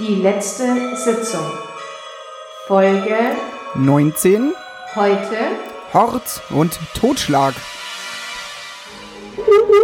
Die 0.00 0.14
letzte 0.14 0.96
Sitzung. 0.96 1.44
Folge 2.66 3.16
19, 3.74 4.54
heute. 4.96 5.36
Hort 5.92 6.40
und 6.48 6.78
Totschlag. 6.98 7.52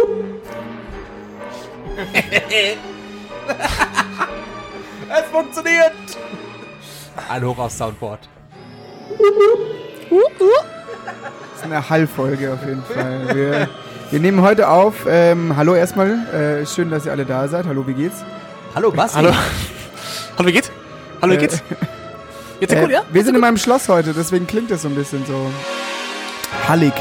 Es 5.09 5.25
funktioniert! 5.31 5.93
Ein 7.29 7.45
Hoch 7.45 7.59
aufs 7.59 7.77
Soundboard. 7.77 8.27
Das 11.05 11.57
ist 11.57 11.63
eine 11.63 11.87
Hallfolge 11.89 12.53
auf 12.53 12.65
jeden 12.67 12.83
Fall. 12.83 13.35
Wir, 13.35 13.69
wir 14.09 14.19
nehmen 14.19 14.41
heute 14.41 14.67
auf. 14.67 15.05
Ähm, 15.07 15.55
hallo 15.55 15.75
erstmal. 15.75 16.25
Äh, 16.33 16.65
schön, 16.65 16.89
dass 16.89 17.05
ihr 17.05 17.11
alle 17.11 17.25
da 17.25 17.47
seid. 17.47 17.67
Hallo, 17.67 17.85
wie 17.85 17.93
geht's? 17.93 18.25
Hallo, 18.73 18.91
Basti. 18.91 19.17
Hallo. 19.17 19.31
Hallo, 20.37 20.47
wie 20.47 20.53
geht's? 20.53 20.71
Hallo, 21.21 21.33
wie 21.33 21.37
Äh, 21.37 21.39
geht's? 21.39 21.63
Jetzt 22.59 22.73
Äh, 22.73 22.81
gut, 22.81 22.91
ja? 22.91 23.03
Wir 23.11 23.23
sind 23.23 23.35
in 23.35 23.41
meinem 23.41 23.57
Schloss 23.57 23.87
heute, 23.89 24.13
deswegen 24.13 24.47
klingt 24.47 24.71
das 24.71 24.81
so 24.83 24.87
ein 24.87 24.95
bisschen 24.95 25.25
so 25.25 25.51
hallig. 26.67 26.93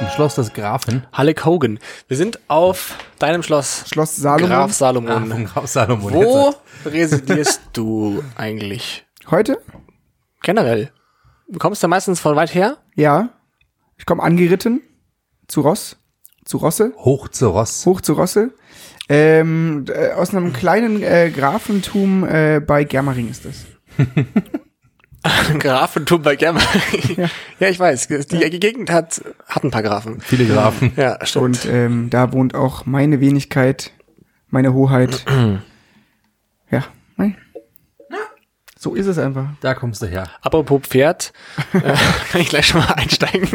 Im 0.00 0.08
Schloss 0.08 0.34
des 0.34 0.52
Grafen. 0.52 1.06
Halleck 1.12 1.44
Hogan. 1.44 1.78
Wir 2.08 2.16
sind 2.16 2.40
auf 2.48 2.96
deinem 3.20 3.42
Schloss. 3.44 3.84
Schloss 3.88 4.16
Salomon. 4.16 4.48
Graf 4.50 4.72
Salomon. 4.72 5.28
von 5.30 5.44
Graf 5.44 5.66
Salomon. 5.68 6.12
Wo 6.12 6.54
residierst 6.84 7.60
du 7.72 8.22
eigentlich? 8.36 9.06
Heute? 9.30 9.58
Generell. 10.42 10.90
Du 11.48 11.60
kommst 11.60 11.80
ja 11.82 11.88
meistens 11.88 12.18
von 12.18 12.34
weit 12.34 12.52
her. 12.54 12.78
Ja. 12.96 13.28
Ich 13.96 14.04
komme 14.04 14.22
angeritten. 14.22 14.82
Zu 15.46 15.60
Ross. 15.60 15.96
Zu 16.44 16.56
Rosse. 16.58 16.92
Hoch 16.98 17.28
zu 17.28 17.48
Ross. 17.50 17.86
Hoch 17.86 18.00
zu 18.00 18.14
Rosse. 18.14 18.50
Ähm, 19.08 19.84
äh, 19.88 20.12
aus 20.12 20.34
einem 20.34 20.52
kleinen 20.52 21.02
äh, 21.02 21.30
Grafentum 21.30 22.24
äh, 22.24 22.60
bei 22.60 22.84
Germering 22.84 23.30
ist 23.30 23.44
das. 23.44 23.66
Grafentum 25.58 26.22
bei 26.22 26.36
Germer. 26.36 26.60
Ja. 27.58 27.68
ich 27.68 27.78
weiß. 27.78 28.08
Die 28.08 28.60
Gegend 28.60 28.90
hat, 28.90 29.22
hat 29.46 29.64
ein 29.64 29.70
paar 29.70 29.82
Grafen. 29.82 30.20
Viele 30.20 30.46
Grafen. 30.46 30.92
Ja, 30.96 31.18
stimmt. 31.24 31.44
Und 31.44 31.66
ähm, 31.66 32.10
da 32.10 32.32
wohnt 32.32 32.54
auch 32.54 32.86
meine 32.86 33.20
Wenigkeit, 33.20 33.92
meine 34.48 34.74
Hoheit. 34.74 35.24
ja, 36.70 36.84
nein. 37.16 37.36
So 38.84 38.94
ist 38.94 39.06
es 39.06 39.16
einfach. 39.16 39.46
Da 39.62 39.72
kommst 39.72 40.02
du 40.02 40.06
her. 40.06 40.28
Apropos 40.42 40.82
Pferd, 40.82 41.32
äh, 41.72 41.80
kann 42.30 42.42
ich 42.42 42.50
gleich 42.50 42.66
schon 42.66 42.82
mal 42.82 42.92
einsteigen. 42.92 43.48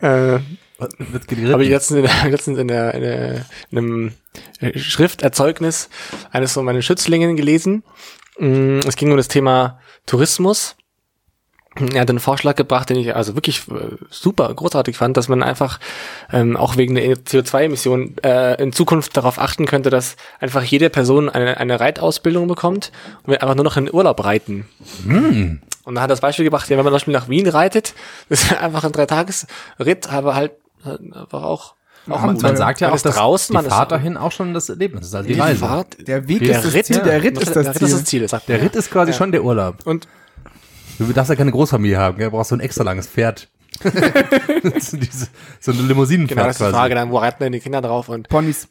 äh, 0.00 0.40
Wird 0.78 1.28
geritten. 1.28 1.52
habe 1.52 1.64
ich 1.64 1.70
letztens, 1.70 2.00
in, 2.24 2.30
letztens 2.30 2.58
in, 2.58 2.68
der, 2.68 2.94
in, 2.94 3.00
der, 3.00 3.44
in 3.70 3.78
einem 3.78 4.12
äh, 4.60 4.78
Schrifterzeugnis 4.78 5.88
eines 6.30 6.52
von 6.52 6.64
meinen 6.64 6.82
Schützlingen 6.82 7.36
gelesen. 7.36 7.84
Mm, 8.38 8.80
Es 8.86 8.96
ging 8.96 9.10
um 9.10 9.16
das 9.16 9.28
Thema 9.28 9.78
Tourismus. 10.06 10.76
Er 11.92 12.02
hat 12.02 12.10
einen 12.10 12.20
Vorschlag 12.20 12.54
gebracht, 12.54 12.88
den 12.90 12.98
ich 12.98 13.16
also 13.16 13.34
wirklich 13.34 13.62
äh, 13.68 13.96
super 14.08 14.52
großartig 14.54 14.96
fand, 14.96 15.16
dass 15.16 15.26
man 15.28 15.42
einfach 15.42 15.80
ähm, 16.32 16.56
auch 16.56 16.76
wegen 16.76 16.94
der 16.94 17.16
CO2-Emission 17.16 18.14
äh, 18.22 18.62
in 18.62 18.72
Zukunft 18.72 19.16
darauf 19.16 19.40
achten 19.40 19.66
könnte, 19.66 19.90
dass 19.90 20.14
einfach 20.38 20.62
jede 20.62 20.88
Person 20.88 21.28
eine, 21.28 21.56
eine 21.56 21.80
Reitausbildung 21.80 22.46
bekommt 22.46 22.92
und 23.24 23.32
wir 23.32 23.42
einfach 23.42 23.56
nur 23.56 23.64
noch 23.64 23.76
in 23.76 23.92
Urlaub 23.92 24.24
reiten. 24.24 24.68
Und 25.84 25.94
da 25.96 26.02
hat 26.02 26.10
das 26.10 26.20
Beispiel 26.20 26.44
gebracht, 26.44 26.70
ja, 26.70 26.76
wenn 26.76 26.84
man 26.84 26.92
zum 26.92 26.96
Beispiel 26.96 27.14
nach 27.14 27.28
Wien 27.28 27.48
reitet, 27.48 27.94
das 28.28 28.44
ist 28.44 28.56
einfach 28.56 28.84
ein 28.84 28.92
Dreitages-Ritt, 28.92 30.12
aber 30.12 30.36
halt 30.36 30.52
einfach 30.86 31.42
auch, 31.42 31.74
auch 32.08 32.20
man, 32.22 32.36
man 32.38 32.56
sagt 32.56 32.80
ja 32.80 32.88
auch, 32.92 33.00
dass 33.00 33.14
draußen, 33.16 33.52
die 33.52 33.56
man 33.56 33.66
ist- 33.66 33.72
Fahrt 33.72 33.92
dahin 33.92 34.16
auch 34.16 34.32
schon 34.32 34.52
das 34.54 34.68
Erlebnis 34.68 35.06
ist, 35.06 35.14
also 35.14 35.26
die 35.26 35.34
die 35.34 35.40
Reise. 35.40 35.60
Fahrt, 35.60 36.06
Der 36.06 36.28
Weg 36.28 36.40
der 36.40 36.58
ist 36.58 36.64
das 36.66 36.74
Ritt, 36.74 36.86
Ziel, 36.86 37.00
der 37.02 37.22
Ritt 37.22 37.38
ist 37.38 37.46
das 37.56 37.64
der 37.64 37.74
Ritt 37.74 37.82
ist 37.82 37.92
das 37.94 38.04
Ziel. 38.04 38.28
Ziel, 38.28 38.40
Der. 38.48 38.62
Ritt 38.62 38.76
ist 38.76 38.90
quasi 38.90 39.12
schon 39.12 39.32
der 39.32 39.42
Urlaub. 39.44 39.86
Und 39.86 40.06
Du 40.98 41.12
darfst 41.12 41.28
ja 41.30 41.34
keine 41.36 41.50
Großfamilie 41.50 41.98
haben, 41.98 42.16
gell? 42.18 42.26
du 42.30 42.36
brauchst 42.36 42.50
so 42.50 42.56
ein 42.56 42.60
extra 42.60 42.84
langes 42.84 43.08
Pferd. 43.08 43.48
so, 43.82 43.90
diese, 44.96 45.26
so 45.58 45.72
eine 45.72 45.82
Limousinenpferd 45.82 46.36
genau, 46.36 46.46
das 46.46 46.60
ist 46.60 46.66
die. 46.68 46.72
Frage 46.72 46.94
dann, 46.94 47.10
wo 47.10 47.18
reiten 47.18 47.42
denn 47.42 47.52
die 47.52 47.58
Kinder 47.60 47.80
drauf 47.82 48.08
und 48.08 48.28
Ponys. 48.28 48.68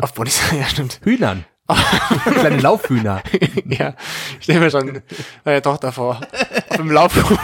auf 0.00 0.14
Ponys, 0.14 0.40
ja 0.58 0.64
stimmt. 0.66 1.00
Hühnern. 1.04 1.44
Kleine 2.38 2.58
Laufhühner. 2.60 3.22
ja, 3.66 3.94
ich 4.38 4.44
stelle 4.44 4.60
mir 4.60 4.70
schon 4.70 5.02
meine 5.44 5.60
Tochter 5.60 5.90
vor. 5.92 6.20
Auf 6.70 6.76
dem 6.76 6.90
Laufhuhn. 6.92 7.36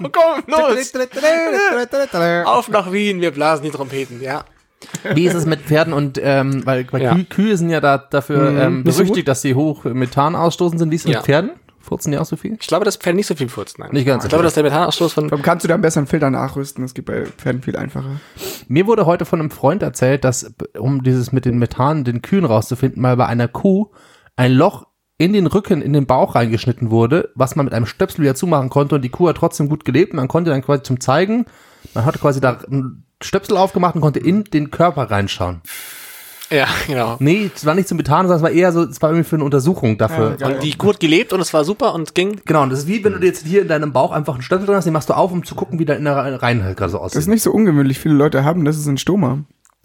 komm, 0.12 0.42
los. 0.46 0.92
Auf 2.46 2.68
nach 2.68 2.92
Wien, 2.92 3.20
wir 3.20 3.30
blasen 3.30 3.64
die 3.64 3.70
Trompeten, 3.70 4.20
ja. 4.20 4.44
Wie 5.14 5.26
ist 5.26 5.34
es 5.34 5.44
mit 5.46 5.60
Pferden 5.60 5.92
und, 5.92 6.18
ähm, 6.22 6.64
weil, 6.64 6.86
weil 6.90 7.02
Ja. 7.02 7.14
Kühe, 7.14 7.24
Kühe 7.24 7.56
sind 7.56 7.68
ja 7.70 7.80
da 7.80 7.98
dafür 7.98 8.48
ähm, 8.58 8.82
berüchtigt, 8.84 9.28
dass 9.28 9.42
sie 9.42 9.54
hoch 9.54 9.84
Methan 9.84 10.34
ausstoßen 10.34 10.78
sind. 10.78 10.90
Wie 10.90 10.96
ist 10.96 11.04
es 11.04 11.10
Ja. 11.10 11.18
mit 11.18 11.26
Pferden? 11.26 11.50
Furzen 11.82 12.12
die 12.12 12.18
auch 12.18 12.24
so 12.26 12.36
viel? 12.36 12.56
Ich 12.60 12.66
glaube, 12.66 12.84
das 12.84 12.96
Pferd 12.96 13.16
nicht 13.16 13.26
so 13.26 13.34
viel 13.34 13.48
furzt, 13.48 13.78
nein. 13.78 13.88
Nicht 13.92 14.06
ganz 14.06 14.24
Ich 14.24 14.28
glaube, 14.28 14.44
dass 14.44 14.54
der 14.54 14.62
Methanausstoß 14.62 15.12
von, 15.14 15.30
Warum 15.30 15.42
kannst 15.42 15.64
du 15.64 15.68
da 15.68 15.74
am 15.74 15.80
besseren 15.80 16.06
Filter 16.06 16.30
nachrüsten? 16.30 16.84
Das 16.84 16.92
geht 16.94 17.06
bei 17.06 17.24
Pferden 17.24 17.62
viel 17.62 17.76
einfacher. 17.76 18.20
Mir 18.68 18.86
wurde 18.86 19.06
heute 19.06 19.24
von 19.24 19.40
einem 19.40 19.50
Freund 19.50 19.82
erzählt, 19.82 20.24
dass, 20.24 20.52
um 20.78 21.02
dieses 21.02 21.32
mit 21.32 21.46
den 21.46 21.58
Methan, 21.58 22.04
den 22.04 22.20
Kühen 22.22 22.44
rauszufinden, 22.44 23.00
mal 23.02 23.16
bei 23.16 23.26
einer 23.26 23.48
Kuh 23.48 23.88
ein 24.36 24.52
Loch 24.52 24.86
in 25.20 25.34
den 25.34 25.46
Rücken, 25.46 25.82
in 25.82 25.92
den 25.92 26.06
Bauch 26.06 26.34
reingeschnitten 26.34 26.90
wurde, 26.90 27.28
was 27.34 27.54
man 27.54 27.66
mit 27.66 27.74
einem 27.74 27.84
Stöpsel 27.84 28.22
wieder 28.22 28.34
zumachen 28.34 28.70
konnte 28.70 28.94
und 28.94 29.02
die 29.02 29.10
Kuh 29.10 29.28
hat 29.28 29.36
trotzdem 29.36 29.68
gut 29.68 29.84
gelebt. 29.84 30.14
Man 30.14 30.28
konnte 30.28 30.50
dann 30.50 30.62
quasi 30.62 30.82
zum 30.82 30.98
Zeigen, 30.98 31.44
man 31.94 32.06
hat 32.06 32.18
quasi 32.20 32.40
da 32.40 32.58
einen 32.70 33.04
Stöpsel 33.22 33.58
aufgemacht 33.58 33.94
und 33.94 34.00
konnte 34.00 34.18
in 34.18 34.44
den 34.44 34.70
Körper 34.70 35.10
reinschauen. 35.10 35.60
ja, 36.50 36.66
genau. 36.86 37.16
Nee, 37.18 37.50
es 37.54 37.66
war 37.66 37.74
nicht 37.74 37.86
zum 37.86 37.98
Methan, 37.98 38.26
sondern 38.28 38.38
es 38.38 38.42
war 38.42 38.50
eher 38.50 38.72
so, 38.72 38.82
es 38.84 39.02
war 39.02 39.10
irgendwie 39.10 39.28
für 39.28 39.36
eine 39.36 39.44
Untersuchung 39.44 39.98
dafür. 39.98 40.36
Ja, 40.40 40.46
Und 40.48 40.62
die 40.62 40.72
Kuh 40.78 40.88
hat 40.94 41.00
gelebt 41.00 41.34
und 41.34 41.40
es 41.40 41.52
war 41.52 41.64
super 41.64 41.94
und 41.94 42.14
ging. 42.14 42.40
Genau, 42.46 42.62
und 42.62 42.70
das 42.70 42.78
ist 42.80 42.88
wie 42.88 43.04
wenn 43.04 43.20
du 43.20 43.26
jetzt 43.26 43.46
hier 43.46 43.60
in 43.60 43.68
deinem 43.68 43.92
Bauch 43.92 44.12
einfach 44.12 44.32
einen 44.34 44.42
Stöpsel 44.42 44.64
drin 44.66 44.76
hast, 44.76 44.86
den 44.86 44.94
machst 44.94 45.10
du 45.10 45.14
auf, 45.14 45.30
um 45.32 45.44
zu 45.44 45.54
gucken, 45.54 45.78
wie 45.78 45.84
der 45.84 45.98
in 45.98 46.04
der 46.04 46.16
Reihen 46.16 46.64
halt 46.64 46.78
gerade 46.78 46.90
so 46.92 46.98
Das 46.98 47.12
ist 47.12 47.16
aussieht. 47.18 47.28
nicht 47.28 47.42
so 47.42 47.52
ungewöhnlich. 47.52 47.98
Viele 47.98 48.14
Leute 48.14 48.42
haben, 48.42 48.64
das 48.64 48.78
ist 48.78 48.86
ein 48.86 48.96
Stoma. 48.96 49.40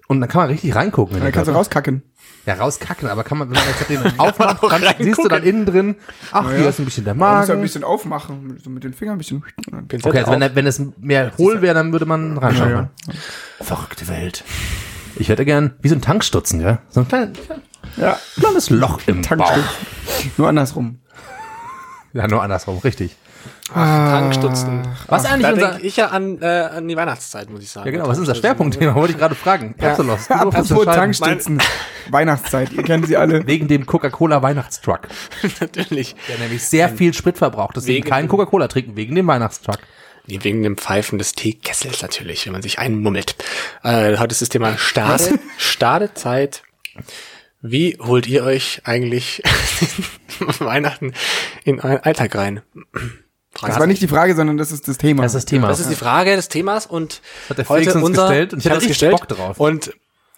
Und 0.07 0.21
dann 0.21 0.29
kann 0.29 0.41
man 0.41 0.49
richtig 0.49 0.75
reingucken. 0.75 1.15
in 1.15 1.21
Da 1.21 1.29
den 1.29 1.33
kannst 1.33 1.47
du 1.49 1.53
rauskacken. 1.53 2.03
Ja, 2.45 2.53
rauskacken, 2.55 3.07
aber 3.09 3.23
kann 3.23 3.39
man, 3.39 3.49
wenn 3.49 3.55
man 3.55 3.63
jetzt 3.67 3.89
den 3.89 4.19
aufmacht, 4.19 4.61
auch 4.61 4.69
dann 4.69 4.83
siehst 4.99 5.17
du 5.17 5.27
dann 5.27 5.41
innen 5.41 5.65
drin, 5.65 5.95
ach, 6.31 6.47
hier 6.51 6.69
ist 6.69 6.77
ein 6.79 6.85
bisschen 6.85 7.03
der 7.03 7.15
Man 7.15 7.39
muss 7.39 7.47
ja 7.47 7.53
ein 7.53 7.57
Magen. 7.57 7.61
bisschen 7.63 7.83
aufmachen. 7.83 8.47
mit- 8.47 8.63
So 8.63 8.69
mit 8.69 8.83
den 8.83 8.93
Fingern 8.93 9.15
ein 9.15 9.17
bisschen. 9.17 9.43
Pinzette 9.87 10.07
Okay, 10.07 10.19
also 10.19 10.31
wenn, 10.31 10.43
auf. 10.43 10.51
wenn 10.53 10.67
es 10.67 10.79
mehr 10.99 11.31
hohl 11.39 11.61
wäre, 11.63 11.73
dann 11.73 11.91
würde 11.91 12.05
man 12.05 12.37
reinschauen. 12.37 12.69
Ja, 12.69 12.89
Verrückte 13.61 14.07
Welt. 14.07 14.43
Ich 15.15 15.29
hätte 15.29 15.43
gern, 15.45 15.73
wie 15.81 15.87
so 15.89 15.95
ein 15.95 16.01
Tankstutzen, 16.01 16.59
gell? 16.59 16.77
So 16.89 16.99
ein 16.99 17.07
kleines, 17.07 17.37
Ja, 17.97 18.19
kleines 18.39 18.69
Loch 18.69 18.99
im 19.07 19.21
Bauch. 19.21 19.27
Tankstück. 19.29 19.63
Nur 20.37 20.47
andersrum. 20.49 20.99
Ja, 22.13 22.27
nur 22.27 22.43
andersrum, 22.43 22.77
richtig. 22.79 23.15
Tankstutzen. 23.73 24.87
Was 25.07 25.25
eigentlich 25.25 25.41
Da 25.43 25.53
unser, 25.53 25.83
ich 25.83 25.97
ja 25.97 26.07
an, 26.07 26.41
äh, 26.41 26.45
an 26.45 26.87
die 26.87 26.95
Weihnachtszeit, 26.95 27.49
muss 27.49 27.61
ich 27.63 27.69
sagen. 27.69 27.85
ja 27.87 27.91
genau, 27.91 28.05
was 28.07 28.13
ist 28.17 28.21
unser 28.21 28.35
Schwerpunktthema? 28.35 28.93
Wollte 28.95 29.13
ich 29.13 29.19
gerade 29.19 29.35
fragen. 29.35 29.75
Absolut. 29.79 30.19
Apropos 30.29 30.85
Tankstützen. 30.85 31.61
Weihnachtszeit. 32.09 32.71
Ihr 32.73 32.83
kennt 32.83 33.07
sie 33.07 33.17
alle. 33.17 33.45
Wegen 33.47 33.67
dem 33.67 33.85
Coca-Cola 33.85 34.41
Weihnachtstruck. 34.41 35.07
Natürlich. 35.59 36.15
Der 36.29 36.37
nämlich 36.37 36.63
sehr 36.63 36.89
viel 36.89 37.13
Sprit 37.13 37.37
verbraucht. 37.37 37.75
Deswegen 37.75 37.97
Wegen- 38.03 38.09
kein 38.09 38.27
Coca-Cola 38.27 38.67
trinken, 38.67 38.95
wegen 38.95 39.15
dem 39.15 39.27
Weihnachtstruck. 39.27 39.79
Nee, 40.27 40.39
Wegen 40.41 40.63
dem 40.63 40.77
Pfeifen 40.77 41.19
des 41.19 41.33
Teekessels 41.33 42.01
natürlich, 42.01 42.45
wenn 42.45 42.53
man 42.53 42.61
sich 42.63 42.79
einmummelt. 42.79 43.35
Äh, 43.83 44.17
heute 44.17 44.31
ist 44.31 44.41
das 44.41 44.49
Thema 44.49 44.75
Stade, 44.77 45.37
Stadezeit. 45.57 46.63
Wie 47.61 47.97
holt 47.99 48.25
ihr 48.27 48.43
euch 48.43 48.81
eigentlich 48.85 49.41
Weihnachten 50.59 51.13
in 51.63 51.79
euren 51.79 51.99
Alltag 51.99 52.35
rein? 52.35 52.61
Das 53.61 53.79
war 53.79 53.87
nicht 53.87 54.01
die 54.01 54.07
Frage, 54.07 54.35
sondern 54.35 54.57
das 54.57 54.71
ist 54.71 54.87
das 54.87 54.97
Thema. 54.97 55.23
Das 55.23 55.33
ist 55.33 55.35
das 55.35 55.45
Thema. 55.45 55.67
Das 55.67 55.79
ist 55.79 55.89
die 55.89 55.95
Frage 55.95 56.35
des 56.35 56.49
Themas 56.49 56.85
und 56.85 57.21
Hat 57.49 57.57
der 57.57 57.65
Felix 57.65 57.95
uns 57.95 58.17
gestellt 58.17 58.53
und 58.53 58.59
ich 58.59 58.65
hat 58.65 58.73
richtig 58.73 58.89
gestellt 58.89 59.11
Bock 59.11 59.27
drauf. 59.27 59.59
Und 59.59 59.87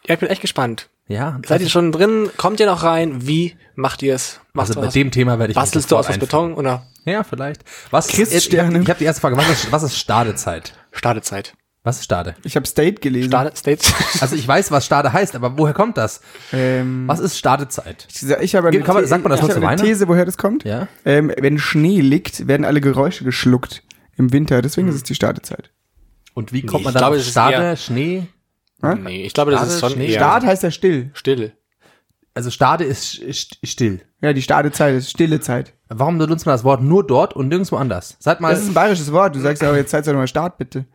ja, 0.05 0.13
ich 0.13 0.19
bin 0.19 0.29
echt 0.29 0.41
gespannt. 0.41 0.89
ja, 1.07 1.39
Seid 1.45 1.61
ihr 1.61 1.69
schon 1.69 1.91
drin? 1.91 2.30
Kommt 2.38 2.59
ihr 2.59 2.65
noch 2.65 2.83
rein? 2.83 3.27
Wie 3.27 3.57
macht 3.75 4.01
ihr 4.03 4.15
es? 4.15 4.39
Macht 4.53 4.69
also 4.69 4.81
mit 4.81 4.95
dem 4.95 5.12
Thema 5.12 5.39
werde 5.39 5.51
ich 5.51 5.56
Bastelst 5.56 5.91
du 5.91 5.97
aus 5.97 6.07
was 6.07 6.18
Beton 6.18 6.53
oder. 6.53 6.86
Ja, 7.06 7.24
vielleicht. 7.24 7.63
Was 7.91 8.07
Christsterne. 8.07 8.81
Ich 8.81 8.89
habe 8.89 9.00
die 9.00 9.06
erste 9.06 9.21
Frage. 9.21 9.38
Was 9.38 9.50
ist, 9.50 9.71
was 9.71 9.83
ist 9.83 9.97
Stadezeit? 9.97 10.74
Stadezeit? 10.91 11.53
Was 11.88 11.98
ist 12.00 12.04
Stade? 12.04 12.36
Ich 12.44 12.56
habe 12.57 12.66
State 12.68 12.95
gelesen. 13.00 13.30
Stade, 13.30 13.51
States? 13.56 13.94
Also 14.22 14.36
ich 14.36 14.45
weiß, 14.48 14.72
was 14.72 14.86
Stade 14.86 15.13
heißt, 15.13 15.36
aber 15.36 15.57
woher 15.57 15.74
kommt 15.74 15.98
das? 15.98 16.19
Ähm, 16.51 17.07
Was 17.07 17.19
ist 17.19 17.38
Stadezeit? 17.38 18.07
ich, 18.12 18.24
ich 18.30 18.56
habe 18.56 18.68
eine, 18.68 18.80
Kann 18.81 18.95
man- 18.95 19.06
sagt 19.07 19.24
man 19.24 19.31
das 19.31 19.39
ich 19.39 19.48
nur 19.48 19.56
habe 19.56 19.62
zu 19.62 19.68
eine? 19.68 19.81
These, 19.81 20.07
woher 20.07 20.25
das 20.25 20.38
kommt. 20.38 20.63
Ja. 20.66 20.88
Ähm, 21.06 21.31
wenn 21.39 21.57
Schnee 21.57 22.01
liegt, 22.01 22.48
werden 22.48 22.66
alle 22.66 22.81
Geräusche 22.81 23.24
geschluckt 23.24 23.84
im 24.18 24.34
Winter. 24.34 24.62
Deswegen 24.62 24.88
ist 24.89 24.95
es 24.95 25.04
die 25.04 25.16
Startezeit. 25.16 25.72
Und 26.34 26.51
wie 26.54 26.62
kommt 26.63 26.81
Nee, 26.81 26.84
man 26.84 26.92
ich 26.92 26.94
dann 26.94 27.01
glaube, 27.10 27.18
auf 27.18 27.24
Stade, 27.24 27.54
eher- 27.56 27.75
Schnee? 27.78 28.28
nee, 28.81 29.25
ich 29.25 29.34
glaube, 29.34 29.51
das 29.51 29.62
Stade, 29.62 29.74
ist 29.74 29.80
schon 29.80 29.92
Schnee, 29.92 30.07
eher 30.12 30.19
Start 30.19 30.45
heißt 30.45 30.63
ja 30.63 30.72
still. 30.72 31.10
still. 31.13 31.54
Also 32.34 32.51
Stade 32.51 32.84
ist 32.84 33.16
st- 33.16 33.57
still. 33.63 34.01
Ja, 34.22 34.34
die 34.34 34.42
Stadezeit 34.44 34.94
ist 34.95 35.10
stille 35.10 35.39
Zeit. 35.39 35.74
Warum 35.89 36.18
benutzt 36.19 36.45
man 36.45 36.54
das 36.54 36.63
Wort 36.63 36.84
nur 36.84 37.07
dort 37.07 37.34
und 37.36 37.48
nirgendwo 37.48 37.78
anders? 37.78 38.18
Sag 38.19 38.42
mal, 38.42 38.50
Das 38.51 38.62
ist 38.62 38.68
ein 38.69 38.74
bayerisches 38.75 39.12
Wort. 39.12 39.36
Du 39.36 39.39
sagst 39.39 39.62
ja, 39.63 39.69
aber 39.69 39.78
jetzt 39.78 39.89
Zeit 39.89 40.06
doch 40.06 40.13
mal 40.13 40.28
Start, 40.28 40.57
bitte. 40.57 40.86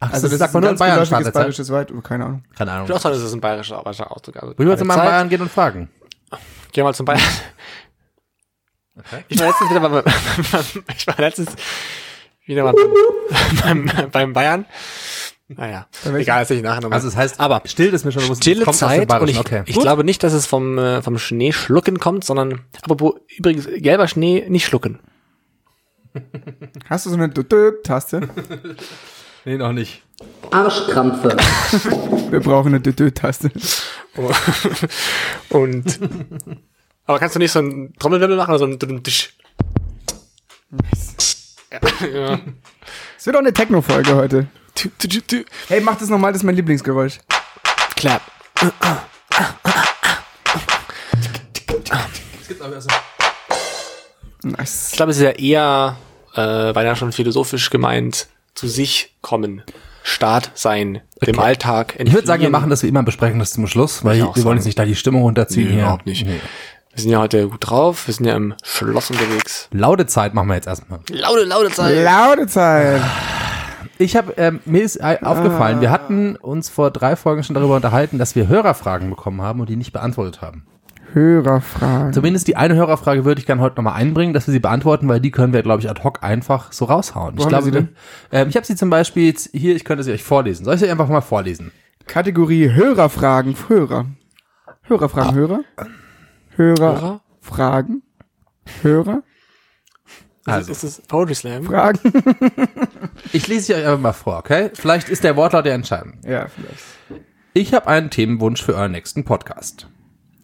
Ach, 0.00 0.12
Also 0.12 0.28
das, 0.28 0.38
sagt 0.38 0.50
ist 0.50 0.54
man 0.54 0.60
ein 0.60 0.62
nur 0.62 0.70
in 0.70 0.76
ganz 0.76 0.78
Bayern 0.80 0.96
Stadezeit. 1.06 1.34
bayerisches 1.34 1.70
Wort. 1.70 1.92
Oh, 1.96 2.00
keine 2.00 2.24
Ahnung. 2.24 2.44
Keine 2.56 2.70
Ich 2.70 2.76
Ahnung. 2.76 2.90
auch 2.92 3.00
sagen, 3.00 3.14
das 3.14 3.24
ist 3.24 3.32
ein 3.32 3.40
bayerischer, 3.40 3.78
Ausdruck. 4.10 4.36
Also 4.36 4.52
ich 4.52 4.58
jetzt 4.72 4.78
keine 4.80 4.88
mal 4.88 4.94
in. 4.96 5.10
Bayern 5.10 5.28
gehen 5.28 5.40
und 5.42 5.50
fragen? 5.50 5.88
Geh 6.72 6.82
mal 6.82 6.94
zum 6.94 7.06
Bayern. 7.06 7.22
Okay. 8.98 9.24
Ich 9.28 9.38
war 9.38 9.46
letztens 9.46 9.70
wieder 9.70 9.80
beim, 9.80 10.02
ich 10.96 11.06
war 11.06 11.14
letztens 11.18 11.50
wieder 12.46 12.64
mal 12.64 12.74
beim, 13.62 13.84
beim, 13.86 14.10
beim 14.10 14.32
Bayern. 14.32 14.66
Naja, 15.50 15.86
egal, 16.04 16.40
das 16.44 16.50
ich 16.58 16.62
nachher 16.62 16.82
nochmal. 16.82 16.96
Also 16.96 17.08
es 17.08 17.16
heißt, 17.16 17.40
aber 17.40 17.62
still 17.64 17.94
ist 17.94 18.04
mir 18.04 18.12
schon 18.12 18.22
bewusst, 18.24 18.42
stille 18.42 18.66
Zeit 18.72 19.10
und 19.10 19.28
ich, 19.28 19.38
okay. 19.38 19.62
ich 19.64 19.76
Gut. 19.76 19.82
glaube 19.84 20.04
nicht, 20.04 20.22
dass 20.22 20.34
es 20.34 20.44
vom, 20.46 20.76
äh, 20.78 21.00
vom 21.00 21.16
Schnee 21.16 21.52
schlucken 21.52 21.98
kommt, 21.98 22.24
sondern, 22.24 22.66
apropos, 22.82 23.14
übrigens, 23.34 23.66
gelber 23.76 24.08
Schnee 24.08 24.44
nicht 24.48 24.66
schlucken. 24.66 24.98
Hast 26.90 27.06
du 27.06 27.10
so 27.10 27.16
eine 27.16 27.28
Dö-Dö-Taste? 27.30 28.28
nee, 29.48 29.56
noch 29.56 29.72
nicht. 29.72 30.02
Arschkrampfe. 30.50 31.36
Wir 32.30 32.40
brauchen 32.40 32.68
eine 32.68 32.80
Dö-Dö-Taste. 32.80 33.50
Und, 35.48 36.00
aber 37.06 37.18
kannst 37.18 37.34
du 37.34 37.38
nicht 37.38 37.52
so 37.52 37.60
einen 37.60 37.94
Trommelwirbel 37.98 38.36
machen 38.36 38.50
oder 38.50 38.58
so 38.58 38.64
einen 38.64 39.02
Tisch? 39.02 39.34
Ja, 41.72 42.06
ja. 42.06 42.40
Es 43.16 43.26
wird 43.26 43.36
auch 43.36 43.40
eine 43.40 43.52
Techno-Folge 43.52 44.14
heute. 44.16 44.48
Hey, 45.68 45.80
mach 45.80 45.96
das 45.96 46.08
nochmal, 46.08 46.32
das 46.32 46.42
ist 46.42 46.44
mein 46.44 46.56
Lieblingsgeräusch. 46.56 47.18
Clap. 47.96 48.22
Nice. 54.42 54.88
Ich 54.90 54.96
glaube, 54.96 55.12
es 55.12 55.16
ist 55.16 55.22
ja 55.22 55.30
eher, 55.30 55.96
äh, 56.34 56.74
weil 56.74 56.86
ja 56.86 56.96
schon 56.96 57.12
philosophisch 57.12 57.70
gemeint, 57.70 58.28
zu 58.58 58.68
sich 58.68 59.14
kommen, 59.22 59.62
Staat 60.02 60.50
sein, 60.54 61.00
dem 61.26 61.38
Alltag 61.38 61.94
Ich 61.98 62.12
würde 62.12 62.26
sagen, 62.26 62.40
wir 62.40 62.46
entfliehen. 62.46 62.52
machen 62.52 62.70
das 62.70 62.82
wie 62.82 62.88
immer, 62.88 63.02
besprechen 63.02 63.38
das 63.38 63.52
zum 63.52 63.66
Schluss, 63.66 64.04
weil 64.04 64.16
ich 64.16 64.20
wir 64.22 64.26
wollen 64.28 64.36
sagen. 64.42 64.56
jetzt 64.56 64.64
nicht 64.64 64.78
da 64.78 64.84
die 64.84 64.94
Stimmung 64.96 65.22
runterziehen 65.22 65.66
Nee, 65.68 65.72
hier. 65.74 65.82
überhaupt 65.82 66.06
nicht. 66.06 66.26
Nee. 66.26 66.40
Wir 66.94 67.02
sind 67.02 67.10
ja 67.12 67.20
heute 67.20 67.48
gut 67.48 67.58
drauf, 67.60 68.06
wir 68.08 68.14
sind 68.14 68.26
ja 68.26 68.34
im 68.34 68.54
Schloss 68.64 69.10
unterwegs. 69.10 69.68
Laute 69.70 70.06
Zeit 70.06 70.34
machen 70.34 70.48
wir 70.48 70.54
jetzt 70.56 70.66
erstmal. 70.66 71.00
Laute, 71.10 71.44
laute 71.44 71.70
Zeit. 71.70 72.04
Laute 72.04 72.46
Zeit. 72.46 73.02
Ich 73.98 74.16
habe 74.16 74.32
ähm, 74.36 74.60
mir 74.64 74.82
ist 74.82 75.02
aufgefallen, 75.02 75.80
wir 75.80 75.90
hatten 75.90 76.36
uns 76.36 76.68
vor 76.68 76.90
drei 76.90 77.14
Folgen 77.16 77.42
schon 77.44 77.54
darüber 77.54 77.76
unterhalten, 77.76 78.18
dass 78.18 78.34
wir 78.34 78.48
Hörerfragen 78.48 79.10
bekommen 79.10 79.42
haben 79.42 79.60
und 79.60 79.68
die 79.68 79.76
nicht 79.76 79.92
beantwortet 79.92 80.40
haben. 80.40 80.66
Hörerfragen. 81.12 82.12
Zumindest 82.12 82.48
die 82.48 82.56
eine 82.56 82.74
Hörerfrage 82.74 83.24
würde 83.24 83.40
ich 83.40 83.46
gerne 83.46 83.62
heute 83.62 83.76
nochmal 83.76 83.94
einbringen, 83.94 84.32
dass 84.34 84.46
wir 84.46 84.52
sie 84.52 84.60
beantworten, 84.60 85.08
weil 85.08 85.20
die 85.20 85.30
können 85.30 85.52
wir, 85.52 85.62
glaube 85.62 85.80
ich, 85.80 85.88
ad 85.88 86.02
hoc 86.02 86.22
einfach 86.22 86.72
so 86.72 86.84
raushauen. 86.84 87.38
Wo 87.38 87.42
ich 87.42 87.48
glaube, 87.48 87.66
wir 87.66 87.72
sie 87.72 87.78
denn? 87.78 87.88
Ähm, 88.32 88.48
ich 88.48 88.56
habe 88.56 88.66
sie 88.66 88.76
zum 88.76 88.90
Beispiel 88.90 89.26
jetzt 89.26 89.50
hier, 89.52 89.74
ich 89.74 89.84
könnte 89.84 90.04
sie 90.04 90.12
euch 90.12 90.22
vorlesen. 90.22 90.64
Soll 90.64 90.74
ich 90.74 90.80
sie 90.80 90.90
einfach 90.90 91.08
mal 91.08 91.20
vorlesen? 91.20 91.72
Kategorie 92.06 92.70
Hörerfragen. 92.70 93.56
Hörer. 93.68 94.06
Hörerfragen. 94.82 95.34
Hörer. 95.34 95.60
Hörer. 96.56 97.00
Hörer? 97.00 97.20
Fragen. 97.40 98.02
Hörer. 98.82 99.22
Also. 100.44 100.72
Ist 100.72 100.82
es 100.82 101.02
Poetry 101.02 101.34
Slam? 101.34 101.64
Fragen. 101.64 102.00
Ich 103.32 103.46
lese 103.48 103.66
sie 103.66 103.74
euch 103.74 103.84
einfach 103.84 104.00
mal 104.00 104.12
vor, 104.12 104.38
okay? 104.38 104.70
Vielleicht 104.72 105.08
ist 105.08 105.22
der 105.24 105.36
Wortlaut 105.36 105.66
ja 105.66 105.72
entscheidend. 105.72 106.24
ja, 106.24 106.46
vielleicht. 106.46 106.84
Ich 107.52 107.74
habe 107.74 107.86
einen 107.88 108.10
Themenwunsch 108.10 108.62
für 108.62 108.74
euren 108.74 108.92
nächsten 108.92 109.24
Podcast. 109.24 109.88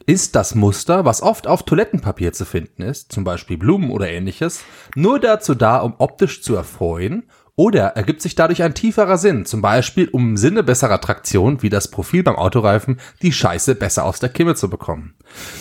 Ist 0.06 0.36
das 0.36 0.54
Muster, 0.54 1.04
was 1.06 1.22
oft 1.22 1.46
auf 1.46 1.62
Toilettenpapier 1.62 2.32
zu 2.34 2.44
finden 2.44 2.82
ist, 2.82 3.10
zum 3.10 3.24
Beispiel 3.24 3.56
Blumen 3.56 3.90
oder 3.90 4.10
ähnliches, 4.10 4.62
nur 4.94 5.18
dazu 5.18 5.54
da, 5.54 5.78
um 5.78 5.94
optisch 5.98 6.42
zu 6.42 6.54
erfreuen? 6.54 7.24
Oder 7.56 7.90
ergibt 7.96 8.20
sich 8.20 8.34
dadurch 8.34 8.62
ein 8.64 8.74
tieferer 8.74 9.16
Sinn, 9.16 9.46
zum 9.46 9.62
Beispiel 9.62 10.08
um 10.08 10.30
im 10.30 10.36
Sinne 10.36 10.64
besserer 10.64 11.00
Traktion, 11.00 11.62
wie 11.62 11.70
das 11.70 11.88
Profil 11.88 12.24
beim 12.24 12.34
Autoreifen, 12.34 12.98
die 13.22 13.32
Scheiße 13.32 13.76
besser 13.76 14.04
aus 14.04 14.18
der 14.18 14.28
Kimme 14.28 14.56
zu 14.56 14.68
bekommen? 14.68 15.14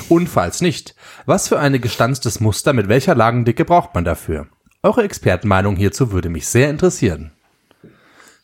Und 0.09 0.27
falls 0.27 0.59
nicht, 0.59 0.95
was 1.27 1.47
für 1.47 1.59
eine 1.59 1.79
gestanztes 1.79 2.39
Muster 2.39 2.73
mit 2.73 2.89
welcher 2.89 3.13
Lagendicke 3.13 3.63
braucht 3.63 3.93
man 3.93 4.03
dafür? 4.03 4.47
Eure 4.81 5.03
Expertenmeinung 5.03 5.75
hierzu 5.75 6.11
würde 6.11 6.29
mich 6.29 6.47
sehr 6.47 6.69
interessieren. 6.69 7.31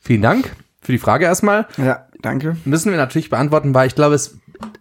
Vielen 0.02 0.22
Dank 0.22 0.56
für 0.82 0.92
die 0.92 1.00
Frage 1.00 1.26
erstmal 1.26 1.68
Ja, 1.78 2.08
danke. 2.22 2.56
müssen 2.66 2.92
wir 2.92 2.98
natürlich 2.98 3.32
beantworten, 3.32 3.74
weil 3.74 3.88
ich 3.88 3.96
glaube, 3.96 4.16
es, 4.16 4.38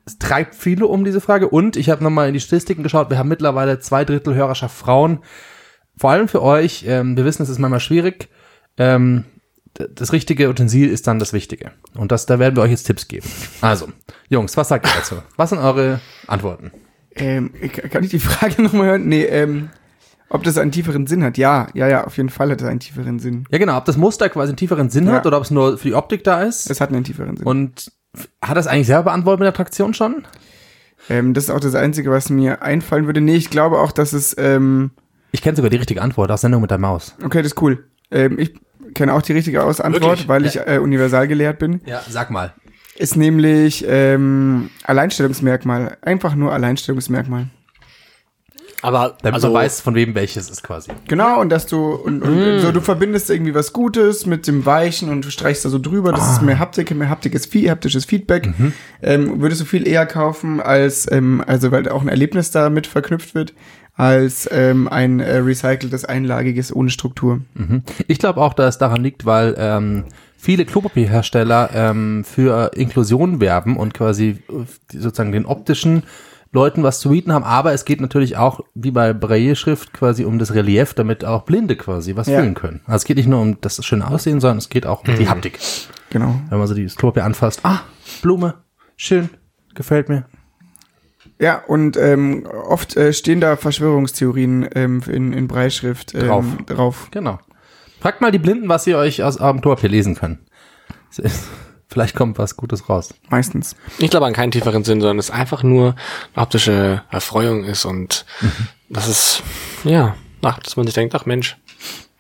es 0.08 0.18
treibt 0.18 0.54
viele 0.54 0.86
um 0.86 1.04
diese 1.04 1.20
Frage. 1.20 1.48
Und 1.48 1.76
ich 1.76 1.90
habe 1.90 2.02
nochmal 2.02 2.28
in 2.28 2.34
die 2.34 2.40
Statistiken 2.40 2.82
geschaut. 2.82 3.10
Wir 3.10 3.18
haben 3.18 3.28
mittlerweile 3.28 3.78
zwei 3.78 4.04
Drittel 4.06 4.34
Hörerschaft 4.34 4.74
Frauen. 4.76 5.18
Vor 5.96 6.10
allem 6.10 6.28
für 6.28 6.42
euch. 6.42 6.84
Ähm, 6.86 7.16
wir 7.16 7.24
wissen, 7.26 7.42
es 7.42 7.48
ist 7.50 7.58
manchmal 7.58 7.80
schwierig. 7.80 8.28
Ähm, 8.78 9.24
das 9.74 10.12
richtige 10.12 10.48
Utensil 10.48 10.88
ist 10.88 11.06
dann 11.06 11.18
das 11.18 11.32
Wichtige. 11.32 11.72
Und 11.94 12.10
das, 12.10 12.24
da 12.26 12.38
werden 12.38 12.56
wir 12.56 12.62
euch 12.62 12.70
jetzt 12.70 12.84
Tipps 12.84 13.06
geben. 13.06 13.28
Also, 13.60 13.88
Jungs, 14.28 14.56
was 14.56 14.68
sagt 14.68 14.86
ihr 14.86 14.92
dazu? 14.96 15.16
Was 15.36 15.50
sind 15.50 15.58
eure 15.58 16.00
Antworten? 16.26 16.72
Ähm, 17.14 17.52
kann 17.90 18.02
ich 18.02 18.10
die 18.10 18.18
Frage 18.18 18.62
nochmal 18.62 18.86
hören? 18.88 19.08
Nee, 19.08 19.24
ähm, 19.24 19.68
ob 20.30 20.42
das 20.42 20.58
einen 20.58 20.72
tieferen 20.72 21.06
Sinn 21.06 21.22
hat? 21.22 21.36
Ja, 21.38 21.68
ja, 21.74 21.86
ja, 21.88 22.04
auf 22.06 22.16
jeden 22.16 22.28
Fall 22.28 22.50
hat 22.50 22.60
es 22.60 22.66
einen 22.66 22.80
tieferen 22.80 23.18
Sinn. 23.18 23.44
Ja, 23.50 23.58
genau. 23.58 23.76
Ob 23.76 23.84
das 23.84 23.96
Muster 23.96 24.28
quasi 24.28 24.50
einen 24.50 24.56
tieferen 24.56 24.90
Sinn 24.90 25.06
Ja. 25.06 25.12
hat 25.14 25.26
oder 25.26 25.36
ob 25.36 25.44
es 25.44 25.50
nur 25.50 25.78
für 25.78 25.88
die 25.88 25.94
Optik 25.94 26.24
da 26.24 26.42
ist. 26.42 26.70
Es 26.70 26.80
hat 26.80 26.90
einen 26.90 27.04
tieferen 27.04 27.36
Sinn. 27.36 27.46
Und 27.46 27.92
hat 28.42 28.56
das 28.56 28.66
eigentlich 28.66 28.86
selber 28.86 29.04
beantwortet 29.04 29.40
mit 29.40 29.46
der 29.46 29.54
Traktion 29.54 29.94
schon? 29.94 30.24
ähm, 31.08 31.34
das 31.34 31.44
ist 31.44 31.50
auch 31.50 31.60
das 31.60 31.74
Einzige, 31.74 32.10
was 32.10 32.30
mir 32.30 32.62
einfallen 32.62 33.06
würde. 33.06 33.20
Nee, 33.20 33.36
ich 33.36 33.50
glaube 33.50 33.78
auch, 33.78 33.92
dass 33.92 34.12
es, 34.12 34.34
ähm, 34.38 34.90
Ich 35.32 35.42
kenne 35.42 35.56
sogar 35.56 35.70
die 35.70 35.76
richtige 35.76 36.02
Antwort 36.02 36.30
aus 36.30 36.40
Sendung 36.42 36.60
mit 36.62 36.70
der 36.70 36.78
Maus. 36.78 37.14
okay, 37.24 37.38
das 37.38 37.52
ist 37.52 37.62
cool. 37.62 37.84
Ähm, 38.10 38.38
ich 38.38 38.54
kenne 38.94 39.12
auch 39.12 39.22
die 39.22 39.32
richtige 39.34 39.62
Aus 39.62 39.80
Antwort, 39.80 40.02
Wirklich? 40.02 40.28
weil 40.28 40.46
ich 40.46 40.56
äh, 40.58 40.78
universal 40.78 41.28
gelehrt 41.28 41.58
bin. 41.58 41.80
Ja, 41.86 42.02
sag 42.08 42.30
mal. 42.30 42.54
Ist 42.96 43.16
nämlich 43.16 43.84
ähm, 43.86 44.70
Alleinstellungsmerkmal. 44.84 45.98
Einfach 46.02 46.34
nur 46.34 46.52
Alleinstellungsmerkmal. 46.52 47.48
Aber, 48.82 49.16
Damit 49.22 49.34
also, 49.34 49.48
man 49.48 49.62
weiß, 49.64 49.80
von 49.80 49.94
wem 49.96 50.14
welches 50.14 50.48
ist 50.48 50.62
quasi. 50.62 50.92
Genau, 51.08 51.40
und 51.40 51.48
dass 51.48 51.66
du 51.66 51.94
und, 51.94 52.22
und 52.22 52.60
so 52.60 52.70
du 52.70 52.80
verbindest 52.80 53.28
irgendwie 53.28 53.54
was 53.54 53.72
Gutes 53.72 54.24
mit 54.24 54.46
dem 54.46 54.64
Weichen 54.66 55.08
und 55.08 55.24
du 55.24 55.30
streichst 55.30 55.64
da 55.64 55.68
so 55.68 55.80
drüber, 55.80 56.12
das 56.12 56.32
ist 56.32 56.42
mehr 56.42 56.60
Haptik, 56.60 56.94
mehr 56.94 57.08
haptikes, 57.08 57.46
Fe- 57.46 57.68
haptisches 57.70 58.04
Feedback. 58.04 58.48
Ähm, 59.02 59.40
würdest 59.40 59.60
du 59.60 59.64
viel 59.64 59.86
eher 59.86 60.06
kaufen 60.06 60.60
als, 60.60 61.10
ähm, 61.10 61.42
also 61.44 61.72
weil 61.72 61.88
auch 61.88 62.02
ein 62.02 62.08
Erlebnis 62.08 62.52
damit 62.52 62.86
verknüpft 62.86 63.34
wird, 63.34 63.52
als 63.94 64.48
ähm, 64.52 64.86
ein 64.86 65.18
äh, 65.18 65.38
recyceltes, 65.38 66.04
einlagiges 66.04 66.72
ohne 66.74 66.90
Struktur. 66.90 67.40
Mhm. 67.54 67.82
Ich 68.06 68.20
glaube 68.20 68.40
auch, 68.40 68.54
dass 68.54 68.76
es 68.76 68.78
daran 68.78 69.02
liegt, 69.02 69.26
weil 69.26 69.56
ähm, 69.58 70.04
viele 70.36 70.64
Klopapierhersteller 70.64 71.70
ähm, 71.74 72.22
für 72.24 72.70
Inklusion 72.76 73.40
werben 73.40 73.76
und 73.76 73.94
quasi 73.94 74.38
äh, 74.48 74.96
sozusagen 74.96 75.32
den 75.32 75.46
optischen 75.46 76.04
Leuten 76.50 76.82
was 76.82 77.00
zu 77.00 77.10
bieten 77.10 77.32
haben, 77.32 77.44
aber 77.44 77.72
es 77.72 77.84
geht 77.84 78.00
natürlich 78.00 78.36
auch, 78.36 78.60
wie 78.74 78.90
bei 78.90 79.12
Braille-Schrift, 79.12 79.92
quasi 79.92 80.24
um 80.24 80.38
das 80.38 80.54
Relief, 80.54 80.94
damit 80.94 81.24
auch 81.24 81.42
Blinde 81.42 81.76
quasi 81.76 82.16
was 82.16 82.26
Ja. 82.26 82.40
fühlen 82.40 82.54
können. 82.54 82.80
Also 82.86 82.96
es 82.96 83.04
geht 83.04 83.16
nicht 83.18 83.28
nur 83.28 83.40
um 83.40 83.60
das 83.60 83.84
schöne 83.84 84.08
Aussehen, 84.08 84.40
sondern 84.40 84.58
es 84.58 84.68
geht 84.68 84.86
auch 84.86 85.06
um 85.06 85.14
die 85.16 85.28
Haptik. 85.28 85.58
Genau. 86.10 86.40
Wenn 86.48 86.58
man 86.58 86.66
so 86.66 86.74
das 86.74 86.96
Klopapier 86.96 87.24
anfasst, 87.24 87.60
ah, 87.64 87.80
Blume, 88.22 88.54
schön, 88.96 89.28
gefällt 89.74 90.08
mir. 90.08 90.24
Ja, 91.40 91.62
und 91.66 91.96
ähm, 91.96 92.46
oft 92.46 92.96
äh, 92.96 93.12
stehen 93.12 93.40
da 93.40 93.56
Verschwörungstheorien 93.56 94.68
ähm, 94.74 95.02
in, 95.06 95.32
in 95.32 95.46
Breitschrift 95.48 96.14
ähm, 96.14 96.26
Drauf. 96.26 96.44
drauf. 96.66 97.08
Genau. 97.10 97.38
Fragt 98.00 98.20
mal 98.22 98.32
die 98.32 98.38
Blinden, 98.38 98.68
was 98.68 98.84
sie 98.84 98.94
euch 98.94 99.22
aus 99.22 99.36
eurem 99.38 99.60
Klopapier 99.60 99.90
lesen 99.90 100.14
können. 100.14 100.38
Es 101.88 101.94
Vielleicht 101.94 102.14
kommt 102.14 102.38
was 102.38 102.56
Gutes 102.56 102.88
raus. 102.88 103.14
Meistens. 103.30 103.74
ich 103.98 104.10
glaube 104.10 104.26
an 104.26 104.34
keinen 104.34 104.50
tieferen 104.52 104.84
Sinn, 104.84 105.00
sondern 105.00 105.18
es 105.18 105.30
einfach 105.30 105.62
nur 105.62 105.94
eine 106.34 106.42
optische 106.42 107.02
Erfreuung 107.10 107.64
ist 107.64 107.84
und 107.86 108.26
das 108.90 109.08
ist, 109.08 109.42
ja, 109.84 110.14
ach, 110.42 110.58
dass 110.60 110.76
man 110.76 110.84
sich 110.86 110.94
denkt, 110.94 111.14
ach 111.14 111.24
Mensch, 111.24 111.56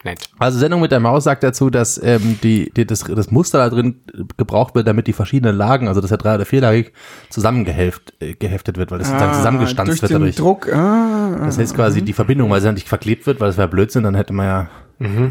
nett. 0.04 0.20
Also 0.38 0.58
Sendung 0.58 0.80
mit 0.80 0.90
der 0.90 1.00
Maus 1.00 1.24
sagt 1.24 1.42
dazu, 1.42 1.68
dass 1.68 2.00
ähm, 2.02 2.38
die, 2.42 2.70
die, 2.74 2.86
das, 2.86 3.00
das 3.00 3.30
Muster 3.30 3.58
da 3.58 3.68
drin 3.68 4.00
gebraucht 4.38 4.74
wird, 4.74 4.86
damit 4.88 5.06
die 5.06 5.12
verschiedenen 5.12 5.54
Lagen, 5.56 5.86
also 5.86 6.00
das 6.00 6.10
ist 6.10 6.12
ja 6.12 6.16
drei- 6.16 6.36
oder 6.36 6.46
vierlagig, 6.46 6.92
zusammengeheftet 7.28 8.14
äh, 8.20 8.34
geheftet 8.34 8.78
wird, 8.78 8.90
weil 8.90 8.98
das 9.00 9.08
sozusagen 9.08 9.34
zusammengestanzt 9.34 9.90
durch 9.90 10.02
wird 10.02 10.10
den 10.12 10.18
dadurch. 10.20 10.36
Druck. 10.36 10.72
Ah, 10.72 11.36
Das 11.44 11.58
heißt 11.58 11.74
quasi 11.74 12.00
die 12.02 12.14
Verbindung, 12.14 12.48
weil 12.50 12.60
sie 12.60 12.66
dann 12.66 12.74
nicht 12.74 12.88
verklebt 12.88 13.26
wird, 13.26 13.38
weil 13.40 13.48
das 13.48 13.58
wäre 13.58 13.68
Blödsinn, 13.68 14.02
dann 14.04 14.14
hätte 14.14 14.32
man 14.32 14.46
ja 14.46 14.70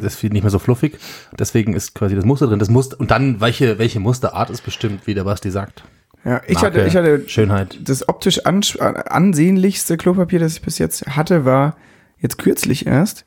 das 0.02 0.22
wird 0.24 0.34
nicht 0.34 0.44
mehr 0.44 0.50
so 0.52 0.60
fluffig. 0.60 0.98
Deswegen 1.38 1.74
ist 1.74 1.94
quasi 1.96 2.16
das 2.16 2.26
Muster 2.26 2.48
drin. 2.48 2.60
Das 2.60 2.70
Muster 2.70 3.00
und 3.00 3.12
dann 3.12 3.42
welche 3.42 3.78
welche 3.80 4.00
Musterart 4.00 4.50
ist 4.50 4.62
bestimmt, 4.64 5.08
wie 5.08 5.14
der 5.14 5.24
Basti 5.26 5.52
sagt. 5.52 5.84
ja, 6.24 6.42
ich 6.48 6.56
Marke, 6.62 6.80
hatte, 6.80 6.88
ich 6.88 6.96
hatte 6.96 7.24
Schönheit. 7.28 7.78
das 7.84 8.08
optisch 8.08 8.46
ans- 8.46 8.78
ansehnlichste 8.78 9.98
Klopapier, 9.98 10.40
das 10.40 10.54
ich 10.54 10.62
bis 10.62 10.78
jetzt 10.78 11.06
hatte, 11.16 11.46
war 11.46 11.76
jetzt 12.20 12.38
kürzlich 12.38 12.88
erst, 12.88 13.26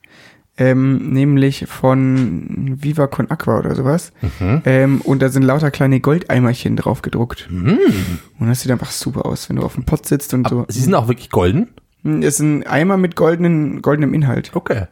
ähm, 0.59 1.12
nämlich 1.12 1.66
von 1.68 2.76
Viva 2.82 3.06
Con 3.06 3.30
Aqua 3.30 3.59
oder 3.61 3.75
sowas. 3.75 4.12
Mhm. 4.40 4.62
Ähm, 4.64 5.00
und 5.02 5.23
da 5.23 5.28
sind 5.28 5.42
lauter 5.44 5.70
kleine 5.70 6.00
Goldeimerchen 6.00 6.76
drauf 6.76 7.02
gedruckt. 7.02 7.49
Und 7.50 8.49
das 8.49 8.61
sieht 8.62 8.70
einfach 8.73 8.90
super 8.90 9.26
aus, 9.26 9.49
wenn 9.49 9.56
du 9.56 9.62
auf 9.62 9.75
dem 9.75 9.85
Pott 9.85 10.06
sitzt 10.06 10.35
und 10.35 10.49
so. 10.49 10.64
Sie 10.68 10.80
sind 10.80 10.94
auch 10.94 11.09
wirklich 11.09 11.30
golden. 11.30 11.68
Es 12.02 12.35
ist 12.35 12.40
ein 12.40 12.66
Eimer 12.66 12.97
mit 12.97 13.14
goldenen, 13.14 13.80
goldenem 13.82 14.12
Inhalt. 14.14 14.50
Okay. 14.54 14.87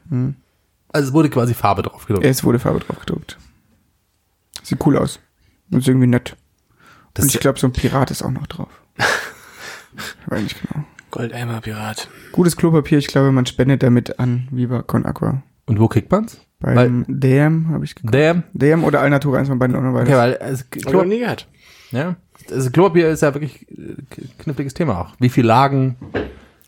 Also 0.91 1.09
es 1.09 1.15
wurde 1.15 1.31
quasi 1.31 1.55
Farbe 1.55 1.83
drauf 1.83 2.07
gedruckt. 2.07 2.27
Es 2.27 2.45
wurde 2.45 2.59
Farbe 2.59 2.81
drauf 2.81 2.99
gedruckt. 3.01 3.37
Sieht 4.63 4.85
cool 4.87 4.97
aus. 4.97 5.21
Und 5.71 5.79
ist 5.81 5.89
irgendwie 5.89 6.07
nett. 6.07 6.37
Das 7.15 7.25
und 7.25 7.35
ich 7.35 7.41
glaube, 7.41 7.59
so 7.59 7.67
ein 7.67 7.73
Pirat 7.73 8.11
ist 8.11 8.23
auch 8.23 8.31
noch 8.31 8.47
drauf. 8.47 8.69
ich 8.97 9.05
weiß 10.27 10.43
nicht 10.43 10.57
genau. 10.61 10.85
Goldeimer 11.11 11.61
Pirat. 11.61 12.09
Gutes 12.33 12.57
Klopapier, 12.57 12.99
ich 12.99 13.07
glaube, 13.07 13.33
man 13.33 13.47
spendet 13.47 13.83
damit 13.83 14.19
an 14.19 14.49
Viva 14.51 14.83
Con 14.83 15.07
Aqua. 15.07 15.43
Und 15.67 15.81
wo 15.81 15.89
kriegt 15.89 16.11
man's? 16.11 16.41
Beim 16.61 17.05
DM 17.09 17.69
habe 17.71 17.85
ich 17.85 17.95
geguckt. 17.95 18.15
Der, 18.15 18.43
DM 18.53 18.83
oder 18.83 19.01
Alnatura, 19.01 19.39
eins 19.39 19.49
von 19.49 19.59
beiden 19.59 19.77
auch 19.77 19.83
noch 19.83 19.91
okay, 19.91 20.01
weiter. 20.01 20.19
weil 20.19 20.39
also, 20.39 20.65
Hab 20.65 20.77
ich 20.77 20.85
noch 20.85 20.91
Klo, 20.91 21.05
nie 21.05 21.21
gehört. 21.21 21.47
ja, 21.93 22.17
also 22.51 22.71
Klopapier 22.71 23.09
ist 23.11 23.23
ja 23.23 23.33
wirklich 23.35 23.71
äh, 23.71 23.95
kniffliges 24.39 24.75
Thema 24.75 25.01
auch. 25.01 25.15
Wie 25.21 25.29
viel 25.29 25.47
Lagen, 25.47 25.97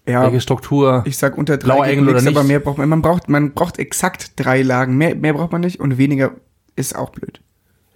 Ja, 0.07 0.25
welche 0.25 0.40
Struktur? 0.40 1.04
ich 1.07 1.19
sag 1.19 1.37
unter 1.37 1.57
drei 1.57 1.90
Engel 1.90 2.09
oder 2.09 2.23
nicht? 2.23 2.37
aber 2.37 2.45
mehr 2.45 2.61
braucht 2.61 2.78
man. 2.78 2.88
Man 2.88 3.02
braucht, 3.02 3.28
man 3.28 3.52
braucht 3.52 3.78
exakt 3.78 4.33
drei 4.37 4.62
Lagen. 4.62 4.97
Mehr, 4.97 5.14
mehr 5.14 5.35
braucht 5.35 5.52
man 5.52 5.61
nicht 5.61 5.78
und 5.80 5.99
weniger 5.99 6.33
ist 6.76 6.97
auch 6.97 7.11
blöd. 7.11 7.40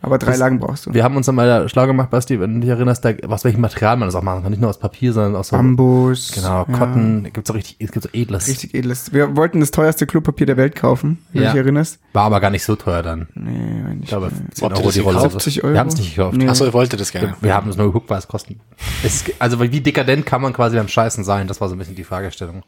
Aber 0.05 0.19
drei 0.19 0.33
Das- 0.33 0.39
Lagen 0.41 0.59
brauchst 0.61 0.87
du. 0.87 0.95
Wir 0.95 1.03
haben 1.03 1.17
uns 1.17 1.27
dann 1.27 1.35
mal 1.35 1.69
schlau 1.69 1.87
gemacht, 1.87 2.11
Basti, 2.11 2.39
wenn 2.39 2.55
du 2.55 2.61
dich 2.61 2.71
erinnerst, 2.71 3.05
da, 3.05 3.13
aus 3.29 3.45
welchem 3.45 3.61
Material 3.61 3.97
man 3.97 4.07
das 4.09 4.15
auch 4.15 4.23
machen 4.23 4.43
kann. 4.43 4.51
Nicht 4.51 4.61
nur 4.61 4.71
aus 4.71 4.79
Papier, 4.79 5.13
sondern 5.13 5.37
aus 5.37 5.49
so, 5.49 5.57
Bambus. 5.57 6.33
genau, 6.33 6.67
ja, 6.69 6.79
Cotton, 6.79 7.29
gibt's 7.33 7.51
auch 7.51 7.55
richtig, 7.55 7.77
es 7.81 7.91
gibt 7.91 8.03
so 8.05 8.09
edles. 8.13 8.47
Richtig 8.49 8.75
edles. 8.75 9.13
Wir 9.13 9.37
wollten 9.37 9.61
das 9.61 9.71
teuerste 9.71 10.07
Klopapier 10.07 10.47
der 10.47 10.57
Welt 10.57 10.77
kaufen, 10.77 11.19
wenn 11.33 11.43
Ja. 11.43 11.49
du 11.51 11.55
dich 11.57 11.65
erinnerst. 11.65 11.99
War 12.13 12.25
aber 12.25 12.41
gar 12.41 12.51
nicht 12.51 12.65
so 12.65 12.77
teuer 12.77 13.03
dann. 13.03 13.29
Nee, 13.35 13.51
eigentlich 13.87 14.03
Ich 14.05 14.09
glaube, 14.09 14.27
nicht. 14.27 14.37
10 14.57 14.65
Habt 14.65 14.77
ihr 14.77 14.79
Euro 14.79 14.85
das 14.87 14.95
die 14.95 15.01
Rolle. 15.01 15.17
gekauft? 15.17 15.33
50 15.33 15.65
Euro? 15.65 15.73
Wir 15.73 15.81
haben 15.81 15.89
es 15.89 15.97
nicht 15.97 16.15
gekauft. 16.15 16.37
Nee. 16.37 16.49
Achso, 16.49 16.65
ihr 16.67 16.73
wolltet 16.73 17.01
das 17.01 17.11
gerne. 17.13 17.35
Wir 17.41 17.55
haben 17.55 17.71
es 17.71 17.77
nur 17.77 17.87
geguckt, 17.87 18.11
was 18.11 18.25
es 18.25 18.29
kosten. 18.29 18.61
Es, 19.03 19.25
also 19.39 19.61
wie 19.61 19.81
dekadent 19.81 20.27
kann 20.27 20.43
man 20.43 20.53
quasi 20.53 20.77
beim 20.77 20.89
Scheißen 20.89 21.25
sein? 21.25 21.49
Das 21.49 21.61
war 21.61 21.69
so 21.69 21.75
ein 21.75 21.79
bisschen 21.79 21.95
die 21.97 22.05
Fragestellung. 22.05 22.63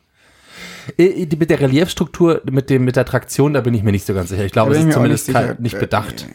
Äh, 0.97 1.27
die- 1.27 1.37
Mit 1.37 1.51
der 1.51 1.61
Reliefstruktur, 1.61 2.41
mit 2.51 2.71
dem, 2.71 2.85
mit 2.85 2.95
der 2.97 3.05
Traktion, 3.05 3.53
da 3.55 3.61
bin 3.61 3.75
ich 3.75 3.83
mir 3.83 3.91
nicht 3.93 4.07
so 4.07 4.15
ganz 4.15 4.31
sicher. 4.31 4.45
Ich 4.45 4.53
glaube, 4.53 4.71
es 4.71 4.77
ist 4.79 4.81
ich 4.83 4.87
nicht 4.87 4.95
zumindest 4.95 5.33
kein, 5.33 5.43
sicher. 5.49 5.57
nicht 5.61 5.75
Äh, 5.75 5.81
bedacht. 5.81 6.27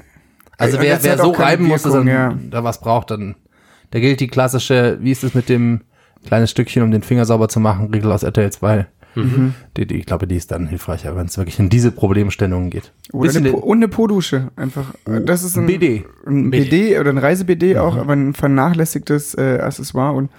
Also 0.61 0.79
wer, 0.79 1.03
wer 1.03 1.17
so 1.17 1.31
reiben 1.31 1.65
muss, 1.65 1.83
dass 1.83 1.93
er 1.93 2.03
ja. 2.03 2.37
da 2.49 2.63
was 2.63 2.79
braucht, 2.79 3.11
dann, 3.11 3.35
da 3.91 3.99
gilt 3.99 4.19
die 4.19 4.27
klassische, 4.27 4.97
wie 5.01 5.11
ist 5.11 5.23
es 5.23 5.33
mit 5.33 5.49
dem 5.49 5.81
kleines 6.25 6.51
Stückchen, 6.51 6.83
um 6.83 6.91
den 6.91 7.01
Finger 7.01 7.25
sauber 7.25 7.49
zu 7.49 7.59
machen, 7.59 7.91
Regel 7.93 8.11
aus 8.11 8.23
RTL 8.23 8.51
2. 8.51 8.85
Mhm. 9.15 9.53
Die, 9.75 9.85
die, 9.85 9.95
ich 9.95 10.05
glaube, 10.05 10.25
die 10.25 10.37
ist 10.37 10.51
dann 10.51 10.67
hilfreicher, 10.67 11.15
wenn 11.17 11.25
es 11.25 11.37
wirklich 11.37 11.59
in 11.59 11.69
diese 11.69 11.91
Problemstellungen 11.91 12.69
geht. 12.69 12.93
Oder 13.11 13.27
Bisschen 13.27 13.45
eine, 13.45 13.53
Po- 13.53 13.59
und 13.59 13.79
eine 13.79 13.87
Po-Dusche. 13.89 14.51
Einfach. 14.55 14.93
Das 15.05 15.43
ist 15.43 15.57
ein 15.57 15.65
BD. 15.65 16.05
Ein 16.25 16.49
BD, 16.49 16.97
oder 16.97 17.09
ein 17.09 17.17
Reise-BD 17.17 17.77
auch, 17.77 17.97
aber 17.97 18.13
ein 18.13 18.33
vernachlässigtes 18.33 19.35
äh, 19.35 19.59
Accessoire 19.61 20.13
und 20.13 20.29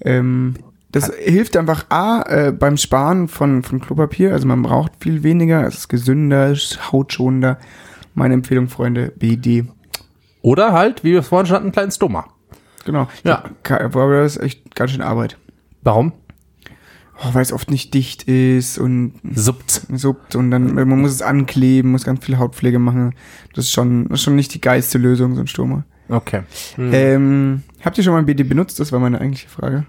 ähm, 0.00 0.54
das 0.92 1.12
hilft 1.14 1.58
einfach 1.58 1.84
A, 1.90 2.22
äh, 2.22 2.52
beim 2.52 2.78
Sparen 2.78 3.28
von, 3.28 3.62
von 3.62 3.80
Klopapier, 3.80 4.32
also 4.32 4.46
man 4.46 4.62
braucht 4.62 4.92
viel 5.00 5.22
weniger, 5.22 5.66
es 5.66 5.74
ist 5.74 5.88
gesünder, 5.88 6.52
ist 6.52 6.90
hautschonender. 6.90 7.58
Meine 8.16 8.34
Empfehlung, 8.34 8.68
Freunde, 8.68 9.12
BD. 9.14 9.66
Oder 10.40 10.72
halt, 10.72 11.04
wie 11.04 11.12
wir 11.12 11.22
vorhin 11.22 11.46
schon 11.46 11.54
hatten, 11.54 11.66
einen 11.66 11.72
kleinen 11.72 11.90
Stoma. 11.90 12.26
Genau. 12.86 13.08
Ja. 13.24 13.44
Aber 13.68 14.22
das 14.22 14.36
ist 14.36 14.42
echt 14.42 14.74
ganz 14.74 14.92
schön 14.92 15.02
Arbeit. 15.02 15.36
Warum? 15.82 16.12
Oh, 17.18 17.34
weil 17.34 17.42
es 17.42 17.52
oft 17.52 17.70
nicht 17.70 17.92
dicht 17.92 18.24
ist 18.24 18.78
und 18.78 19.14
Suppt. 19.34 19.82
suppt 19.94 20.34
und 20.34 20.50
dann, 20.50 20.74
man 20.74 20.88
muss 20.88 21.12
es 21.12 21.22
ankleben, 21.22 21.92
muss 21.92 22.04
ganz 22.04 22.24
viel 22.24 22.38
Hautpflege 22.38 22.78
machen. 22.78 23.14
Das 23.54 23.66
ist 23.66 23.72
schon, 23.72 24.08
das 24.08 24.20
ist 24.20 24.24
schon 24.24 24.36
nicht 24.36 24.54
die 24.54 24.60
geilste 24.60 24.96
Lösung, 24.96 25.34
so 25.34 25.42
ein 25.42 25.46
Stoma. 25.46 25.84
Okay. 26.08 26.42
Ähm, 26.78 27.62
habt 27.84 27.98
ihr 27.98 28.04
schon 28.04 28.14
mal 28.14 28.20
ein 28.20 28.26
BD 28.26 28.44
benutzt? 28.44 28.80
Das 28.80 28.92
war 28.92 28.98
meine 28.98 29.20
eigentliche 29.20 29.48
Frage. 29.48 29.84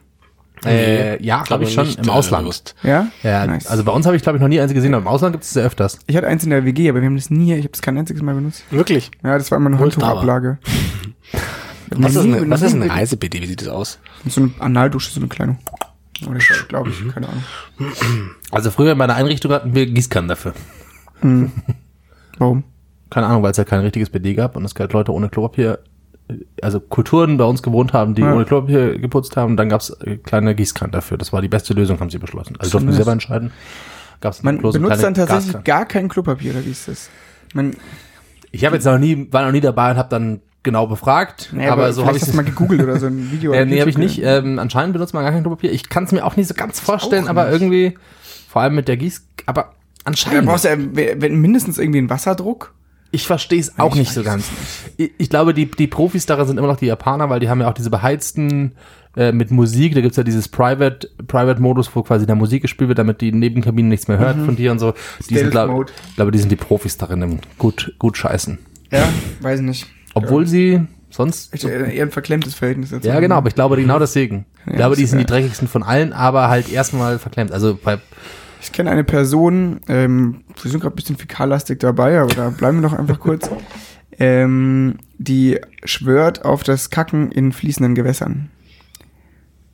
Äh, 0.66 1.24
ja, 1.24 1.44
glaube 1.44 1.66
ich 1.66 1.74
schon 1.74 1.86
nicht, 1.86 2.00
im 2.00 2.08
äh, 2.08 2.12
Ausland. 2.12 2.44
bewusst. 2.44 2.76
Ja? 2.84 3.08
Ja, 3.24 3.46
Nice. 3.46 3.68
also 3.68 3.84
bei 3.84 3.92
uns 3.92 4.06
habe 4.06 4.16
ich 4.16 4.24
glaube 4.24 4.38
ich 4.38 4.42
noch 4.42 4.48
nie 4.48 4.60
eins 4.60 4.74
gesehen, 4.74 4.94
aber 4.94 5.02
im 5.04 5.08
Ausland 5.08 5.34
gibt 5.34 5.44
es 5.44 5.52
sehr 5.52 5.64
öfters. 5.66 6.00
Ich 6.08 6.16
hatte 6.18 6.28
eins 6.28 6.44
in 6.44 6.50
der 6.50 6.66
WG, 6.66 6.90
aber 6.90 7.00
wir 7.02 7.06
haben 7.08 7.16
das 7.16 7.30
nie, 7.30 7.54
ich 7.54 7.60
habe 7.60 7.70
das 7.70 7.82
kein 7.82 7.98
einziges 7.98 8.22
Mal 8.24 8.34
benutzt. 8.36 8.64
Wirklich? 8.72 9.12
Ja, 9.24 9.38
das 9.38 9.52
war 9.52 9.58
immer 9.58 9.68
eine. 9.70 9.80
Handtuchablage. 9.80 10.58
Was 11.90 12.16
ist, 12.16 12.22
eine, 12.24 12.50
was 12.50 12.62
ist 12.64 12.74
eine 12.74 12.90
Reise-BD? 12.90 13.42
Wie 13.42 13.46
sieht 13.46 13.62
das 13.62 13.70
aus? 13.70 14.00
So 14.28 14.42
eine 14.42 14.52
Analdusche, 14.60 15.10
so 15.10 15.22
eine 15.22 15.30
kleine. 15.30 15.58
Oder 16.28 16.36
ich 16.38 16.50
glaube 16.68 16.90
ich, 16.90 17.14
keine 17.14 17.30
Ahnung. 17.30 17.44
Also 18.52 18.72
früher 18.72 18.92
in 18.92 18.98
meiner 18.98 19.16
Einrichtung 19.16 19.54
hatten 19.54 19.74
wir 19.74 19.86
Gießkannen 19.86 20.28
dafür. 20.28 20.54
Warum? 22.38 22.64
Keine 23.10 23.28
Ahnung, 23.28 23.42
weil 23.44 23.52
es 23.52 23.58
ja 23.58 23.64
kein 23.64 23.80
richtiges 23.80 24.10
BD 24.10 24.34
gab 24.34 24.58
und 24.58 24.66
es 24.66 24.76
gab 24.76 24.92
Leute 24.92 25.14
ohne 25.14 25.30
Klopapier, 25.30 25.74
äh, 25.74 25.78
also 26.62 26.80
Kulturen 26.80 27.38
bei 27.38 27.46
uns 27.46 27.64
gewohnt 27.64 27.94
haben, 27.94 28.16
die 28.16 28.22
Ja. 28.22 28.34
ohne 28.34 28.46
Klopapier 28.46 28.98
geputzt 29.00 29.38
haben. 29.38 29.56
Dann 29.58 29.70
gab 29.70 29.82
es 29.82 29.96
kleine 30.24 30.56
Gießkannen 30.56 30.92
dafür. 30.92 31.18
Das 31.18 31.32
war 31.34 31.42
die 31.42 31.48
beste 31.48 31.74
Lösung, 31.74 32.00
haben 32.00 32.10
sie 32.10 32.18
beschlossen. 32.20 32.56
Also 32.60 32.72
durften 32.72 32.88
nice. 32.88 32.98
selber 32.98 33.12
entscheiden. 33.14 33.52
Gab's 34.20 34.44
Man 34.44 34.58
benutzt 34.62 35.04
dann 35.04 35.14
tatsächlich 35.14 35.46
Gaskannen. 35.54 35.64
gar 35.64 35.86
kein 35.86 36.10
Klopapier, 36.10 36.52
oder 36.52 36.66
wie 36.66 36.72
ist 36.72 36.88
das? 36.88 37.10
Man, 37.54 37.76
Ich 38.52 38.66
habe 38.66 38.76
jetzt 38.76 38.86
noch 38.86 38.98
nie, 38.98 39.28
war 39.32 39.46
noch 39.46 39.52
nie 39.52 39.62
dabei 39.62 39.92
und 39.92 39.98
habe 39.98 40.10
dann 40.10 40.42
genau 40.64 40.88
befragt, 40.88 41.50
nee, 41.54 41.68
aber 41.68 41.94
so 41.94 42.06
habe 42.06 42.18
ich 42.18 42.24
du 42.26 42.36
mal 42.36 42.44
gegoogelt 42.46 42.82
oder 42.82 43.00
so 43.00 43.06
ein 43.06 43.32
Video. 43.32 43.54
Äh, 43.54 43.66
nee, 43.66 43.80
habe 43.80 43.90
ich 43.90 43.98
nicht. 43.98 44.22
Ähm, 44.24 44.60
anscheinend 44.60 44.94
benutzt 44.94 45.14
man 45.14 45.24
gar 45.24 45.32
kein 45.32 45.44
Klopapier. 45.44 45.72
Ich 45.72 45.88
kann 45.90 46.04
es 46.06 46.12
mir 46.12 46.26
auch 46.26 46.36
nicht 46.36 46.48
so 46.48 46.54
ganz 46.56 46.80
vorstellen, 46.80 47.28
aber 47.28 47.50
irgendwie, 47.50 47.98
vor 48.50 48.64
allem 48.64 48.76
mit 48.76 48.88
der 48.88 48.98
Gieß, 48.98 49.26
aber 49.46 49.62
Da 49.64 49.70
anscheinend. 50.06 50.46
brauchst 50.48 50.66
du 50.66 50.70
ja 50.70 50.76
mindestens 51.30 51.78
irgendwie 51.78 52.00
einen 52.00 52.10
Wasserdruck. 52.10 52.74
Ich 53.12 53.26
verstehe 53.28 53.60
es 53.60 53.78
auch 53.80 53.94
Ich 53.94 54.00
nicht 54.00 54.14
so 54.14 54.24
ganz. 54.24 54.46
Ich, 54.98 55.12
ich 55.18 55.30
glaube, 55.30 55.54
die, 55.54 55.70
die 55.70 55.88
Profis 55.88 56.26
daran 56.26 56.48
sind 56.48 56.58
immer 56.58 56.68
noch 56.68 56.78
die 56.78 56.88
Japaner, 56.88 57.30
weil 57.30 57.40
die 57.40 57.50
haben 57.50 57.62
ja 57.62 57.70
auch 57.70 57.74
diese 57.74 57.90
beheizten 57.90 58.74
äh, 59.16 59.32
mit 59.32 59.52
Musik. 59.52 59.96
Da 59.96 60.02
gibt's 60.02 60.18
ja 60.18 60.24
dieses 60.24 60.48
Private, 60.48 61.10
Private-Modus, 61.28 61.90
wo 61.96 62.04
quasi 62.04 62.26
der 62.26 62.36
Musik 62.36 62.62
gespielt 62.62 62.90
wird, 62.90 63.00
damit 63.00 63.22
die 63.22 63.32
Nebenkabine 63.32 63.88
nichts 63.88 64.08
mehr 64.08 64.18
hört 64.20 64.38
von 64.38 64.56
dir 64.56 64.72
und 64.72 64.80
so. 64.80 64.94
Die 65.30 65.36
sind, 65.38 65.52
glaube 65.52 65.72
Stealth-Mode. 65.72 65.94
glaube, 66.16 66.32
die 66.32 66.40
sind 66.40 66.52
die 66.52 66.56
Profis 66.56 66.98
darin 66.98 67.22
im 67.22 67.40
gut, 67.58 67.94
gut 68.00 68.18
scheißen. 68.18 68.60
Ja, 68.92 69.08
weiß 69.42 69.62
nicht. 69.62 69.88
Obwohl 70.14 70.48
sie 70.48 70.82
sonst. 71.10 71.54
Ich, 71.54 71.66
äh, 71.66 71.96
eher 71.96 72.06
ein 72.06 72.12
verklemmtes 72.12 72.56
Verhältnis 72.56 72.90
dazu. 72.92 73.08
Ja, 73.08 73.20
genau, 73.20 73.36
aber 73.36 73.48
ich 73.50 73.56
glaube 73.56 73.76
genau 73.78 74.00
deswegen. 74.00 74.46
Ich 74.66 74.72
Ja, 74.74 74.78
glaube, 74.78 74.96
die 74.96 75.06
sind 75.06 75.20
die 75.20 75.24
ja. 75.24 75.28
dreckigsten 75.28 75.68
von 75.68 75.84
allen, 75.84 76.14
aber 76.14 76.50
halt 76.50 76.72
erstmal 76.72 77.20
verklemmt. 77.20 77.52
Also 77.52 77.78
bei 77.82 77.98
Ich 78.62 78.72
kenne 78.72 78.92
eine 78.92 79.04
Person, 79.04 79.80
ähm, 79.88 80.44
wir 80.62 80.72
sind 80.72 80.80
gerade 80.82 80.94
ein 80.94 80.96
bisschen 80.96 81.18
fäkallastig 81.18 81.80
dabei, 81.80 82.20
aber 82.20 82.34
da 82.34 82.50
bleiben 82.50 82.78
wir 82.78 82.82
noch 82.90 82.98
einfach 82.98 83.20
kurz, 83.20 83.50
ähm, 84.20 84.98
die 85.18 85.60
schwört 85.84 86.44
auf 86.46 86.64
das 86.64 86.90
Kacken 86.90 87.32
in 87.32 87.52
fließenden 87.52 87.96
Gewässern. 87.96 88.50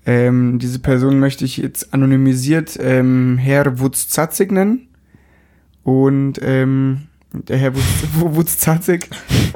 Ähm, 0.05 0.59
diese 0.59 0.79
Person 0.79 1.19
möchte 1.19 1.45
ich 1.45 1.57
jetzt 1.57 1.93
anonymisiert 1.93 2.77
ähm, 2.79 3.37
Herr 3.37 3.79
Wutzzatzig 3.79 4.51
nennen. 4.51 4.89
Und 5.83 6.39
ähm, 6.41 7.03
der 7.31 7.57
Herr 7.57 7.71
Wutz- 7.73 8.03
Wutzzatzig, 8.35 9.09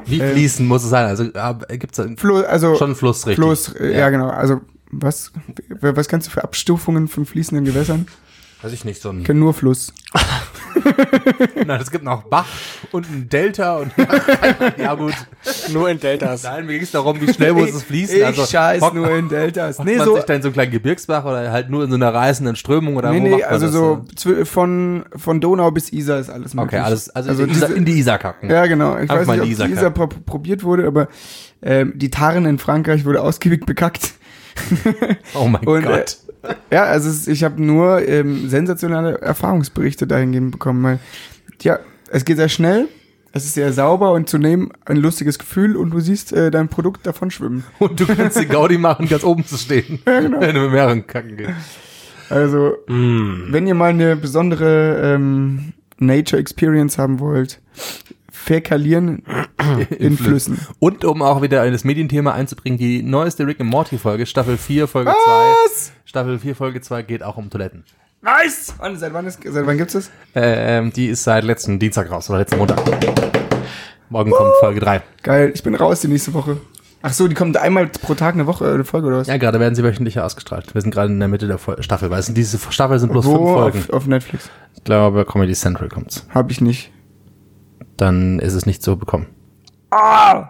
Wie 0.05 0.19
Ähm, 0.19 0.31
fließen 0.33 0.65
muss 0.65 0.83
es 0.83 0.89
sein? 0.89 1.05
Also 1.05 1.23
äh, 1.23 1.77
gibt 1.77 1.97
es 1.97 2.19
Flo, 2.19 2.37
also 2.41 2.75
schon 2.75 2.87
einen 2.87 2.95
Fluss 2.95 3.27
richtig? 3.27 3.43
Fluss, 3.43 3.73
äh, 3.75 3.97
ja. 3.97 4.09
genau, 4.09 4.29
also 4.29 4.61
was, 4.89 5.31
was 5.81 6.07
kannst 6.07 6.27
du 6.27 6.31
für 6.31 6.43
Abstufungen 6.43 7.07
von 7.09 7.25
fließenden 7.25 7.65
Gewässern? 7.65 8.07
Weiß 8.61 8.73
ich 8.73 8.85
nicht, 8.85 9.01
so 9.01 9.09
ein. 9.09 9.19
Ich 9.19 9.25
kenn 9.25 9.37
nur 9.39 9.53
Fluss. 9.53 9.93
Nein, 11.65 11.81
es 11.81 11.91
gibt 11.91 12.03
noch 12.03 12.23
Bach 12.23 12.45
und 12.91 13.09
ein 13.09 13.29
Delta 13.29 13.77
und 13.77 13.91
ja 14.77 14.93
gut. 14.95 15.13
Nur 15.71 15.89
in 15.89 15.99
Deltas. 15.99 16.43
Nein, 16.43 16.65
mir 16.65 16.73
ging 16.73 16.83
es 16.83 16.91
darum, 16.91 17.19
wie 17.21 17.31
schnell 17.33 17.53
muss 17.53 17.69
es 17.71 17.83
fließen. 17.83 18.17
Ich 18.17 18.25
also 18.25 18.45
scheiß 18.45 18.81
hockt- 18.81 18.95
nur 18.95 19.09
in 19.15 19.27
Deltas. 19.29 19.79
Nee, 19.79 19.97
man 19.97 20.05
so, 20.05 20.15
sich 20.15 20.23
da 20.25 20.33
in 20.35 20.41
so 20.41 20.47
einen 20.47 20.53
kleinen 20.53 20.71
Gebirgsbach 20.71 21.25
oder 21.25 21.51
halt 21.51 21.69
nur 21.69 21.83
in 21.83 21.89
so 21.89 21.95
einer 21.95 22.13
reißenden 22.13 22.55
Strömung 22.55 22.95
oder 22.95 23.11
nee, 23.11 23.19
wo 23.19 23.23
nee, 23.23 23.29
macht 23.31 23.41
man 23.41 23.49
also 23.49 23.65
das 23.65 23.73
so 23.73 24.29
zw- 24.31 24.45
von, 24.45 25.05
von 25.15 25.41
Donau 25.41 25.71
bis 25.71 25.91
Isar 25.91 26.19
ist 26.19 26.29
alles 26.29 26.53
möglich. 26.53 26.73
Okay, 26.79 26.85
alles, 26.85 27.09
also, 27.09 27.29
also 27.29 27.43
in, 27.43 27.49
die 27.49 27.55
Isar, 27.55 27.67
diese- 27.69 27.77
in 27.77 27.85
die 27.85 27.99
Isar 27.99 28.17
kacken. 28.19 28.49
Ja, 28.49 28.65
genau. 28.67 28.95
Ich 28.95 29.01
Einfach 29.01 29.17
weiß 29.19 29.27
mal 29.27 29.33
nicht, 29.33 29.41
ob 29.41 29.45
in 29.45 29.49
die 29.49 29.53
Isar 29.53 29.67
die 29.67 29.73
Isar 29.73 29.91
pro 29.91 30.07
probiert 30.07 30.63
wurde, 30.63 30.87
aber 30.87 31.07
ähm, 31.61 31.93
die 31.95 32.09
Tarn 32.11 32.45
in 32.45 32.57
Frankreich 32.59 33.03
wurde 33.05 33.21
ausgiebig 33.21 33.65
bekackt. 33.65 34.13
Oh 35.35 35.47
mein 35.47 35.63
Und, 35.67 35.83
Gott. 35.83 36.17
Äh, 36.26 36.26
ja, 36.71 36.83
also 36.83 37.31
ich 37.31 37.43
habe 37.43 37.61
nur 37.61 38.07
ähm, 38.07 38.49
sensationelle 38.49 39.21
Erfahrungsberichte 39.21 40.07
dahingehend 40.07 40.51
bekommen, 40.51 40.83
weil 40.83 40.99
ja, 41.61 41.79
es 42.09 42.25
geht 42.25 42.37
sehr 42.37 42.49
schnell, 42.49 42.87
es 43.33 43.45
ist 43.45 43.53
sehr 43.53 43.73
sauber 43.73 44.11
und 44.13 44.29
zunehmem 44.29 44.71
ein 44.85 44.97
lustiges 44.97 45.39
Gefühl 45.39 45.75
und 45.75 45.91
du 45.91 45.99
siehst 45.99 46.33
äh, 46.33 46.51
dein 46.51 46.69
Produkt 46.69 47.05
davon 47.05 47.31
schwimmen. 47.31 47.63
Und 47.79 47.99
du 47.99 48.05
kannst 48.07 48.37
den 48.37 48.49
Gaudi 48.49 48.77
machen, 48.77 49.07
ganz 49.07 49.23
oben 49.23 49.45
zu 49.45 49.57
stehen. 49.57 49.99
genau. 50.05 50.39
Wenn 50.39 50.55
du 50.55 50.61
mit 50.61 50.71
mehreren 50.71 51.05
kacken 51.05 51.37
gehst. 51.37 51.51
Also 52.29 52.77
Mm. 52.87 53.51
Wenn 53.51 53.67
ihr 53.67 53.75
mal 53.75 53.89
eine 53.89 54.15
besondere 54.15 55.13
ähm, 55.15 55.73
Nature 55.99 56.39
Experience 56.39 56.97
haben 56.97 57.19
wollt, 57.19 57.59
fäkalieren 58.47 59.23
in 59.99 60.17
Flüssen. 60.17 60.59
Und 60.79 61.03
um 61.03 61.21
auch 61.21 61.41
wieder 61.41 61.65
in 61.65 61.73
das 61.73 61.83
Medienthema 61.83 62.31
einzubringen, 62.31 62.79
die 62.79 63.03
neueste 63.03 63.45
Rick 63.45 63.59
and 63.59 63.69
Morty 63.69 63.97
Folge, 63.97 64.25
Staffel 64.25 64.57
4, 64.57 64.87
Folge 64.87 65.11
2. 65.11 65.15
Was? 65.15 65.91
Staffel 66.05 66.39
4, 66.39 66.55
Folge 66.55 66.81
2 66.81 67.01
geht 67.03 67.23
auch 67.23 67.37
um 67.37 67.49
Toiletten. 67.49 67.83
Nice! 68.21 68.73
Wann, 68.79 68.97
seit 68.97 69.13
wann, 69.13 69.27
ist, 69.27 69.39
seit 69.43 69.67
wann 69.67 69.77
gibt's 69.77 69.93
das? 69.93 70.09
Ähm, 70.33 70.91
die 70.93 71.07
ist 71.07 71.23
seit 71.23 71.43
letzten 71.43 71.77
Dienstag 71.77 72.09
raus 72.09 72.29
oder 72.29 72.39
letzten 72.39 72.57
Montag. 72.57 72.79
Morgen 74.09 74.31
kommt 74.31 74.53
Folge 74.61 74.79
3. 74.79 75.01
Geil, 75.21 75.51
ich 75.53 75.61
bin 75.61 75.75
raus 75.75 75.99
die 75.99 76.07
nächste 76.07 76.33
Woche. 76.33 76.57
Ach 77.01 77.13
so, 77.13 77.27
die 77.27 77.35
kommt 77.35 77.57
einmal 77.57 77.87
pro 77.87 78.15
Tag 78.15 78.33
eine 78.33 78.47
Woche, 78.47 78.73
eine 78.73 78.85
Folge 78.85 79.07
oder 79.07 79.17
was? 79.17 79.27
Ja, 79.27 79.37
gerade 79.37 79.59
werden 79.59 79.75
sie 79.75 79.83
wöchentlich 79.83 80.19
ausgestrahlt. 80.19 80.73
Wir 80.73 80.81
sind 80.81 80.91
gerade 80.91 81.11
in 81.11 81.19
der 81.19 81.27
Mitte 81.27 81.47
der 81.47 81.59
Staffel, 81.81 82.09
weil 82.09 82.19
es 82.19 82.25
sind 82.25 82.37
diese 82.37 82.57
Staffel 82.71 82.97
sind 82.97 83.11
bloß 83.11 83.25
fünf 83.25 83.37
Wo? 83.37 83.53
Folgen. 83.53 83.79
Auf, 83.79 83.89
auf 83.89 84.07
Netflix. 84.07 84.49
Ich 84.75 84.83
glaube, 84.83 85.25
Comedy 85.25 85.53
Central 85.53 85.89
kommt's. 85.89 86.25
Hab 86.33 86.49
ich 86.49 86.61
nicht. 86.61 86.91
Dann 87.97 88.39
ist 88.39 88.53
es 88.53 88.65
nicht 88.65 88.83
so 88.83 88.95
bekommen. 88.95 89.27
Ah! 89.91 90.49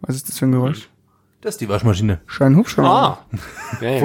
Was 0.00 0.16
ist 0.16 0.28
das 0.28 0.38
für 0.38 0.46
ein 0.46 0.52
Geräusch? 0.52 0.88
Das 1.40 1.54
ist 1.54 1.60
die 1.62 1.68
Waschmaschine. 1.68 2.20
Schein 2.26 2.54
Hubschrauber. 2.56 2.88
Ah. 2.88 3.18
Ja, 3.80 3.90
ja. 3.90 4.04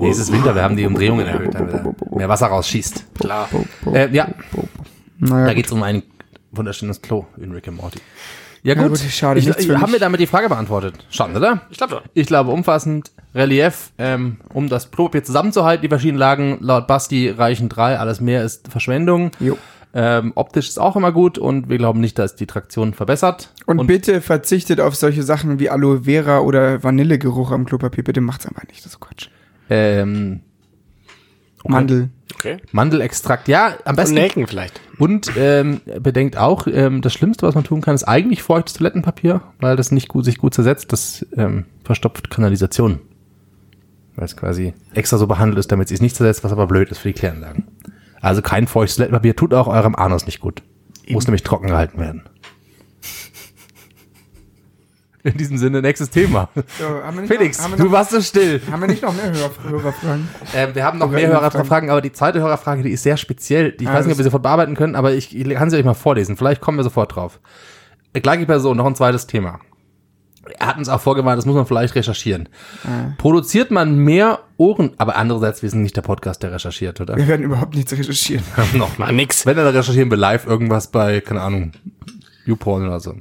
Nee, 0.00 0.10
es 0.10 0.18
ist 0.18 0.32
Winter, 0.32 0.54
wir 0.54 0.62
haben 0.62 0.76
die 0.76 0.84
Umdrehungen 0.84 1.26
erhöht, 1.26 1.54
damit 1.54 1.72
da 1.74 1.84
mehr 2.16 2.28
Wasser 2.28 2.48
rausschießt. 2.48 3.14
Klar. 3.14 3.48
Äh, 3.92 4.08
ja, 4.10 4.28
Naja, 5.18 5.46
da 5.46 5.54
geht's 5.54 5.70
um 5.70 5.82
ein 5.84 6.02
wunderschönes 6.50 7.00
Klo 7.00 7.26
in 7.36 7.52
Rick 7.52 7.68
and 7.68 7.76
Morty. 7.76 8.00
Ja 8.64 8.74
gut, 8.74 8.88
gut, 8.88 8.98
schade, 8.98 9.40
ich, 9.40 9.46
nichts 9.46 9.66
für 9.66 9.80
haben 9.80 9.92
wir 9.92 9.98
damit 9.98 10.20
die 10.20 10.26
Frage 10.26 10.48
beantwortet? 10.48 10.94
Schon, 11.10 11.36
oder? 11.36 11.62
Ich 11.70 11.78
glaube 11.78 11.94
schon. 11.94 12.02
Ich 12.14 12.26
glaube 12.26 12.52
umfassend, 12.52 13.10
Relief, 13.34 13.90
ähm, 13.98 14.36
um 14.52 14.68
das 14.68 14.90
Klopapier 14.90 15.24
zusammenzuhalten, 15.24 15.82
die 15.82 15.88
verschiedenen 15.88 16.18
Lagen, 16.18 16.58
laut 16.60 16.86
Basti 16.86 17.28
reichen 17.30 17.68
drei, 17.68 17.98
alles 17.98 18.20
mehr 18.20 18.44
ist 18.44 18.68
Verschwendung. 18.68 19.32
Jo. 19.40 19.58
Ähm, 19.94 20.32
optisch 20.36 20.68
ist 20.68 20.78
auch 20.78 20.96
immer 20.96 21.12
gut 21.12 21.38
und 21.38 21.68
wir 21.68 21.76
glauben 21.76 22.00
nicht, 22.00 22.18
dass 22.18 22.36
die 22.36 22.46
Traktion 22.46 22.94
verbessert. 22.94 23.52
Und, 23.66 23.86
bitte 23.86 24.20
verzichtet 24.20 24.80
auf 24.80 24.94
solche 24.94 25.22
Sachen 25.22 25.58
wie 25.58 25.68
Aloe 25.68 26.04
Vera 26.04 26.38
oder 26.38 26.82
Vanillegeruch 26.82 27.50
am 27.50 27.66
Klopapier. 27.66 28.04
Bitte 28.04 28.20
macht's 28.20 28.46
einfach 28.46 28.66
nicht, 28.68 28.84
das 28.84 28.92
ist 28.92 29.00
Quatsch. 29.00 29.28
ähm, 29.68 30.40
Mandel. 31.70 32.10
Okay. 32.34 32.58
Mandelextrakt, 32.72 33.48
ja, 33.48 33.76
am 33.84 33.90
Und 33.90 33.96
besten. 33.96 34.14
Nelken 34.14 34.46
vielleicht. 34.46 34.80
Und 34.98 35.30
ähm, 35.36 35.80
bedenkt 36.00 36.36
auch, 36.36 36.66
ähm, 36.66 37.02
das 37.02 37.12
Schlimmste, 37.12 37.46
was 37.46 37.54
man 37.54 37.64
tun 37.64 37.80
kann, 37.80 37.94
ist 37.94 38.04
eigentlich 38.04 38.42
feuchtes 38.42 38.74
Toilettenpapier, 38.74 39.42
weil 39.60 39.76
das 39.76 39.92
nicht 39.92 40.08
gut, 40.08 40.24
sich 40.24 40.38
gut 40.38 40.54
zersetzt. 40.54 40.92
Das 40.92 41.26
ähm, 41.36 41.66
verstopft 41.84 42.30
Kanalisation. 42.30 43.00
Weil 44.16 44.24
es 44.24 44.36
quasi 44.36 44.74
extra 44.94 45.18
so 45.18 45.26
behandelt 45.26 45.58
ist, 45.58 45.70
damit 45.72 45.86
es 45.86 45.90
sich 45.90 46.00
nicht 46.00 46.16
zersetzt, 46.16 46.44
was 46.44 46.52
aber 46.52 46.66
blöd 46.66 46.90
ist 46.90 46.98
für 46.98 47.08
die 47.08 47.14
Kläranlagen. 47.14 47.64
Also 48.20 48.42
kein 48.42 48.66
feuchtes 48.66 48.96
Toilettenpapier 48.96 49.36
tut 49.36 49.54
auch 49.54 49.68
eurem 49.68 49.94
Anus 49.94 50.26
nicht 50.26 50.40
gut. 50.40 50.62
Muss 51.08 51.26
nämlich 51.26 51.42
trocken 51.42 51.68
gehalten 51.68 51.98
werden. 51.98 52.22
In 55.24 55.36
diesem 55.36 55.56
Sinne, 55.56 55.80
nächstes 55.82 56.10
Thema. 56.10 56.48
So, 56.78 56.84
haben 56.84 57.14
wir 57.16 57.22
nicht 57.22 57.32
Felix, 57.32 57.58
noch, 57.58 57.64
haben 57.64 57.72
wir 57.72 57.76
du 57.78 57.84
noch, 57.84 57.92
warst 57.92 58.10
so 58.10 58.20
still. 58.20 58.60
haben 58.70 58.80
wir 58.80 58.88
nicht 58.88 59.02
noch 59.02 59.14
mehr 59.14 59.32
Hörer, 59.32 59.50
Hörerfragen? 59.68 60.28
Ähm, 60.54 60.74
wir 60.74 60.84
haben 60.84 60.98
noch 60.98 61.10
mehr 61.10 61.28
Hörerfragen. 61.28 61.90
Aber 61.90 62.00
die 62.00 62.12
zweite 62.12 62.40
Hörerfrage, 62.40 62.82
die 62.82 62.90
ist 62.90 63.04
sehr 63.04 63.16
speziell. 63.16 63.74
Ich 63.78 63.86
Ah, 63.88 63.94
weiß 63.94 64.06
nicht, 64.06 64.12
ob 64.14 64.18
wir 64.18 64.24
sie 64.24 64.28
sofort 64.30 64.42
bearbeiten 64.42 64.74
können, 64.74 64.96
aber 64.96 65.12
ich, 65.12 65.36
ich 65.36 65.48
kann 65.54 65.70
sie 65.70 65.76
euch 65.76 65.84
mal 65.84 65.94
vorlesen. 65.94 66.36
Vielleicht 66.36 66.60
kommen 66.60 66.78
wir 66.78 66.82
sofort 66.84 67.14
drauf. 67.14 67.38
Äh, 68.14 68.20
Gleiche 68.20 68.46
Person, 68.46 68.76
noch 68.76 68.86
ein 68.86 68.96
zweites 68.96 69.26
Thema. 69.28 69.60
Er 70.58 70.66
hat 70.66 70.76
uns 70.78 70.88
auch 70.88 71.00
vorgewarnt, 71.00 71.38
das 71.38 71.46
muss 71.46 71.54
man 71.54 71.66
vielleicht 71.66 71.94
recherchieren. 71.94 72.48
Ah. 72.84 73.12
Produziert 73.16 73.70
man 73.70 73.96
mehr 73.96 74.40
Ohren, 74.56 74.90
aber 74.98 75.14
andererseits, 75.14 75.62
wir 75.62 75.70
sind 75.70 75.82
nicht 75.82 75.96
der 75.96 76.02
Podcast, 76.02 76.42
der 76.42 76.50
recherchiert, 76.50 77.00
oder? 77.00 77.16
Wir 77.16 77.28
werden 77.28 77.44
überhaupt 77.44 77.76
nichts 77.76 77.92
recherchieren. 77.92 78.42
noch 78.74 78.98
Mal 78.98 79.12
nix. 79.12 79.46
Wenn, 79.46 79.56
dann 79.56 79.68
recherchieren 79.68 80.10
wir 80.10 80.18
live 80.18 80.44
irgendwas 80.46 80.88
bei, 80.88 81.20
keine 81.20 81.42
Ahnung, 81.42 81.70
YouPorn 82.44 82.84
oder 82.86 82.98
so. 82.98 83.14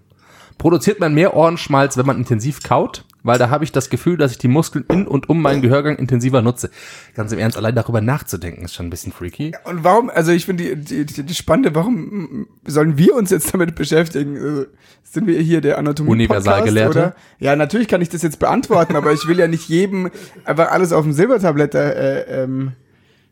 Produziert 0.61 0.99
man 0.99 1.15
mehr 1.15 1.35
Ohrenschmalz, 1.35 1.97
wenn 1.97 2.05
man 2.05 2.17
intensiv 2.17 2.61
kaut? 2.61 3.03
Weil 3.23 3.39
da 3.39 3.49
habe 3.49 3.63
ich 3.63 3.71
das 3.71 3.89
Gefühl, 3.89 4.17
dass 4.17 4.33
ich 4.33 4.37
die 4.37 4.47
Muskeln 4.47 4.85
in 4.91 5.07
und 5.07 5.27
um 5.27 5.41
meinen 5.41 5.63
Gehörgang 5.63 5.95
intensiver 5.95 6.43
nutze. 6.43 6.69
Ganz 7.15 7.31
im 7.31 7.39
Ernst, 7.39 7.57
allein 7.57 7.73
darüber 7.73 7.99
nachzudenken, 7.99 8.65
ist 8.65 8.75
schon 8.75 8.85
ein 8.85 8.91
bisschen 8.91 9.11
freaky. 9.11 9.53
Und 9.63 9.83
warum, 9.83 10.11
also 10.11 10.31
ich 10.31 10.45
finde 10.45 10.75
die, 10.75 11.05
die, 11.05 11.23
die, 11.23 11.33
spannende, 11.33 11.73
warum 11.73 12.45
sollen 12.63 12.99
wir 12.99 13.15
uns 13.15 13.31
jetzt 13.31 13.51
damit 13.55 13.73
beschäftigen? 13.73 14.37
Also, 14.37 14.65
sind 15.01 15.25
wir 15.25 15.39
hier 15.39 15.61
der 15.61 15.79
anatomie 15.79 16.11
Universalgelehrte? 16.11 16.99
oder? 16.99 17.15
Ja, 17.39 17.55
natürlich 17.55 17.87
kann 17.87 18.03
ich 18.03 18.09
das 18.09 18.21
jetzt 18.21 18.37
beantworten, 18.37 18.95
aber 18.95 19.13
ich 19.13 19.27
will 19.27 19.39
ja 19.39 19.47
nicht 19.47 19.67
jedem 19.67 20.11
einfach 20.45 20.69
alles 20.69 20.93
auf 20.93 21.03
dem 21.03 21.13
Silbertablett 21.13 21.73
äh, 21.73 22.43
ähm, 22.43 22.73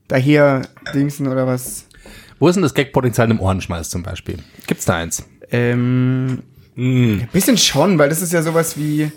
daher 0.08 0.64
dingsen 0.96 1.28
oder 1.28 1.46
was. 1.46 1.86
Wo 2.40 2.48
ist 2.48 2.56
denn 2.56 2.64
das 2.64 2.74
Gagpotenzial 2.74 3.30
im 3.30 3.40
Ohrenschmalz 3.40 3.92
zum 3.92 4.02
Beispiel? 4.02 4.40
Gibt's 4.66 4.86
da 4.86 4.96
eins? 4.96 5.24
Ähm, 5.52 6.40
Mm. 6.80 7.22
bisschen 7.34 7.58
schon, 7.58 8.00
weil 8.00 8.10
das 8.10 8.22
ist 8.22 8.32
ja 8.34 8.42
sowas 8.42 8.78
wie, 8.78 9.12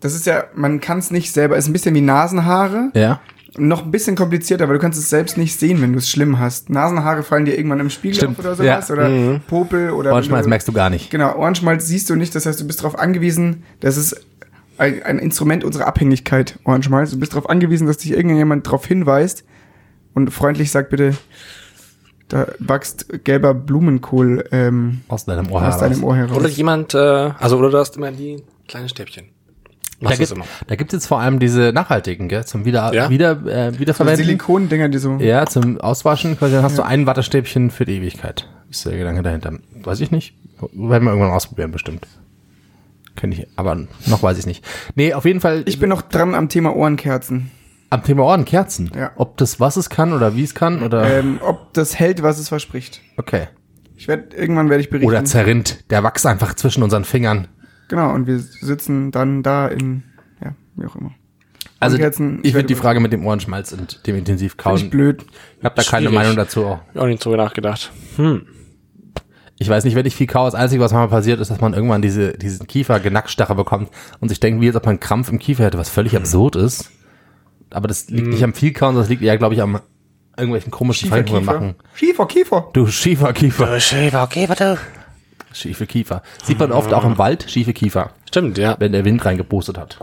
das 0.00 0.14
ist 0.14 0.26
ja, 0.26 0.44
man 0.54 0.80
kann 0.80 0.98
es 0.98 1.10
nicht 1.10 1.32
selber, 1.32 1.56
ist 1.56 1.66
ein 1.68 1.72
bisschen 1.72 1.94
wie 1.94 2.00
Nasenhaare. 2.00 2.90
Ja. 2.94 3.20
Noch 3.58 3.84
ein 3.84 3.90
bisschen 3.90 4.16
komplizierter, 4.16 4.66
weil 4.68 4.74
du 4.76 4.80
kannst 4.80 4.98
es 4.98 5.10
selbst 5.10 5.36
nicht 5.36 5.58
sehen, 5.60 5.82
wenn 5.82 5.92
du 5.92 5.98
es 5.98 6.08
schlimm 6.08 6.38
hast. 6.38 6.70
Nasenhaare 6.70 7.22
fallen 7.22 7.44
dir 7.44 7.54
irgendwann 7.56 7.80
im 7.80 7.90
Spiegel 7.90 8.16
Stimmt, 8.16 8.38
auf 8.38 8.44
oder 8.46 8.54
sowas. 8.54 8.88
ja. 8.88 8.94
Oder 8.94 9.40
Popel 9.46 9.90
oder. 9.90 10.12
Ohrenschmalz 10.12 10.44
du- 10.44 10.48
merkst 10.50 10.68
du 10.68 10.72
gar 10.72 10.88
nicht. 10.88 11.10
Genau, 11.10 11.36
Ohrenschmalz 11.36 11.86
siehst 11.86 12.08
du 12.08 12.14
nicht, 12.16 12.34
das 12.34 12.46
heißt, 12.46 12.60
du 12.60 12.66
bist 12.66 12.80
darauf 12.80 12.98
angewiesen, 12.98 13.64
das 13.80 13.96
ist 13.98 14.24
ein, 14.78 15.02
ein 15.02 15.18
Instrument 15.18 15.64
unserer 15.64 15.86
Abhängigkeit, 15.86 16.58
Ohrenschmalz. 16.64 17.10
Du 17.10 17.18
bist 17.20 17.32
darauf 17.34 17.50
angewiesen, 17.50 17.86
dass 17.86 17.98
dich 17.98 18.12
irgendjemand 18.12 18.66
darauf 18.66 18.86
hinweist 18.86 19.44
und 20.14 20.30
freundlich 20.30 20.70
sagt, 20.70 20.88
bitte, 20.88 21.14
da 22.32 22.46
wächst 22.58 23.24
gelber 23.24 23.52
Blumenkohl 23.52 24.44
ähm, 24.52 25.02
Aus 25.08 25.26
deinem 25.26 25.50
Ohr 25.52 25.62
aus 25.66 25.78
deinem 25.78 26.02
Ohr 26.02 26.16
heraus. 26.16 26.36
Oder 26.36 26.48
jemand, 26.48 26.94
äh, 26.94 26.98
also 26.98 27.58
oder 27.58 27.70
du 27.70 27.78
hast 27.78 27.96
immer 27.96 28.10
die 28.10 28.42
kleinen 28.68 28.88
Stäbchen. 28.88 29.26
Da 30.00 30.08
Machst 30.08 30.18
gibt 30.18 30.34
da 30.66 30.74
gibt's 30.74 30.92
jetzt 30.94 31.06
vor 31.06 31.20
allem 31.20 31.38
diese 31.38 31.72
nachhaltigen, 31.72 32.28
gell, 32.28 32.44
zum 32.44 32.64
wieder, 32.64 32.92
Ja. 32.92 33.08
wieder, 33.10 33.32
äh, 33.46 33.78
wiederverwenden. 33.78 34.24
Silikon-Dinger, 34.24 34.88
die 34.88 34.98
so. 34.98 35.16
Ja, 35.18 35.46
zum 35.46 35.80
Auswaschen, 35.80 36.36
quasi, 36.38 36.54
dann 36.54 36.64
hast 36.64 36.76
du 36.76 36.82
ein 36.82 37.06
Wattestäbchen 37.06 37.70
für 37.70 37.84
die 37.84 37.98
Ewigkeit. 37.98 38.48
Ist 38.70 38.84
der 38.86 38.96
Gedanke 38.96 39.22
dahinter. 39.22 39.52
Weiß 39.82 40.00
ich 40.00 40.10
nicht. 40.10 40.34
Werden 40.72 41.04
wir 41.04 41.10
irgendwann 41.10 41.30
ausprobieren, 41.30 41.70
bestimmt. 41.70 42.06
Kenn 43.14 43.30
ich, 43.30 43.46
aber 43.56 43.76
noch 44.06 44.22
weiß 44.22 44.38
ich 44.38 44.46
nicht. 44.46 44.64
Nee, 44.94 45.12
auf 45.12 45.26
jeden 45.26 45.40
Fall. 45.40 45.62
Ich 45.66 45.78
bin 45.78 45.90
noch 45.90 46.02
dran 46.02 46.34
am 46.34 46.48
Thema 46.48 46.74
Ohrenkerzen. 46.74 47.50
Am 47.92 48.02
Thema 48.02 48.24
Ohrenkerzen. 48.24 48.90
Ja. 48.96 49.12
Ob 49.16 49.36
das 49.36 49.60
was 49.60 49.76
es 49.76 49.90
kann 49.90 50.12
oder 50.12 50.34
wie 50.34 50.44
es 50.44 50.54
kann 50.54 50.82
oder. 50.82 51.04
Ähm, 51.18 51.38
ob 51.42 51.72
das 51.74 51.98
hält, 51.98 52.22
was 52.22 52.38
es 52.38 52.48
verspricht. 52.48 53.00
okay. 53.16 53.48
Ich 53.94 54.08
werde 54.08 54.34
irgendwann 54.36 54.68
werde 54.68 54.82
ich 54.82 54.90
berichten. 54.90 55.08
Oder 55.08 55.24
zerrinnt. 55.24 55.88
Der 55.90 56.02
wächst 56.02 56.26
einfach 56.26 56.54
zwischen 56.54 56.82
unseren 56.82 57.04
Fingern. 57.04 57.46
genau, 57.86 58.12
und 58.12 58.26
wir 58.26 58.40
sitzen 58.40 59.12
dann 59.12 59.44
da 59.44 59.68
in, 59.68 60.02
ja, 60.42 60.56
wie 60.74 60.86
auch 60.86 60.96
immer. 60.96 61.12
Also, 61.78 61.94
Ohrenkerzen, 61.94 62.40
ich 62.42 62.52
finde 62.52 62.66
die 62.66 62.74
Frage 62.74 62.98
mit 62.98 63.12
dem 63.12 63.24
Ohrenschmalz 63.24 63.70
und 63.72 64.04
dem 64.06 64.16
Finde 64.16 64.18
Intensivkauen. 64.18 64.76
ich 64.76 64.90
blöd. 64.90 65.24
Ich 65.58 65.64
habe 65.64 65.76
da 65.76 65.82
keine 65.82 66.08
Schwierig. 66.08 66.14
Meinung 66.14 66.36
dazu. 66.36 66.64
Auch. 66.64 66.80
Auch 66.96 67.06
nicht 67.06 67.24
drüber 67.24 67.36
nachgedacht. 67.36 67.92
Hm. 68.16 68.46
Ich 69.58 69.68
weiß 69.68 69.84
nicht, 69.84 69.94
wenn 69.94 70.06
ich 70.06 70.16
viel 70.16 70.26
kau, 70.26 70.46
das 70.46 70.56
Einzige, 70.56 70.82
was 70.82 70.92
manchmal 70.92 71.16
passiert, 71.20 71.38
ist, 71.38 71.52
dass 71.52 71.60
man 71.60 71.74
irgendwann 71.74 72.02
diese, 72.02 72.32
diesen 72.32 72.66
Kiefer-Genackstache 72.66 73.54
bekommt 73.54 73.90
und 74.18 74.30
sich 74.30 74.40
denkt, 74.40 74.60
wie 74.60 74.66
als 74.66 74.74
ob 74.76 74.86
man 74.86 74.94
einen 74.94 75.00
Krampf 75.00 75.28
im 75.30 75.38
Kiefer 75.38 75.64
hätte, 75.64 75.78
was 75.78 75.88
völlig 75.90 76.16
absurd 76.16 76.56
ist. 76.56 76.90
Aber 77.74 77.88
das 77.88 78.08
liegt 78.08 78.28
nicht 78.28 78.44
am 78.44 78.54
viel 78.54 78.72
kauen, 78.72 78.94
das 78.96 79.08
liegt 79.08 79.22
eher, 79.22 79.36
glaube 79.38 79.54
ich, 79.54 79.62
am 79.62 79.80
irgendwelchen 80.36 80.70
komischen 80.70 81.08
Schiefer, 81.08 81.22
Kiefer. 81.22 81.40
machen. 81.40 81.74
Schiefer, 81.94 82.26
Kiefer. 82.26 82.68
Du 82.72 82.86
schiefer 82.86 83.32
Kiefer. 83.32 83.80
Schäfer, 83.80 84.22
okay, 84.22 84.48
warte. 84.48 84.78
Schiefe 85.52 85.86
Kiefer. 85.86 86.22
Sieht 86.44 86.58
man 86.58 86.72
oft 86.72 86.92
auch 86.94 87.04
im 87.04 87.18
Wald, 87.18 87.44
schiefe 87.50 87.72
Kiefer, 87.74 88.10
Stimmt, 88.28 88.56
ja. 88.56 88.76
wenn 88.78 88.92
der 88.92 89.04
Wind 89.04 89.22
reingepustet 89.24 89.76
hat. 89.76 89.98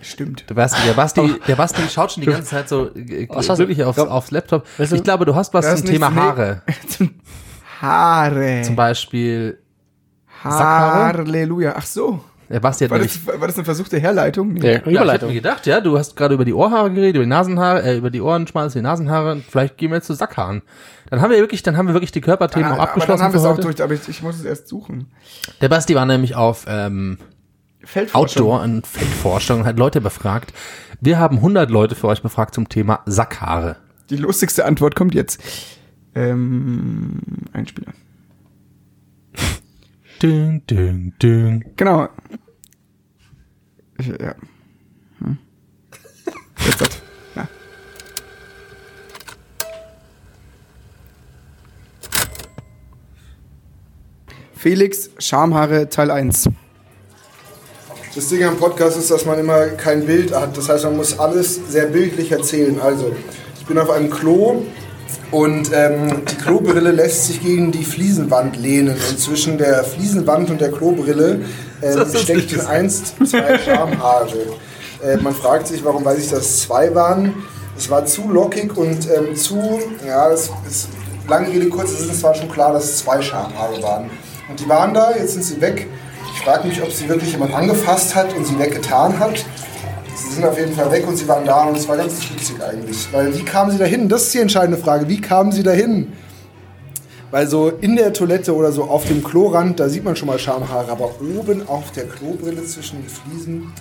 Stimmt. 0.00 0.44
Der 0.50 0.54
Basti, 0.54 0.80
der 0.86 0.92
Basti, 0.92 1.34
der 1.48 1.56
Basti 1.56 1.82
schaut 1.90 2.12
schon 2.12 2.20
die 2.22 2.26
ganze 2.30 2.50
Zeit 2.50 2.68
so 2.68 2.90
äh, 2.94 3.26
Was 3.30 3.48
hast 3.48 3.58
wirklich 3.58 3.78
du? 3.78 3.86
aufs, 3.88 3.98
aufs 3.98 4.30
Laptop. 4.30 4.66
Weißt 4.76 4.92
du- 4.92 4.96
Ich 4.96 5.02
glaube, 5.02 5.24
du 5.24 5.34
hast 5.34 5.54
was 5.54 5.64
Das 5.64 5.76
zum 5.80 5.86
ist 5.86 5.92
Thema 5.92 6.10
nichts-. 6.10 6.22
Haare. 6.24 6.62
Zum 6.88 7.10
Haare. 7.80 8.62
Zum 8.64 8.76
Beispiel, 8.76 9.58
Sackhaare? 10.42 11.18
Halleluja. 11.18 11.74
Ach 11.76 11.86
so. 11.86 12.22
Basti 12.48 12.84
hat 12.84 12.90
War 12.90 12.98
nämlich 12.98 13.24
das, 13.24 13.40
war 13.40 13.46
das 13.46 13.56
eine 13.56 13.64
versuchte 13.64 13.98
Herleitung? 13.98 14.52
Nee. 14.54 14.60
Ja, 14.60 14.66
Ja, 14.66 14.72
ich 14.72 14.80
hab 14.84 14.86
Überleitung. 14.92 15.28
mir 15.28 15.34
gedacht, 15.34 15.66
ja, 15.66 15.80
du 15.80 15.98
hast 15.98 16.16
gerade 16.16 16.34
über 16.34 16.44
die 16.44 16.52
Ohrhaare 16.54 16.90
geredet, 16.92 17.16
über 17.16 17.24
die 17.24 17.30
Nasenhaare, 17.30 17.82
äh, 17.82 17.96
über 17.96 18.10
die 18.10 18.20
Ohrenschmalz, 18.20 18.72
die 18.74 18.82
Nasenhaare. 18.82 19.40
Vielleicht 19.48 19.76
gehen 19.78 19.90
wir 19.90 19.96
jetzt 19.96 20.06
zu 20.06 20.14
Sackhaaren. 20.14 20.62
Dann 21.10 21.20
haben 21.20 21.30
wir 21.30 21.38
wirklich, 21.38 21.62
dann 21.62 21.76
haben 21.76 21.86
wir 21.86 21.94
wirklich 21.94 22.12
die 22.12 22.20
Körperthemen 22.20 22.66
auch 22.66 22.70
Ah, 22.72 22.74
aber 22.74 22.82
dann 22.82 22.88
abgeschlossen 22.88 23.22
haben 23.24 23.32
wir 23.34 23.40
für 23.40 23.46
es 23.48 23.52
auch 23.58 23.60
durch, 23.60 23.82
aber 23.82 23.94
ich, 23.94 24.08
ich 24.08 24.22
muss 24.22 24.36
es 24.36 24.44
erst 24.44 24.68
suchen. 24.68 25.10
Der 25.60 25.68
Basti 25.68 25.94
war 25.94 26.06
nämlich 26.06 26.34
auf 26.34 26.64
ähm, 26.68 27.18
Feldforschung. 27.84 28.42
Outdoor 28.42 28.62
und 28.62 28.86
Feldforschung 28.86 29.60
und 29.60 29.66
hat 29.66 29.78
Leute 29.78 30.00
befragt. 30.00 30.52
Wir 31.00 31.18
haben 31.18 31.36
100 31.36 31.70
Leute 31.70 31.94
für 31.94 32.08
euch 32.08 32.22
befragt 32.22 32.54
zum 32.54 32.68
Thema 32.68 33.00
Sackhaare. 33.06 33.76
Die 34.10 34.16
lustigste 34.16 34.64
Antwort 34.64 34.94
kommt 34.94 35.14
jetzt. 35.14 35.40
Ähm, 36.14 37.20
Einspieler. 37.52 37.92
Ding, 40.22 40.62
ding, 40.66 41.12
ding. 41.20 41.64
Genau. 41.76 42.08
Ich, 43.98 44.06
ja. 44.06 44.34
Hm. 45.18 45.38
Jetzt 46.64 46.80
hat. 46.80 47.02
Ja. 47.36 47.48
Felix, 54.54 55.10
Schamhaare 55.18 55.88
Teil 55.88 56.10
1. 56.10 56.48
Das 58.14 58.28
Ding 58.28 58.44
am 58.44 58.56
Podcast 58.56 58.96
ist, 58.96 59.10
dass 59.10 59.26
man 59.26 59.38
immer 59.40 59.66
kein 59.70 60.06
Bild 60.06 60.32
hat. 60.32 60.56
Das 60.56 60.68
heißt, 60.68 60.84
man 60.84 60.96
muss 60.96 61.18
alles 61.18 61.60
sehr 61.68 61.86
bildlich 61.86 62.30
erzählen. 62.30 62.80
Also, 62.80 63.14
ich 63.58 63.66
bin 63.66 63.76
auf 63.76 63.90
einem 63.90 64.08
Klo 64.08 64.62
und 65.34 65.72
ähm, 65.74 66.22
die 66.30 66.36
Klobrille 66.36 66.92
lässt 66.92 67.24
sich 67.24 67.42
gegen 67.42 67.72
die 67.72 67.84
Fliesenwand 67.84 68.56
lehnen. 68.56 68.94
Und 69.10 69.18
zwischen 69.18 69.58
der 69.58 69.82
Fliesenwand 69.82 70.48
und 70.48 70.60
der 70.60 70.70
Klobrille 70.70 71.40
ähm, 71.82 72.06
steckten 72.14 72.64
einst 72.64 73.14
zwei 73.26 73.58
Schamhaare. 73.64 74.28
Äh, 75.04 75.16
man 75.16 75.34
fragt 75.34 75.66
sich, 75.66 75.84
warum 75.84 76.04
weiß 76.04 76.18
ich, 76.18 76.30
dass 76.30 76.38
es 76.38 76.60
zwei 76.60 76.94
waren. 76.94 77.34
Es 77.76 77.90
war 77.90 78.06
zu 78.06 78.30
lockig 78.30 78.76
und 78.76 79.08
ähm, 79.10 79.34
zu, 79.34 79.80
ja, 80.06 80.30
es 80.30 80.52
ist 80.70 80.88
lange 81.28 81.48
Rede, 81.48 81.68
kurz, 81.68 81.90
es 81.90 82.06
ist 82.06 82.20
zwar 82.20 82.36
schon 82.36 82.48
klar, 82.48 82.72
dass 82.72 82.84
es 82.84 82.98
zwei 82.98 83.20
Schamhaare 83.20 83.82
waren. 83.82 84.10
Und 84.48 84.60
die 84.60 84.68
waren 84.68 84.94
da, 84.94 85.16
jetzt 85.16 85.32
sind 85.32 85.44
sie 85.44 85.60
weg. 85.60 85.88
Ich 86.32 86.42
frage 86.42 86.68
mich, 86.68 86.80
ob 86.80 86.92
sie 86.92 87.08
wirklich 87.08 87.32
jemand 87.32 87.52
angefasst 87.54 88.14
hat 88.14 88.32
und 88.36 88.46
sie 88.46 88.56
weggetan 88.56 89.18
hat. 89.18 89.44
Sie 90.34 90.40
sind 90.40 90.50
auf 90.50 90.58
jeden 90.58 90.72
Fall 90.72 90.90
weg 90.90 91.06
und 91.06 91.16
sie 91.16 91.28
waren 91.28 91.44
da 91.44 91.62
und 91.62 91.76
es 91.76 91.86
war 91.86 91.96
ganz 91.96 92.14
witzig 92.28 92.56
eigentlich. 92.60 93.06
Weil 93.12 93.32
wie 93.38 93.44
kamen 93.44 93.70
sie 93.70 93.78
dahin? 93.78 94.08
Das 94.08 94.24
ist 94.24 94.34
die 94.34 94.40
entscheidende 94.40 94.76
Frage. 94.76 95.08
Wie 95.08 95.20
kamen 95.20 95.52
sie 95.52 95.62
dahin? 95.62 96.12
Weil 97.30 97.46
so 97.46 97.68
in 97.68 97.94
der 97.94 98.12
Toilette 98.12 98.52
oder 98.52 98.72
so 98.72 98.82
auf 98.82 99.06
dem 99.06 99.22
Klorand, 99.22 99.78
da 99.78 99.88
sieht 99.88 100.02
man 100.02 100.16
schon 100.16 100.26
mal 100.26 100.40
Schamhaare, 100.40 100.90
aber 100.90 101.12
oben 101.20 101.68
auf 101.68 101.92
der 101.92 102.06
Klobrille 102.08 102.64
zwischen 102.64 103.02
den 103.02 103.08
Fliesen. 103.08 103.72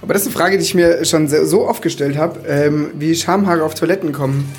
Aber 0.00 0.14
das 0.14 0.22
ist 0.22 0.28
eine 0.28 0.36
Frage, 0.36 0.56
die 0.56 0.64
ich 0.64 0.74
mir 0.74 1.04
schon 1.04 1.28
so 1.28 1.68
oft 1.68 1.82
gestellt 1.82 2.16
habe, 2.16 2.40
ähm, 2.48 2.92
wie 2.94 3.14
Schamhaare 3.14 3.62
auf 3.62 3.74
Toiletten 3.74 4.12
kommen. 4.12 4.50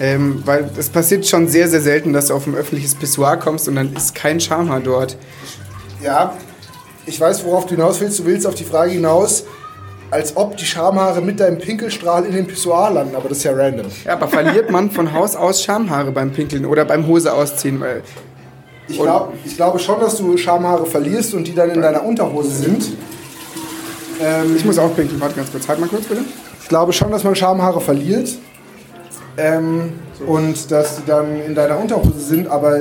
Ähm, 0.00 0.42
weil 0.44 0.68
es 0.76 0.88
passiert 0.88 1.24
schon 1.24 1.46
sehr, 1.46 1.68
sehr 1.68 1.82
selten, 1.82 2.12
dass 2.12 2.26
du 2.26 2.34
auf 2.34 2.48
ein 2.48 2.56
öffentliches 2.56 2.96
Pissoir 2.96 3.36
kommst 3.36 3.68
und 3.68 3.76
dann 3.76 3.94
ist 3.94 4.16
kein 4.16 4.40
Schamhaar 4.40 4.80
dort. 4.80 5.16
Ja, 6.02 6.36
ich 7.06 7.20
weiß, 7.20 7.44
worauf 7.44 7.66
du 7.66 7.76
hinaus 7.76 8.00
willst. 8.00 8.18
Du 8.18 8.24
willst 8.24 8.44
auf 8.44 8.56
die 8.56 8.64
Frage 8.64 8.90
hinaus, 8.90 9.44
als 10.10 10.36
ob 10.36 10.56
die 10.56 10.64
Schamhaare 10.64 11.20
mit 11.20 11.40
deinem 11.40 11.58
Pinkelstrahl 11.58 12.24
in 12.24 12.32
den 12.32 12.46
Pissoir 12.46 12.90
landen, 12.90 13.14
aber 13.14 13.28
das 13.28 13.38
ist 13.38 13.44
ja 13.44 13.52
random. 13.52 13.86
Ja, 14.04 14.14
aber 14.14 14.28
verliert 14.28 14.70
man 14.70 14.90
von 14.90 15.12
Haus 15.12 15.36
aus 15.36 15.62
Schamhaare 15.62 16.10
beim 16.10 16.32
Pinkeln 16.32 16.66
oder 16.66 16.84
beim 16.84 17.06
Hose 17.06 17.32
ausziehen? 17.32 17.80
Weil 17.80 18.02
Ich, 18.88 18.98
glaub, 18.98 19.32
ich 19.44 19.56
glaube 19.56 19.78
schon, 19.78 20.00
dass 20.00 20.16
du 20.16 20.36
Schamhaare 20.36 20.86
verlierst 20.86 21.34
und 21.34 21.46
die 21.46 21.54
dann 21.54 21.70
in 21.70 21.80
deiner 21.80 22.04
Unterhose 22.04 22.50
sind. 22.50 22.92
Ähm, 24.20 24.56
ich 24.56 24.64
muss 24.64 24.78
auch 24.78 24.94
pinkeln. 24.94 25.20
Warte 25.20 25.36
ganz 25.36 25.50
kurz. 25.50 25.68
Halt 25.68 25.80
mal 25.80 25.88
kurz 25.88 26.04
bitte. 26.06 26.22
Ich 26.60 26.68
glaube 26.68 26.92
schon, 26.92 27.10
dass 27.10 27.24
man 27.24 27.34
Schamhaare 27.34 27.80
verliert 27.80 28.36
ähm, 29.36 29.92
und 30.26 30.70
dass 30.70 30.96
die 30.96 31.06
dann 31.06 31.40
in 31.40 31.54
deiner 31.54 31.78
Unterhose 31.78 32.20
sind, 32.20 32.48
aber 32.48 32.80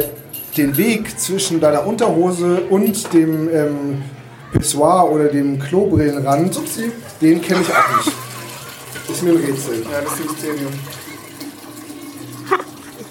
den 0.58 0.76
Weg 0.78 1.18
zwischen 1.20 1.60
deiner 1.60 1.86
Unterhose 1.86 2.62
und 2.70 3.14
dem 3.14 3.50
ähm, 3.54 4.02
Pissoir 4.52 5.10
oder 5.10 5.26
dem 5.26 5.60
Klobrillenrand, 5.60 6.60
den 7.22 7.42
kenne 7.42 7.62
ich 7.62 7.70
auch 7.70 7.98
nicht. 7.98 8.12
Ist 9.10 9.24
mir 9.24 9.32
ein 9.32 9.38
Rätsel. 9.38 9.84
Ja, 9.92 10.02
das 10.02 10.14
ist 10.14 10.20
ein 10.20 10.28
Mysterium. 10.28 10.74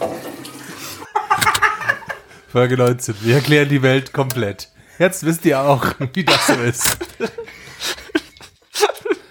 Folge 2.52 2.76
19. 2.76 3.14
Wir 3.20 3.36
erklären 3.36 3.68
die 3.68 3.82
Welt 3.82 4.12
komplett. 4.12 4.68
Jetzt 4.98 5.24
wisst 5.24 5.44
ihr 5.44 5.60
auch, 5.60 5.84
wie 6.12 6.24
das 6.24 6.46
so 6.46 6.54
ist. 6.54 6.98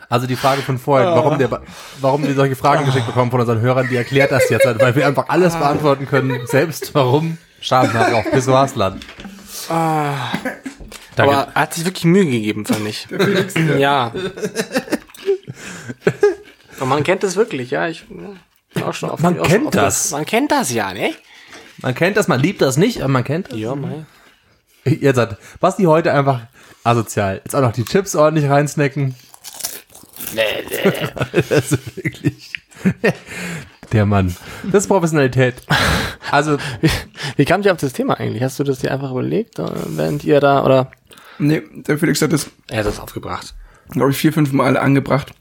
Also 0.10 0.26
die 0.26 0.38
Frage 0.38 0.62
von 0.62 0.78
vorhin, 0.78 1.08
warum, 1.10 1.38
der, 1.38 1.62
warum 2.00 2.26
wir 2.26 2.34
solche 2.34 2.56
Fragen 2.56 2.86
geschickt 2.86 3.08
bekommen 3.08 3.30
von 3.30 3.42
unseren 3.42 3.60
Hörern, 3.60 3.88
die 3.90 3.98
erklärt 3.98 4.32
das 4.32 4.50
jetzt, 4.50 4.66
weil 4.66 4.96
wir 4.96 5.06
einfach 5.06 5.28
alles 5.28 5.54
beantworten 5.54 6.08
können, 6.08 6.48
selbst 6.48 6.96
warum 6.96 7.38
Schamhaare 7.60 8.16
auf 8.16 8.32
Pissoirs 8.32 8.76
landen. 8.76 9.02
Danke. 11.18 11.36
Aber 11.36 11.52
er 11.54 11.62
hat 11.62 11.74
sich 11.74 11.84
wirklich 11.84 12.06
Mühe 12.06 12.26
gegeben, 12.26 12.66
fand 12.66 12.88
ich. 12.88 13.08
ja. 13.78 14.14
Und 16.80 16.90
man 16.90 17.04
kennt 17.04 17.24
das 17.24 17.36
wirklich, 17.36 17.72
ja. 17.72 17.88
Ich 17.88 18.06
bin 18.08 18.38
auch 18.84 18.94
schon 18.94 19.10
auf 19.10 19.20
Man 19.20 19.40
auch 19.40 19.48
kennt 19.48 19.68
auf 19.68 19.74
das. 19.74 20.12
Man 20.12 20.26
kennt 20.26 20.52
das 20.52 20.72
ja, 20.72 20.94
ne? 20.94 21.14
Man 21.78 21.96
kennt 21.96 22.18
das, 22.18 22.28
man 22.28 22.40
liebt 22.40 22.62
das 22.62 22.78
nicht, 22.78 23.02
aber 23.02 23.12
man 23.12 23.24
kennt 23.24 23.52
das. 23.52 23.58
Ja, 23.58 23.74
mei. 23.74 24.06
Jetzt 24.86 25.18
hat 25.18 25.38
Basti 25.60 25.84
heute 25.84 26.14
einfach 26.14 26.42
asozial. 26.84 27.42
Jetzt 27.44 27.56
auch 27.56 27.62
noch 27.62 27.74
die 27.74 27.84
Chips 27.84 28.16
ordentlich 28.16 28.50
reinsnacken. 28.50 29.16
das 31.34 31.72
ist 31.72 31.98
wirklich. 31.98 32.54
Der 33.94 34.06
Mann. 34.06 34.36
Das 34.72 34.84
ist 34.84 34.88
Professionalität. 34.88 35.56
Also, 36.32 36.58
Wie 37.38 37.46
kam 37.46 37.62
ich 37.62 37.72
auf 37.72 37.78
das 37.78 37.94
Thema 37.94 38.20
eigentlich? 38.20 38.44
Hast 38.44 38.60
du 38.60 38.64
das 38.66 38.80
dir 38.80 38.92
einfach 38.92 39.12
überlegt, 39.12 39.60
äh, 39.60 39.66
während 39.88 40.24
ihr 40.26 40.40
da, 40.42 40.66
oder? 40.66 40.92
Nee, 41.40 41.62
der 41.72 41.98
Felix 41.98 42.22
hat 42.22 42.34
das, 42.34 42.48
Er 42.70 42.80
hat 42.80 42.86
das 42.86 43.00
aufgebracht. 43.00 43.56
glaube 43.90 44.12
ich, 44.12 44.18
vier, 44.18 44.34
fünf 44.34 44.52
Mal 44.52 44.76
angebracht. 44.78 45.32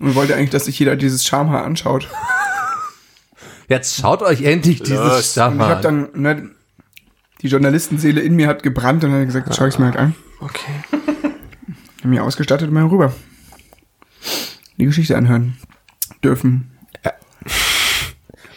Und 0.00 0.14
wollte 0.14 0.34
eigentlich, 0.34 0.50
dass 0.50 0.64
sich 0.64 0.78
jeder 0.78 0.96
dieses 0.96 1.24
Schamhaar 1.24 1.64
anschaut. 1.64 2.08
jetzt 3.68 4.00
schaut 4.00 4.22
euch 4.22 4.42
endlich 4.42 4.82
dieses 4.82 4.98
Und 5.00 5.18
ich 5.20 5.26
Stamm 5.26 5.60
habe 5.60 5.76
an. 5.76 5.82
dann, 5.82 6.08
ne, 6.14 6.50
die 7.42 7.48
Journalistenseele 7.48 8.20
in 8.20 8.34
mir 8.34 8.48
hat 8.48 8.62
gebrannt 8.62 9.04
und 9.04 9.10
dann 9.12 9.20
ich 9.20 9.26
gesagt, 9.26 9.46
jetzt 9.46 9.56
schau 9.56 9.66
ich's 9.66 9.78
mir 9.78 9.86
halt 9.86 9.96
an. 9.96 10.14
Okay. 10.40 10.72
Hab 12.02 12.04
mir 12.04 12.22
ausgestattet 12.24 12.68
und 12.68 12.74
mal 12.74 12.86
rüber. 12.86 13.12
Die 14.76 14.84
Geschichte 14.84 15.16
anhören 15.16 15.56
dürfen. 16.24 16.77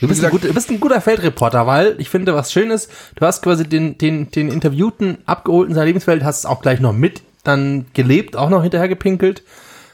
Du 0.02 0.08
bist, 0.08 0.24
ein 0.24 0.32
guter, 0.32 0.48
du 0.48 0.54
bist 0.54 0.70
ein 0.72 0.80
guter 0.80 1.00
Feldreporter, 1.00 1.68
weil 1.68 1.96
ich 2.00 2.10
finde, 2.10 2.34
was 2.34 2.52
schön 2.52 2.72
ist, 2.72 2.92
du 3.16 3.26
hast 3.26 3.44
quasi 3.44 3.68
den, 3.70 3.98
den, 3.98 4.32
den 4.32 4.50
Interviewten 4.50 5.20
abgeholt 5.28 5.70
in 5.70 5.76
seiner 5.76 5.86
Lebenswelt, 5.86 6.24
hast 6.24 6.40
es 6.40 6.46
auch 6.46 6.62
gleich 6.62 6.80
noch 6.80 6.94
mit 6.94 7.22
dann 7.44 7.86
gelebt, 7.94 8.36
auch 8.36 8.50
noch 8.50 8.62
hinterher 8.64 8.88
gepinkelt. 8.88 9.44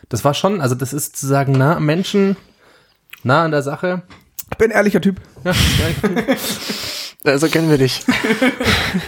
Das 0.10 0.24
war 0.24 0.34
schon, 0.34 0.62
also 0.62 0.76
das 0.76 0.94
ist 0.94 1.18
zu 1.18 1.28
sagen, 1.28 1.52
nah 1.54 1.76
am 1.76 1.86
Menschen, 1.86 2.38
nah 3.24 3.44
an 3.44 3.52
der 3.52 3.64
Sache. 3.64 4.02
Ich 4.52 4.58
bin 4.58 4.72
ein 4.72 4.76
ehrlicher 4.78 5.02
Typ. 5.02 5.20
Ja, 5.44 5.54
So 7.24 7.32
Also 7.32 7.48
kennen 7.50 7.70
wir 7.70 7.78
dich. 7.78 8.06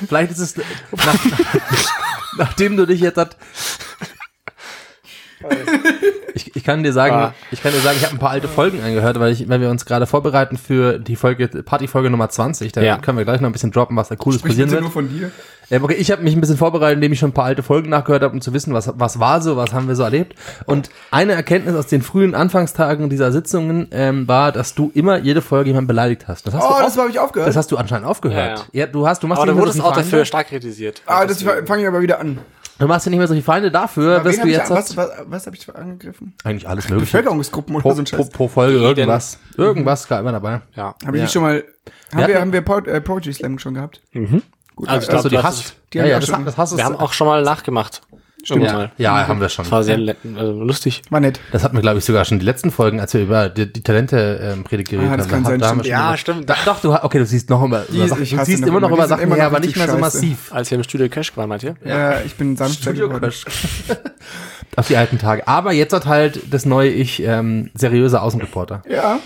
vielleicht 0.08 0.32
ist 0.32 0.40
es, 0.40 0.56
nach, 0.58 1.16
nachdem 2.38 2.76
du 2.76 2.86
dich 2.86 3.00
jetzt 3.00 3.18
hat, 3.18 3.38
ich, 6.34 6.56
ich 6.56 6.64
kann 6.64 6.84
dir 6.84 6.94
sagen, 6.94 7.14
Ah. 7.16 7.34
ich 7.52 7.62
kann 7.62 7.72
dir 7.72 7.80
sagen, 7.80 7.98
ich 7.98 8.06
habe 8.06 8.16
ein 8.16 8.20
paar 8.20 8.32
alte 8.32 8.48
Folgen 8.48 8.82
angehört, 8.84 9.20
weil 9.20 9.32
ich, 9.32 9.48
weil 9.50 9.62
wir 9.62 9.70
uns 9.70 9.86
gerade 9.86 10.06
vorbereiten 10.06 10.58
für 10.58 11.00
die 11.00 11.16
Folge 11.16 11.48
Partyfolge 11.48 12.10
Nummer 12.10 12.30
20. 12.30 12.72
Da 12.72 12.82
Ja. 12.82 12.98
können 12.98 13.18
wir 13.18 13.26
gleich 13.26 13.42
noch 13.42 13.50
ein 13.50 13.54
bisschen 13.54 13.72
droppen, 13.72 13.96
was 13.98 14.10
da 14.10 14.16
cooles 14.16 14.40
Sprich 14.40 14.52
passieren 14.54 14.72
wird. 14.72 14.82
nur 14.82 14.92
von 14.92 15.10
dir. 15.10 15.32
Ähm, 15.72 15.84
okay, 15.84 15.94
ich 15.94 16.10
habe 16.10 16.24
mich 16.24 16.34
ein 16.36 16.42
bisschen 16.42 16.58
vorbereitet, 16.58 16.96
indem 16.96 17.14
ich 17.14 17.20
schon 17.20 17.30
ein 17.30 17.34
paar 17.34 17.46
alte 17.46 17.62
Folgen 17.62 17.90
nachgehört 17.90 18.24
habe, 18.24 18.34
um 18.34 18.42
zu 18.42 18.54
wissen, 18.54 18.74
was, 18.74 18.92
was 18.96 19.20
war 19.20 19.40
so, 19.40 19.56
was 19.56 19.72
haben 19.72 19.88
wir 19.88 19.96
so 19.96 20.02
erlebt. 20.02 20.34
Und 20.66 20.90
eine 21.12 21.34
Erkenntnis 21.34 21.76
aus 21.76 21.86
den 21.86 22.02
frühen 22.02 22.34
Anfangstagen 22.34 23.08
dieser 23.10 23.32
Sitzungen 23.32 23.88
ähm, 23.92 24.28
war, 24.28 24.52
dass 24.52 24.74
du 24.74 24.90
immer 24.96 25.20
jede 25.20 25.42
Folge 25.44 25.70
jemanden 25.70 25.88
beleidigt 25.88 26.28
hast. 26.28 26.48
Das 26.48 26.56
hast 26.56 26.64
Oh, 26.64 26.74
du 26.80 26.84
das 26.84 26.98
habe 26.98 27.10
ich 27.12 27.20
aufgehört. 27.20 27.48
das 27.50 27.56
hast 27.56 27.72
du 27.72 27.78
anscheinend 27.78 28.08
aufgehört. 28.08 28.66
Ja, 28.72 28.88
du 28.88 29.06
hast, 29.08 29.22
du 29.22 29.28
machst 29.28 29.44
Aber 29.44 29.52
du 29.52 29.58
wurdest 29.60 29.80
auch 29.82 29.94
dafür 29.96 30.26
stark 30.26 30.48
kritisiert. 30.48 31.04
ah, 31.06 31.26
das 31.28 31.44
fange 31.44 31.82
ich 31.84 31.88
aber 31.88 32.02
wieder 32.02 32.20
an. 32.20 32.40
Du 32.80 32.88
machst 32.88 33.06
ja 33.06 33.10
nicht 33.10 33.20
mehr 33.20 33.28
so 33.28 33.34
viele 33.34 33.44
Feinde 33.44 33.70
dafür, 33.72 34.20
dass 34.22 34.36
du 34.36 34.42
hab 34.42 34.48
jetzt 34.48 34.70
ich, 34.70 34.76
hast, 34.76 34.98
was, 34.98 34.98
was, 34.98 35.10
was 35.28 35.46
habe 35.48 35.56
ich 35.58 35.76
angegriffen? 35.76 36.34
eigentlich 36.44 36.68
alles 36.68 36.90
mögliche. 36.90 37.06
Bevölkerungsgruppen 37.18 37.76
oder 37.76 37.82
Pro, 37.84 37.94
so 37.94 38.02
ein 38.02 38.06
pro, 38.06 38.18
Scheiß. 38.18 38.30
pro 38.30 38.48
Folge 38.48 38.78
irgendwas. 38.80 39.38
Irgendwas 39.58 40.10
war 40.10 40.20
immer 40.22 40.32
dabei. 40.32 40.62
Ja. 40.76 40.96
Habe 41.06 41.18
ich 41.18 41.22
Ja. 41.22 41.26
die 41.28 41.32
schon 41.32 41.42
mal, 41.44 41.64
haben 42.14 42.20
Wir 42.20 42.28
wir, 42.30 42.42
haben 42.42 42.54
wir 42.54 42.62
Po- 42.62 42.78
äh, 42.80 43.02
Poetry 43.02 43.34
Slam 43.34 43.60
schon 43.60 43.74
gehabt? 43.74 44.02
Gut, 44.14 44.88
Also 44.88 45.08
ich 45.10 45.14
Also 45.14 45.30
glaub, 45.30 45.42
die 45.42 45.48
hast, 45.48 45.76
die 45.94 45.98
ja, 45.98 46.04
haben 46.04 46.08
wir 46.08 46.12
ja, 46.12 46.16
auch 46.18 46.20
das, 46.22 46.30
schon. 46.30 46.46
das 46.46 46.58
hast 46.58 46.72
du. 46.74 46.78
Wir 46.78 46.86
haben 46.86 46.96
auch 46.96 47.12
schon 47.12 47.28
mal 47.28 47.44
nachgemacht. 47.44 48.02
Stimmt. 48.50 48.64
Irgendwann 48.66 48.86
mal. 48.88 48.92
ja, 48.98 49.28
haben 49.28 49.40
wir 49.42 49.50
schon. 49.50 49.64
Das 49.66 49.72
war 49.72 49.84
sehr 49.84 49.98
also 50.36 50.64
lustig. 50.64 51.02
war 51.10 51.20
nett. 51.20 51.40
Das 51.52 51.64
hatten 51.64 51.76
wir, 51.78 51.82
glaube 51.82 52.00
ich, 52.00 52.06
sogar 52.06 52.26
schon 52.26 52.40
die 52.40 52.46
letzten 52.46 52.72
Folgen, 52.72 53.00
als 53.00 53.14
wir 53.14 53.22
über 53.22 53.50
die, 53.50 53.72
die 53.72 53.82
Talente 53.82 54.40
ähm, 54.56 54.64
Predigt 54.64 54.90
geredet 54.90 55.12
Ah, 55.12 55.18
das 55.18 55.28
haben. 55.32 55.44
kann 55.44 55.60
sein, 55.60 55.70
stimmt. 55.70 55.86
Ja, 55.86 56.18
stimmt. 56.18 56.50
Da, 56.50 56.56
doch, 56.66 56.82
du, 56.82 56.92
okay, 56.94 57.20
du 57.20 57.26
siehst 57.26 57.50
noch 57.50 57.64
immer, 57.64 57.84
über 57.90 58.08
Sachen, 58.08 58.24
du 58.26 58.46
siehst 58.46 58.66
immer 58.66 58.80
noch 58.80 58.88
immer. 58.90 58.98
über 58.98 59.08
Sachen 59.08 59.24
immer 59.24 59.36
her, 59.36 59.46
aber 59.46 59.60
nicht 59.60 59.76
mehr 59.78 59.90
so 59.90 59.98
massiv. 59.98 60.52
Als 60.52 60.70
wir 60.72 60.78
im 60.78 60.84
Studio 60.84 61.08
Cash 61.10 61.36
waren, 61.38 61.50
meint 61.50 61.64
ihr? 61.64 61.76
Ja, 61.86 62.22
ich 62.22 62.36
bin 62.36 62.56
sanft 62.58 62.84
geworden. 62.86 63.32
Auf 64.76 64.88
die 64.88 64.98
alten 64.98 65.18
Tage. 65.18 65.48
Aber 65.48 65.72
jetzt 65.74 65.94
hat 65.94 66.06
halt 66.06 66.42
das 66.52 66.66
neue 66.66 66.90
Ich 66.90 67.22
ähm, 67.24 67.70
seriöser 67.74 68.22
Außenreporter. 68.24 68.82
Ja, 68.90 69.20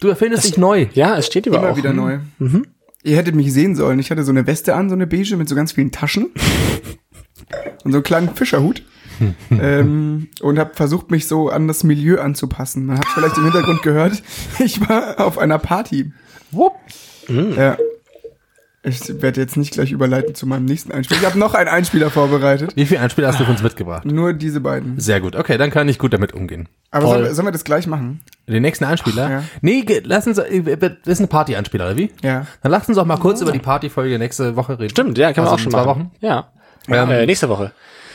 Du 0.00 0.08
erfindest 0.08 0.44
dich 0.44 0.56
neu. 0.56 0.86
Ja, 0.94 1.16
es 1.16 1.26
steht 1.26 1.46
über 1.46 1.58
immer 1.58 1.70
auch. 1.70 1.76
wieder 1.76 1.92
neu. 1.92 2.18
Ihr 3.04 3.16
hättet 3.16 3.34
mich 3.36 3.52
sehen 3.52 3.76
sollen. 3.76 3.98
Ich 3.98 4.10
hatte 4.10 4.24
so 4.24 4.30
eine 4.32 4.46
Weste 4.46 4.74
an, 4.74 4.88
so 4.88 4.94
eine 4.96 5.06
beige 5.06 5.36
mit 5.36 5.48
so 5.48 5.54
ganz 5.54 5.72
vielen 5.72 5.92
Taschen 5.92 6.30
und 7.84 7.92
so 7.92 7.98
einen 7.98 8.04
kleinen 8.04 8.34
Fischerhut. 8.34 8.82
ähm, 9.50 10.28
und 10.40 10.58
habe 10.58 10.74
versucht, 10.74 11.10
mich 11.10 11.28
so 11.28 11.48
an 11.48 11.68
das 11.68 11.84
Milieu 11.84 12.20
anzupassen. 12.20 12.86
Man 12.86 12.98
hat 12.98 13.06
vielleicht 13.08 13.36
im 13.36 13.44
Hintergrund 13.44 13.82
gehört, 13.82 14.22
ich 14.58 14.80
war 14.88 15.20
auf 15.20 15.38
einer 15.38 15.58
Party. 15.58 16.12
Wupp. 16.50 16.74
Ja. 17.28 17.76
Ich 18.84 19.22
werde 19.22 19.40
jetzt 19.40 19.56
nicht 19.56 19.72
gleich 19.72 19.92
überleiten 19.92 20.34
zu 20.34 20.44
meinem 20.44 20.64
nächsten 20.64 20.90
Einspieler. 20.90 21.20
Ich 21.20 21.26
habe 21.26 21.38
noch 21.38 21.54
einen 21.54 21.68
Einspieler 21.68 22.10
vorbereitet. 22.10 22.72
Wie 22.74 22.84
viel 22.84 22.98
Einspieler 22.98 23.28
hast 23.28 23.38
du 23.38 23.44
für 23.44 23.52
uns 23.52 23.62
mitgebracht? 23.62 24.04
Nur 24.04 24.32
diese 24.32 24.60
beiden. 24.60 24.98
Sehr 24.98 25.20
gut. 25.20 25.36
Okay, 25.36 25.56
dann 25.56 25.70
kann 25.70 25.88
ich 25.88 26.00
gut 26.00 26.12
damit 26.12 26.32
umgehen. 26.32 26.68
Aber 26.90 27.06
sollen 27.06 27.22
wir, 27.22 27.34
sollen 27.34 27.46
wir 27.46 27.52
das 27.52 27.62
gleich 27.62 27.86
machen? 27.86 28.20
Den 28.48 28.62
nächsten 28.62 28.84
Einspieler? 28.84 29.30
Ja. 29.30 29.44
Nee, 29.60 29.84
lass 30.02 30.26
uns, 30.26 30.38
äh, 30.38 30.76
das 30.76 30.90
ist 31.06 31.20
ein 31.20 31.28
Party-Einspieler, 31.28 31.86
oder 31.86 31.96
wie? 31.96 32.10
Ja. 32.22 32.46
Dann 32.62 32.72
lass 32.72 32.88
uns 32.88 32.98
auch 32.98 33.06
mal 33.06 33.18
kurz 33.18 33.40
über 33.40 33.52
die 33.52 33.60
Partyfolge 33.60 34.18
nächste 34.18 34.56
Woche 34.56 34.80
reden. 34.80 34.90
Stimmt, 34.90 35.16
ja, 35.16 35.32
können 35.32 35.46
wir 35.46 35.52
Also 35.52 35.54
auch 35.54 35.58
schon 35.60 35.72
machen. 35.72 35.86
Wochen? 35.86 36.10
Ja. 36.18 36.50
Ähm, 36.88 37.10
äh, 37.10 37.26
nächste 37.26 37.48
Woche. 37.48 37.72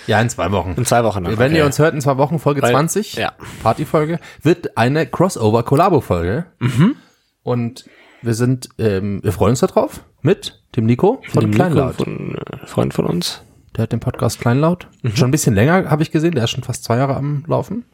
Ja, 0.07 0.21
in 0.21 0.29
zwei 0.29 0.51
Wochen. 0.51 0.73
In 0.77 0.85
zwei 0.85 1.03
Wochen 1.03 1.23
noch. 1.23 1.37
Wenn 1.37 1.51
okay. 1.51 1.57
ihr 1.57 1.65
uns 1.65 1.79
hört 1.79 1.93
in 1.93 2.01
zwei 2.01 2.17
Wochen, 2.17 2.39
Folge 2.39 2.61
Weil- 2.61 2.71
20, 2.71 3.15
ja. 3.15 3.33
Partyfolge, 3.61 4.19
wird 4.41 4.77
eine 4.77 5.05
Crossover-Kollabo-Folge. 5.05 6.45
Mhm. 6.59 6.95
Und 7.43 7.85
wir 8.21 8.33
sind, 8.33 8.69
ähm, 8.77 9.19
wir 9.23 9.33
freuen 9.33 9.51
uns 9.51 9.59
darauf 9.59 10.01
mit 10.21 10.61
dem 10.75 10.85
Nico 10.85 11.21
von 11.29 11.41
dem 11.41 11.51
Kleinlaut. 11.51 11.99
Nico, 11.99 12.03
von 12.03 12.35
äh, 12.35 12.67
Freund 12.67 12.93
von 12.93 13.05
uns. 13.05 13.41
Der 13.75 13.83
hat 13.83 13.91
den 13.91 13.99
Podcast 13.99 14.39
Kleinlaut. 14.39 14.87
Mhm. 15.01 15.15
Schon 15.15 15.27
ein 15.27 15.31
bisschen 15.31 15.55
länger, 15.55 15.89
habe 15.89 16.03
ich 16.03 16.11
gesehen. 16.11 16.33
Der 16.33 16.45
ist 16.45 16.51
schon 16.51 16.63
fast 16.63 16.83
zwei 16.83 16.97
Jahre 16.97 17.15
am 17.15 17.43
Laufen. 17.47 17.85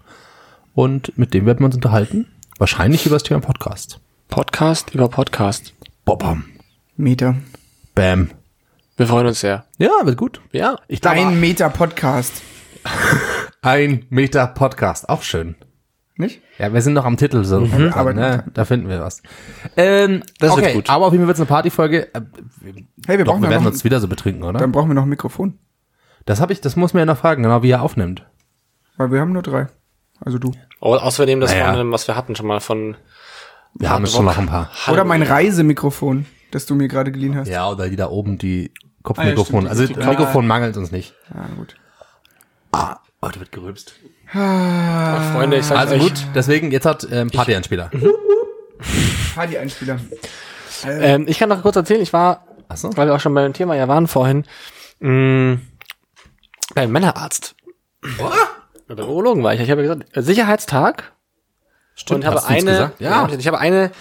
Und 0.73 1.17
mit 1.17 1.33
dem 1.33 1.45
werden 1.45 1.59
wir 1.59 1.65
uns 1.65 1.75
unterhalten. 1.75 2.27
Wahrscheinlich 2.57 3.05
über 3.05 3.15
das 3.15 3.23
Thema 3.23 3.41
Podcast. 3.41 3.99
Podcast 4.29 4.93
über 4.93 5.09
Podcast. 5.09 5.73
Bobam. 6.05 6.45
Meter. 6.95 7.35
Bam. 7.95 8.29
Wir 8.95 9.07
freuen 9.07 9.25
uns 9.27 9.39
sehr. 9.39 9.65
Ja, 9.77 9.89
wird 10.03 10.17
gut. 10.17 10.41
Ja. 10.51 10.77
Ich 10.87 11.01
glaube, 11.01 11.17
Ein 11.17 11.39
Meter 11.39 11.69
Podcast. 11.69 12.41
ein 13.61 14.05
Meter 14.09 14.45
Podcast. 14.47 15.09
Auch 15.09 15.23
schön. 15.23 15.55
Nicht? 16.15 16.41
Ja, 16.59 16.71
wir 16.71 16.81
sind 16.83 16.93
noch 16.93 17.05
am 17.05 17.17
Titel 17.17 17.43
so. 17.43 17.57
aber 17.57 17.95
Aber 17.97 18.13
ne, 18.13 18.43
da 18.53 18.65
finden 18.65 18.87
wir 18.87 18.99
was. 19.01 19.23
Ähm, 19.77 20.21
Das 20.39 20.51
wird 20.55 20.65
okay, 20.67 20.73
gut. 20.75 20.89
aber 20.91 21.07
auf 21.07 21.11
jeden 21.13 21.23
Fall 21.23 21.27
wird 21.29 21.37
es 21.37 21.41
eine 21.41 21.47
Partyfolge. 21.47 22.13
Äh, 22.13 22.21
Hey, 23.07 23.17
wir 23.17 23.25
Doch, 23.25 23.31
brauchen 23.33 23.41
wir 23.43 23.49
werden 23.49 23.63
noch, 23.63 23.71
uns 23.71 23.83
wieder 23.83 23.99
so 23.99 24.07
betrinken, 24.07 24.43
oder? 24.43 24.59
dann 24.59 24.71
brauchen 24.71 24.89
wir 24.89 24.93
noch 24.93 25.03
ein 25.03 25.09
Mikrofon. 25.09 25.57
Das 26.25 26.39
habe 26.39 26.53
ich, 26.53 26.61
das 26.61 26.75
muss 26.75 26.93
mir 26.93 27.01
ja 27.01 27.05
noch 27.07 27.17
fragen, 27.17 27.43
genau 27.43 27.63
wie 27.63 27.71
er 27.71 27.81
aufnimmt. 27.81 28.25
Weil 28.95 29.11
wir 29.11 29.19
haben 29.19 29.33
nur 29.33 29.41
drei. 29.41 29.67
Also 30.21 30.37
du. 30.37 30.51
Oh, 30.79 30.95
außerdem 30.95 31.39
das 31.41 31.51
Naja. 31.51 31.69
von 31.71 31.77
dem, 31.77 31.91
was 31.91 32.07
wir 32.07 32.15
hatten 32.15 32.35
schon 32.35 32.45
mal 32.47 32.59
von 32.61 32.95
Wir 33.73 33.89
haben 33.89 34.05
jetzt 34.05 34.13
schon 34.15 34.23
noch 34.25 34.37
ein 34.37 34.45
paar. 34.45 34.69
Oder 34.89 35.03
mein 35.03 35.23
Reisemikrofon, 35.23 36.27
das 36.53 36.65
du 36.65 36.75
mir 36.75 36.87
gerade 36.87 37.11
geliehen 37.11 37.35
hast. 37.35 37.47
Ja, 37.47 37.69
oder 37.69 37.89
die 37.89 37.95
da 37.95 38.09
oben, 38.09 38.37
die 38.37 38.71
Kopfmikrofon. 39.03 39.65
Ah, 39.67 39.69
ja, 39.69 39.75
stimmt, 39.75 39.97
also 39.97 40.01
die- 40.03 40.09
Mikrofon 40.09 40.47
mangelt 40.47 40.77
uns 40.77 40.91
nicht. 40.91 41.13
Ja, 41.33 41.47
gut. 41.57 41.75
Ah, 42.71 42.97
heute 43.21 43.39
wird 43.39 43.51
gerülpst. 43.51 43.93
Freunde, 44.31 45.57
ich 45.57 45.65
sag 45.65 45.77
Also 45.77 45.95
euch, 45.95 46.01
gut, 46.01 46.13
deswegen, 46.33 46.71
jetzt 46.71 46.85
hat 46.85 47.05
ähm, 47.11 47.29
Party-Einspieler. 47.29 47.91
Party-Einspieler. 49.35 49.99
Ähm, 50.85 51.25
ich 51.27 51.37
kann 51.39 51.49
noch 51.49 51.61
kurz 51.61 51.75
erzählen, 51.75 52.01
ich 52.01 52.13
war, 52.13 52.45
Achso. 52.67 52.95
weil 52.97 53.07
wir 53.07 53.15
auch 53.15 53.19
schon 53.19 53.33
beim 53.33 53.53
Thema 53.53 53.75
ja 53.75 53.87
waren 53.87 54.07
vorhin, 54.07 54.45
mh, 54.99 55.59
beim 56.75 56.91
Männerarzt. 56.91 57.55
Beim 58.87 58.99
Urologen 58.99 59.43
war 59.43 59.53
ich. 59.53 59.61
Ich 59.61 59.71
habe 59.71 59.81
gesagt, 59.83 60.05
Sicherheitstag. 60.15 61.13
und 62.09 62.25
habe 62.25 62.35
hast 62.37 62.49
du 62.49 62.53
uns 62.53 62.61
eine, 62.63 62.71
gesagt? 62.71 63.01
ja. 63.01 63.27
ich 63.29 63.47
habe 63.47 63.59
eine, 63.59 63.91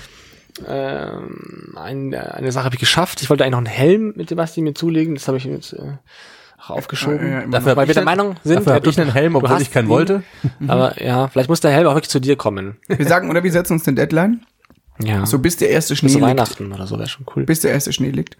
ähm, 0.67 1.75
eine, 1.77 2.35
eine 2.35 2.53
Sache 2.53 2.65
habe 2.65 2.75
ich 2.75 2.81
geschafft. 2.81 3.23
Ich 3.23 3.31
wollte 3.31 3.45
eigentlich 3.45 3.53
noch 3.53 3.59
einen 3.59 3.67
Helm 3.67 4.12
mit 4.17 4.29
Sebastian 4.29 4.65
mir 4.65 4.75
zulegen. 4.75 5.15
Das 5.15 5.29
habe 5.29 5.38
ich 5.38 5.45
jetzt 5.45 5.73
äh, 5.73 5.97
auch 6.59 6.71
aufgeschoben. 6.71 7.27
Ja, 7.27 7.41
ja, 7.41 7.47
Dafür 7.47 7.77
weil 7.77 7.88
wir 7.88 7.95
der 7.95 8.05
Meinung 8.05 8.37
sind, 8.45 8.57
Dafür 8.57 8.75
hab 8.75 8.87
ich 8.87 9.01
einen 9.01 9.12
Helm, 9.12 9.37
obwohl 9.37 9.61
ich 9.61 9.71
keinen 9.71 9.87
ihn, 9.87 9.91
wollte. 9.91 10.23
Aber 10.69 11.03
ja, 11.03 11.29
vielleicht 11.29 11.49
muss 11.49 11.61
der 11.61 11.73
Helm 11.73 11.87
auch 11.87 11.95
wirklich 11.95 12.11
zu 12.11 12.21
dir 12.21 12.37
kommen. 12.37 12.77
Wir 12.88 13.07
sagen, 13.07 13.31
oder 13.31 13.43
wir 13.43 13.53
setzen 13.53 13.75
uns 13.75 13.85
den 13.85 13.97
Deadline. 13.97 14.45
Ja. 15.03 15.27
So 15.27 15.38
bis 15.38 15.57
der 15.57 15.71
erste 15.71 15.97
Schnee 15.97 16.11
zu 16.11 16.19
liegt. 16.19 16.29
Weihnachten 16.29 16.73
oder 16.73 16.87
so 16.87 16.99
wäre 16.99 17.09
schon 17.09 17.27
cool. 17.35 17.45
Bis 17.45 17.61
der 17.61 17.73
erste 17.73 17.93
Schnee 17.93 18.11
liegt. 18.11 18.37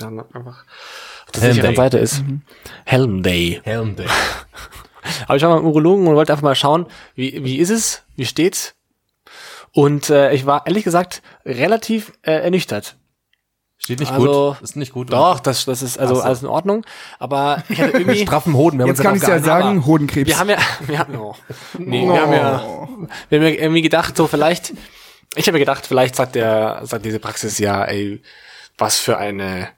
Ja, 0.00 0.08
einfach 0.08 0.64
auf 1.24 1.32
der 1.34 1.42
Helm 1.42 1.54
sicheren. 1.54 1.76
Seite 1.76 1.98
ist. 1.98 2.22
Helm 2.84 3.22
Day. 3.22 3.60
Helm 3.64 3.96
Day. 3.96 4.06
Aber 5.26 5.36
ich 5.36 5.42
war 5.42 5.50
mal 5.50 5.58
im 5.58 5.66
Urologen 5.66 6.06
und 6.06 6.14
wollte 6.14 6.32
einfach 6.32 6.42
mal 6.42 6.54
schauen, 6.54 6.86
wie, 7.14 7.44
wie 7.44 7.56
ist 7.56 7.70
es, 7.70 8.02
wie 8.16 8.26
steht's? 8.26 8.74
Und 9.76 10.08
äh, 10.08 10.32
ich 10.32 10.46
war 10.46 10.66
ehrlich 10.66 10.84
gesagt 10.84 11.20
relativ 11.44 12.12
äh, 12.22 12.32
ernüchtert. 12.32 12.96
Steht 13.76 14.00
nicht 14.00 14.10
Also, 14.10 14.54
gut. 14.58 14.62
Ist 14.62 14.74
nicht 14.76 14.92
gut. 14.94 15.12
Doch, 15.12 15.38
das, 15.38 15.66
das 15.66 15.82
ist 15.82 15.98
also 15.98 16.14
so. 16.14 16.20
alles 16.22 16.40
in 16.40 16.48
Ordnung. 16.48 16.86
Aber 17.18 17.62
ich 17.68 17.78
hatte 17.78 17.90
irgendwie. 17.98 18.22
Straffen 18.22 18.54
Hoden. 18.54 18.78
Wir 18.78 18.86
Jetzt 18.86 19.02
kann 19.02 19.14
ich 19.16 19.20
ja 19.22 19.38
sagen, 19.38 19.76
aber 19.76 19.86
Hodenkrebs. 19.86 20.28
wir 20.30 20.38
haben 20.38 20.48
ja, 20.48 20.56
wir 20.86 20.98
haben, 20.98 21.14
oh, 21.16 21.36
nee, 21.78 22.06
wir 22.08 22.22
haben 22.22 22.32
ja, 22.32 22.64
wir 23.28 23.38
haben 23.38 23.46
ja 23.46 23.50
irgendwie 23.60 23.82
gedacht, 23.82 24.16
so 24.16 24.26
vielleicht, 24.26 24.72
ich 25.34 25.46
habe 25.46 25.58
ja 25.58 25.64
gedacht, 25.64 25.86
vielleicht 25.86 26.16
sagt 26.16 26.36
der, 26.36 26.80
sagt 26.84 27.04
diese 27.04 27.18
Praxis 27.18 27.58
ja, 27.58 27.84
ey, 27.84 28.22
was 28.78 28.96
für 28.98 29.18
eine, 29.18 29.68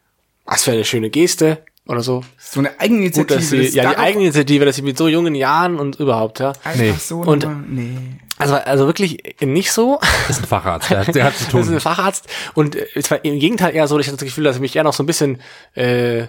was 0.44 0.62
für 0.62 0.70
eine 0.70 0.84
schöne 0.84 1.11
Geste 1.11 1.64
oder 1.88 2.02
so. 2.04 2.22
so 2.38 2.61
eine 2.61 2.68
Gut, 2.68 2.80
Eigeninitiative. 2.80 3.34
dass 3.40 3.48
sie, 3.50 3.66
ja, 3.70 3.90
die 3.90 3.96
Eigeninitiative, 3.96 4.64
dass 4.64 4.76
sie 4.76 4.82
mit 4.82 4.96
so 4.96 5.08
jungen 5.08 5.34
Jahren 5.34 5.76
und 5.76 5.96
überhaupt, 5.98 6.38
ja. 6.38 6.52
Einfach 6.62 6.76
Nee. 6.80 6.94
so 7.00 7.18
Und- 7.22 7.68
nee. 7.74 7.98
Also, 8.38 8.55
also 8.55 8.87
wirklich 8.87 9.37
nicht 9.40 9.72
so. 9.72 9.98
Das 10.27 10.37
ist 10.38 10.42
ein 10.44 10.46
Facharzt. 10.48 10.90
Der 10.90 11.01
hat, 11.07 11.14
der 11.14 11.24
hat 11.24 11.37
zu 11.37 11.44
Das 11.53 11.55
ist 11.61 11.66
tun. 11.66 11.74
ein 11.74 11.81
Facharzt. 11.81 12.27
Und 12.55 12.77
äh, 12.77 12.87
es 12.94 13.11
war 13.11 13.24
im 13.24 13.38
Gegenteil 13.38 13.74
eher 13.74 13.87
so, 13.88 13.98
ich 13.98 14.07
hatte 14.07 14.16
das 14.16 14.24
Gefühl, 14.24 14.44
dass 14.44 14.57
er 14.57 14.61
mich 14.61 14.77
eher 14.77 14.85
noch 14.85 14.92
so 14.94 15.03
ein 15.03 15.07
bisschen, 15.07 15.40
äh, 15.74 16.22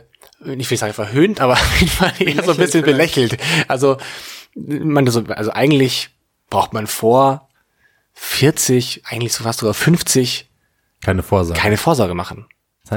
nicht 0.44 0.70
will 0.70 0.74
ich 0.76 0.80
sagen 0.80 0.94
verhöhnt, 0.94 1.40
aber 1.42 1.54
auf 1.54 1.80
jeden 1.80 1.92
Fall 1.92 2.14
eher 2.20 2.44
so 2.44 2.52
ein 2.52 2.58
bisschen 2.58 2.84
belächelt. 2.84 3.38
Also, 3.68 3.98
man, 4.56 5.06
so, 5.08 5.24
also 5.28 5.52
eigentlich 5.52 6.10
braucht 6.50 6.74
man 6.74 6.88
vor 6.88 7.48
40, 8.14 9.04
eigentlich 9.06 9.34
so 9.34 9.44
fast 9.44 9.60
sogar 9.60 9.74
50, 9.74 10.50
Keine 11.04 11.24
Vorsage. 11.24 11.60
keine 11.60 11.78
Vorsorge 11.78 12.14
machen. 12.16 12.46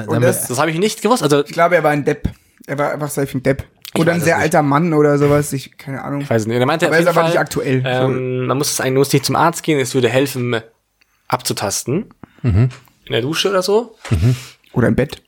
Und 0.07 0.23
das- 0.23 0.49
Das 0.49 0.59
habe 0.59 0.71
ich 0.71 0.79
nicht 0.79 1.03
gewusst. 1.03 1.23
Also, 1.23 1.45
Ich 1.45 1.53
glaube, 1.53 1.77
er 1.77 1.83
war 1.85 1.91
ein 1.91 2.05
Depp. 2.05 2.31
Er 2.67 2.79
war 2.79 2.93
einfach 2.93 3.11
safe 3.11 3.37
ein 3.37 3.43
Depp. 3.43 3.65
Oder 3.99 4.13
ein 4.13 4.21
sehr 4.21 4.37
nicht. 4.37 4.45
alter 4.45 4.63
Mann 4.63 4.95
oder 4.95 5.19
sowas. 5.19 5.53
Ich, 5.53 5.77
keine 5.77 6.03
Ahnung. 6.03 6.23
ich 6.23 6.31
weiß 6.31 6.47
nicht. 6.47 6.59
Er 6.59 6.67
meinte 6.67 6.87
Aber 6.87 6.97
auf 6.97 7.01
ist 7.01 7.07
aber 7.07 7.15
Fall, 7.21 7.29
nicht 7.31 7.39
aktuell. 7.39 7.83
Ähm, 7.85 8.47
man 8.47 8.57
muss 8.57 8.71
es 8.71 8.81
eigentlich 8.81 8.99
muss 8.99 9.13
nicht 9.13 9.25
zum 9.25 9.37
Arzt 9.37 9.63
gehen, 9.63 9.79
es 9.79 9.95
würde 9.95 10.09
helfen, 10.09 10.57
abzutasten. 11.29 12.07
In 12.43 12.71
der 13.09 13.21
Dusche 13.21 13.51
oder 13.51 13.63
so. 13.63 13.97
Oder 14.73 14.89
im 14.89 14.97
Bett. 14.97 15.23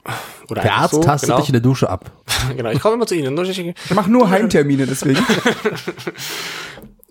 Oder 0.49 0.63
der 0.63 0.75
Arzt 0.75 0.95
so, 0.95 1.03
tastet 1.03 1.29
genau. 1.29 1.41
dich 1.41 1.49
in 1.49 1.53
der 1.53 1.63
Dusche 1.63 1.89
ab. 1.89 2.11
genau, 2.57 2.71
ich 2.71 2.81
komme 2.81 2.95
immer 2.95 3.07
zu 3.07 3.15
Ihnen. 3.15 3.39
Ich 3.39 3.75
mach 3.95 4.07
nur 4.07 4.31
Heimtermine 4.31 4.87
deswegen. 4.87 5.21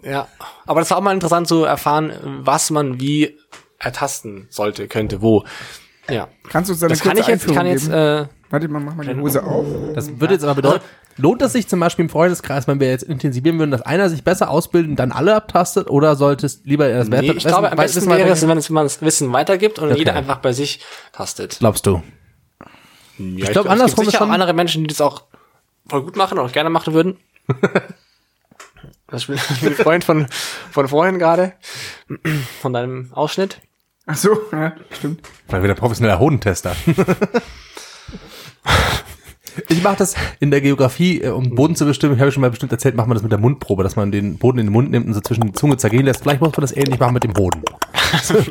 Ja, 0.04 0.28
aber 0.66 0.82
das 0.82 0.89
war 0.89 0.98
auch 0.98 1.02
mal 1.02 1.13
interessant 1.13 1.48
zu 1.48 1.63
erfahren, 1.63 2.12
was 2.44 2.70
man 2.72 3.00
wie 3.00 3.38
ertasten 3.80 4.48
sollte, 4.50 4.88
könnte, 4.88 5.22
wo. 5.22 5.46
Ja, 6.10 6.28
Kannst 6.50 6.70
du 6.70 6.74
uns 6.74 6.82
da 6.82 6.88
eine 6.88 6.94
das 6.94 7.02
kann 7.02 7.13
kurze 7.13 7.22
ich 7.22 7.28
jetzt, 7.28 7.44
ich 7.46 7.50
Einführung 7.50 7.58
kann 7.58 7.68
jetzt, 7.68 7.86
geben? 7.86 8.26
äh, 8.26 8.28
Warte 8.50 8.68
mal, 8.68 8.80
mach 8.82 8.96
mal 8.96 9.06
die 9.06 9.20
Hose 9.20 9.44
auf. 9.44 9.66
Das 9.96 10.20
würde 10.20 10.34
jetzt 10.36 10.44
aber 10.44 10.56
bedeuten, 10.56 10.84
lohnt 11.17 11.41
es 11.41 11.54
sich 11.54 11.67
zum 11.67 11.80
Beispiel 11.80 12.04
im 12.06 12.10
Freundeskreis, 12.10 12.67
wenn 12.67 12.80
wir 12.80 12.89
jetzt 12.89 13.04
intensivieren 13.04 13.60
würden, 13.60 13.71
dass 13.71 13.82
einer 13.82 14.10
sich 14.10 14.23
besser 14.23 14.49
ausbildet 14.49 14.89
und 14.91 14.95
dann 14.97 15.12
alle 15.12 15.36
abtastet 15.36 15.89
oder 15.89 16.15
solltest 16.15 16.65
lieber 16.65 16.88
das 16.89 17.08
nee, 17.10 17.32
ich 17.32 17.43
glaube, 17.45 17.71
am 17.71 17.78
besten 17.78 18.10
wäre 18.10 18.30
es, 18.30 18.47
wenn 18.47 18.58
es- 18.58 18.69
man 18.69 18.86
das 18.86 19.02
Wissen 19.02 19.32
weitergibt 19.34 19.80
und 19.80 19.89
Okay. 19.89 19.99
jeder 19.99 20.15
einfach 20.15 20.38
bei 20.38 20.54
sich 20.54 20.82
tastet. 21.12 21.58
Glaubst 21.60 21.86
du? 21.86 22.02
Ja, 23.19 23.45
ich 23.45 23.52
glaub, 23.52 23.65
es 23.65 23.71
andersrum 23.71 23.95
gibt 23.97 24.08
ist 24.08 24.12
sicher 24.13 24.17
schon- 24.19 24.30
auch 24.30 24.34
andere 24.34 24.54
Menschen, 24.54 24.84
die 24.84 24.88
das 24.88 25.02
auch 25.02 25.23
voll 25.88 26.02
gut 26.04 26.15
machen 26.15 26.39
und 26.39 26.45
auch 26.45 26.52
gerne 26.52 26.69
machen 26.69 26.93
würden. 26.93 27.17
Das 29.08 29.30
ist 29.30 29.63
ein 29.63 29.73
Freund 29.76 30.04
von, 30.04 30.28
von 30.71 30.88
vorhin 30.88 31.19
gerade, 31.19 31.54
von 32.62 32.73
deinem 32.73 33.13
Ausschnitt. 33.13 33.60
Ach 34.08 34.17
so, 34.17 34.30
ja, 34.52 34.73
stimmt. 34.89 35.21
Weil 35.49 35.62
wieder 35.62 35.76
professioneller 35.76 36.17
Hodentester. 36.19 36.76
Ich 39.70 39.84
mache 39.84 39.98
das 39.98 40.16
in 40.39 40.52
der 40.52 40.62
Geografie, 40.62 41.22
äh, 41.22 41.30
um 41.30 41.54
Boden 41.56 41.76
zu 41.76 41.86
bestimmen. 41.86 42.16
Ich 42.16 42.22
habe 42.22 42.32
schon 42.32 42.42
mal 42.42 42.50
bestimmt 42.50 42.72
erzählt, 42.72 42.96
macht 42.96 43.08
man 43.08 43.16
das 43.16 43.24
mit 43.24 43.32
der 43.32 43.39
Mundprobe, 43.39 43.84
dass 43.84 43.96
man 43.96 44.12
den 44.12 44.38
Boden 44.38 44.60
in 44.60 44.68
den 44.68 44.74
Mund 44.74 44.89
nimmt 44.92 45.06
und 45.08 45.13
so 45.13 45.22
zwischen 45.22 45.42
die 45.48 45.54
Zunge 45.54 45.78
zergehen 45.78 46.06
lässt. 46.06 46.24
Vielleicht 46.24 46.42
muss 46.42 46.52
man 46.52 46.62
das 46.62 46.76
ähnlich 46.76 47.00
machen 47.00 47.13
mit 47.13 47.24
dem 47.24 47.34
Boden. 47.34 47.62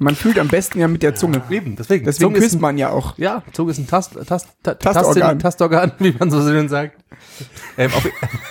Man 0.00 0.16
fühlt 0.16 0.38
am 0.38 0.48
besten 0.48 0.80
ja 0.80 0.88
mit 0.88 1.02
der 1.02 1.14
Zunge. 1.14 1.40
Eben, 1.50 1.76
deswegen. 1.76 2.04
Deswegen 2.04 2.30
Zunge 2.30 2.40
küsst 2.40 2.56
ein, 2.56 2.60
man 2.60 2.78
ja 2.78 2.90
auch. 2.90 3.16
ja, 3.16 3.42
Zunge 3.52 3.70
ist 3.70 3.78
ein 3.78 3.86
Tast, 3.86 4.14
Tast, 4.26 4.48
Ta- 4.62 4.74
Tastorgan. 4.74 5.38
Tastorgan, 5.38 5.92
wie 6.00 6.12
man 6.18 6.30
so 6.30 6.40
schön 6.42 6.68
sagt. 6.68 6.98
Ähm, 7.78 7.92
auf, 7.94 8.06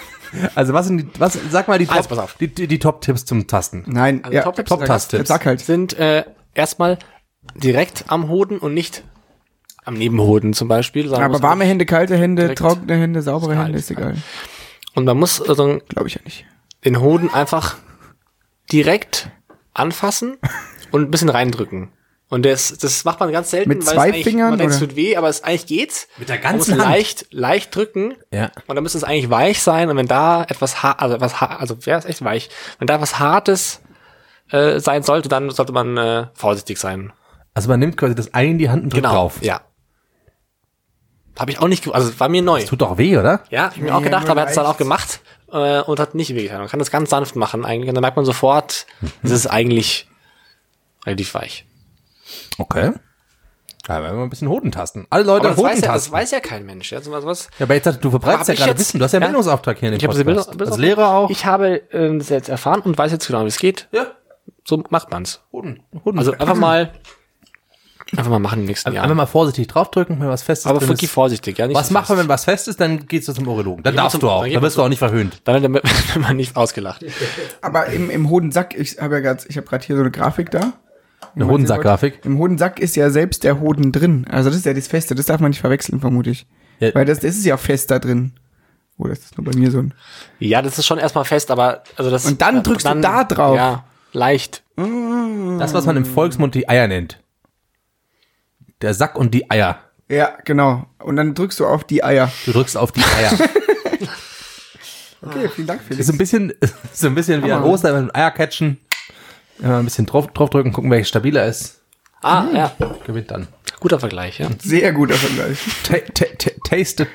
also 0.56 0.74
was 0.74 0.88
sind 0.88 0.98
die, 1.00 1.08
was, 1.20 1.38
sag 1.52 1.68
mal 1.68 1.78
die 1.78 1.90
Also, 1.90 2.10
Top, 2.10 2.18
auf. 2.18 2.38
die, 2.40 2.48
die, 2.48 2.68
die 2.68 2.80
Top-Tipps 2.80 3.26
zum 3.26 3.46
Tasten. 3.46 3.84
Nein, 3.88 4.24
Also 4.24 4.34
ja, 4.36 4.44
Top-Tipps 4.44 4.70
Top 4.70 4.80
sind 4.80 4.88
Top-Tipps. 4.88 5.28
Sag 5.28 5.46
halt. 5.46 5.60
Sind 5.60 5.94
äh, 6.00 6.24
erstmal 6.56 6.98
direkt 7.56 8.06
am 8.08 8.30
Hoden 8.30 8.58
und 8.58 8.74
nicht 8.74 9.04
am 9.86 9.96
Nebenhoden 9.96 10.54
zum 10.54 10.68
Beispiel. 10.68 11.10
sagen 11.10 11.24
Aber 11.24 11.42
warme 11.42 11.66
Hände, 11.66 11.86
kalte 11.86 12.18
Hände, 12.18 12.54
trockene 12.56 12.96
Hände, 12.96 13.22
saubere 13.22 13.58
Hände, 13.58 13.80
ist 13.80 13.92
egal. 13.92 14.16
Und 14.96 15.06
man 15.06 15.18
muss 15.18 15.42
also 15.42 15.80
Glaube 15.90 16.08
ich 16.08 16.16
ja 16.16 16.22
nicht. 16.24 16.46
den 16.86 17.00
Hoden 17.02 17.34
einfach 17.34 17.78
direkt 18.72 19.30
anfassen 19.74 20.38
und 20.92 21.04
ein 21.04 21.12
bisschen 21.12 21.30
reindrücken. 21.30 21.90
Und 22.30 22.46
das, 22.48 22.76
das 22.80 23.06
macht 23.06 23.20
man 23.20 23.32
ganz 23.32 23.52
selten, 23.52 23.70
Mit 23.70 23.86
weil 23.86 23.94
zwei 23.94 24.10
es 24.10 24.24
Fingern, 24.24 24.50
man 24.52 24.58
denkt, 24.60 24.74
es 24.74 24.80
tut 24.80 24.96
weh, 24.96 25.16
aber 25.18 25.30
es 25.30 25.44
eigentlich 25.44 25.68
geht's. 25.68 26.08
Mit 26.18 26.30
der 26.30 26.38
Man 26.42 26.56
muss 26.56 26.66
ganzen 26.68 26.82
Hand. 26.82 26.92
leicht, 26.92 27.26
leicht 27.30 27.76
drücken. 27.76 28.16
Ja. 28.32 28.50
Und 28.66 28.76
dann 28.76 28.82
müsste 28.82 28.98
es 28.98 29.04
eigentlich 29.04 29.30
weich 29.30 29.62
sein. 29.62 29.90
Und 29.90 29.98
wenn 29.98 30.08
da 30.08 30.42
etwas 30.44 30.82
hart, 30.82 31.00
also 31.00 31.16
etwas 31.16 31.42
hart, 31.42 31.60
also 31.60 31.86
wäre 31.86 32.00
es 32.00 32.06
echt 32.06 32.24
weich. 32.24 32.50
Wenn 32.80 32.88
da 32.88 33.00
was 33.00 33.20
Hartes 33.20 33.82
äh, 34.50 34.80
sein 34.80 35.04
sollte, 35.04 35.30
dann 35.30 35.52
sollte 35.52 35.74
man 35.74 35.96
äh, 35.98 36.26
vorsichtig 36.34 36.80
sein. 36.80 37.14
Also 37.54 37.70
man 37.70 37.80
nimmt 37.80 37.98
quasi 37.98 38.16
das 38.16 38.34
Ei 38.34 38.48
in 38.48 38.58
die 38.58 38.70
Hand 38.70 38.86
und 38.86 38.94
drückt 38.94 39.06
drauf. 39.06 39.38
Ja. 39.42 39.62
Habe 41.38 41.52
ich 41.52 41.60
auch 41.60 41.68
nicht, 41.68 41.88
also 41.94 42.20
war 42.20 42.30
mir 42.30 42.42
neu. 42.42 42.64
Tut 42.64 42.82
doch 42.82 42.98
weh, 42.98 43.18
oder? 43.18 43.42
Ja, 43.50 43.70
ich 43.74 43.78
hab 43.78 43.84
mir 43.84 43.96
auch 43.96 44.04
gedacht, 44.04 44.30
aber 44.30 44.42
er 44.42 44.44
hat 44.44 44.50
es 44.50 44.56
dann 44.56 44.66
auch 44.66 44.78
gemacht 44.78 45.20
äh, 45.52 45.82
und 45.82 46.00
hat 46.00 46.14
nicht 46.16 46.36
wehgetan. 46.36 46.60
Man 46.60 46.68
kann 46.70 46.80
das 46.80 46.92
ganz 46.92 47.10
sanft 47.10 47.36
machen 47.36 47.66
eigentlich 47.66 47.90
und 47.90 47.96
dann 47.96 48.02
merkt 48.04 48.18
man 48.18 48.26
sofort, 48.26 48.86
es 49.24 49.32
ist 49.32 49.48
eigentlich 49.48 50.08
relativ 51.06 51.34
weich. 51.34 51.66
Okay. 52.58 52.92
Da 53.86 54.02
werden 54.02 54.18
wir 54.18 54.24
ein 54.24 54.30
bisschen 54.30 54.48
Hoden 54.48 54.72
tasten. 54.72 55.08
Alle 55.10 55.24
Leute 55.24 55.48
Aber 55.48 55.56
das 55.56 55.64
weiß, 55.64 55.72
Hoden 55.78 55.84
ja, 55.86 55.94
das 55.94 56.12
weiß 56.12 56.32
ja 56.32 56.40
kein 56.40 56.66
Mensch. 56.66 56.92
Ja, 56.92 57.00
was, 57.06 57.50
Ja, 57.60 57.66
aber 57.66 57.74
jetzt, 57.74 57.98
du 58.02 58.10
verbreitest 58.12 58.48
ja 58.50 58.56
gerade 58.56 58.70
jetzt- 58.72 58.80
Wissen. 58.80 59.00
Du 59.00 59.04
hast 59.04 59.12
ja 59.12 59.18
einen 59.18 59.24
ja? 59.24 59.28
Bildungsauftrag 59.30 59.78
hier 59.78 59.90
in 59.92 60.00
dem 60.00 60.10
ich 60.12 60.18
Podcast. 60.18 60.52
Bilder, 60.52 60.72
Als 60.72 60.78
Lehrer 60.80 61.10
auch. 61.10 61.30
Ich 61.30 61.46
habe 61.46 61.92
äh, 61.92 62.18
das 62.18 62.30
jetzt 62.30 62.48
erfahren 62.48 62.80
und 62.82 62.98
weiß 62.98 63.12
jetzt 63.12 63.28
genau, 63.28 63.44
wie 63.44 63.48
es 63.48 63.58
geht. 63.58 63.88
ja. 63.92 64.08
So 64.66 64.82
macht 64.90 65.12
man's. 65.12 65.42
Hoden. 65.52 65.84
Hoden. 66.06 66.18
Also 66.20 66.32
einfach 66.32 66.56
mal, 66.56 66.94
einfach 68.18 68.32
mal 68.32 68.40
machen 68.40 68.60
im 68.60 68.66
nächsten 68.66 68.90
einfach 68.90 69.06
Jahr. 69.06 69.16
mal 69.16 69.26
vorsichtig 69.26 69.68
draufdrücken, 69.68 70.20
wenn 70.20 70.28
was 70.28 70.44
fest 70.44 70.62
ist. 70.64 70.68
Aber 70.68 70.80
drin 70.80 70.90
wirklich 70.90 71.10
ist. 71.10 71.14
vorsichtig, 71.14 71.58
ja 71.58 71.68
nicht. 71.68 71.76
Was 71.78 71.88
so 71.90 71.94
machen 71.94 72.18
wenn 72.18 72.28
was 72.28 72.46
fest 72.46 72.68
ist, 72.68 72.80
dann 72.80 73.06
gehst 73.08 73.28
du 73.28 73.34
zum 73.34 73.48
Urologen. 73.48 73.84
Dann 73.84 73.96
Ja, 73.96 74.02
darfst 74.04 74.12
zum- 74.14 74.22
du 74.22 74.30
auch. 74.30 74.44
dann 74.44 74.54
Dann 74.54 74.62
wirst 74.64 74.78
du 74.78 74.82
auch 74.84 74.90
nicht 74.90 75.00
verhöhnt. 75.00 75.42
Dann 75.46 75.62
wird 75.74 75.84
man 76.20 76.36
nicht 76.38 76.56
ausgelacht. 76.56 77.04
Aber 77.62 77.88
im, 77.88 78.10
im 78.10 78.30
Hodensack, 78.30 78.76
ich 78.78 79.00
habe 79.00 79.16
ja 79.16 79.22
grad, 79.22 79.46
ich 79.48 79.58
habe 79.58 79.68
gerade 79.68 79.86
hier 79.86 79.96
so 79.96 80.02
eine 80.02 80.12
Grafik 80.12 80.52
da. 80.52 80.74
Eine 81.36 81.48
Hodensack-Grafik. 81.48 82.20
Im 82.26 82.38
Hodensack 82.38 82.80
ist 82.80 82.96
ja 82.96 83.10
selbst 83.10 83.44
der 83.44 83.60
Hoden 83.60 83.92
drin. 83.92 84.26
Also 84.30 84.50
das 84.50 84.58
ist 84.60 84.66
ja 84.66 84.74
das 84.74 84.88
Feste, 84.88 85.16
das 85.16 85.26
darf 85.26 85.40
man 85.42 85.50
nicht 85.50 85.62
verwechseln, 85.62 86.00
vermute 86.00 86.30
ich. 86.30 86.46
Ja. 86.80 86.94
Weil 86.94 87.06
das, 87.06 87.20
das 87.20 87.36
ist 87.36 87.46
ja 87.46 87.58
fest 87.58 87.90
da 87.90 87.98
drin. 88.00 88.34
Oder 89.00 89.14
ist 89.14 89.24
das 89.24 89.38
nur 89.38 89.46
bei 89.52 89.58
mir 89.58 89.72
so 89.72 89.80
ein... 89.80 89.94
Ja, 90.38 90.62
das 90.62 90.78
ist 90.78 90.86
schon 90.86 91.00
erstmal 91.00 91.26
fest, 91.26 91.50
aber 91.50 91.84
also 91.98 92.12
das. 92.12 92.26
Und 92.26 92.42
dann 92.42 92.62
drückst 92.62 92.86
du 92.86 93.02
da 93.02 93.24
drauf. 93.24 93.56
Ja, 93.56 93.84
leicht. 94.12 94.62
Das, 94.76 95.74
was 95.74 95.86
man 95.88 95.98
im 95.98 96.06
Volksmund 96.06 96.54
die 96.54 96.70
Eier 96.70 96.88
nennt. 96.88 97.20
Der 98.84 98.94
Sack 98.94 99.18
und 99.18 99.34
die 99.34 99.50
Eier. 99.50 99.80
Ja, 100.10 100.38
genau. 100.44 100.86
Und 101.00 101.16
dann 101.16 101.34
drückst 101.34 101.60
du 101.60 101.66
auf 101.66 101.86
die 101.86 102.04
Eier. 102.04 102.32
Du 102.46 102.52
drückst 102.52 102.78
auf 102.78 102.92
die 102.92 103.04
Eier. 103.04 103.32
Okay, 105.26 105.48
vielen 105.48 105.68
Dank, 105.68 105.82
Felix. 105.82 106.02
ist 106.02 106.14
ein 106.14 106.18
bisschen, 106.18 106.50
ist 106.60 106.76
so 106.92 107.08
ein 107.08 107.16
bisschen 107.16 107.42
wie 107.46 107.52
an 107.54 107.64
Ostern, 107.64 107.96
wenn 107.96 108.06
wir 108.08 108.16
Eier 108.18 108.32
catchen. 108.32 108.78
Immer 109.60 109.78
ein 109.78 109.86
bisschen 109.86 110.06
drauf, 110.06 110.28
draufdrücken, 110.28 110.74
gucken, 110.74 110.92
welches 110.92 111.08
stabiler 111.08 111.46
ist. 111.46 111.80
Ah, 112.22 112.46
ja. 112.54 112.76
Gewinnt 113.06 113.32
dann. 113.32 113.48
Guter 113.80 114.02
Vergleich, 114.02 114.40
ja. 114.40 114.50
Sehr 114.62 114.92
guter 114.92 115.14
Vergleich. 115.16 115.60
Ta 115.84 115.96
ta 116.14 116.26
ta 116.38 116.52
taste 116.68 117.08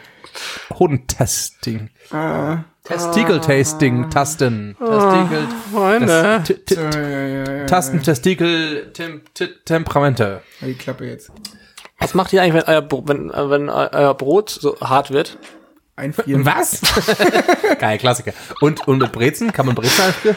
Hodentesting. 0.78 1.90
Testikel-Tasting, 2.10 2.64
Tasten. 4.10 4.76
Testikel. 4.78 5.46
Freunde. 5.72 6.42
T- 6.44 6.54
t- 6.54 6.74
Ja, 6.74 6.90
ja, 7.00 7.26
ja, 7.44 7.52
ja. 7.58 7.66
Tasten, 7.66 8.02
Testikel, 8.02 8.92
Temperamente. 9.64 10.42
Die 10.60 10.74
Klappe 10.74 11.04
jetzt. 11.06 11.30
Was 11.98 12.14
macht 12.14 12.32
ihr 12.32 12.42
eigentlich, 12.42 12.64
wenn 12.66 12.74
euer, 12.74 12.88
wenn, 13.08 13.30
äh, 13.30 13.50
wenn 13.50 13.68
eu- 13.68 13.88
euer 13.92 14.14
Brot 14.14 14.50
so 14.50 14.78
hart 14.80 15.10
wird? 15.10 15.36
Einfrieren. 15.96 16.46
Was? 16.46 16.80
Geil, 17.80 17.98
Klassiker. 17.98 18.32
Und, 18.60 18.86
und 18.86 18.98
mit 18.98 19.10
Brezen? 19.12 19.52
Kann 19.52 19.66
man 19.66 19.74
Brezen 19.74 20.04
einfrieren? 20.04 20.36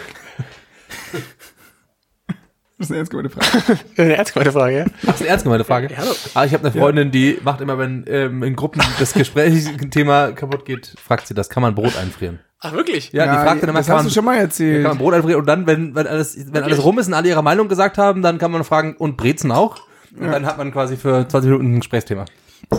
Das 2.82 2.90
ist 2.90 2.92
eine 2.92 2.98
ernst 2.98 3.12
gemeinte 3.12 3.30
Frage. 3.30 3.80
Eine 3.98 4.16
ernst 4.18 4.34
gemeinte 4.34 4.52
Frage, 4.52 4.78
ja. 4.78 4.86
Das 5.04 5.16
ist 5.16 5.22
eine 5.22 5.30
ernst 5.30 5.44
gemeinte 5.44 5.66
Frage. 5.66 5.90
hallo. 5.96 6.12
Aber 6.34 6.46
ich 6.48 6.54
habe 6.54 6.68
eine 6.68 6.72
Freundin, 6.80 7.12
die 7.12 7.38
macht 7.44 7.62
immer, 7.62 7.78
wenn 7.78 8.06
ähm, 8.08 8.42
in 8.42 8.56
Gruppen 8.56 8.82
das 8.98 9.14
Gesprächsthema 9.14 10.32
kaputt 10.36 10.66
geht, 10.66 10.96
fragt 11.00 11.28
sie 11.28 11.36
das, 11.36 11.50
kann 11.50 11.62
man 11.62 11.76
Brot 11.76 11.96
einfrieren? 11.96 12.40
Ach, 12.60 12.74
wirklich? 12.74 13.12
Ja, 13.12 13.26
die 13.26 13.46
fragt 13.46 13.62
dann 13.62 13.70
immer, 13.70 13.80
das 13.80 13.88
kann 13.88 13.98
hast 13.98 14.04
man, 14.04 14.10
du 14.10 14.14
schon 14.16 14.26
mal 14.26 14.34
kann 14.34 14.42
erzählt. 14.46 14.84
man 14.84 14.98
Brot 14.98 15.14
einfrieren? 15.14 15.42
Und 15.42 15.46
dann, 15.46 15.68
wenn, 15.68 15.94
wenn, 15.94 16.08
alles, 16.08 16.36
wenn 16.52 16.64
alles 16.64 16.84
rum 16.84 16.98
ist 16.98 17.08
und 17.08 17.14
alle 17.14 17.30
ihre 17.30 17.44
Meinung 17.44 17.68
gesagt 17.68 18.00
haben, 18.00 18.24
dann 18.24 18.40
kann 18.40 18.52
man 18.52 18.64
fragen, 18.64 18.96
und 18.98 19.16
Brezen 19.16 19.52
auch? 19.52 19.78
Und 20.20 20.32
dann 20.32 20.46
hat 20.48 20.58
man 20.58 20.72
quasi 20.72 20.98
für 20.98 21.28
20 21.28 21.52
Minuten 21.52 21.76
ein 21.76 21.80
Gesprächsthema. 21.82 22.26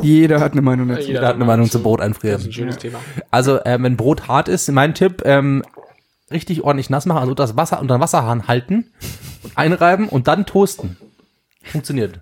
Jeder 0.01 0.41
hat 0.41 0.53
eine 0.53 0.63
Meinung 0.63 0.89
dazu. 0.89 1.03
Jeder 1.09 1.27
hat 1.27 1.35
eine 1.37 1.45
Meinung 1.45 1.71
zum 1.71 1.83
Brot 1.83 2.01
Das 2.01 2.07
ist 2.07 2.11
ein 2.11 2.15
einfrieren. 2.15 2.53
schönes 2.53 2.79
Thema. 2.79 2.99
Also, 3.31 3.59
äh, 3.61 3.79
wenn 3.81 3.97
Brot 3.97 4.27
hart 4.29 4.49
ist, 4.49 4.71
mein 4.73 4.95
Tipp, 4.95 5.23
ähm, 5.25 5.63
richtig 6.33 6.63
ordentlich 6.63 6.91
nass 6.91 7.07
machen, 7.07 7.19
also 7.19 7.35
das 7.35 7.57
Wasser 7.57 7.81
unter 7.81 7.97
den 7.97 8.01
Wasserhahn 8.01 8.49
halten, 8.49 8.87
einreiben 9.55 10.09
und 10.09 10.29
dann 10.29 10.47
toasten. 10.47 10.97
Funktioniert. 11.63 12.21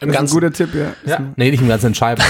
Im 0.00 0.12
Das 0.12 0.22
ist 0.22 0.30
ein 0.30 0.34
guter 0.34 0.52
Tipp, 0.52 0.74
ja. 0.74 0.92
Ja. 1.04 1.20
Nee, 1.36 1.50
nicht 1.50 1.60
im 1.62 1.68
ganzen 1.68 1.94
Scheiben. 1.94 2.22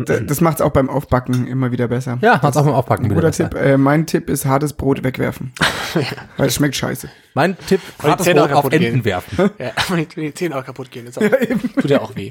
Das, 0.00 0.20
das 0.24 0.40
macht's 0.40 0.60
auch 0.60 0.70
beim 0.70 0.88
Aufbacken 0.88 1.48
immer 1.48 1.72
wieder 1.72 1.88
besser. 1.88 2.18
Ja, 2.20 2.40
hat's 2.40 2.56
auch 2.56 2.64
beim 2.64 2.74
Aufpacken 2.74 3.06
wieder 3.06 3.16
Guter 3.16 3.28
besser. 3.28 3.50
Tipp. 3.50 3.60
Äh, 3.60 3.76
mein 3.76 4.06
Tipp 4.06 4.30
ist 4.30 4.46
hartes 4.46 4.72
Brot 4.72 5.02
wegwerfen. 5.02 5.52
Weil 6.36 6.46
es 6.46 6.54
schmeckt 6.54 6.76
scheiße. 6.76 7.08
Mein 7.34 7.58
Tipp, 7.58 7.80
hartes 8.00 8.26
Brot 8.28 8.38
auf 8.38 8.48
kaputt 8.48 8.74
Enten 8.74 8.92
gehen. 8.92 9.04
werfen. 9.04 9.50
Ja, 9.58 9.72
wenn 9.88 10.06
die, 10.08 10.34
Zähne 10.34 10.56
auch 10.56 10.64
kaputt 10.64 10.92
gehen, 10.92 11.08
ist 11.08 11.18
auch, 11.18 11.22
tut 11.22 11.90
ja 11.90 12.00
auch 12.00 12.14
weh. 12.14 12.30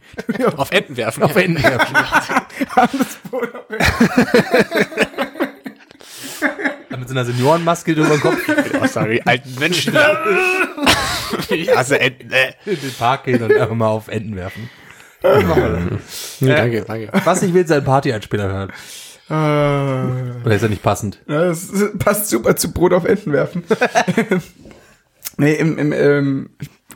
Auf 0.55 0.71
Enten 0.71 0.95
werfen. 0.95 1.23
Auf 1.23 1.35
Enten 1.35 1.61
werfen. 1.61 1.97
Mit 6.97 7.07
so 7.07 7.13
einer 7.13 7.25
Seniorenmaske 7.25 7.93
drüber 7.93 8.09
den 8.09 8.21
Kopf 8.21 8.37
Oh, 8.81 8.87
sorry, 8.87 9.21
alten 9.25 9.53
Menschen. 9.59 9.95
ich 11.49 11.75
hasse 11.75 11.99
Enten. 11.99 12.29
Äh. 12.31 12.53
in 12.65 12.79
den 12.81 12.93
Park 12.97 13.25
gehen 13.25 13.41
und 13.41 13.51
einfach 13.51 13.75
mal 13.75 13.87
auf 13.87 14.07
Enten 14.07 14.35
werfen. 14.35 14.69
Nee, 16.39 16.49
danke, 16.49 16.81
danke. 16.83 17.09
Was 17.25 17.41
ich 17.43 17.53
will, 17.53 17.67
sein 17.67 17.83
Party-Einspieler 17.83 18.47
hören. 18.47 18.69
Äh, 19.29 20.45
Oder 20.45 20.55
ist 20.55 20.61
ja 20.61 20.67
nicht 20.69 20.83
passend? 20.83 21.21
ja, 21.27 21.45
das 21.47 21.69
passt 21.99 22.29
super 22.29 22.55
zu 22.55 22.71
Brot 22.71 22.93
auf 22.93 23.03
Enten 23.05 23.33
werfen. 23.33 23.63
nee, 25.37 25.53
im, 25.53 25.77
im, 25.77 25.91
ähm, 25.91 26.49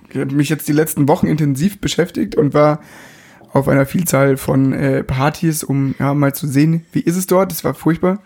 ich 0.10 0.18
habe 0.18 0.34
mich 0.34 0.50
jetzt 0.50 0.68
die 0.68 0.74
letzten 0.74 1.08
Wochen 1.08 1.28
intensiv 1.28 1.82
beschäftigt 1.82 2.36
und 2.36 2.54
war 2.54 2.80
auf 3.54 3.68
einer 3.68 3.86
Vielzahl 3.86 4.38
von 4.38 4.72
äh, 4.72 5.04
Partys, 5.04 5.64
um 5.64 5.96
ja 6.00 6.14
mal 6.14 6.34
zu 6.34 6.48
sehen, 6.48 6.86
wie 6.94 7.02
ist 7.02 7.18
es 7.18 7.28
dort. 7.28 7.52
Das 7.52 7.64
war 7.64 7.74
furchtbar. 7.74 8.20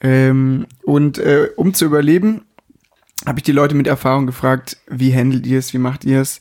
Ähm, 0.00 0.66
und 0.82 1.18
äh, 1.18 1.48
um 1.56 1.74
zu 1.74 1.84
überleben, 1.84 2.42
habe 3.26 3.38
ich 3.38 3.42
die 3.42 3.52
Leute 3.52 3.74
mit 3.74 3.86
Erfahrung 3.86 4.26
gefragt, 4.26 4.78
wie 4.88 5.14
handelt 5.14 5.46
ihr 5.46 5.58
es, 5.58 5.74
wie 5.74 5.78
macht 5.78 6.04
ihr 6.04 6.20
es, 6.20 6.40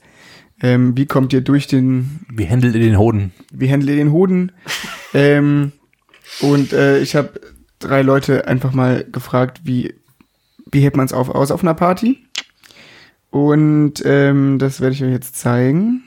ähm, 0.61 0.95
wie 0.97 1.05
kommt 1.05 1.33
ihr 1.33 1.41
durch 1.41 1.67
den, 1.67 2.25
Wie 2.29 2.45
händelt 2.45 2.75
ihr 2.75 2.81
den 2.81 2.97
Hoden? 2.97 3.33
wie 3.51 3.71
handelt 3.71 3.89
ihr 3.89 3.97
den 3.97 4.11
Hoden? 4.11 4.51
ähm, 5.13 5.71
und 6.41 6.73
äh, 6.73 6.99
ich 6.99 7.15
habe 7.15 7.39
drei 7.79 8.01
Leute 8.01 8.47
einfach 8.47 8.73
mal 8.73 9.05
gefragt, 9.09 9.61
wie, 9.63 9.95
wie 10.71 10.81
hält 10.81 10.95
man 10.95 11.05
es 11.05 11.13
auf, 11.13 11.29
aus 11.29 11.51
auf 11.51 11.63
einer 11.63 11.73
Party? 11.73 12.25
Und 13.29 14.01
ähm, 14.05 14.57
das 14.59 14.81
werde 14.81 14.95
ich 14.95 15.03
euch 15.03 15.11
jetzt 15.11 15.35
zeigen. 15.35 16.03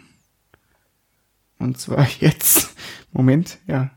Und 1.58 1.78
zwar 1.78 2.06
jetzt. 2.20 2.74
Moment, 3.12 3.58
ja. 3.66 3.90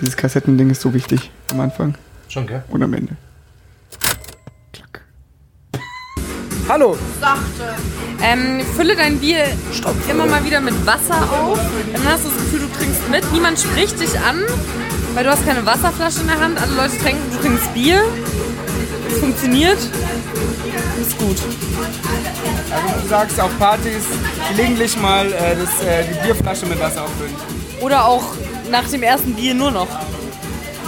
Dieses 0.00 0.16
Kassettending 0.16 0.70
ist 0.70 0.80
so 0.80 0.94
wichtig 0.94 1.30
am 1.50 1.60
Anfang 1.60 1.94
Schon, 2.28 2.46
gell? 2.46 2.62
und 2.68 2.82
am 2.82 2.94
Ende. 2.94 3.16
Klack. 4.72 5.02
Hallo, 6.68 6.96
sachte. 7.20 7.74
Ähm, 8.22 8.60
fülle 8.76 8.94
dein 8.94 9.18
Bier 9.18 9.44
immer 10.08 10.26
mal 10.26 10.44
wieder 10.44 10.60
mit 10.60 10.74
Wasser 10.86 11.20
auf. 11.32 11.58
Dann 11.92 12.04
hast 12.04 12.24
du 12.24 12.28
das 12.28 12.38
Gefühl, 12.38 12.60
du 12.60 12.78
trinkst 12.78 13.08
mit. 13.10 13.32
Niemand 13.32 13.58
spricht 13.58 13.98
dich 14.00 14.18
an, 14.20 14.42
weil 15.14 15.24
du 15.24 15.30
hast 15.30 15.44
keine 15.46 15.64
Wasserflasche 15.66 16.20
in 16.20 16.26
der 16.28 16.40
Hand. 16.40 16.60
Alle 16.60 16.74
Leute 16.74 16.96
trinken, 16.98 17.22
du 17.32 17.38
trinkst 17.38 17.74
Bier. 17.74 18.02
Es 19.10 19.18
funktioniert. 19.18 19.78
Ist 21.00 21.18
gut. 21.18 21.36
also 22.70 23.02
du 23.02 23.08
sagst 23.08 23.40
auf 23.40 23.56
Partys 23.58 24.04
gelegentlich 24.50 24.96
mal 25.00 25.32
äh, 25.32 25.56
das, 25.56 25.84
äh, 25.84 26.04
die 26.04 26.26
Bierflasche 26.26 26.66
mit 26.66 26.78
Wasser 26.80 27.04
auffüllen. 27.04 27.34
Oder 27.80 28.04
auch 28.04 28.34
nach 28.70 28.88
dem 28.88 29.02
ersten 29.02 29.34
Bier 29.34 29.54
nur 29.54 29.70
noch. 29.70 29.88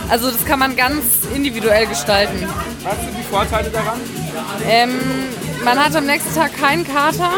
Also 0.09 0.31
das 0.31 0.45
kann 0.45 0.59
man 0.59 0.77
ganz 0.77 1.05
individuell 1.35 1.87
gestalten. 1.87 2.47
Was 2.83 2.99
sind 3.01 3.16
die 3.16 3.23
Vorteile 3.23 3.71
daran? 3.71 4.01
Ähm, 4.69 4.99
man 5.64 5.79
hat 5.79 5.95
am 5.95 6.07
nächsten 6.07 6.35
Tag 6.35 6.57
keinen 6.57 6.87
Kater, 6.87 7.31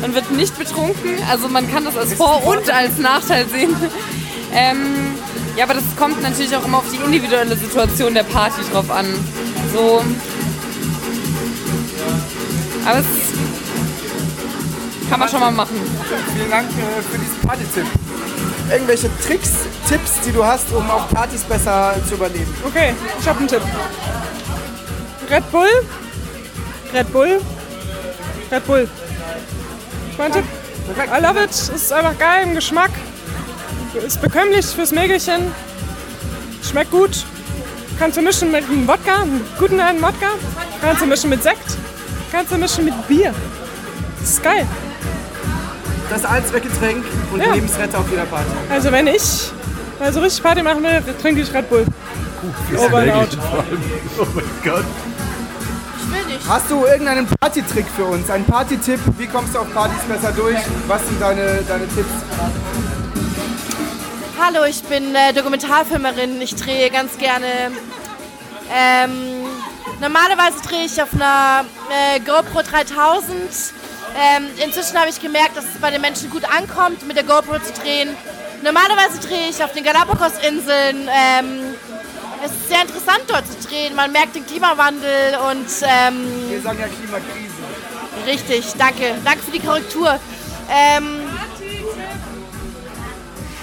man 0.00 0.14
wird 0.14 0.30
nicht 0.30 0.56
betrunken, 0.58 1.18
also 1.30 1.48
man 1.48 1.70
kann 1.70 1.84
das 1.84 1.96
als 1.96 2.14
Vor- 2.14 2.46
und 2.46 2.70
als 2.70 2.98
Nachteil 2.98 3.46
sehen. 3.48 3.74
Ähm, 4.50 5.14
ja, 5.56 5.64
aber 5.64 5.74
das 5.74 5.84
kommt 5.98 6.22
natürlich 6.22 6.56
auch 6.56 6.64
immer 6.64 6.78
auf 6.78 6.90
die 6.90 6.96
individuelle 6.96 7.54
Situation 7.54 8.14
der 8.14 8.22
Party 8.22 8.62
drauf 8.72 8.90
an. 8.90 9.04
So. 9.74 10.02
Aber 12.86 12.98
es 13.00 13.06
kann 15.10 15.20
man 15.20 15.28
schon 15.28 15.40
mal 15.40 15.50
machen. 15.50 15.76
Vielen 16.34 16.50
Dank 16.50 16.68
äh, 16.70 17.02
für 17.10 17.18
diesen 17.18 17.40
Party-Tipp. 17.46 17.86
Irgendwelche 18.70 19.10
Tricks, 19.26 19.50
Tipps, 19.88 20.20
die 20.26 20.32
du 20.32 20.44
hast, 20.44 20.70
um 20.72 20.90
auf 20.90 21.08
Partys 21.08 21.42
besser 21.42 21.94
zu 22.06 22.14
überleben? 22.14 22.54
Okay, 22.66 22.94
ich 23.18 23.28
habe 23.28 23.38
einen 23.38 23.48
Tipp. 23.48 23.62
Red 25.30 25.50
Bull. 25.50 25.68
Red 26.92 27.12
Bull. 27.12 27.40
Red 28.50 28.66
Bull. 28.66 28.88
Ich 30.10 30.18
mein 30.18 30.32
Tipp. 30.32 30.44
I 30.96 31.22
love 31.22 31.42
it. 31.42 31.50
Ist 31.50 31.92
einfach 31.92 32.18
geil 32.18 32.44
im 32.44 32.54
Geschmack. 32.54 32.90
Ist 34.06 34.20
bekömmlich 34.20 34.66
fürs 34.66 34.92
Mägelchen. 34.92 35.52
Schmeckt 36.62 36.90
gut. 36.90 37.24
Kannst 37.98 38.16
du 38.16 38.22
mischen 38.22 38.52
mit 38.52 38.64
einem 38.64 38.86
Wodka, 38.86 39.22
einem 39.22 39.44
guten 39.58 39.80
alten 39.80 40.00
Wodka. 40.02 40.28
Kannst 40.80 41.02
du 41.02 41.06
mischen 41.06 41.30
mit 41.30 41.42
Sekt. 41.42 41.76
Kannst 42.30 42.52
du 42.52 42.58
mischen 42.58 42.84
mit 42.84 43.08
Bier. 43.08 43.34
Das 44.20 44.30
ist 44.30 44.42
geil. 44.42 44.66
Das 46.10 46.24
Allzweckgetränk 46.24 47.04
und 47.32 47.40
Ja. 47.40 47.52
Lebensretter 47.52 47.98
auf 47.98 48.10
jeder 48.10 48.24
Party. 48.24 48.46
Also 48.70 48.90
wenn 48.92 49.06
ich 49.06 49.50
mal 49.98 50.12
so 50.12 50.20
richtig 50.20 50.42
Party 50.42 50.62
machen 50.62 50.82
will, 50.82 51.02
trinke 51.20 51.42
ich 51.42 51.52
Red 51.52 51.68
Bull. 51.68 51.84
Over 52.76 52.98
and 52.98 53.12
out. 53.12 53.28
Hast 56.48 56.70
du 56.70 56.86
irgendeinen 56.86 57.26
Party-Trick 57.26 57.84
für 57.94 58.04
uns? 58.04 58.30
Einen 58.30 58.44
Party-Tipp? 58.46 59.00
Wie 59.18 59.26
kommst 59.26 59.54
du 59.54 59.58
auf 59.58 59.72
Partys 59.74 60.00
besser 60.08 60.32
durch? 60.32 60.56
Was 60.86 61.06
sind 61.06 61.20
deine, 61.20 61.62
deine 61.68 61.86
Tipps? 61.88 62.08
Hallo, 64.40 64.64
ich 64.64 64.82
bin 64.84 65.14
äh, 65.14 65.32
Dokumentarfilmerin. 65.34 66.40
Ich 66.40 66.54
drehe 66.54 66.90
ganz 66.90 67.18
gerne. 67.18 67.46
Ähm, 68.72 69.10
normalerweise 70.00 70.62
drehe 70.66 70.86
ich 70.86 71.02
auf 71.02 71.12
einer 71.12 71.64
äh, 71.90 72.20
GoPro 72.20 72.62
3000. 72.62 73.34
Ähm, 74.20 74.46
inzwischen 74.64 74.98
habe 74.98 75.10
ich 75.10 75.20
gemerkt, 75.20 75.56
dass 75.56 75.64
es 75.64 75.80
bei 75.80 75.90
den 75.90 76.00
Menschen 76.00 76.28
gut 76.30 76.44
ankommt, 76.44 77.06
mit 77.06 77.16
der 77.16 77.24
GoPro 77.24 77.58
zu 77.60 77.72
drehen. 77.72 78.08
Normalerweise 78.62 79.20
drehe 79.20 79.48
ich 79.50 79.62
auf 79.62 79.72
den 79.72 79.84
Galapagos-Inseln. 79.84 81.08
Ähm, 81.08 81.60
es 82.44 82.50
ist 82.50 82.68
sehr 82.68 82.82
interessant 82.82 83.22
dort 83.28 83.46
zu 83.46 83.68
drehen. 83.68 83.94
Man 83.94 84.10
merkt 84.12 84.34
den 84.34 84.44
Klimawandel 84.46 85.36
und 85.50 85.66
ähm, 85.82 86.50
Wir 86.50 86.60
sagen 86.60 86.80
ja 86.80 86.88
Klimakrise. 86.88 87.54
richtig, 88.26 88.72
danke. 88.76 89.14
Danke 89.24 89.42
für 89.44 89.50
die 89.52 89.60
Korrektur. 89.60 90.18
Ähm, 90.70 91.20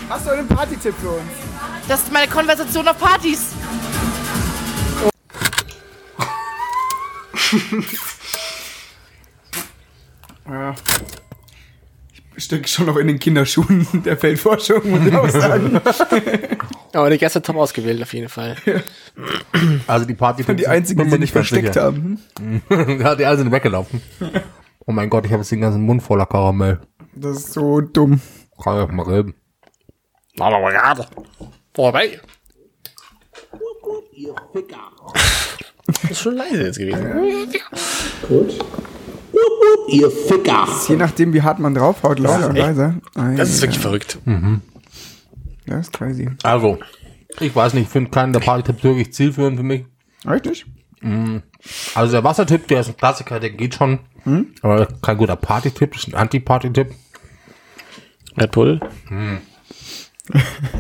Hast 0.10 0.26
du 0.28 0.30
einen 0.32 0.48
Partytipp 0.48 0.94
für 1.02 1.10
uns? 1.10 1.24
das 1.88 2.00
ist 2.02 2.12
meine 2.12 2.28
Konversation 2.28 2.88
auf 2.88 2.98
Partys. 2.98 3.48
Ja. 10.48 10.76
Ich 12.38 12.44
stecke 12.44 12.68
schon 12.68 12.86
noch 12.86 12.98
in 12.98 13.08
den 13.08 13.18
Kinderschuhen 13.20 13.88
der 14.06 14.18
Feldforschung, 14.18 14.90
muss 14.90 15.06
ich 15.08 15.16
auch 15.16 15.30
sagen. 15.30 15.80
Aber 16.94 17.10
die 17.10 17.18
Gäste 17.18 17.42
top 17.42 17.56
ausgewählt 17.56 18.02
auf 18.02 18.14
jeden 18.14 18.30
Fall. 18.30 18.58
Also 19.88 20.06
die 20.06 20.14
Party 20.14 20.44
Die 20.56 20.68
einzigen, 20.68 21.04
die 21.04 21.10
sie 21.10 21.20
nicht 21.20 21.32
versteckt 21.32 21.78
haben. 21.78 22.20
ja, 22.70 23.16
die 23.16 23.26
alle 23.26 23.38
sind 23.38 23.52
weggelaufen. 23.52 24.02
Oh 24.86 24.92
mein 24.92 25.10
Gott, 25.10 25.26
ich 25.26 25.32
habe 25.32 25.42
jetzt 25.42 25.52
den 25.52 25.62
ganzen 25.62 25.82
Mund 25.82 26.04
voller 26.04 26.26
Karamell. 26.26 26.80
Das 27.14 27.38
ist 27.38 27.54
so 27.54 27.82
dumm. 27.82 28.22
Kann 28.62 28.84
ich 28.84 28.92
mal 28.92 29.04
reden. 29.04 29.34
Aber 30.40 30.60
mal 30.60 30.72
gerade. 30.72 31.08
Vorbei. 31.74 32.20
Das 35.88 36.12
ist 36.12 36.22
schon 36.22 36.36
leise 36.36 36.64
jetzt 36.64 36.80
gewesen. 36.80 37.54
Ihr 39.90 40.10
Ficker. 40.12 40.68
Je 40.88 40.96
nachdem, 40.96 41.34
wie 41.34 41.42
hart 41.42 41.60
man 41.60 41.74
draufhaut, 41.76 42.20
und 42.20 42.26
leiser. 42.26 42.96
Ei, 43.16 43.36
Das 43.36 43.50
ist 43.50 43.62
wirklich 43.62 43.80
verrückt. 43.80 44.18
Das 45.66 45.80
ist 45.82 45.94
crazy. 45.94 46.30
Also, 46.44 46.80
ich 47.40 47.56
weiß 47.56 47.74
nicht, 47.74 47.84
ich 47.84 47.90
finde 47.90 48.12
keinen 48.12 48.34
der 48.34 48.40
Party-Tipps 48.40 48.84
wirklich 48.84 49.14
zielführend 49.14 49.58
für 49.58 49.64
mich. 49.64 49.86
Richtig? 50.28 50.66
Also 51.94 52.12
der 52.14 52.24
Wassertipp, 52.24 52.68
der 52.68 52.80
ist 52.82 52.88
ein 52.90 52.98
Klassiker, 52.98 53.40
der 53.40 53.52
geht 53.52 53.76
schon. 53.76 54.00
Aber 54.62 54.88
kein 55.02 55.18
guter 55.18 55.36
Party-Tipp, 55.36 55.94
das 55.94 56.04
ist 56.08 56.14
ein 56.14 56.16
Anti-Party-Tipp. 56.20 56.92
Red 58.38 58.52
Bull. 58.52 58.80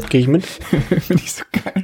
Gehe 0.09 0.21
ich 0.21 0.27
mit. 0.27 0.45
Finde 0.99 1.23
ich 1.23 1.31
so 1.33 1.43
geil. 1.51 1.83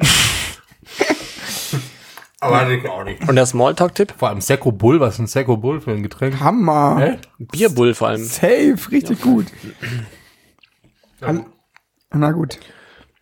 Aber 2.42 2.70
ich 2.72 2.88
auch 2.90 3.04
nicht. 3.04 3.28
Und 3.30 3.36
der 3.36 3.46
Smalltalk-Tipp? 3.46 4.16
Vor 4.18 4.30
allem 4.30 4.42
Secco 4.42 4.72
Bull, 4.72 5.00
was 5.00 5.14
ist 5.14 5.20
ein 5.20 5.28
Secco 5.28 5.58
Bull 5.58 5.80
für 5.80 5.92
ein 5.92 6.02
Getränk? 6.04 6.40
Hammer. 6.40 7.18
Bierbull 7.38 7.94
vor 7.94 8.08
allem. 8.10 8.24
Safe, 8.24 8.76
richtig 8.92 9.22
gut. 9.22 9.46
An- 11.22 11.46
Na 12.12 12.32
gut. 12.32 12.60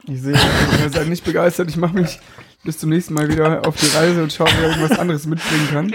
Ich 0.08 0.22
sehe, 0.22 0.34
ihr 0.82 0.90
seid 0.90 1.08
nicht 1.10 1.26
begeistert. 1.26 1.70
Ich 1.70 1.76
mache 1.78 1.94
mich 1.96 2.18
bis 2.64 2.78
zum 2.80 2.90
nächsten 2.90 3.14
Mal 3.14 3.28
wieder 3.28 3.68
auf 3.68 3.76
die 3.76 3.88
Reise 3.96 4.24
und 4.24 4.32
schaue, 4.34 4.48
ob 4.48 4.54
ich 4.54 4.62
irgendwas 4.62 4.98
anderes 4.98 5.26
mitbringen 5.28 5.68
kann. 5.70 5.94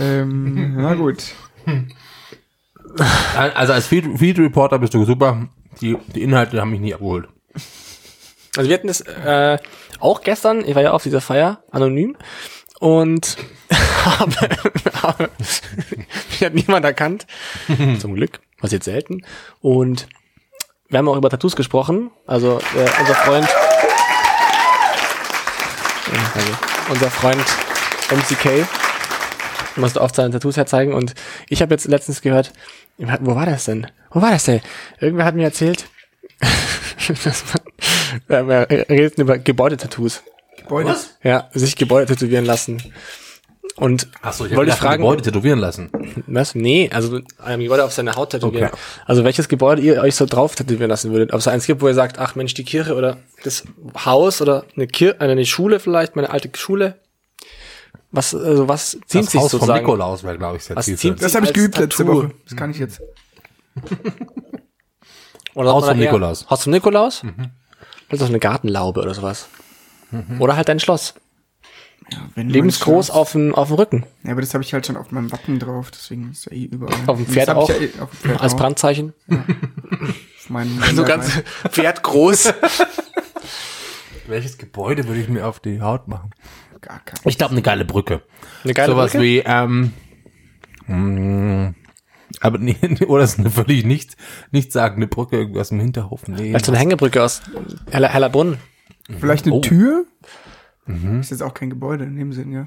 Ähm, 0.00 0.74
na 0.76 0.94
gut. 0.94 1.22
Also 3.56 3.72
als 3.72 3.86
Feed, 3.86 4.18
Feed 4.18 4.38
Reporter 4.38 4.78
bist 4.78 4.92
du 4.94 5.04
super. 5.04 5.48
Die, 5.80 5.96
die 6.14 6.22
Inhalte 6.22 6.60
haben 6.60 6.70
mich 6.70 6.80
nie 6.80 6.92
abgeholt. 6.94 7.28
Also 8.58 8.70
wir 8.70 8.76
hatten 8.76 8.88
es 8.88 9.02
äh, 9.02 9.56
auch 10.00 10.22
gestern, 10.22 10.64
ich 10.66 10.74
war 10.74 10.82
ja 10.82 10.90
auf 10.90 11.04
dieser 11.04 11.20
Feier, 11.20 11.62
anonym, 11.70 12.16
und 12.80 13.36
habe, 14.04 14.34
habe 15.00 15.30
mich 16.30 16.42
hat 16.42 16.54
niemand 16.54 16.84
erkannt, 16.84 17.28
zum 18.00 18.16
Glück, 18.16 18.40
was 18.60 18.72
jetzt 18.72 18.86
selten. 18.86 19.22
Und 19.60 20.08
wir 20.88 20.98
haben 20.98 21.08
auch 21.08 21.16
über 21.16 21.30
Tattoos 21.30 21.54
gesprochen, 21.54 22.10
also 22.26 22.58
äh, 22.74 23.00
unser 23.00 23.14
Freund, 23.14 23.48
danke. 26.34 26.58
unser 26.90 27.10
Freund 27.12 27.44
MCK 28.10 28.66
musste 29.76 30.00
oft 30.00 30.16
seine 30.16 30.30
Tattoos 30.30 30.56
herzeigen 30.56 30.94
und 30.94 31.14
ich 31.48 31.62
habe 31.62 31.74
jetzt 31.74 31.86
letztens 31.86 32.22
gehört, 32.22 32.52
wo 32.96 33.36
war 33.36 33.46
das 33.46 33.66
denn? 33.66 33.86
Wo 34.10 34.20
war 34.20 34.32
das 34.32 34.46
denn? 34.46 34.62
Irgendwer 34.98 35.26
hat 35.26 35.36
mir 35.36 35.44
erzählt, 35.44 35.82
äh, 35.82 35.97
wir 38.28 38.68
reden 38.70 39.20
über 39.20 39.38
Gebäudetattoos. 39.38 40.22
Gebäude. 40.56 40.94
Ja, 41.22 41.48
sich 41.52 41.76
Gebäude 41.76 42.06
tätowieren 42.06 42.44
lassen. 42.44 42.82
Und 43.76 44.08
Achso, 44.22 44.44
ich 44.44 44.56
wollte 44.56 44.72
ich 44.72 44.76
fragen, 44.76 45.02
Gebäude 45.02 45.22
tätowieren 45.22 45.60
lassen. 45.60 45.90
was? 46.26 46.56
Nee, 46.56 46.90
also 46.92 47.20
ein 47.38 47.60
Gebäude 47.60 47.84
auf 47.84 47.92
seine 47.92 48.16
Haut 48.16 48.30
tätowieren. 48.30 48.68
Okay. 48.68 48.78
Also 49.06 49.22
welches 49.22 49.48
Gebäude 49.48 49.82
ihr 49.82 50.00
euch 50.02 50.16
so 50.16 50.26
drauf 50.26 50.56
tätowieren 50.56 50.90
lassen 50.90 51.12
würdet? 51.12 51.32
Ob 51.32 51.38
es 51.38 51.46
eins 51.46 51.64
gibt, 51.66 51.80
wo 51.80 51.86
ihr 51.86 51.94
sagt, 51.94 52.18
ach 52.18 52.34
Mensch, 52.34 52.54
die 52.54 52.64
Kirche 52.64 52.96
oder 52.96 53.18
das 53.44 53.64
Haus 54.04 54.42
oder 54.42 54.64
eine 54.74 54.88
Kirche, 54.88 55.20
eine 55.20 55.46
Schule 55.46 55.78
vielleicht, 55.78 56.16
meine 56.16 56.30
alte 56.30 56.50
Schule. 56.56 56.96
Was, 58.10 58.34
also 58.34 58.66
was 58.68 58.98
ziemt 59.06 59.26
Das 59.26 59.32
sich 59.32 59.40
Haus 59.40 59.50
sozusagen? 59.52 59.80
Nikolaus 59.80 60.24
wäre, 60.24 60.38
glaube 60.38 60.56
ich, 60.56 60.64
sehr 60.64 60.76
Was 60.76 60.86
ziemt 60.86 61.22
Das 61.22 61.34
habe 61.34 61.46
ich 61.46 61.52
geübt 61.52 61.78
letzte 61.78 62.04
Tattoo. 62.04 62.16
Woche. 62.24 62.30
Das 62.48 62.56
kann 62.56 62.70
ich 62.70 62.78
jetzt. 62.78 63.00
Oder 65.58 65.72
Haus 65.72 65.86
vom 65.86 65.98
eher 65.98 66.06
Nikolaus. 66.06 66.46
Haus 66.48 66.62
vom 66.62 66.72
Nikolaus? 66.72 67.22
Das 68.08 68.12
ist 68.12 68.22
doch 68.22 68.28
eine 68.28 68.38
Gartenlaube 68.38 69.00
oder 69.02 69.12
sowas. 69.14 69.48
Oder 70.38 70.56
halt 70.56 70.70
ein 70.70 70.80
Schloss. 70.80 71.14
Wenn 72.34 72.48
Lebensgroß 72.48 73.10
auf 73.10 73.32
dem, 73.32 73.54
auf 73.54 73.68
dem 73.68 73.76
Rücken. 73.76 74.06
Ja, 74.24 74.32
aber 74.32 74.40
das 74.40 74.54
habe 74.54 74.64
ich 74.64 74.72
halt 74.72 74.86
schon 74.86 74.96
auf 74.96 75.10
meinem 75.10 75.30
Wappen 75.30 75.58
drauf, 75.58 75.90
deswegen 75.90 76.30
ist 76.30 76.46
ja 76.46 76.52
eh 76.52 76.64
überall. 76.64 76.94
Auf 77.06 77.18
dem 77.18 77.26
Pferd 77.26 77.50
auch? 77.50 77.68
Ja 77.68 77.74
eh, 77.74 77.90
auf 78.00 78.10
dem 78.10 78.18
Pferd 78.20 78.40
Als 78.40 78.54
auch. 78.54 78.58
Brandzeichen. 78.58 79.12
Auf 79.28 80.48
meinem 80.48 80.80
So 80.94 81.04
ganz 81.04 81.42
Pferd 81.68 82.02
groß. 82.02 82.54
Welches 84.26 84.56
Gebäude 84.58 85.06
würde 85.06 85.20
ich 85.20 85.28
mir 85.28 85.46
auf 85.46 85.60
die 85.60 85.80
Haut 85.82 86.08
machen? 86.08 86.30
Gar 86.80 87.00
kein. 87.00 87.18
Ich 87.24 87.36
glaube, 87.36 87.52
eine 87.52 87.62
geile 87.62 87.84
Brücke. 87.84 88.22
Eine 88.64 88.74
geile 88.74 88.92
Sowas 88.92 89.12
Brücke. 89.12 89.24
wie, 89.24 89.38
ähm, 89.44 89.92
mh, 90.86 91.74
aber 92.40 92.58
nee, 92.58 92.76
oder 93.08 93.24
ist 93.24 93.38
eine 93.38 93.50
völlig 93.50 93.84
nicht, 93.84 94.16
nicht 94.50 94.72
sagende 94.72 95.06
Brücke 95.06 95.36
irgendwie 95.38 95.60
aus 95.60 95.68
dem 95.70 95.80
Hinterhof. 95.80 96.26
Nee. 96.28 96.36
Vielleicht 96.50 96.66
so 96.66 96.72
eine 96.72 96.78
Hängebrücke 96.80 97.22
aus 97.22 97.42
Heller, 97.90 98.08
Hellerbrunn. 98.08 98.58
Vielleicht 99.18 99.46
eine 99.46 99.54
Oh. 99.54 99.60
Tür? 99.60 100.04
Mhm. 100.86 101.20
Ist 101.20 101.30
jetzt 101.30 101.42
auch 101.42 101.52
kein 101.54 101.68
Gebäude 101.70 102.04
in 102.04 102.16
dem 102.16 102.32
Sinn, 102.32 102.50
ja. 102.52 102.64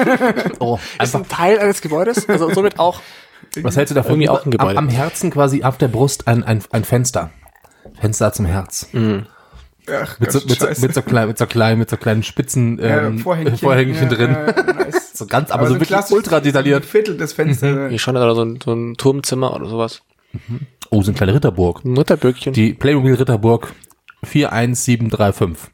oh, 0.60 0.78
Ist 1.02 1.16
ein 1.16 1.28
Teil 1.28 1.58
eines 1.58 1.80
Gebäudes, 1.80 2.28
also 2.28 2.52
somit 2.52 2.78
auch. 2.78 3.00
was 3.62 3.76
hältst 3.76 3.90
du 3.90 3.94
davon? 3.96 4.12
irgendwie 4.12 4.28
auch 4.28 4.44
ein 4.44 4.50
Gebäude. 4.52 4.78
Am, 4.78 4.86
am 4.86 4.88
Herzen 4.88 5.30
quasi 5.30 5.64
auf 5.64 5.76
der 5.76 5.88
Brust 5.88 6.28
ein, 6.28 6.44
ein, 6.44 6.62
ein 6.70 6.84
Fenster. 6.84 7.30
Fenster 8.00 8.32
zum 8.32 8.46
Herz. 8.46 8.88
Ach, 9.88 10.18
Mit 10.18 10.32
so, 10.32 10.40
mit, 10.46 10.58
so, 10.58 10.66
mit, 10.66 10.94
so 10.94 11.02
klein, 11.02 11.28
mit 11.28 11.38
so 11.38 11.46
kleinen, 11.46 11.78
mit 11.78 11.90
so 11.90 11.96
kleinen 11.96 12.22
Spitzen 12.22 12.78
Ja, 12.78 13.06
ähm, 13.06 13.18
Vorhängchen, 13.18 13.58
Vorhängchen 13.58 14.10
ja, 14.10 14.14
drin. 14.16 14.30
ja, 14.32 14.72
nice. 14.74 15.02
So 15.16 15.24
ganz, 15.26 15.50
aber, 15.50 15.66
so 15.68 15.74
ein 15.74 15.80
wirklich 15.80 15.98
ultra 16.10 16.40
detailliert. 16.40 16.84
Viertel 16.84 17.16
des 17.16 17.32
Fensters. 17.32 17.88
Hier 17.88 17.98
schon 17.98 18.16
oder 18.18 18.34
so 18.34 18.42
ein, 18.42 18.58
so 18.62 18.74
ein 18.74 18.96
Turmzimmer 18.98 19.54
oder 19.54 19.66
sowas. 19.66 20.02
Oh, 20.90 21.00
so 21.02 21.10
eine 21.10 21.16
kleine 21.16 21.32
Ritterburg. 21.32 21.84
Ein 21.86 21.92
Mutterböckchen. 21.92 22.52
Die 22.52 22.74
Playmobil 22.74 23.14
Ritterburg 23.14 23.72
41735 24.24 25.72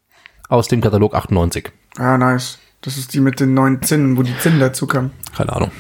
aus 0.48 0.68
dem 0.68 0.80
Katalog 0.80 1.14
98. 1.16 1.72
Ah, 1.96 2.16
nice. 2.18 2.58
Das 2.82 2.96
ist 2.96 3.14
die 3.14 3.20
mit 3.20 3.40
den 3.40 3.54
neuen 3.54 3.82
Zinnen, 3.82 4.16
wo 4.16 4.22
die 4.22 4.36
Zinnen 4.38 4.60
dazu 4.60 4.86
kamen. 4.86 5.10
Keine 5.36 5.52
Ahnung. 5.52 5.72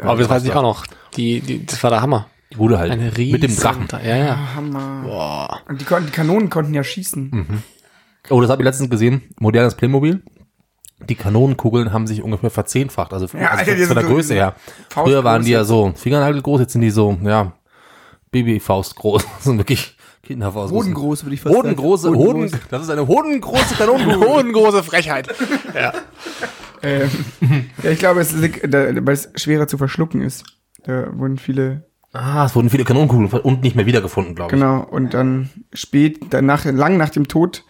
Aber 0.00 0.18
das 0.18 0.28
weiß 0.28 0.44
ich 0.44 0.52
auch 0.52 0.62
noch. 0.62 0.86
Die, 1.16 1.40
die, 1.40 1.66
das 1.66 1.82
war 1.82 1.90
der 1.90 2.02
Hammer. 2.02 2.26
Die 2.52 2.56
Bude 2.56 2.78
halt. 2.78 2.90
Eine 2.90 3.16
riesen, 3.16 3.32
mit 3.32 3.42
dem 3.42 3.56
Drachen. 3.56 3.86
Ja, 4.04 4.16
ja. 4.16 4.54
Hammer. 4.56 5.02
Boah. 5.04 5.60
Und 5.68 5.80
die, 5.80 5.84
konnten, 5.84 6.06
die 6.06 6.12
Kanonen 6.12 6.50
konnten 6.50 6.74
ja 6.74 6.82
schießen. 6.82 7.62
Oh, 8.28 8.40
das 8.40 8.50
habe 8.50 8.62
ich 8.62 8.64
letztens 8.64 8.90
gesehen. 8.90 9.22
Modernes 9.38 9.76
Playmobil. 9.76 10.22
Die 11.08 11.14
Kanonenkugeln 11.14 11.92
haben 11.92 12.06
sich 12.06 12.22
ungefähr 12.22 12.50
verzehnfacht. 12.50 13.12
Also, 13.12 13.26
Ja, 13.38 13.50
also 13.50 13.70
Alter, 13.70 13.86
von 13.86 13.94
der 13.94 14.04
so 14.04 14.10
Größe 14.10 14.34
her. 14.34 14.54
Früher 14.90 15.24
waren 15.24 15.44
die 15.44 15.52
ja 15.52 15.64
so 15.64 15.92
Fingernagelgroß, 15.94 16.60
jetzt 16.60 16.72
sind 16.72 16.82
die 16.82 16.90
so, 16.90 17.16
ja, 17.22 17.52
Babyfaust 18.30 18.96
groß. 18.96 19.24
Das 19.36 19.44
sind 19.44 19.58
wirklich 19.58 19.96
Kinderfaust. 20.22 20.72
Hodengroß, 20.72 21.24
würde 21.24 21.34
ich 21.34 21.40
fast 21.40 21.56
Hodengroße, 21.56 22.02
sagen. 22.04 22.16
Hoden, 22.16 22.40
Hodengroß. 22.42 22.60
das 22.70 22.82
ist 22.82 22.90
eine 22.90 23.06
hodengroße 23.06 23.74
Kanonenkugel. 23.76 24.28
Hohengroße 24.28 24.82
Frechheit. 24.82 25.28
ja. 25.74 25.92
Ähm, 26.82 27.10
ja, 27.82 27.90
ich 27.90 27.98
glaube, 27.98 28.20
es 28.20 28.32
liegt, 28.32 28.72
da, 28.72 28.94
weil 29.04 29.14
es 29.14 29.30
schwerer 29.36 29.66
zu 29.66 29.78
verschlucken 29.78 30.20
ist. 30.22 30.44
Da 30.84 31.06
wurden 31.18 31.38
viele, 31.38 31.89
Ah, 32.12 32.44
es 32.44 32.56
wurden 32.56 32.70
viele 32.70 32.84
Kanonenkugeln 32.84 33.28
und 33.42 33.62
nicht 33.62 33.76
mehr 33.76 33.86
wiedergefunden, 33.86 34.34
glaube 34.34 34.54
ich. 34.54 34.60
genau, 34.60 34.80
und 34.80 35.14
dann 35.14 35.50
spät, 35.72 36.18
danach, 36.30 36.64
lang 36.64 36.96
nach 36.96 37.10
dem 37.10 37.28
Tod 37.28 37.64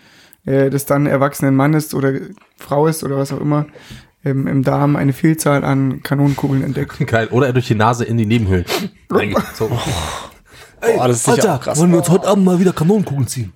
äh, 0.47 0.71
des 0.71 0.87
dann 0.87 1.07
erwachsenen 1.07 1.55
Mannes 1.55 1.95
oder 1.95 2.15
Frau 2.57 2.87
ist 2.87 3.05
oder 3.05 3.19
was 3.19 3.33
auch 3.33 3.41
immer, 3.41 3.67
ähm, 4.25 4.47
im 4.47 4.63
Darm 4.63 4.97
eine 4.97 5.13
Vielzahl 5.13 5.65
an 5.65 6.03
Kanonenkugeln 6.03 6.63
entdeckt. 6.63 6.99
Geil. 7.07 7.29
Oder 7.31 7.49
er 7.49 7.53
durch 7.53 7.67
die 7.67 7.75
Nase 7.75 8.05
in 8.05 8.17
die 8.17 8.27
Nebenhöhlen. 8.27 8.65
so. 9.55 9.69
Boah, 10.81 11.09
das 11.09 11.19
ist 11.19 11.25
sicher 11.25 11.57
auch 11.57 11.61
krass. 11.61 11.79
wollen 11.79 11.91
wir 11.91 11.99
uns 11.99 12.09
heute 12.09 12.27
Abend 12.27 12.45
mal 12.45 12.59
wieder 12.59 12.73
Kanonenkugeln 12.73 13.27
ziehen? 13.27 13.53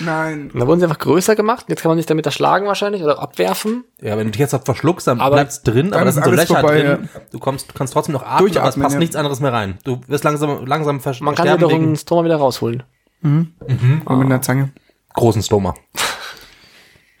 Nein. 0.00 0.50
Und 0.52 0.60
da 0.60 0.66
wurden 0.66 0.80
sie 0.80 0.84
einfach 0.86 0.98
größer 0.98 1.36
gemacht. 1.36 1.66
Jetzt 1.68 1.82
kann 1.82 1.90
man 1.90 1.98
sich 1.98 2.06
damit 2.06 2.26
erschlagen 2.26 2.66
wahrscheinlich 2.66 3.02
oder 3.02 3.20
abwerfen. 3.20 3.84
Ja, 4.00 4.16
wenn 4.16 4.26
du 4.26 4.30
dich 4.32 4.40
jetzt 4.40 4.56
verschluckst, 4.64 5.06
dann 5.06 5.20
Aber 5.20 5.36
bleibt's 5.36 5.62
drin, 5.62 5.92
aber 5.92 6.04
dann 6.04 6.06
das 6.06 6.16
ist 6.16 6.24
sind 6.24 6.24
so 6.24 6.40
Löcher 6.40 6.60
vorbei, 6.60 6.82
drin. 6.82 7.08
Du 7.32 7.38
kommst, 7.38 7.74
kannst 7.74 7.92
trotzdem 7.92 8.12
noch 8.14 8.22
atmen, 8.22 8.56
aber 8.56 8.68
es 8.68 8.76
passt 8.76 8.94
ja. 8.94 8.98
nichts 8.98 9.16
anderes 9.16 9.40
mehr 9.40 9.52
rein. 9.52 9.78
Du 9.84 10.00
wirst 10.06 10.24
langsam, 10.24 10.64
langsam 10.66 11.00
vers 11.00 11.20
Man 11.20 11.34
kann 11.34 11.60
wegen 11.60 11.92
das 11.94 12.04
Tor 12.04 12.18
mal 12.22 12.24
wieder 12.24 12.36
rausholen. 12.36 12.82
Und 13.22 13.52
mit 13.60 14.08
einer 14.08 14.42
Zange. 14.42 14.70
großen 15.14 15.42
Stoma. 15.42 15.74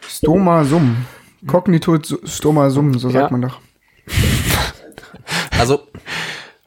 Stoma 0.08 0.64
Sum. 0.64 1.04
Cognitus 1.46 2.18
Stoma 2.24 2.70
Sum, 2.70 2.98
so 2.98 3.10
sagt 3.10 3.30
Ja. 3.30 3.30
man 3.30 3.42
doch. 3.42 3.58
Also, 5.58 5.80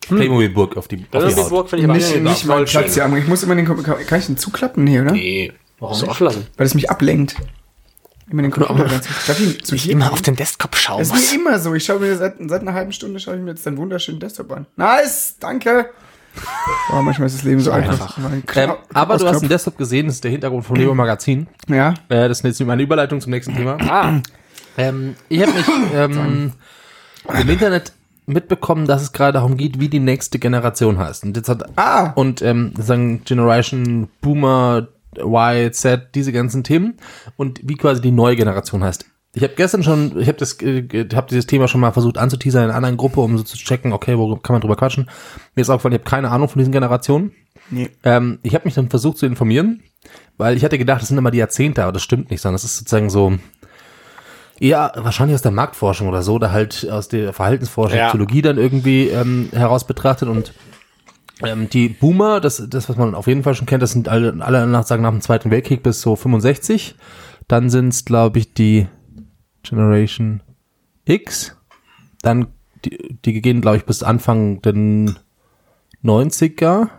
Playmobil-Burg 0.07 0.77
auf 0.77 0.87
die, 0.87 0.97
auf 0.97 1.01
Das 1.11 1.23
die 1.23 1.29
ist 1.29 1.37
die 1.37 1.41
Haut. 1.43 1.49
Burg, 1.49 1.69
finde 1.69 1.83
ich 1.83 1.89
aber 1.89 1.97
Nicht, 1.97 2.21
nicht 2.21 2.45
mal 2.45 2.65
Platz 2.65 2.93
schön. 2.95 3.09
hier 3.11 3.17
Ich 3.17 3.27
muss 3.27 3.43
immer 3.43 3.55
den 3.55 3.65
Kann 3.65 4.19
ich 4.19 4.25
den 4.25 4.37
zuklappen? 4.37 4.83
Nee, 4.83 5.01
oder? 5.01 5.11
Nee. 5.11 5.51
Warum 5.79 5.95
so 5.95 6.05
lassen? 6.23 6.47
Weil 6.57 6.65
es 6.65 6.73
mich 6.73 6.89
ablenkt. 6.89 7.35
Immer 8.29 8.41
den 8.43 8.51
Computer 8.51 8.85
ganz 8.85 9.07
Darf 9.27 9.39
ich 9.39 9.73
Ich 9.73 9.89
immer 9.89 10.11
auf 10.11 10.21
den 10.21 10.35
Desktop 10.35 10.75
schauen 10.75 10.99
Das 10.99 11.09
ist 11.13 11.33
mir 11.33 11.39
immer 11.39 11.59
so. 11.59 11.73
Ich 11.73 11.83
schaue 11.85 11.99
mir 11.99 12.15
seit, 12.15 12.35
seit 12.47 12.61
einer 12.61 12.73
halben 12.73 12.91
Stunde 12.93 13.19
schaue 13.19 13.35
ich 13.35 13.41
mir 13.41 13.51
jetzt 13.51 13.65
deinen 13.65 13.77
wunderschönen 13.77 14.19
Desktop 14.19 14.51
an. 14.51 14.65
Nice, 14.77 15.35
danke. 15.39 15.89
Oh, 16.91 17.01
manchmal 17.01 17.27
ist 17.27 17.37
das 17.37 17.43
Leben 17.43 17.59
so 17.59 17.71
einfach. 17.71 18.17
Einen 18.17 18.43
Ähm, 18.55 18.71
aber 18.93 19.17
du 19.17 19.27
hast 19.27 19.41
einen 19.41 19.49
Desktop 19.49 19.77
gesehen, 19.77 20.07
das 20.07 20.15
ist 20.15 20.23
der 20.23 20.31
Hintergrund 20.31 20.65
vom 20.65 20.75
Leo 20.75 20.95
Magazin. 20.95 21.47
Ja. 21.67 21.89
Äh, 22.09 22.27
das 22.27 22.39
ist 22.39 22.43
jetzt 22.43 22.65
meine 22.65 22.81
Überleitung 22.81 23.21
zum 23.21 23.31
nächsten 23.31 23.55
Thema. 23.55 23.77
Ah, 23.81 24.19
Ähm, 24.77 25.15
ich 25.29 25.41
habe 25.41 25.51
mich 25.51 25.65
ähm, 25.93 26.53
im 27.39 27.49
Internet 27.49 27.93
mitbekommen, 28.25 28.87
dass 28.87 29.03
es 29.03 29.11
gerade 29.11 29.33
darum 29.33 29.57
geht, 29.57 29.79
wie 29.79 29.89
die 29.89 29.99
nächste 29.99 30.39
Generation 30.39 30.97
heißt. 30.97 31.23
Und 31.23 31.37
jetzt 31.37 31.49
hat 31.49 31.65
Ah. 31.77 32.11
und 32.15 32.41
ähm, 32.41 32.73
sagen 32.79 33.23
Generation 33.25 34.09
Boomer, 34.21 34.87
Y, 35.19 35.71
Z, 35.71 36.15
diese 36.15 36.31
ganzen 36.31 36.63
Themen 36.63 36.97
und 37.37 37.61
wie 37.63 37.75
quasi 37.75 38.01
die 38.01 38.11
neue 38.11 38.35
Generation 38.35 38.83
heißt. 38.83 39.05
Ich 39.35 39.41
habe 39.41 39.53
gestern 39.55 39.81
schon, 39.81 40.19
ich 40.19 40.27
habe 40.27 40.37
das, 40.37 40.61
äh, 40.61 40.87
habe 41.15 41.27
dieses 41.29 41.47
Thema 41.47 41.67
schon 41.67 41.81
mal 41.81 41.91
versucht 41.91 42.19
anzuteasern 42.19 42.65
in 42.65 42.69
einer 42.69 42.77
anderen 42.77 42.97
Gruppe, 42.97 43.21
um 43.21 43.37
so 43.37 43.43
zu 43.43 43.57
checken, 43.57 43.91
okay, 43.91 44.17
wo 44.17 44.35
kann 44.35 44.53
man 44.53 44.61
drüber 44.61 44.75
quatschen. 44.75 45.09
Mir 45.55 45.61
ist 45.61 45.69
aufgefallen, 45.71 45.93
ich 45.93 46.01
habe 46.01 46.09
keine 46.09 46.29
Ahnung 46.29 46.49
von 46.49 46.59
diesen 46.59 46.71
Generationen. 46.71 47.31
Nee. 47.71 47.89
Ähm, 48.03 48.39
ich 48.43 48.53
habe 48.53 48.65
mich 48.65 48.75
dann 48.75 48.89
versucht 48.89 49.17
zu 49.17 49.25
informieren, 49.25 49.81
weil 50.37 50.55
ich 50.55 50.63
hatte 50.63 50.77
gedacht, 50.77 51.01
das 51.01 51.07
sind 51.07 51.17
immer 51.17 51.31
die 51.31 51.39
Jahrzehnte, 51.39 51.81
aber 51.81 51.93
das 51.93 52.03
stimmt 52.03 52.29
nicht, 52.29 52.41
sondern 52.41 52.55
das 52.55 52.63
ist 52.63 52.77
sozusagen 52.77 53.09
so 53.09 53.33
eher 54.59 54.91
wahrscheinlich 54.95 55.33
aus 55.35 55.41
der 55.41 55.51
Marktforschung 55.51 56.07
oder 56.07 56.21
so, 56.21 56.35
oder 56.35 56.51
halt 56.51 56.87
aus 56.91 57.07
der 57.07 57.33
Verhaltensforschung, 57.33 57.97
Ja. 57.97 58.07
Psychologie 58.09 58.43
dann 58.43 58.57
irgendwie 58.57 59.07
ähm, 59.07 59.49
heraus 59.51 59.87
betrachtet 59.87 60.29
und 60.29 60.53
ähm, 61.45 61.69
die 61.69 61.89
Boomer, 61.89 62.39
das, 62.39 62.63
das, 62.69 62.89
was 62.89 62.95
man 62.97 63.15
auf 63.15 63.27
jeden 63.27 63.43
Fall 63.43 63.53
schon 63.55 63.65
kennt, 63.67 63.83
das 63.83 63.91
sind 63.91 64.07
alle, 64.09 64.35
alle 64.39 64.65
nach, 64.67 64.83
sagen 64.85 65.03
nach 65.03 65.11
dem 65.11 65.21
Zweiten 65.21 65.51
Weltkrieg 65.51 65.83
bis 65.83 66.01
so 66.01 66.15
65. 66.15 66.95
Dann 67.47 67.69
sind 67.69 67.89
es, 67.89 68.05
glaube 68.05 68.39
ich, 68.39 68.53
die 68.53 68.87
Generation 69.63 70.41
X. 71.05 71.55
Dann, 72.21 72.47
die, 72.85 73.17
die 73.25 73.41
gehen, 73.41 73.61
glaube 73.61 73.77
ich, 73.77 73.85
bis 73.85 74.03
Anfang 74.03 74.61
den 74.61 75.17
90er. 76.03 76.89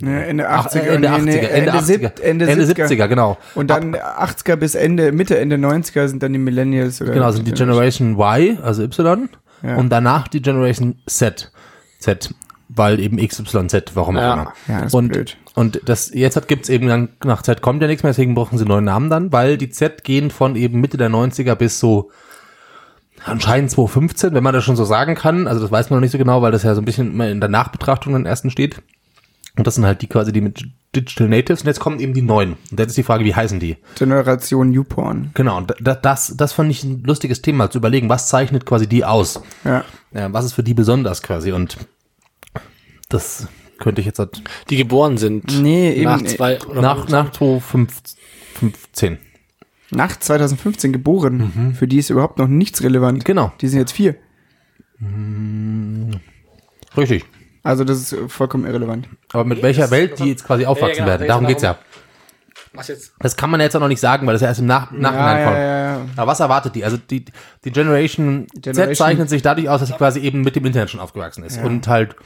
Nee, 0.00 0.22
Ende 0.24 0.48
Ach, 0.48 0.66
80er. 0.66 0.80
Ende 0.80 1.08
nee, 1.10 1.14
80er, 1.16 1.22
nee, 1.22 1.32
Ende, 1.36 1.48
Ende, 1.50 1.72
80er, 1.72 1.82
sieb- 1.82 2.20
Ende, 2.22 2.46
Ende 2.50 2.64
70er. 2.64 2.86
70er, 2.88 3.08
genau. 3.08 3.38
Und 3.54 3.70
dann 3.70 3.94
80er 3.94 4.56
bis 4.56 4.74
Ende, 4.74 5.12
Mitte, 5.12 5.38
Ende 5.38 5.56
90er 5.56 6.08
sind 6.08 6.22
dann 6.22 6.32
die 6.32 6.38
Millennials. 6.40 7.00
Oder 7.00 7.12
Genau, 7.12 7.30
sind 7.30 7.46
die 7.46 7.52
Generation 7.52 8.14
Y, 8.18 8.58
also 8.62 8.82
Y, 8.82 9.28
Ja. 9.62 9.76
und 9.76 9.90
danach 9.90 10.26
die 10.28 10.42
Generation 10.42 10.96
Z. 11.06 11.52
Z, 12.00 12.34
weil 12.74 13.00
eben 13.00 13.16
XYZ, 13.18 13.92
warum 13.94 14.16
Ja. 14.16 14.30
auch 14.30 14.34
immer. 14.34 14.52
Ja, 14.68 14.78
das 14.78 14.86
ist 14.88 14.94
und, 14.94 15.08
blöd. 15.08 15.36
Und 15.54 15.80
das, 15.84 16.12
jetzt 16.14 16.36
hat, 16.36 16.48
gibt's 16.48 16.68
eben 16.68 16.86
dann, 16.88 17.10
nach 17.24 17.42
Z 17.42 17.60
kommt 17.62 17.82
ja 17.82 17.88
nichts 17.88 18.02
mehr, 18.02 18.10
deswegen 18.12 18.34
brauchen 18.34 18.56
sie 18.58 18.62
einen 18.64 18.70
neuen 18.70 18.84
Namen 18.84 19.10
dann, 19.10 19.32
weil 19.32 19.58
die 19.58 19.70
Z 19.70 20.04
gehen 20.04 20.30
von 20.30 20.56
eben 20.56 20.80
Mitte 20.80 20.96
der 20.96 21.10
90er 21.10 21.54
bis 21.54 21.78
so 21.78 22.10
anscheinend 23.24 23.70
2015, 23.70 24.34
wenn 24.34 24.42
man 24.42 24.54
das 24.54 24.64
schon 24.64 24.76
so 24.76 24.84
sagen 24.84 25.14
kann. 25.14 25.46
Also 25.46 25.60
das 25.60 25.70
weiß 25.70 25.90
man 25.90 25.98
noch 25.98 26.02
nicht 26.02 26.12
so 26.12 26.18
genau, 26.18 26.42
weil 26.42 26.52
das 26.52 26.62
ja 26.62 26.74
so 26.74 26.80
ein 26.80 26.84
bisschen 26.84 27.12
immer 27.12 27.28
in 27.28 27.40
der 27.40 27.48
Nachbetrachtung 27.50 28.14
dann 28.14 28.26
ersten 28.26 28.50
steht. 28.50 28.82
Und 29.56 29.66
das 29.66 29.74
sind 29.74 29.84
halt 29.84 30.00
die 30.00 30.06
quasi 30.06 30.32
die 30.32 30.40
mit 30.40 30.64
Digital 30.96 31.28
Natives. 31.28 31.60
Und 31.60 31.66
jetzt 31.66 31.78
kommen 31.80 32.00
eben 32.00 32.14
die 32.14 32.22
neuen. 32.22 32.54
Und 32.70 32.80
jetzt 32.80 32.88
ist 32.90 32.96
die 32.96 33.02
Frage, 33.02 33.24
wie 33.24 33.34
heißen 33.34 33.60
die? 33.60 33.76
Generation 33.96 34.70
Newporn. 34.70 35.30
Genau, 35.34 35.58
und 35.58 35.74
da- 35.78 35.94
das, 35.94 36.34
das 36.36 36.54
fand 36.54 36.70
ich 36.70 36.82
ein 36.84 37.02
lustiges 37.04 37.42
Thema, 37.42 37.70
zu 37.70 37.76
überlegen, 37.78 38.08
was 38.08 38.28
zeichnet 38.28 38.64
quasi 38.64 38.86
die 38.86 39.04
aus? 39.04 39.42
Ja. 39.64 39.84
Ja, 40.14 40.32
was 40.32 40.46
ist 40.46 40.54
für 40.54 40.62
die 40.62 40.72
besonders 40.74 41.22
quasi? 41.22 41.52
Und 41.52 41.76
das 43.12 43.48
könnte 43.78 44.00
ich 44.00 44.06
jetzt 44.06 44.18
halt 44.18 44.42
die 44.70 44.76
geboren 44.76 45.18
sind. 45.18 45.60
Nee, 45.60 45.92
eben. 45.92 46.04
Nach 46.04 46.22
zwei, 46.22 46.60
oder 46.62 46.80
nach, 46.80 47.08
nach 47.08 47.32
2015. 47.32 49.18
Nach 49.90 50.18
2015 50.18 50.92
geboren. 50.92 51.74
Für 51.78 51.86
die 51.86 51.98
ist 51.98 52.10
überhaupt 52.10 52.38
noch 52.38 52.48
nichts 52.48 52.82
relevant. 52.82 53.24
Genau. 53.24 53.52
Die 53.60 53.68
sind 53.68 53.78
jetzt 53.78 53.92
vier. 53.92 54.16
Richtig. 56.96 57.24
Also 57.62 57.84
das 57.84 57.98
ist 57.98 58.12
äh, 58.12 58.28
vollkommen 58.28 58.66
irrelevant. 58.66 59.08
Aber 59.32 59.44
mit 59.44 59.62
welcher 59.62 59.90
Welt 59.90 60.18
die 60.18 60.24
jetzt 60.24 60.44
quasi 60.44 60.66
aufwachsen 60.66 60.96
genau, 60.96 61.06
werden, 61.08 61.22
da 61.22 61.26
darum 61.28 61.46
geht's 61.46 61.62
geht's 61.62 61.78
ja. 61.78 61.78
Was 62.74 62.88
jetzt? 62.88 63.12
Das 63.18 63.36
kann 63.36 63.50
man 63.50 63.60
jetzt 63.60 63.76
auch 63.76 63.80
noch 63.80 63.88
nicht 63.88 64.00
sagen, 64.00 64.26
weil 64.26 64.32
das 64.32 64.42
ja 64.42 64.48
erst 64.48 64.60
im 64.60 64.66
Nach 64.66 64.90
Nachhinein 64.90 65.38
ja, 65.38 65.44
kommt. 65.44 65.56
ja, 65.58 65.92
ja. 65.96 66.06
Aber 66.16 66.30
was 66.30 66.40
erwartet 66.40 66.74
die? 66.74 66.84
Also 66.84 66.96
die, 66.96 67.24
die 67.64 67.70
Generation, 67.70 68.46
Generation- 68.54 68.88
Z 68.88 68.96
zeichnet 68.96 69.28
sich 69.28 69.42
dadurch 69.42 69.68
aus, 69.68 69.80
dass 69.80 69.90
sie 69.90 69.94
quasi 69.94 70.20
eben 70.20 70.40
mit 70.40 70.56
dem 70.56 70.64
Internet 70.64 70.90
schon 70.90 71.00
aufgewachsen 71.00 71.44
ist. 71.44 71.62
Und 71.62 71.86
halt 71.86 72.16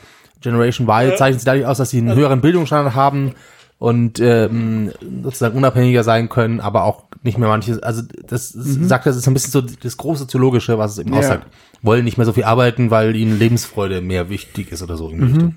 Generation 0.40 0.86
Y 0.88 1.16
zeichnet 1.16 1.40
sich 1.40 1.46
dadurch 1.46 1.66
aus, 1.66 1.78
dass 1.78 1.90
sie 1.90 1.98
einen 1.98 2.14
höheren 2.14 2.40
Bildungsstandard 2.40 2.94
haben 2.94 3.32
und 3.78 4.20
ähm, 4.20 4.92
sozusagen 5.22 5.56
unabhängiger 5.56 6.02
sein 6.04 6.28
können, 6.28 6.60
aber 6.60 6.84
auch 6.84 7.04
nicht 7.22 7.36
mehr 7.38 7.48
manches, 7.48 7.78
also 7.82 8.02
das, 8.26 8.52
das 8.52 8.54
sagt, 8.54 9.06
das 9.06 9.16
ist 9.16 9.26
ein 9.26 9.34
bisschen 9.34 9.50
so 9.52 9.60
das 9.60 9.96
große 9.96 10.26
Zoologische, 10.28 10.78
was 10.78 10.92
es 10.92 10.98
eben 10.98 11.12
Ja. 11.12 11.18
aussagt. 11.18 11.46
Wollen 11.82 12.04
nicht 12.04 12.16
mehr 12.16 12.24
so 12.24 12.32
viel 12.32 12.44
arbeiten, 12.44 12.90
weil 12.90 13.14
ihnen 13.16 13.38
Lebensfreude 13.38 14.00
mehr 14.00 14.30
wichtig 14.30 14.72
ist 14.72 14.82
oder 14.82 14.96
so. 14.96 15.10
in 15.10 15.18
die 15.18 15.24
Richtung. 15.26 15.54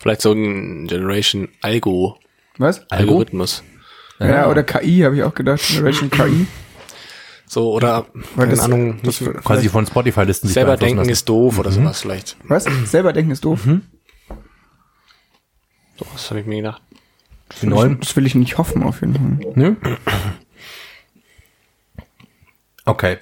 Vielleicht 0.00 0.22
so 0.22 0.32
ein 0.32 0.86
Generation 0.86 1.48
Algo. 1.60 2.16
Was? 2.58 2.90
Algorithmus. 2.90 3.62
Ja, 4.18 4.48
oder 4.48 4.62
KI, 4.62 5.00
habe 5.00 5.16
ich 5.16 5.22
auch 5.22 5.34
gedacht. 5.34 5.60
Generation 5.68 6.10
KI. 6.10 6.46
So, 7.52 7.72
oder, 7.72 8.06
Weil 8.36 8.46
keine 8.46 8.50
das- 8.50 8.60
Ahnung, 8.60 9.00
das- 9.02 9.18
Quasi 9.18 9.68
von 9.68 9.84
Spotify-Listen 9.84 10.46
sich 10.46 10.54
selber 10.54 10.76
denken 10.76 10.98
lassen. 10.98 11.10
ist 11.10 11.28
doof 11.28 11.58
oder 11.58 11.72
sowas 11.72 12.00
vielleicht. 12.02 12.36
Was? 12.44 12.64
Selber 12.84 13.12
denken 13.12 13.32
ist 13.32 13.44
doof. 13.44 13.62
So, 15.98 16.06
das 16.12 16.30
habe 16.30 16.38
ich 16.38 16.46
mir 16.46 16.58
gedacht. 16.58 16.80
Die 17.60 17.66
neuen? 17.66 17.98
Das 17.98 18.14
will 18.14 18.24
ich 18.24 18.36
nicht 18.36 18.56
hoffen, 18.56 18.84
auf 18.84 19.00
jeden 19.00 19.14
Fall. 19.14 19.52
Nö. 19.56 19.74
Okay. 22.84 23.18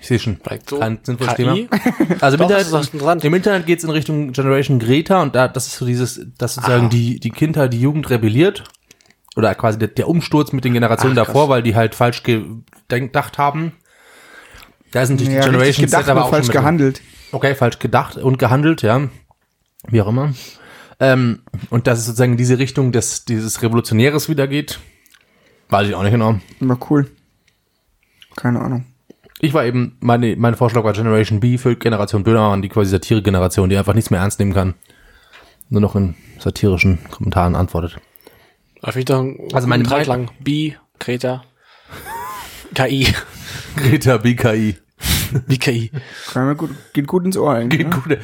Ich 0.00 0.06
sehe 0.06 0.20
schon. 0.20 0.36
Vielleicht 0.42 0.70
so. 0.70 0.78
Kein 0.78 1.00
sinnvolles? 1.02 1.34
Thema. 1.34 1.56
Also 2.20 2.36
im 2.36 2.42
Doch, 2.42 2.48
das 2.50 2.72
ist 2.72 2.94
Internet, 2.94 3.24
im 3.24 3.34
Internet 3.34 3.66
geht 3.66 3.78
es 3.78 3.84
in 3.84 3.90
Richtung 3.90 4.30
Generation 4.32 4.78
Greta 4.78 5.22
und 5.22 5.34
da, 5.34 5.48
das 5.48 5.66
ist 5.66 5.76
so 5.78 5.86
dieses, 5.86 6.20
dass 6.38 6.54
sozusagen 6.54 6.88
die, 6.88 7.18
die 7.18 7.30
Kindheit, 7.30 7.72
die 7.72 7.80
Jugend 7.80 8.10
rebelliert. 8.10 8.62
Oder 9.36 9.54
quasi 9.54 9.78
der, 9.78 9.88
der 9.88 10.08
Umsturz 10.08 10.52
mit 10.52 10.64
den 10.64 10.74
Generationen 10.74 11.18
Ach, 11.18 11.26
davor, 11.26 11.48
weil 11.48 11.62
die 11.62 11.74
halt 11.74 11.94
falsch 11.94 12.22
gedacht 12.22 13.38
haben. 13.38 13.72
Da 14.90 15.02
ist 15.02 15.08
natürlich 15.08 15.32
Ja, 15.32 15.40
die 15.40 15.50
Generation 15.50 15.86
gedacht, 15.86 16.04
Z 16.04 16.10
aber 16.10 16.24
auch 16.24 16.30
falsch 16.30 16.48
gehandelt. 16.48 17.00
Okay, 17.32 17.54
falsch 17.54 17.78
gedacht 17.78 18.18
und 18.18 18.38
gehandelt, 18.38 18.82
ja. 18.82 19.08
Wie 19.88 20.02
auch 20.02 20.08
immer. 20.08 20.34
Ähm, 21.00 21.40
und 21.70 21.86
dass 21.86 21.98
es 21.98 22.06
sozusagen 22.06 22.32
in 22.32 22.38
diese 22.38 22.58
Richtung 22.58 22.92
des, 22.92 23.24
dieses 23.24 23.62
Revolutionäres 23.62 24.28
wieder 24.28 24.46
geht. 24.46 24.78
Weiß 25.70 25.88
ich 25.88 25.94
auch 25.94 26.02
nicht 26.02 26.12
genau. 26.12 26.38
War 26.60 26.78
cool. 26.90 27.10
Keine 28.36 28.60
Ahnung. 28.60 28.84
Ich 29.40 29.54
war 29.54 29.64
eben, 29.64 29.96
meine, 30.00 30.36
mein 30.36 30.54
Vorschlag 30.54 30.84
war 30.84 30.92
Generation 30.92 31.40
B 31.40 31.58
für 31.58 31.74
Generation 31.74 32.22
Böhmermann, 32.22 32.62
die 32.62 32.68
quasi 32.68 32.90
Satire-Generation, 32.90 33.70
die 33.70 33.76
einfach 33.76 33.94
nichts 33.94 34.10
mehr 34.10 34.20
ernst 34.20 34.38
nehmen 34.38 34.52
kann. 34.52 34.74
Nur 35.68 35.80
noch 35.80 35.96
in 35.96 36.14
satirischen 36.38 36.98
Kommentaren 37.10 37.56
antwortet. 37.56 37.98
Darf 38.82 38.96
ich 38.96 39.04
doch 39.04 39.24
Also 39.52 39.66
meine 39.68 39.84
Zeit 39.84 40.06
lang. 40.06 40.30
Bi, 40.40 40.76
Greta. 40.98 41.44
KI. 42.74 43.06
Greta 43.76 44.16
BKI. 44.18 44.76
Wie 45.46 45.58
KI. 45.58 45.90
Kann 46.32 46.46
mir 46.46 46.56
gut, 46.56 46.70
geht 46.92 47.06
gut 47.06 47.24
ins 47.24 47.36
Ohr 47.36 47.54
eigentlich. 47.54 47.80
Geht 47.80 47.88
ne? 47.88 47.94
gut. 48.02 48.18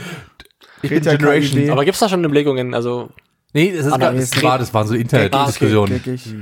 Ich 0.82 0.90
bin 0.90 1.00
Greta 1.02 1.16
Generation. 1.16 1.60
KID. 1.62 1.70
Aber 1.70 1.84
gibt's 1.84 2.00
da 2.00 2.08
schon 2.08 2.24
Überlegungen? 2.24 2.74
Also, 2.74 3.10
Nee, 3.54 3.72
das 3.74 3.86
ist 3.86 3.92
Ah, 3.92 3.96
gar, 3.98 4.12
das 4.12 4.24
ist 4.24 4.42
war, 4.42 4.58
das 4.58 4.74
waren 4.74 4.86
so 4.86 4.94
Internetdiskussionen. 4.94 6.02
Geckig. 6.02 6.34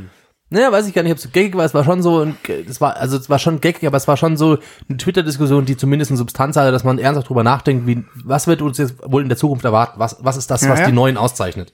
Naja, 0.48 0.70
weiß 0.70 0.86
ich 0.86 0.94
gar 0.94 1.02
nicht, 1.02 1.10
ob 1.10 1.18
es 1.18 1.24
gaggig 1.32 1.56
war. 1.56 1.64
Es 1.64 1.74
war 1.74 1.82
schon 1.82 2.02
so, 2.02 2.20
ein- 2.20 2.36
es 2.68 2.80
war, 2.80 2.96
also 2.96 3.16
es 3.16 3.28
war 3.28 3.40
schon 3.40 3.60
gaggig, 3.60 3.84
aber 3.84 3.96
es 3.96 4.06
war 4.06 4.16
schon 4.16 4.36
so 4.36 4.58
eine 4.88 4.96
Twitter-Diskussion, 4.96 5.64
die 5.64 5.76
zumindest 5.76 6.12
eine 6.12 6.18
Substanz 6.18 6.56
hatte, 6.56 6.70
dass 6.70 6.84
man 6.84 6.98
ernsthaft 7.00 7.28
drüber 7.28 7.42
nachdenkt, 7.42 7.86
wie, 7.88 8.04
was 8.24 8.46
wird 8.46 8.62
uns 8.62 8.78
jetzt 8.78 8.94
wohl 9.04 9.22
in 9.22 9.28
der 9.28 9.36
Zukunft 9.36 9.64
erwarten? 9.64 9.98
Was, 9.98 10.18
was 10.20 10.36
ist 10.36 10.48
das, 10.50 10.62
Ja, 10.62 10.70
was 10.70 10.80
ja. 10.80 10.86
die 10.86 10.92
Neuen 10.92 11.16
auszeichnet? 11.16 11.72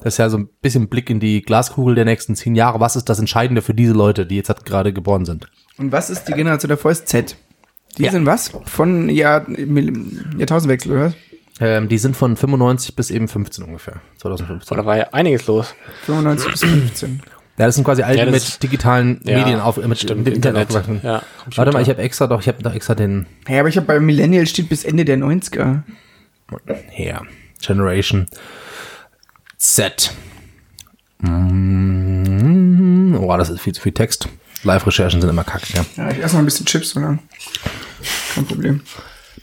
Das 0.00 0.14
ist 0.14 0.18
ja 0.18 0.30
so 0.30 0.38
ein 0.38 0.48
bisschen 0.62 0.88
Blick 0.88 1.10
in 1.10 1.20
die 1.20 1.42
Glaskugel 1.42 1.94
der 1.96 2.06
nächsten 2.06 2.34
zehn 2.34 2.54
Jahre. 2.54 2.80
Was 2.80 2.96
ist 2.96 3.10
das 3.10 3.18
Entscheidende 3.18 3.60
für 3.60 3.74
diese 3.74 3.92
Leute, 3.92 4.24
die 4.24 4.36
jetzt 4.36 4.48
halt 4.48 4.64
gerade 4.64 4.94
geboren 4.94 5.26
sind? 5.26 5.46
Und 5.76 5.92
was 5.92 6.08
ist 6.08 6.24
die 6.28 6.32
Generation 6.32 6.70
davor? 6.70 6.90
Ist 6.92 7.08
Z. 7.08 7.36
Die 7.98 8.04
Ja. 8.04 8.10
sind 8.10 8.24
was? 8.24 8.52
Von 8.64 9.10
Jahr, 9.10 9.44
Jahrtausendwechsel, 10.38 10.92
oder? 10.92 11.04
was? 11.06 11.14
Ähm, 11.60 11.88
die 11.88 11.98
sind 11.98 12.16
von 12.16 12.36
95 12.36 12.94
bis 12.94 13.10
eben 13.10 13.26
15 13.28 13.64
ungefähr. 13.64 14.00
2015. 14.18 14.76
da 14.78 14.86
war 14.86 14.96
ja 14.96 15.08
einiges 15.12 15.46
los. 15.46 15.74
95 16.06 16.50
bis 16.52 16.60
15. 16.60 17.20
Ja, 17.58 17.66
das 17.66 17.74
sind 17.74 17.84
quasi 17.84 18.02
alle, 18.02 18.16
Ja, 18.18 18.24
die 18.24 18.30
mit 18.30 18.62
digitalen 18.62 19.20
Ja, 19.24 19.38
Medien 19.38 19.60
auf, 19.60 19.76
mit 19.78 19.98
stimmt, 19.98 20.26
dem 20.26 20.34
Internet, 20.34 20.68
Internet. 20.68 20.68
aufgewachsen. 20.78 21.00
Ja, 21.02 21.22
Warte 21.56 21.72
mal, 21.72 21.82
ich 21.82 21.88
habe 21.88 22.00
extra 22.00 22.26
doch, 22.28 22.40
ich 22.40 22.48
habe 22.48 22.62
doch 22.62 22.72
extra 22.74 22.94
den 22.94 23.26
Ja, 23.48 23.60
aber 23.60 23.68
ich 23.68 23.76
habe 23.76 23.86
bei 23.86 23.98
Millennial 24.00 24.46
steht 24.46 24.68
bis 24.68 24.84
Ende 24.84 25.04
der 25.04 25.16
90er. 25.18 25.82
her. 26.90 27.22
Generation 27.60 28.26
Z. 29.58 30.12
Mm, 31.18 33.16
Oh, 33.16 33.36
das 33.36 33.50
ist 33.50 33.60
viel 33.60 33.72
zu 33.74 33.80
viel 33.82 33.92
Text. 33.92 34.28
Live-Recherchen 34.64 35.20
sind 35.20 35.30
immer 35.30 35.44
kacke, 35.44 35.66
ja. 35.74 35.84
Ja, 35.96 36.10
ich 36.10 36.18
esse 36.22 36.34
noch 36.34 36.40
ein 36.42 36.44
bisschen 36.44 36.66
Chips 36.66 36.90
so 36.90 37.00
lang. 37.00 37.18
Kein 38.34 38.44
Problem. 38.46 38.80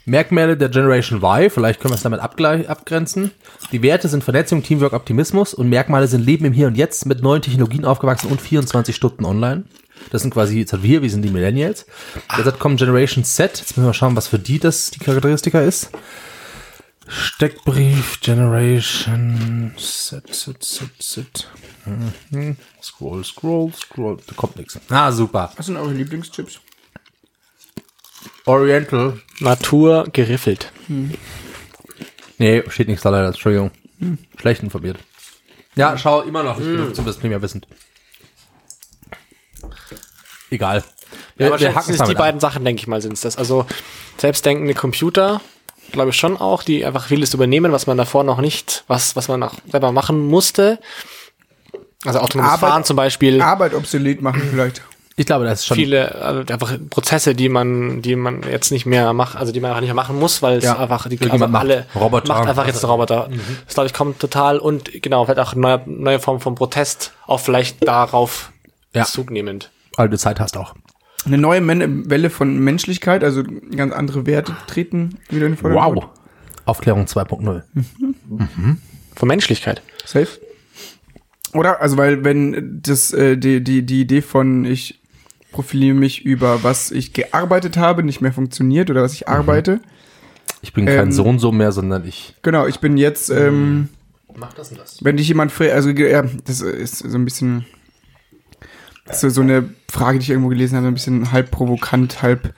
Merkmale 0.05 0.55
der 0.55 0.69
Generation 0.69 1.21
Y, 1.21 1.49
vielleicht 1.49 1.79
können 1.79 1.91
wir 1.91 1.95
es 1.95 2.03
damit 2.03 2.19
abgrenzen. 2.19 3.31
Die 3.71 3.81
Werte 3.81 4.07
sind 4.07 4.23
Vernetzung, 4.23 4.61
Teamwork, 4.61 4.93
Optimismus 4.93 5.53
und 5.53 5.67
Merkmale 5.69 6.07
sind 6.07 6.25
Leben 6.25 6.45
im 6.45 6.53
Hier 6.53 6.67
und 6.67 6.75
Jetzt 6.75 7.05
mit 7.05 7.23
neuen 7.23 7.41
Technologien 7.41 7.85
aufgewachsen 7.85 8.29
und 8.29 8.39
24 8.39 8.95
Stunden 8.95 9.25
online. 9.25 9.63
Das 10.11 10.21
sind 10.21 10.33
quasi 10.33 10.59
jetzt 10.59 10.73
halt 10.73 10.83
wir, 10.83 11.01
wir 11.01 11.09
sind 11.09 11.23
die 11.23 11.29
Millennials. 11.29 11.85
Jetzt 12.37 12.59
kommt 12.59 12.79
Generation 12.79 13.23
Z. 13.23 13.57
Jetzt 13.57 13.77
müssen 13.77 13.87
wir 13.87 13.93
schauen, 13.93 14.15
was 14.15 14.27
für 14.27 14.39
die 14.39 14.59
das 14.59 14.91
die 14.91 14.99
Charakteristika 14.99 15.61
ist. 15.61 15.89
Steckbrief, 17.07 18.19
Generation 18.21 19.73
Z, 19.77 20.27
Z, 20.33 20.63
Z, 20.63 20.89
Z. 20.99 21.49
Mhm. 22.31 22.57
Scroll, 22.81 23.23
scroll, 23.23 23.71
scroll. 23.73 24.17
Da 24.25 24.33
kommt 24.35 24.57
nichts. 24.57 24.79
Ah, 24.89 25.11
super. 25.11 25.51
Was 25.55 25.67
sind 25.67 25.77
eure 25.77 25.93
Lieblingschips? 25.93 26.59
Oriental. 28.45 29.19
Natur 29.39 30.05
geriffelt. 30.13 30.71
Nee, 32.37 32.63
steht 32.69 32.87
nichts 32.87 33.03
da 33.03 33.09
leider, 33.09 33.27
Entschuldigung. 33.27 33.71
Schlecht 34.39 34.61
informiert. 34.63 34.97
Ja, 35.75 35.97
schau 35.97 36.21
immer 36.21 36.43
noch, 36.43 36.57
ich 36.59 36.65
bin 36.65 36.93
zumindest 36.93 37.19
primär 37.21 37.41
wissend. 37.41 37.67
Egal. 40.49 40.83
Ja, 41.37 41.47
aber 41.47 41.59
wir 41.59 41.75
hacken 41.75 41.93
es 41.93 42.01
die 42.01 42.11
ab. 42.15 42.17
beiden 42.17 42.39
Sachen, 42.39 42.63
denke 42.63 42.79
ich 42.81 42.87
mal, 42.87 43.01
sind 43.01 43.13
es 43.13 43.21
das. 43.21 43.37
Also 43.37 43.65
selbstdenkende 44.17 44.73
Computer, 44.73 45.41
glaube 45.91 46.11
ich 46.11 46.15
schon 46.17 46.37
auch, 46.37 46.63
die 46.63 46.85
einfach 46.85 47.07
vieles 47.07 47.33
übernehmen, 47.33 47.71
was 47.71 47.87
man 47.87 47.97
davor 47.97 48.23
noch 48.23 48.39
nicht, 48.39 48.83
was, 48.87 49.15
was 49.15 49.27
man 49.27 49.39
noch 49.39 49.55
selber 49.69 49.91
machen 49.91 50.25
musste. 50.27 50.79
Also 52.05 52.19
autonomes 52.19 52.51
Arbeit- 52.51 52.69
Fahren 52.69 52.83
zum 52.83 52.95
Beispiel. 52.95 53.41
Arbeit 53.41 53.73
obsolet 53.73 54.21
machen 54.21 54.41
vielleicht. 54.49 54.81
Ich 55.17 55.25
glaube, 55.25 55.45
das 55.45 55.61
ist 55.61 55.67
schon. 55.67 55.75
viele 55.77 56.13
also 56.15 56.41
einfach 56.51 56.77
Prozesse, 56.89 57.35
die 57.35 57.47
man, 57.47 58.01
die 58.01 58.17
man 58.17 58.43
jetzt 58.43 58.71
nicht 58.71 58.85
mehr 58.85 59.13
macht, 59.13 59.37
also 59.37 59.53
die 59.53 59.61
man 59.61 59.69
einfach 59.71 59.79
nicht 59.81 59.87
mehr 59.89 59.95
machen 59.95 60.19
muss, 60.19 60.41
weil 60.41 60.57
es 60.57 60.65
Ja. 60.65 60.77
einfach 60.77 61.07
die 61.07 61.15
Irgendjemand 61.15 61.53
macht 61.53 61.61
alle 61.63 61.85
Roboter. 61.95 62.27
macht 62.33 62.49
einfach 62.49 62.67
jetzt 62.67 62.83
ein 62.83 62.89
Roboter. 62.89 63.29
Das 63.65 63.75
glaube 63.75 63.87
ich 63.87 63.93
kommt 63.93 64.19
total 64.19 64.59
und 64.59 64.91
genau 65.01 65.23
vielleicht 65.23 65.39
auch 65.39 65.55
neue 65.55 65.81
neue 65.85 66.19
Form 66.19 66.41
von 66.41 66.55
Protest 66.55 67.13
auch 67.27 67.39
vielleicht 67.39 67.87
darauf 67.87 68.51
Ja. 68.93 69.05
Zug 69.05 69.31
nehmend. 69.31 69.71
Alte 69.95 70.17
Zeit 70.17 70.41
hast 70.41 70.57
auch. 70.57 70.75
Eine 71.25 71.37
neue 71.37 71.61
Men 71.61 72.09
Welle 72.09 72.29
von 72.29 72.59
Menschlichkeit, 72.59 73.23
also 73.23 73.41
ganz 73.75 73.93
andere 73.93 74.25
Werte 74.25 74.53
treten 74.67 75.17
wieder 75.29 75.45
in 75.45 75.53
den 75.53 75.57
Vordergrund. 75.57 75.95
Wow. 76.03 76.09
Aufklärung 76.65 77.05
2.0. 77.05 77.63
Von 79.15 79.27
Menschlichkeit. 79.27 79.81
Safe. 80.03 80.27
Oder? 81.53 81.79
Also, 81.81 81.95
weil 81.97 82.23
wenn 82.25 82.81
das, 82.83 83.13
äh, 83.13 83.37
die, 83.37 83.63
die, 83.63 83.85
die 83.85 84.01
Idee 84.01 84.21
von 84.21 84.65
ich 84.65 84.99
profiliere 85.55 85.95
mich 85.95 86.25
über 86.25 86.63
was 86.63 86.91
ich 86.91 87.13
gearbeitet 87.13 87.77
habe, 87.77 88.03
nicht 88.03 88.19
mehr 88.21 88.33
funktioniert 88.33 88.89
oder 88.89 89.01
was 89.01 89.13
ich 89.13 89.27
arbeite. 89.29 89.79
Ich 90.61 90.73
bin 90.73 90.85
kein 90.85 90.97
Ähm, 91.07 91.11
Sohn 91.11 91.39
so 91.39 91.51
mehr, 91.51 91.71
sondern 91.71 92.05
ich. 92.05 92.35
Genau, 92.41 92.67
ich 92.67 92.79
bin 92.79 92.97
jetzt, 92.97 93.29
ähm, 93.29 93.87
Mach 94.35 94.51
das 94.53 94.71
und 94.71 94.79
das. 94.79 94.97
wenn 95.03 95.15
dich 95.17 95.27
jemand 95.29 95.51
fragt, 95.51 95.71
also 95.71 95.89
ja, 95.91 96.23
das 96.45 96.59
ist 96.61 96.97
so 96.99 97.17
ein 97.17 97.23
bisschen 97.25 97.65
das 99.05 99.23
ist 99.23 99.35
so 99.35 99.41
eine 99.41 99.69
Frage, 99.89 100.17
die 100.19 100.23
ich 100.23 100.29
irgendwo 100.31 100.49
gelesen 100.49 100.75
habe, 100.75 100.85
so 100.85 100.91
ein 100.91 100.93
bisschen 100.95 101.31
halb 101.31 101.51
provokant, 101.51 102.21
halb 102.23 102.53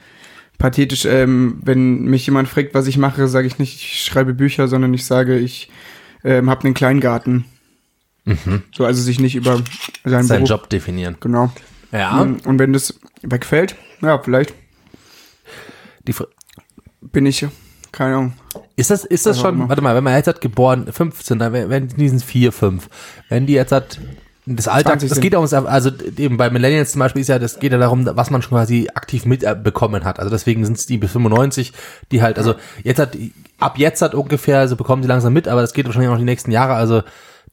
pathetisch. 0.58 1.06
Ähm, 1.06 1.60
wenn 1.64 2.06
mich 2.06 2.26
jemand 2.26 2.48
fragt, 2.48 2.74
was 2.74 2.88
ich 2.88 2.98
mache, 2.98 3.28
sage 3.28 3.48
ich 3.48 3.60
nicht, 3.60 3.76
ich 3.76 4.04
schreibe 4.04 4.34
Bücher, 4.34 4.68
sondern 4.68 4.94
ich 4.94 5.06
sage, 5.06 5.38
ich 5.38 5.70
ähm, 6.24 6.50
habe 6.50 6.64
einen 6.64 6.74
Kleingarten. 6.74 7.46
So, 8.76 8.86
also 8.86 9.02
sich 9.02 9.20
nicht 9.22 9.36
über 9.36 9.62
seinen 10.04 10.24
Seinen 10.24 10.40
Beruf. 10.40 10.50
Job 10.50 10.70
definieren. 10.70 11.16
Genau. 11.22 11.52
Ja. 11.92 12.20
Und, 12.22 12.46
und 12.46 12.60
wenn 12.60 12.74
das 12.74 13.00
wegfällt, 13.22 13.76
ja, 14.02 14.20
vielleicht 14.20 14.54
Die, 16.08 16.14
Fr- 16.14 16.28
bin 17.02 17.26
ich, 17.26 17.46
keine 17.92 18.16
Ahnung. 18.16 18.34
ist 18.76 18.90
das, 18.92 19.06
ist 19.06 19.26
das 19.26 19.38
Also 19.38 19.50
schon, 19.50 19.70
warte 19.70 19.82
mal, 19.82 19.96
wenn 19.96 20.04
man 20.04 20.16
jetzt 20.16 20.28
hat 20.28 20.42
geboren, 20.42 20.92
15, 20.92 21.40
dann 21.40 21.54
wenn 21.54 21.88
die 21.88 22.10
sind 22.10 22.24
4, 22.24 22.52
5. 22.52 22.90
Wenn 23.30 23.46
die 23.46 23.54
jetzt 23.54 23.72
hat, 23.72 24.00
das 24.46 24.68
Alter, 24.70 24.92
20 24.92 25.10
das 25.10 25.20
geht 25.20 25.36
ums, 25.36 25.54
also 25.54 25.92
eben 26.18 26.38
bei 26.38 26.50
Millennials 26.50 26.94
zum 26.94 27.00
Beispiel 27.00 27.22
ist 27.22 27.28
ja, 27.28 27.38
das 27.40 27.60
geht 27.60 27.72
ja 27.74 27.78
darum, 27.78 28.06
was 28.06 28.30
man 28.30 28.42
schon 28.42 28.58
quasi 28.58 28.90
aktiv 28.94 29.26
mitbekommen 29.26 30.06
hat. 30.06 30.20
Also 30.20 30.30
deswegen 30.30 30.64
sind 30.66 30.78
es 30.78 30.86
die 30.86 30.98
bis 30.98 31.12
95, 31.12 31.74
die 32.12 32.22
halt, 32.22 32.38
also 32.38 32.56
jetzt 32.84 33.00
hat, 33.00 33.18
ab 33.60 33.78
jetzt 33.78 34.02
hat 34.02 34.16
ungefähr, 34.16 34.60
also 34.60 34.76
bekommen 34.78 35.02
die 35.02 35.08
langsam 35.10 35.34
mit, 35.34 35.48
aber 35.50 35.62
das 35.62 35.74
geht 35.74 35.86
wahrscheinlich 35.86 36.12
auch 36.12 36.18
die 36.18 36.24
nächsten 36.24 36.52
Jahre, 36.52 36.74
also 36.76 37.04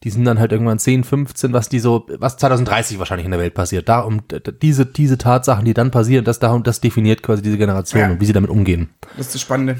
die 0.04 0.10
sind 0.10 0.24
dann 0.24 0.38
halt 0.38 0.52
irgendwann 0.52 0.78
10, 0.78 1.02
15, 1.02 1.52
was 1.52 1.68
die 1.68 1.80
so, 1.80 2.06
was 2.18 2.36
2030 2.36 2.98
wahrscheinlich 2.98 3.24
in 3.24 3.30
der 3.30 3.40
Welt 3.40 3.54
passiert. 3.54 3.88
Da 3.88 4.00
um 4.00 4.20
diese, 4.62 4.86
diese 4.86 5.18
Tatsachen, 5.18 5.64
die 5.64 5.74
dann 5.74 5.90
passieren, 5.90 6.24
das 6.24 6.38
da 6.38 6.52
und 6.52 6.66
das 6.66 6.80
definiert 6.80 7.22
quasi 7.22 7.42
diese 7.42 7.58
Generation 7.58 8.00
Ja. 8.00 8.10
und 8.10 8.20
wie 8.20 8.26
sie 8.26 8.32
damit 8.34 8.50
umgehen. 8.50 8.90
Das 9.16 9.26
ist 9.26 9.34
das 9.34 9.40
Spannende. 9.42 9.76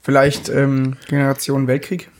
Vielleicht 0.00 0.48
ähm, 0.48 0.96
Generation 1.08 1.66
Weltkrieg. 1.66 2.08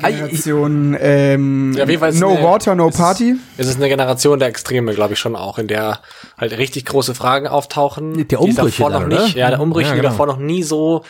Generation 0.00 0.96
ähm, 1.00 1.74
Ja, 1.76 1.84
ist 1.84 2.20
No 2.20 2.30
eine- 2.30 2.42
Water, 2.42 2.74
No 2.74 2.88
ist- 2.88 2.96
Party. 2.96 3.36
Es 3.56 3.68
ist 3.68 3.76
eine 3.76 3.88
Generation 3.88 4.38
der 4.38 4.48
Extreme, 4.48 4.94
glaube 4.94 5.14
ich 5.14 5.18
schon 5.20 5.36
auch, 5.36 5.58
in 5.58 5.68
der 5.68 6.00
halt 6.36 6.56
richtig 6.58 6.86
große 6.86 7.14
Fragen 7.14 7.46
auftauchen. 7.46 8.14
Der 8.14 8.24
die 8.24 8.36
Umbrüche 8.36 8.78
davor 8.82 8.90
dann, 8.90 9.02
noch 9.02 9.08
nicht, 9.08 9.34
oder? 9.34 9.38
ja, 9.38 9.50
der 9.50 9.60
Umbrüche, 9.60 9.88
Ja, 9.90 9.94
die 9.94 10.00
genau. 10.00 10.10
davor 10.10 10.26
noch 10.26 10.38
nie 10.38 10.62
so 10.62 11.04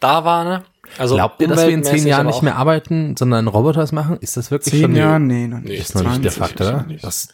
da 0.00 0.24
waren. 0.24 0.62
Also 0.98 1.14
Glaubt 1.16 1.40
ihr, 1.40 1.48
dass 1.48 1.62
wir 1.66 1.68
in 1.70 1.84
zehn 1.84 2.06
Jahren 2.06 2.26
nicht 2.26 2.42
mehr 2.42 2.56
arbeiten, 2.56 3.16
sondern 3.16 3.48
Roboter 3.48 3.82
es 3.82 3.92
machen? 3.92 4.18
Ist 4.20 4.36
das 4.36 4.50
wirklich 4.50 4.72
Zehn 4.74 4.82
schon 4.82 4.96
Jahre? 4.96 5.20
Nee, 5.20 5.46
noch 5.48 5.60
Nee, 5.60 5.70
nicht. 5.70 5.80
ist 5.80 5.94
noch 5.94 6.02
nicht 6.02 6.24
der 6.24 6.32
20 6.32 6.56
Fakt, 6.58 6.60
oder? 6.60 6.82
nicht. 6.86 7.04
Das, 7.04 7.28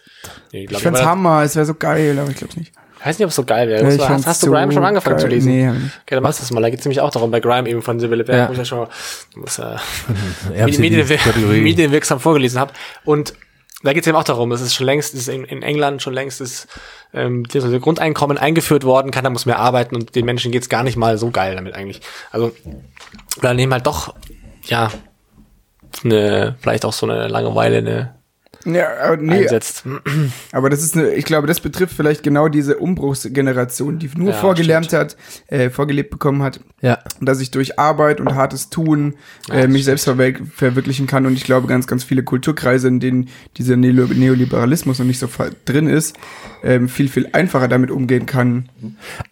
Nee, 0.52 0.64
Ich 0.64 0.70
ich 0.72 0.78
find's 0.78 1.02
Hammer, 1.02 1.42
es 1.42 1.54
wäre 1.56 1.64
so 1.66 1.74
geil, 1.74 2.18
aber 2.18 2.30
ich 2.30 2.36
glaub's 2.36 2.56
nicht. 2.56 2.72
Ich 3.00 3.06
weiß 3.06 3.18
nicht, 3.18 3.24
ob 3.26 3.30
es 3.30 3.36
so 3.36 3.44
geil 3.44 3.68
wäre. 3.68 3.84
Ja, 3.94 4.09
Hast, 4.09 4.26
hast, 4.26 4.42
du 4.42 4.46
so 4.46 4.52
Grime 4.52 4.72
schon 4.72 4.84
angefangen 4.84 5.16
geil. 5.16 5.22
zu 5.24 5.28
lesen? 5.28 5.52
Nee. 5.52 5.68
Okay, 5.68 6.14
dann 6.16 6.22
machst 6.24 6.40
du 6.40 6.42
das 6.42 6.50
mal. 6.50 6.61
Da 6.61 6.68
geht's 6.70 6.84
nämlich 6.84 7.00
auch 7.00 7.11
darum, 7.12 7.30
bei 7.30 7.38
Grime 7.38 7.68
eben 7.68 7.80
von 7.80 8.00
Sibylle 8.00 8.24
Berg, 8.24 8.38
Ja. 8.38 8.48
wo 8.48 8.52
ich 8.52 8.59
ja 8.59 8.64
schon 8.64 8.88
das, 9.44 9.59
äh, 9.61 10.66
medienwirksam 10.66 12.18
vorgelesen 12.18 12.59
habe. 12.59 12.72
Und 13.04 13.34
da 13.83 13.93
geht 13.93 14.03
es 14.03 14.09
eben 14.09 14.16
auch 14.16 14.24
darum, 14.24 14.51
es 14.51 14.61
ist 14.61 14.74
schon 14.74 14.87
längst, 14.87 15.14
es 15.14 15.20
ist 15.20 15.29
in, 15.29 15.45
in 15.45 15.62
England 15.62 16.03
schon 16.03 16.12
längst 16.12 16.41
das, 16.41 16.66
ähm, 17.14 17.45
das 17.45 17.64
Grundeinkommen 17.81 18.37
eingeführt 18.37 18.85
worden, 18.85 19.12
keiner 19.12 19.31
muss 19.31 19.47
mehr 19.47 19.59
arbeiten 19.59 19.95
und 19.95 20.14
den 20.16 20.24
Menschen 20.24 20.51
geht's 20.51 20.68
gar 20.68 20.83
nicht 20.83 20.97
mal 20.97 21.16
so 21.16 21.31
geil 21.31 21.55
damit 21.55 21.74
eigentlich. 21.74 22.01
Also 22.33 22.53
da 23.41 23.55
nehmen 23.55 23.72
halt 23.72 23.87
doch, 23.87 24.14
ja, 24.64 24.91
eine, 26.05 26.57
vielleicht 26.61 26.85
auch 26.85 26.93
so 26.93 27.07
eine 27.07 27.29
Langeweile 27.29 27.79
eine 27.79 28.17
Ja, 28.74 28.88
aber 29.02 29.16
nee, 29.16 29.42
einsetzt. 29.42 29.84
aber 30.52 30.70
das 30.70 30.82
ist 30.82 30.96
eine, 30.96 31.10
ich 31.14 31.24
glaube, 31.24 31.46
das 31.46 31.60
betrifft 31.60 31.94
vielleicht 31.94 32.22
genau 32.22 32.48
diese 32.48 32.76
Umbruchsgeneration, 32.78 33.98
die 33.98 34.10
nur 34.16 34.30
Ja, 34.30 34.36
vorgelernt 34.36 34.92
hat, 34.92 35.16
äh, 35.46 35.70
vorgelebt 35.70 36.10
bekommen 36.10 36.42
hat, 36.42 36.60
ja. 36.80 36.98
dass 37.20 37.40
ich 37.40 37.50
durch 37.50 37.78
Arbeit 37.78 38.20
und 38.20 38.34
hartes 38.34 38.70
Tun 38.70 39.14
äh, 39.50 39.66
mich 39.66 39.84
selbst 39.84 40.04
verwirk 40.04 40.42
verwirklichen 40.54 41.06
kann. 41.06 41.26
Und 41.26 41.34
ich 41.34 41.44
glaube, 41.44 41.66
ganz, 41.66 41.86
ganz 41.86 42.04
viele 42.04 42.22
Kulturkreise, 42.22 42.88
in 42.88 43.00
denen 43.00 43.28
dieser 43.56 43.76
Neo 43.76 44.06
Neoliberalismus 44.06 44.98
noch 44.98 45.06
nicht 45.06 45.18
so 45.18 45.28
drin 45.64 45.88
ist, 45.88 46.16
ähm, 46.62 46.88
viel, 46.88 47.09
viel 47.09 47.28
einfacher 47.32 47.68
damit 47.68 47.90
umgehen 47.90 48.26
kann. 48.26 48.68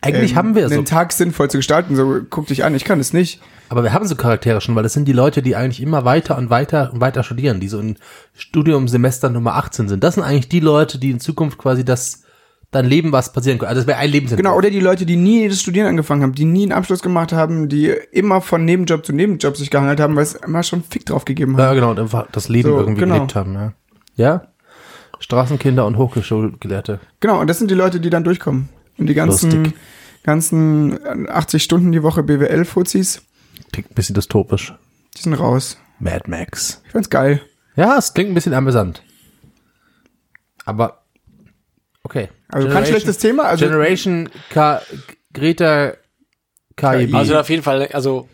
Eigentlich 0.00 0.32
ähm, 0.32 0.36
haben 0.36 0.54
wir 0.54 0.68
so, 0.68 0.74
einen 0.74 0.84
Tag 0.84 1.12
sinnvoll 1.12 1.50
zu 1.50 1.58
gestalten. 1.58 1.96
So, 1.96 2.20
guck 2.30 2.46
dich 2.46 2.64
an, 2.64 2.74
ich 2.74 2.84
kann 2.84 3.00
es 3.00 3.12
nicht. 3.12 3.40
aber 3.68 3.82
wir 3.82 3.92
haben 3.92 4.06
so 4.06 4.14
Charaktere 4.16 4.60
schon, 4.60 4.74
weil 4.74 4.82
das 4.82 4.92
sind 4.92 5.06
die 5.06 5.12
Leute, 5.12 5.42
die 5.42 5.56
eigentlich 5.56 5.82
immer 5.82 6.04
weiter 6.04 6.36
und 6.38 6.50
weiter 6.50 6.90
und 6.92 7.00
weiter 7.00 7.22
studieren, 7.22 7.60
die 7.60 7.68
so 7.68 7.78
in 7.80 7.96
Studiumsemester 8.34 9.28
Nummer 9.30 9.54
18 9.56 9.88
sind. 9.88 10.04
Das 10.04 10.14
sind 10.14 10.24
eigentlich 10.24 10.48
die 10.48 10.60
Leute, 10.60 10.98
die 10.98 11.10
in 11.10 11.20
Zukunft 11.20 11.58
quasi 11.58 11.84
das 11.84 12.22
dein 12.72 12.84
Leben 12.84 13.12
was 13.12 13.32
passieren 13.32 13.58
könnte. 13.58 13.68
Also 13.70 13.80
das 13.82 13.86
wäre 13.86 13.98
ein 13.98 14.10
Lebensentwurf. 14.10 14.44
Genau, 14.44 14.56
oder 14.58 14.70
die 14.70 14.80
Leute, 14.80 15.06
die 15.06 15.16
nie 15.16 15.48
das 15.48 15.60
Studieren 15.60 15.86
angefangen 15.88 16.22
haben, 16.22 16.32
die 16.32 16.44
nie 16.44 16.64
einen 16.64 16.72
Abschluss 16.72 17.00
gemacht 17.00 17.32
haben, 17.32 17.68
die 17.68 17.88
immer 18.10 18.40
von 18.40 18.64
Nebenjob 18.64 19.06
zu 19.06 19.12
Nebenjob 19.12 19.56
sich 19.56 19.70
gehangelt 19.70 20.00
haben, 20.00 20.16
weil 20.16 20.24
es 20.24 20.34
immer 20.34 20.62
schon 20.62 20.82
Fick 20.82 21.06
drauf 21.06 21.24
gegeben 21.24 21.56
Ja, 21.56 21.66
hat. 21.68 21.74
genau, 21.74 21.90
und 21.92 22.00
einfach 22.00 22.26
das 22.32 22.48
Leben 22.48 22.68
So, 22.68 22.78
irgendwie 22.78 23.00
genau. 23.02 23.14
gelebt 23.14 23.34
haben, 23.36 23.54
ja. 23.54 23.72
Ja? 24.16 24.46
Straßenkinder 25.20 25.86
und 25.86 25.96
Hochschulgelehrte. 25.98 27.00
Genau, 27.20 27.40
und 27.40 27.46
das 27.48 27.58
sind 27.58 27.70
die 27.70 27.74
Leute, 27.74 28.00
die 28.00 28.10
dann 28.10 28.24
durchkommen. 28.24 28.68
Und 28.98 29.06
die 29.06 29.14
ganzen, 29.14 29.64
Lustig. 29.64 29.80
ganzen 30.22 31.28
80 31.28 31.62
Stunden 31.62 31.92
die 31.92 32.02
Woche 32.02 32.22
BWL-Fuzis, 32.22 33.22
Klingt 33.72 33.90
ein 33.90 33.94
bisschen 33.94 34.14
dystopisch. 34.14 34.74
die 35.16 35.22
sind 35.22 35.34
raus. 35.34 35.78
Mad 35.98 36.24
Max. 36.30 36.82
Ich 36.86 36.92
find's 36.92 37.10
geil. 37.10 37.40
Ja, 37.74 37.96
es 37.98 38.12
klingt 38.14 38.30
ein 38.30 38.34
bisschen 38.34 38.54
amüsant. 38.54 39.02
Aber, 40.64 41.02
okay. 42.02 42.28
Also 42.48 42.68
kein 42.68 42.86
schlechtes 42.86 43.18
Thema. 43.18 43.44
Also 43.44 43.66
Generation 43.66 44.28
K 44.50 44.80
Greta 45.32 45.94
KIB. 46.76 47.14
Also 47.14 47.38
auf 47.38 47.48
jeden 47.50 47.62
Fall, 47.62 47.88
also 47.92 48.28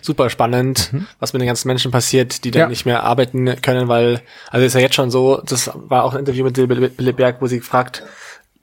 super 0.00 0.30
spannend, 0.30 0.90
was 1.20 1.32
mit 1.32 1.40
den 1.42 1.46
ganzen 1.46 1.68
Menschen 1.68 1.90
passiert, 1.90 2.44
die 2.44 2.50
dann 2.50 2.60
Ja. 2.62 2.68
nicht 2.68 2.86
mehr 2.86 3.02
arbeiten 3.02 3.60
können, 3.62 3.88
weil, 3.88 4.20
also 4.50 4.64
ist 4.66 4.74
ja 4.74 4.80
jetzt 4.80 4.94
schon 4.94 5.10
so, 5.10 5.40
das 5.44 5.70
war 5.74 6.04
auch 6.04 6.14
ein 6.14 6.20
Interview 6.20 6.44
mit 6.44 6.56
Sibylle 6.56 7.12
Berg, 7.12 7.36
wo 7.40 7.46
sie 7.46 7.58
gefragt, 7.58 8.02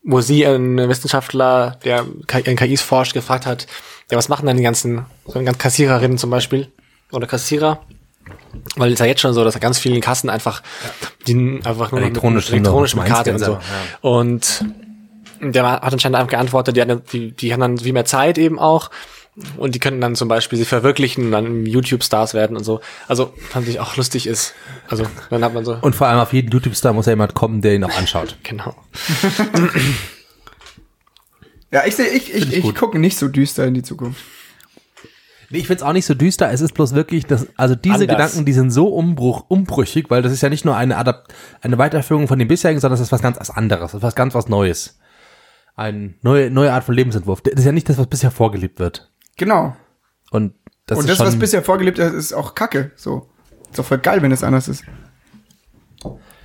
wo 0.03 0.21
sie 0.21 0.45
einen 0.45 0.77
Wissenschaftler, 0.89 1.77
der 1.83 2.05
in 2.45 2.55
KIs 2.55 2.81
forscht, 2.81 3.13
gefragt 3.13 3.45
hat, 3.45 3.67
ja, 4.11 4.17
was 4.17 4.29
machen 4.29 4.45
dann 4.45 4.57
die 4.57 4.63
ganzen, 4.63 5.05
so 5.25 5.33
ganzen 5.41 5.57
Kassiererinnen 5.57 6.17
zum 6.17 6.29
Beispiel, 6.29 6.67
oder 7.11 7.27
Kassierer, 7.27 7.79
Weil 8.75 8.93
es 8.93 8.99
ja 8.99 9.05
jetzt 9.05 9.21
schon 9.21 9.33
so, 9.33 9.43
dass 9.43 9.59
ganz 9.59 9.77
vielen 9.79 10.01
Kassen 10.01 10.29
einfach, 10.29 10.61
die 11.27 11.59
einfach 11.63 11.91
nur 11.91 12.01
Elektronisch 12.01 12.49
elektronisch 12.51 12.95
mit 12.95 13.05
Karte 13.05 13.33
und 13.33 13.39
so. 13.39 13.53
ja. 13.53 13.61
Und 14.01 14.65
der 15.41 15.69
hat 15.69 15.83
anscheinend 15.93 16.15
einfach 16.17 16.31
geantwortet, 16.31 16.75
die, 16.77 16.95
die, 17.11 17.31
die 17.31 17.53
haben 17.53 17.59
dann 17.59 17.77
viel 17.77 17.93
mehr 17.93 18.05
Zeit 18.05 18.37
eben 18.37 18.57
auch. 18.59 18.89
Und 19.57 19.75
die 19.75 19.79
könnten 19.79 19.99
dann 19.99 20.15
zum 20.15 20.29
Beispiel 20.29 20.57
sich 20.57 20.67
verwirklichen 20.67 21.25
und 21.25 21.31
dann 21.31 21.65
YouTube-Stars 21.65 22.33
werden 22.33 22.55
und 22.55 22.63
so. 22.63 22.79
Also, 23.07 23.33
fand 23.49 23.67
ich 23.67 23.79
auch 23.81 23.97
lustig 23.97 24.27
ist. 24.27 24.53
Also, 24.87 25.05
dann 25.29 25.43
hat 25.43 25.53
man 25.53 25.65
so, 25.65 25.77
Und 25.81 25.93
vor 25.95 26.07
allem 26.07 26.19
auf 26.19 26.31
jeden 26.31 26.49
YouTube-Star 26.51 26.93
muss 26.93 27.05
ja 27.05 27.11
jemand 27.11 27.33
kommen, 27.33 27.61
der 27.61 27.75
ihn 27.75 27.83
auch 27.83 27.97
anschaut. 27.97 28.37
genau. 28.43 28.73
Ja, 31.71 31.83
ich, 31.85 31.95
seh- 31.95 32.07
ich, 32.07 32.33
ich, 32.33 32.53
ich 32.53 32.75
gucke 32.75 32.97
nicht 32.99 33.17
so 33.17 33.27
düster 33.27 33.65
in 33.65 33.73
die 33.73 33.83
Zukunft. 33.83 34.23
Nee, 35.49 35.59
ich 35.59 35.67
find's 35.67 35.83
auch 35.83 35.93
nicht 35.93 36.05
so 36.05 36.13
düster. 36.13 36.49
Es 36.51 36.61
ist 36.61 36.73
bloß 36.73 36.95
wirklich, 36.95 37.25
dass, 37.25 37.47
also 37.57 37.75
diese 37.75 37.95
Anders. 37.95 38.07
Gedanken, 38.17 38.45
die 38.45 38.53
sind 38.53 38.71
so 38.71 38.87
umbruch, 38.87 39.45
umbrüchig, 39.47 40.09
weil 40.09 40.21
das 40.21 40.31
ist 40.31 40.41
ja 40.41 40.49
nicht 40.49 40.65
nur 40.65 40.75
eine 40.75 40.97
Adapt 40.97 41.33
eine 41.61 41.77
Weiterführung 41.77 42.27
von 42.27 42.39
dem 42.39 42.47
bisherigen, 42.47 42.79
sondern 42.79 42.97
das 42.99 43.05
ist 43.07 43.11
was 43.11 43.21
ganz 43.21 43.39
was 43.39 43.51
anderes, 43.51 43.91
das 43.91 43.99
ist 43.99 44.03
was 44.03 44.15
ganz 44.15 44.33
was 44.33 44.47
Neues. 44.47 44.97
Eine 45.75 46.13
neue, 46.21 46.49
neue 46.49 46.71
Art 46.71 46.85
von 46.85 46.95
Lebensentwurf. 46.95 47.41
Das 47.41 47.53
ist 47.55 47.65
ja 47.65 47.73
nicht 47.73 47.89
das, 47.89 47.97
was 47.97 48.07
bisher 48.07 48.31
vorgelebt 48.31 48.79
wird. 48.79 49.11
Genau. 49.37 49.75
Und 50.31 50.53
das 50.85 50.99
Und 50.99 51.09
das, 51.09 51.19
was 51.19 51.37
bisher 51.37 51.63
vorgelebt 51.63 51.99
ist, 51.99 52.13
ist 52.13 52.33
auch 52.33 52.55
Kacke. 52.55 52.91
So. 52.95 53.29
Ist 53.69 53.79
doch 53.79 53.85
voll 53.85 53.97
geil, 53.97 54.21
wenn 54.21 54.31
es 54.31 54.43
anders 54.43 54.67
ist. 54.67 54.83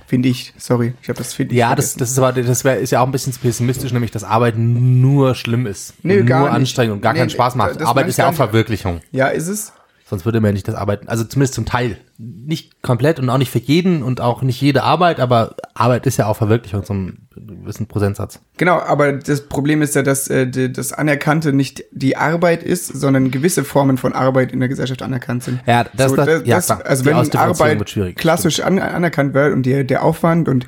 Finde 0.07 0.27
ich. 0.27 0.53
Sorry, 0.57 0.93
ich 1.01 1.07
habe 1.07 1.17
das 1.17 1.33
finde 1.33 1.53
ich 1.53 1.59
ja, 1.59 1.73
das, 1.73 1.93
vergessen. 1.93 1.99
das 1.99 2.11
ist 2.11 2.17
aber, 2.19 2.33
das 2.33 2.63
wär, 2.65 2.79
ist 2.79 2.91
ja 2.91 2.99
auch 2.99 3.05
ein 3.05 3.13
bisschen 3.13 3.31
pessimistisch, 3.33 3.93
nämlich 3.93 4.11
dass 4.11 4.25
Arbeiten 4.25 4.99
nur 4.99 5.35
schlimm 5.35 5.65
ist. 5.65 5.93
Nee, 6.03 6.21
nur 6.21 6.51
anstrengend 6.51 6.95
und 6.95 7.01
gar 7.01 7.13
Nee, 7.13 7.19
keinen 7.19 7.29
Spaß 7.29 7.55
macht. 7.55 7.81
Arbeit 7.81 8.09
ist 8.09 8.17
ja 8.17 8.27
auch. 8.27 8.33
Verwirklichung. 8.33 8.99
Ja, 9.11 9.27
ist 9.27 9.47
es. 9.47 9.71
Sonst 10.11 10.25
würde 10.25 10.41
man 10.41 10.49
ja 10.49 10.53
nicht 10.53 10.67
das 10.67 10.75
Arbeiten, 10.75 11.07
also 11.07 11.23
zumindest 11.23 11.53
zum 11.53 11.65
Teil. 11.65 11.95
Nicht 12.17 12.81
komplett 12.83 13.17
und 13.17 13.29
auch 13.29 13.37
nicht 13.37 13.49
für 13.49 13.59
jeden 13.59 14.03
und 14.03 14.19
auch 14.19 14.41
nicht 14.41 14.59
jede 14.61 14.83
Arbeit, 14.83 15.21
aber 15.21 15.55
Arbeit 15.73 16.05
ist 16.05 16.17
ja 16.17 16.27
auch 16.27 16.35
Verwirklichung 16.35 16.83
zum 16.83 17.13
gewissen 17.33 17.87
Prozentsatz. 17.87 18.41
Genau, 18.57 18.77
aber 18.79 19.13
das 19.13 19.47
Problem 19.47 19.81
ist 19.81 19.95
ja, 19.95 20.03
dass 20.03 20.27
äh, 20.27 20.45
die, 20.47 20.69
das 20.71 20.91
Anerkannte 20.91 21.53
nicht 21.53 21.85
die 21.91 22.17
Arbeit 22.17 22.61
ist, 22.61 22.87
sondern 22.87 23.31
gewisse 23.31 23.63
Formen 23.63 23.97
von 23.97 24.11
Arbeit 24.11 24.51
in 24.51 24.59
der 24.59 24.67
Gesellschaft 24.67 25.01
anerkannt 25.01 25.43
sind. 25.43 25.61
Ja, 25.65 25.85
das- 25.95 26.13
das- 26.13 26.45
ja, 26.45 26.59
klar. 26.59 26.81
also 26.85 27.03
Die 27.03 27.09
wenn 27.09 27.37
Arbeit 27.39 28.15
klassisch 28.17 28.59
an, 28.59 28.79
anerkannt 28.79 29.33
wird 29.33 29.53
und 29.53 29.65
die, 29.65 29.87
der 29.87 30.03
Aufwand 30.03 30.49
und 30.49 30.67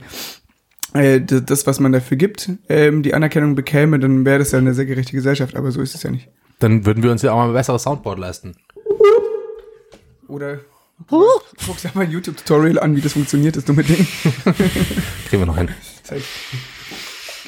äh, 0.94 1.20
das, 1.22 1.68
was 1.68 1.80
man 1.82 1.92
dafür 1.92 2.16
gibt, 2.18 2.50
ähm, 2.70 3.04
die 3.04 3.14
Anerkennung 3.14 3.56
bekäme, 3.56 4.00
dann 4.00 4.26
wäre 4.26 4.40
das 4.40 4.52
ja 4.54 4.60
eine 4.60 4.74
sehr 4.74 4.86
gerechte 4.86 5.12
Gesellschaft, 5.12 5.56
aber 5.58 5.72
so 5.72 5.82
ist 5.82 5.96
es 5.96 6.04
ja 6.04 6.12
nicht. 6.12 6.30
Dann 6.60 6.86
würden 6.86 7.04
wir 7.04 7.12
uns 7.12 7.22
ja 7.24 7.34
auch 7.34 7.38
mal 7.38 7.48
ein 7.48 7.54
besseres 7.54 7.84
Soundboard 7.84 8.20
leisten. 8.20 8.56
Oder 10.28 10.60
guckst 11.08 11.84
dir 11.84 11.92
mal 11.94 12.06
ein 12.06 12.12
YouTube-Tutorial 12.12 12.80
an, 12.80 12.96
wie 12.96 13.02
das 13.02 13.14
funktioniert, 13.14 13.56
das 13.56 13.66
dumme 13.66 13.84
Ding. 13.84 14.08
Kriegen 15.28 15.42
wir 15.42 15.46
noch 15.46 15.58
hin. 15.58 15.70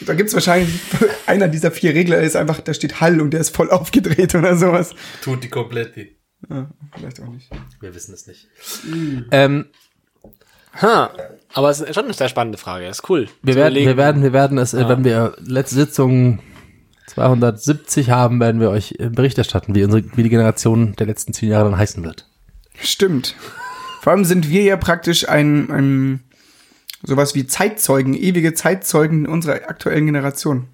Da 0.05 0.13
gibt's 0.13 0.33
wahrscheinlich 0.33 0.73
einer 1.25 1.47
dieser 1.47 1.71
vier 1.71 1.93
Regler 1.93 2.19
ist 2.19 2.35
einfach, 2.35 2.59
da 2.59 2.73
steht 2.73 2.99
Hall 3.01 3.21
und 3.21 3.31
der 3.31 3.41
ist 3.41 3.55
voll 3.55 3.69
aufgedreht 3.69 4.35
oder 4.35 4.57
sowas. 4.57 4.93
Tut 5.21 5.43
die 5.43 5.49
komplett. 5.49 5.95
Ja, 6.49 6.69
vielleicht 6.95 7.21
auch 7.21 7.29
nicht. 7.29 7.49
Wir 7.79 7.95
wissen 7.95 8.13
es 8.13 8.27
nicht. 8.27 8.47
Ähm, 9.31 9.65
Ha, 10.81 11.09
aber 11.53 11.69
es 11.69 11.79
ist 11.79 11.95
schon 11.95 12.03
eine 12.03 12.13
sehr 12.13 12.27
spannende 12.27 12.57
Frage. 12.57 12.85
Ist 12.87 13.09
cool. 13.09 13.29
wir, 13.41 13.55
werden, 13.55 13.75
wir 13.75 13.95
werden, 13.95 14.23
wir 14.23 14.33
werden 14.33 14.57
es, 14.57 14.73
äh, 14.73 14.89
wenn 14.89 15.05
wir 15.05 15.35
letzte 15.39 15.75
Sitzung 15.75 16.39
270 17.07 18.09
haben, 18.09 18.41
werden 18.41 18.59
wir 18.59 18.69
euch 18.71 18.95
äh, 18.99 19.09
Bericht 19.09 19.37
erstatten, 19.37 19.73
wie 19.73 19.85
unsere, 19.85 20.03
wie 20.17 20.23
die 20.23 20.29
Generation 20.29 20.93
der 20.97 21.07
letzten 21.07 21.33
zehn 21.33 21.49
Jahre 21.49 21.69
dann 21.69 21.79
heißen 21.79 22.03
wird. 22.03 22.27
Stimmt. 22.81 23.35
Vor 24.01 24.13
allem 24.13 24.25
sind 24.25 24.49
wir 24.49 24.61
ja 24.63 24.77
praktisch 24.77 25.27
ein, 25.27 25.71
ein 25.71 26.19
sowas 27.03 27.35
wie 27.35 27.47
Zeitzeugen, 27.47 28.13
ewige 28.13 28.53
Zeitzeugen 28.53 29.27
unserer 29.27 29.69
aktuellen 29.69 30.05
Generation. 30.05 30.67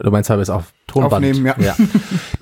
Du 0.00 0.10
meinst, 0.10 0.28
weil 0.28 0.38
wir 0.38 0.42
es 0.42 0.50
auf 0.50 0.72
Tonband 0.88 1.14
Aufnehmen, 1.14 1.46
ja. 1.60 1.76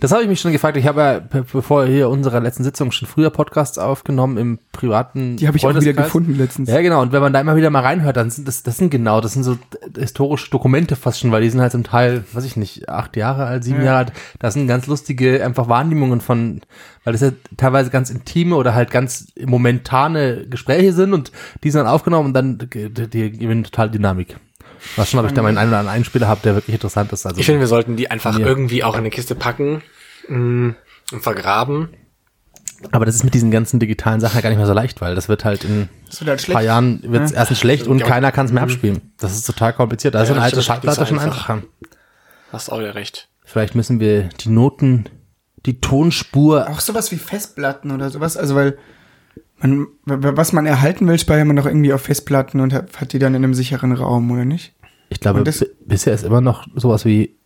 Das 0.00 0.10
habe 0.10 0.22
ich 0.22 0.28
mich 0.28 0.40
schon 0.40 0.52
gefragt. 0.52 0.76
Ich 0.76 0.86
habe 0.86 1.00
ja, 1.00 1.18
be- 1.20 1.44
bevor 1.52 1.84
hier 1.86 2.08
unserer 2.08 2.40
letzten 2.40 2.64
Sitzung 2.64 2.90
schon 2.92 3.06
früher 3.06 3.30
Podcasts 3.30 3.78
aufgenommen 3.78 4.36
im 4.38 4.58
privaten 4.72 5.36
Die 5.36 5.46
habe 5.46 5.56
ich 5.56 5.64
auch 5.66 5.74
wieder 5.78 5.92
gefunden 5.92 6.36
letztens. 6.36 6.68
Ja, 6.70 6.80
genau. 6.80 7.02
Und 7.02 7.12
wenn 7.12 7.20
man 7.20 7.32
da 7.32 7.40
immer 7.40 7.54
wieder 7.56 7.70
mal 7.70 7.80
reinhört, 7.82 8.16
dann 8.16 8.30
sind 8.30 8.48
das, 8.48 8.62
das 8.62 8.78
sind 8.78 8.90
genau, 8.90 9.20
das 9.20 9.34
sind 9.34 9.42
so 9.44 9.58
historische 9.96 10.50
Dokumente 10.50 10.96
fast 10.96 11.20
schon, 11.20 11.30
weil 11.30 11.42
die 11.42 11.50
sind 11.50 11.60
halt 11.60 11.72
zum 11.72 11.84
Teil, 11.84 12.24
weiß 12.32 12.44
ich 12.44 12.56
nicht, 12.56 12.88
acht 12.88 13.16
Jahre 13.16 13.44
alt, 13.44 13.64
sieben 13.64 13.80
Ja. 13.80 13.84
Jahre 13.84 13.98
alt. 13.98 14.12
Das 14.38 14.54
sind 14.54 14.66
ganz 14.66 14.86
lustige 14.86 15.44
einfach 15.44 15.68
Wahrnehmungen 15.68 16.20
von, 16.20 16.62
weil 17.04 17.12
das 17.12 17.20
ja 17.22 17.30
teilweise 17.58 17.90
ganz 17.90 18.10
intime 18.10 18.56
oder 18.56 18.74
halt 18.74 18.90
ganz 18.90 19.26
momentane 19.44 20.46
Gespräche 20.48 20.92
sind 20.92 21.12
und 21.12 21.32
die 21.62 21.70
sind 21.70 21.80
dann 21.84 21.92
aufgenommen 21.92 22.28
und 22.28 22.34
dann 22.34 22.58
die, 22.58 22.88
die 23.08 23.30
gewinnen 23.32 23.64
total 23.64 23.90
Dynamik. 23.90 24.36
Was 24.96 25.10
schon, 25.10 25.20
ob 25.20 25.26
ich 25.26 25.32
da 25.32 25.42
mal 25.42 25.48
einen 25.56 25.68
oder 25.68 25.78
anderen 25.78 25.88
Einspieler 25.88 26.28
habe, 26.28 26.40
der 26.44 26.54
wirklich 26.54 26.74
interessant 26.74 27.12
ist. 27.12 27.24
Also 27.26 27.38
Ich 27.38 27.46
finde, 27.46 27.60
wir 27.60 27.66
sollten 27.66 27.96
die 27.96 28.10
einfach 28.10 28.36
Mir. 28.36 28.46
irgendwie 28.46 28.84
auch 28.84 28.94
in 28.94 29.00
eine 29.00 29.10
Kiste 29.10 29.34
packen 29.34 29.82
mh, 30.28 30.74
und 31.12 31.22
vergraben. 31.22 31.90
Aber 32.90 33.06
das 33.06 33.14
ist 33.14 33.22
mit 33.24 33.32
diesen 33.34 33.50
ganzen 33.52 33.78
digitalen 33.78 34.20
Sachen 34.20 34.34
ja 34.34 34.40
gar 34.40 34.48
nicht 34.50 34.58
mehr 34.58 34.66
so 34.66 34.72
leicht, 34.72 35.00
weil 35.00 35.14
das 35.14 35.28
wird 35.28 35.44
halt 35.44 35.62
in 35.64 35.88
wird 36.10 36.20
halt 36.20 36.28
ein 36.30 36.38
schlecht. 36.40 36.52
paar 36.52 36.62
Jahren 36.62 37.00
wird's 37.04 37.30
Ja. 37.30 37.38
erstens 37.38 37.60
schlecht 37.60 37.86
und 37.86 37.98
Ja, 38.00 38.06
keiner 38.06 38.32
kann 38.32 38.46
es 38.46 38.52
mehr 38.52 38.64
abspielen. 38.64 39.12
Das 39.18 39.32
ist 39.34 39.44
total 39.46 39.72
kompliziert. 39.72 40.14
Da 40.16 40.22
ist 40.22 40.28
Ja, 40.30 40.34
eine 40.34 40.42
alte 40.44 40.62
Schallplatte 40.62 41.02
ist 41.02 41.08
schon 41.08 41.18
einfach. 41.20 41.48
einfacher. 41.48 41.62
Hast 42.50 42.70
auch 42.72 42.80
wieder 42.80 42.94
recht. 42.96 43.28
Vielleicht 43.44 43.74
müssen 43.76 44.00
wir 44.00 44.24
die 44.40 44.48
Noten, 44.48 45.08
die 45.64 45.80
Tonspur. 45.80 46.68
Auch 46.70 46.80
sowas 46.80 47.12
wie 47.12 47.16
Festplatten 47.18 47.92
oder 47.92 48.10
sowas, 48.10 48.36
also 48.36 48.56
weil 48.56 48.76
man, 49.62 49.86
was 50.04 50.52
man 50.52 50.66
erhalten 50.66 51.06
will, 51.08 51.18
speichert 51.18 51.46
man 51.46 51.56
doch 51.56 51.66
irgendwie 51.66 51.92
auf 51.92 52.02
Festplatten 52.02 52.60
und 52.60 52.72
hat, 52.72 53.00
hat 53.00 53.12
die 53.12 53.18
dann 53.18 53.34
in 53.34 53.44
einem 53.44 53.54
sicheren 53.54 53.92
Raum, 53.92 54.30
oder 54.30 54.44
nicht? 54.44 54.74
Ich 55.08 55.20
glaube, 55.20 55.44
bisher 55.86 56.14
ist 56.14 56.24
immer 56.24 56.40
noch 56.40 56.66
sowas 56.74 57.04
wie 57.04 57.36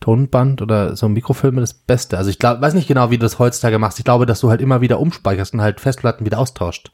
Tonband 0.00 0.60
oder 0.60 0.94
so 0.96 1.08
Mikrofilme 1.08 1.62
das 1.62 1.72
Beste. 1.72 2.18
Also 2.18 2.28
ich 2.28 2.38
glaube, 2.38 2.60
weiß 2.60 2.74
nicht 2.74 2.86
genau, 2.86 3.10
wie 3.10 3.16
du 3.16 3.22
das 3.22 3.38
heutzutage 3.38 3.78
machst. 3.78 3.98
Ich 3.98 4.04
glaube, 4.04 4.26
dass 4.26 4.40
du 4.40 4.50
halt 4.50 4.60
immer 4.60 4.82
wieder 4.82 5.00
umspeicherst 5.00 5.54
und 5.54 5.62
halt 5.62 5.80
Festplatten 5.80 6.26
wieder 6.26 6.38
austauscht. 6.38 6.92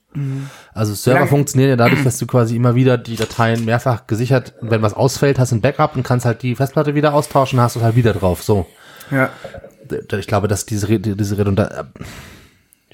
Also 0.73 0.95
Server 0.95 1.19
Lange- 1.21 1.31
funktionieren 1.31 1.71
ja 1.71 1.77
dadurch, 1.77 2.05
dass 2.05 2.19
du 2.19 2.27
quasi 2.27 2.55
immer 2.55 2.77
wieder 2.77 2.97
die 2.97 3.17
Dateien 3.17 3.65
mehrfach 3.65 4.07
gesichert, 4.07 4.55
wenn 4.61 4.83
was 4.83 4.95
ausfällt, 4.95 5.41
hast 5.41 5.51
du 5.51 5.57
ein 5.57 5.61
Backup 5.61 5.97
und 5.97 6.05
kannst 6.05 6.25
halt 6.25 6.43
die 6.43 6.55
Festplatte 6.55 6.95
wieder 6.95 7.13
austauschen, 7.13 7.59
hast 7.61 7.75
du 7.75 7.81
halt 7.81 7.97
wieder 7.97 8.13
drauf. 8.13 8.45
So. 8.45 8.67
Ja. 9.11 9.31
ich 10.17 10.27
glaube, 10.29 10.47
dass 10.47 10.65
diese, 10.65 11.01
diese 11.01 11.37
Redundanz, 11.39 11.73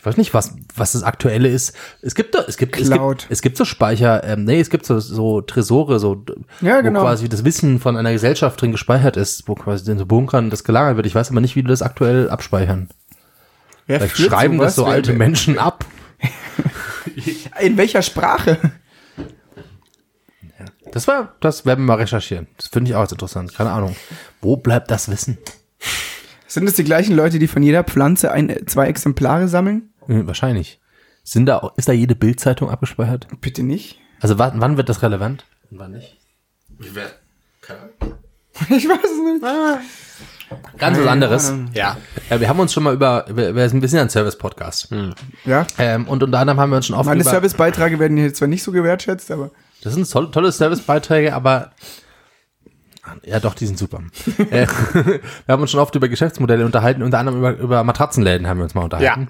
weiß 0.07 0.17
nicht, 0.17 0.33
was, 0.33 0.55
was 0.75 0.93
das 0.93 1.03
aktuelle 1.03 1.49
ist. 1.49 1.75
Es 2.03 2.15
gibt, 2.15 2.35
doch- 2.35 2.47
es 2.49 2.57
gibt, 2.57 2.79
es 2.79 2.89
Cloud. 2.91 3.19
gibt, 3.19 3.31
es 3.33 3.43
gibt 3.43 3.57
so 3.57 3.65
Speicher, 3.65 4.25
ähm, 4.25 4.45
nee, 4.45 4.61
es 4.61 4.71
gibt 4.71 4.87
so, 4.87 4.99
so 5.01 5.41
Tresore, 5.43 5.99
so, 5.99 6.25
Ja, 6.61 6.81
genau. 6.81 7.01
wo 7.01 7.05
quasi 7.05 7.29
das 7.29 7.45
Wissen 7.45 7.81
von 7.81 7.97
einer 7.97 8.13
Gesellschaft 8.13 8.61
drin 8.61 8.73
gespeichert 8.73 9.17
ist, 9.17 9.49
wo 9.49 9.55
quasi 9.55 9.91
in 9.91 9.99
so 9.99 10.07
Bunkern 10.07 10.49
das 10.51 10.65
gelagert 10.65 10.97
wird. 10.97 11.07
Ich 11.07 11.15
weiß 11.15 11.31
aber 11.31 11.41
nicht, 11.41 11.57
wie 11.57 11.63
die 11.63 11.69
das 11.69 11.83
aktuell 11.83 12.31
abspeichern. 12.31 12.89
Wer 13.87 14.01
Vielleicht 14.01 14.17
schreiben 14.17 14.59
das 14.59 14.75
so 14.77 14.85
alte 14.87 15.11
wer- 15.13 15.19
Menschen 15.19 15.59
ab. 15.59 15.85
In 17.61 17.77
welcher 17.77 18.03
Sprache? 18.03 18.59
Das 20.93 21.07
war, 21.09 21.35
das 21.41 21.67
werden 21.67 21.81
wir 21.85 21.89
mal 21.95 22.01
recherchieren. 22.01 22.47
Das 22.57 22.69
finde 22.69 22.91
ich 22.91 22.95
auch 22.97 23.03
jetzt 23.03 23.13
interessant. 23.13 23.55
Keine 23.55 23.71
Ahnung. 23.71 23.97
Wo 24.41 24.57
bleibt 24.57 24.91
das 24.91 25.11
Wissen? 25.11 25.39
Sind 26.47 26.69
es 26.69 26.75
die 26.75 26.85
gleichen 26.85 27.15
Leute, 27.17 27.39
die 27.39 27.49
von 27.49 27.63
jeder 27.63 27.85
Pflanze 27.85 28.31
ein, 28.33 28.55
zwei 28.67 28.87
Exemplare 28.87 29.49
sammeln? 29.49 29.91
Hm, 30.07 30.27
wahrscheinlich. 30.27 30.81
Sind 31.23 31.47
da, 31.47 31.73
ist 31.77 31.89
da 31.89 31.93
jede 31.93 32.15
Bildzeitung 32.15 32.71
abgespeichert? 32.71 33.27
Bitte 33.41 33.63
nicht. 33.63 33.99
Also 34.21 34.39
wann, 34.39 34.61
wann 34.61 34.77
wird 34.77 34.89
das 34.89 35.03
relevant? 35.03 35.45
Und 35.71 35.79
wann 35.79 35.93
nicht? 35.93 36.19
Ich 38.71 38.89
weiß 38.89 39.05
es 39.05 39.43
nicht. 39.43 39.43
Ganz 40.79 40.99
was 40.99 41.07
anderes. 41.07 41.53
Ja. 41.75 41.97
Ja, 42.31 42.41
wir 42.41 42.49
haben 42.49 42.61
uns 42.61 42.73
schon 42.73 42.85
mal 42.85 42.95
über, 42.95 43.27
wir, 43.29 43.55
wir 43.55 43.69
sind 43.69 43.79
ein 43.79 43.81
bisschen 43.81 43.99
ein 43.99 44.09
Service-Podcast. 44.09 44.89
Ja. 45.45 45.67
Ähm, 45.79 46.09
und 46.09 46.23
unter 46.23 46.39
anderem 46.39 46.61
haben 46.61 46.71
wir 46.71 46.77
uns 46.77 46.87
schon 46.87 46.97
oft 46.97 47.07
Meine 47.07 47.25
Servicebeiträge 47.25 47.99
werden 47.99 48.17
hier 48.17 48.33
zwar 48.33 48.49
nicht 48.49 48.63
so 48.63 48.73
gewertschätzt, 48.73 49.31
aber 49.31 49.51
das 49.83 49.95
sind 49.95 50.11
tolle, 50.11 50.31
tolle 50.31 50.53
Servicebeiträge, 50.53 51.35
aber 51.35 51.73
ja 53.25 53.41
doch, 53.41 53.55
die 53.55 53.67
sind 53.67 53.79
super. 53.79 54.01
äh, 54.51 54.67
wir 54.67 55.21
haben 55.49 55.63
uns 55.63 55.71
schon 55.71 55.81
oft 55.81 55.95
über 55.95 56.09
Geschäftsmodelle 56.09 56.65
unterhalten, 56.65 57.03
unter 57.03 57.19
anderem 57.19 57.39
über, 57.39 57.57
über 57.57 57.85
Matratzenläden 57.85 58.47
haben 58.47 58.59
wir 58.59 58.65
uns 58.65 58.75
mal 58.75 58.85
unterhalten. 58.85 59.29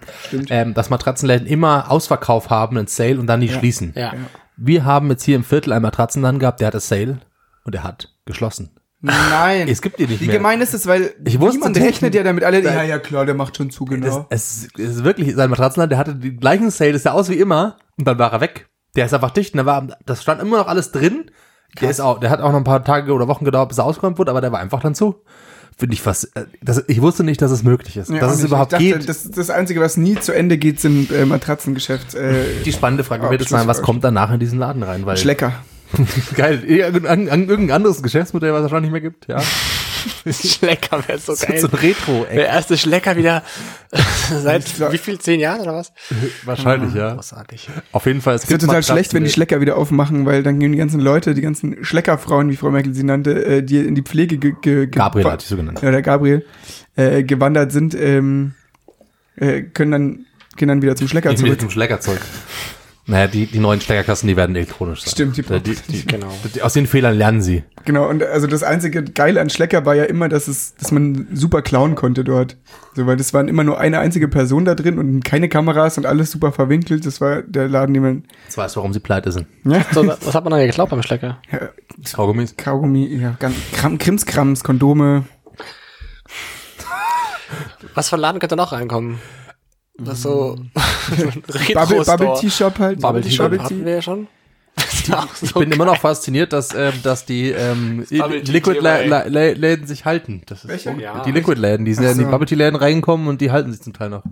ähm, 0.51 0.75
dass 0.75 0.91
Matratzenläden 0.91 1.47
immer 1.47 1.91
Ausverkauf 1.91 2.51
haben, 2.51 2.77
einen 2.79 2.87
Sale 2.87 3.19
und 3.19 3.27
dann 3.27 3.41
die 3.41 3.49
schließen. 3.49 3.93
Ja. 3.97 4.13
Wir 4.57 4.85
haben 4.85 5.11
jetzt 5.11 5.23
hier 5.25 5.37
im 5.37 5.45
Viertel 5.45 5.73
einen 5.73 5.83
Matratzenladen 5.83 6.39
gehabt, 6.41 6.61
der 6.61 6.69
hatte 6.69 6.81
Sale 6.81 7.19
und 7.65 7.75
er 7.75 7.83
hat 7.85 8.15
geschlossen. 8.25 8.71
nein. 9.01 9.69
Es 9.69 9.83
gibt 9.83 9.99
die 9.99 10.07
nicht 10.07 10.21
Wie 10.21 10.27
mehr. 10.27 10.37
gemein 10.37 10.61
ist 10.61 10.73
es, 10.75 10.87
weil 10.87 11.15
Ich 11.25 11.39
wusste 11.41 11.59
niemand 11.59 11.77
rechnet 11.79 12.15
ja 12.15 12.23
damit 12.23 12.45
alle, 12.45 12.63
ja, 12.63 12.83
ja 12.83 12.99
klar, 12.99 13.27
der 13.27 13.35
macht 13.35 13.57
schon 13.57 13.71
zu, 13.71 13.85
Das, 13.85 13.95
genau. 14.01 14.27
es, 14.31 14.69
es 14.79 14.97
ist 14.97 15.05
wirklich, 15.05 15.35
sein 15.35 15.51
Matratzenladen, 15.51 15.91
der 15.91 15.99
hatte 15.99 16.15
den 16.15 16.39
gleichen 16.41 16.71
Sale, 16.71 16.93
das 16.93 17.03
sah 17.03 17.13
aus 17.13 17.29
wie 17.29 17.35
immer 17.39 17.77
und 17.99 18.07
dann 18.07 18.19
war 18.19 18.33
er 18.33 18.41
weg. 18.41 18.69
Der 18.97 19.05
ist 19.05 19.13
einfach 19.13 19.31
dicht 19.31 19.53
und 19.53 19.59
da 19.59 19.67
war, 19.67 19.87
das 20.07 20.23
stand 20.23 20.41
immer 20.41 20.57
noch 20.57 20.69
alles 20.69 20.91
drin. 20.91 21.31
Der 21.81 21.91
ist 21.91 22.01
auch, 22.01 22.21
der 22.21 22.31
hat 22.31 22.41
auch 22.41 22.51
noch 22.51 22.59
ein 22.59 22.65
paar 22.65 22.85
Tage 22.85 23.13
oder 23.13 23.29
Wochen 23.29 23.45
gedauert, 23.45 23.69
bis 23.69 23.79
er 23.79 23.85
ausgeräumt 23.85 24.19
wurde, 24.19 24.31
aber 24.31 24.41
der 24.41 24.53
war 24.53 24.61
einfach 24.61 24.81
dann 24.81 24.95
zu. 24.95 25.17
Finde 25.79 25.93
ich 25.93 26.01
fast, 26.01 26.35
äh, 26.37 26.47
das, 26.63 26.83
ich 26.87 27.03
wusste 27.03 27.23
nicht, 27.23 27.43
dass 27.43 27.51
es 27.51 27.63
möglich 27.63 27.99
ist. 27.99 28.09
Ja, 28.09 28.19
dass 28.19 28.33
es 28.33 28.39
nicht. 28.39 28.47
überhaupt 28.47 28.73
dachte, 28.73 28.83
geht. 28.83 29.09
Das, 29.09 29.31
das 29.31 29.51
Einzige, 29.51 29.81
was 29.81 29.99
nie 29.99 30.15
zu 30.19 30.33
Ende 30.33 30.57
geht, 30.57 30.81
sind 30.81 31.13
äh, 31.13 31.27
Matratzengeschäft. 31.27 32.15
Äh, 32.15 32.63
die 32.65 32.73
spannende 32.73 33.05
Frage 33.05 33.29
wird 33.29 33.43
jetzt 33.43 33.51
sein, 33.51 33.67
was 33.67 33.83
kommt 33.83 34.03
danach 34.03 34.33
in 34.33 34.41
diesen 34.41 34.59
Laden 34.59 34.83
rein? 34.83 35.05
Weil, 35.05 35.19
Schlecker. 35.19 35.53
geil, 36.35 36.63
irgendein, 36.65 37.27
irgendein 37.29 37.71
anderes 37.71 38.03
Geschäftsmodell, 38.03 38.53
was 38.53 38.65
es 38.65 38.71
schon 38.71 38.83
nicht 38.83 38.93
mehr 38.93 39.01
gibt, 39.01 39.27
ja. 39.29 39.39
Schlecker 40.31 41.03
wäre 41.09 41.19
so 41.19 41.35
So, 41.35 41.47
geil. 41.47 41.59
so 41.61 41.67
Retro, 41.69 42.25
ey. 42.29 42.37
Der 42.37 42.47
erste 42.49 42.77
Schlecker 42.79 43.17
wieder 43.17 43.43
seit 44.43 44.65
glaub- 44.77 44.93
wie 44.93 44.99
viel? 44.99 45.19
Zehn 45.19 45.41
Jahren 45.41 45.61
oder 45.61 45.75
was? 45.75 45.93
Wahrscheinlich, 46.45 46.95
ja. 46.95 47.15
Großartig. 47.15 47.69
Auf 47.93 48.07
jeden 48.07 48.21
Fall, 48.21 48.37
es 48.37 48.45
Es 48.45 48.51
wird 48.51 48.61
gibt 48.61 48.69
total 48.69 48.77
Matratzen, 48.81 48.95
schlecht, 48.95 49.15
wenn 49.15 49.25
die 49.25 49.31
Schlecker 49.31 49.61
wieder 49.61 49.77
aufmachen, 49.77 50.25
weil 50.27 50.43
dann 50.45 50.61
gehen 50.61 50.73
die 50.73 50.79
ganzen 50.79 51.01
Leute, 51.01 51.35
die 51.35 51.41
ganzen 51.41 51.85
Schleckerfrauen, 51.85 52.51
wie 52.51 52.57
Frau 52.57 52.71
Merkel 52.71 52.95
sie 52.95 53.03
nannte, 53.05 53.45
äh, 53.45 53.63
die 53.63 53.79
in 53.79 53.95
die 53.97 54.03
Pflege 54.03 54.39
ge 54.39 54.55
ge 54.61 54.87
Gabriel 54.87 55.27
hat 55.31 55.43
die 55.43 55.47
so 55.47 55.57
genannt. 55.57 55.81
Ja, 55.83 55.91
der 55.91 56.03
Gabriel, 56.03 56.45
äh, 56.97 57.25
gewandert 57.25 57.73
sind, 57.73 57.95
ähm, 57.95 58.55
äh, 59.37 59.63
können 59.63 59.91
dann, 59.91 60.27
können 60.57 60.69
dann 60.69 60.83
wieder 60.83 60.95
zum 60.97 61.09
Schlecker 61.09 61.35
zurück. 61.35 61.59
dem 61.59 61.71
Schlecker 61.71 62.01
zurück. 62.01 62.21
Naja, 63.09 63.29
die, 63.29 63.47
die 63.47 63.61
neuen 63.61 63.81
Steckerkassen, 63.81 64.27
die 64.27 64.37
werden 64.37 64.57
elektronisch 64.57 65.03
sein. 65.03 65.11
Stimmt, 65.13 65.37
die- 65.37 65.43
die, 65.61 65.77
die, 65.89 66.07
Genau. 66.07 66.29
die, 66.55 66.63
aus 66.63 66.73
den 66.73 66.89
Fehlern 66.89 67.17
lernen 67.17 67.41
sie. 67.41 67.63
Genau, 67.85 68.09
und 68.09 68.21
also 68.25 68.49
das 68.49 68.65
einzige 68.65 69.05
Geile 69.05 69.41
an 69.41 69.49
Schlecker 69.49 69.87
war 69.87 69.95
ja 69.95 70.03
immer, 70.05 70.29
dass 70.29 70.49
es, 70.49 70.75
dass 70.75 70.91
man 70.91 71.29
super 71.33 71.63
klauen 71.63 71.95
konnte 71.95 72.25
dort. 72.25 72.57
So, 72.97 73.07
weil 73.07 73.17
das 73.17 73.33
waren 73.33 73.47
immer 73.47 73.63
nur 73.63 73.79
eine 73.79 74.01
einzige 74.01 74.27
Person 74.27 74.65
da 74.65 74.75
drin 74.75 74.99
und 74.99 75.25
keine 75.25 75.49
Kameras 75.49 75.99
und 75.99 76.05
alles 76.07 76.33
super 76.33 76.51
verwinkelt. 76.51 77.07
Das 77.07 77.21
war 77.21 77.43
der 77.43 77.69
Laden, 77.69 77.95
den 77.95 78.03
man, 78.03 78.25
weißt 78.53 78.75
du, 78.75 78.81
warum 78.81 78.93
sie 78.93 78.99
pleite 78.99 79.31
sind. 79.31 79.47
ja, 79.65 79.85
So, 79.93 80.05
was 80.05 80.35
hat 80.35 80.43
man 80.43 80.51
da 80.51 80.59
geglaubt 80.67 80.91
beim 80.91 81.03
Schlecker? 81.05 81.39
ja 81.53 81.61
Kaugummis. 82.13 82.57
Kaugummi, 82.57 83.07
ja, 83.07 83.37
ganz, 83.39 83.55
Kram, 83.73 83.99
Krimskrams, 83.99 84.65
Kondome. 84.65 85.27
Was 87.95 88.09
für 88.09 88.17
ein 88.17 88.21
Laden 88.21 88.41
könnte 88.41 88.57
noch 88.57 88.73
reinkommen? 88.73 89.21
Das 89.99 90.23
so 90.23 90.57
Bubble, 90.75 91.43
Retro-Store. 91.49 92.05
Bubble 92.05 92.41
Tea 92.41 92.51
Shop 92.51 92.79
halt. 92.79 93.01
Bubble 93.01 93.23
Tea 93.23 93.31
Shop 93.31 93.51
Bubble 93.51 93.63
hatten 93.63 93.85
wir 93.85 93.95
ja 93.95 94.03
schon. 94.03 94.29
Das 95.09 95.25
ist 95.25 95.29
auch 95.29 95.43
Ich 95.43 95.51
so 95.51 95.61
bin 95.61 95.73
immer 95.73 95.85
noch 95.85 95.99
fasziniert, 95.99 96.53
dass, 96.53 96.75
ähm, 96.75 96.95
dass 97.03 97.25
die 97.25 97.51
ähm, 97.51 98.07
Bubble 98.11 98.39
Liquid-Läden 98.41 99.87
sich 99.87 100.05
halten. 100.05 100.43
Das 100.47 100.65
ist 100.65 100.69
Welche? 100.69 100.93
Ja. 101.01 101.23
Die 101.25 101.33
Liquid-Läden, 101.33 101.85
die 101.85 101.95
sind 101.95 102.05
ja 102.05 102.11
in 102.11 102.19
die 102.19 102.25
so. 102.25 102.31
Bubble-Tea-Läden 102.31 102.77
reingekommen 102.77 103.29
und 103.29 103.41
die 103.41 103.51
halten 103.51 103.73
sich 103.73 103.83
zum 103.83 103.93
Teil 103.93 104.11
noch. 104.11 104.23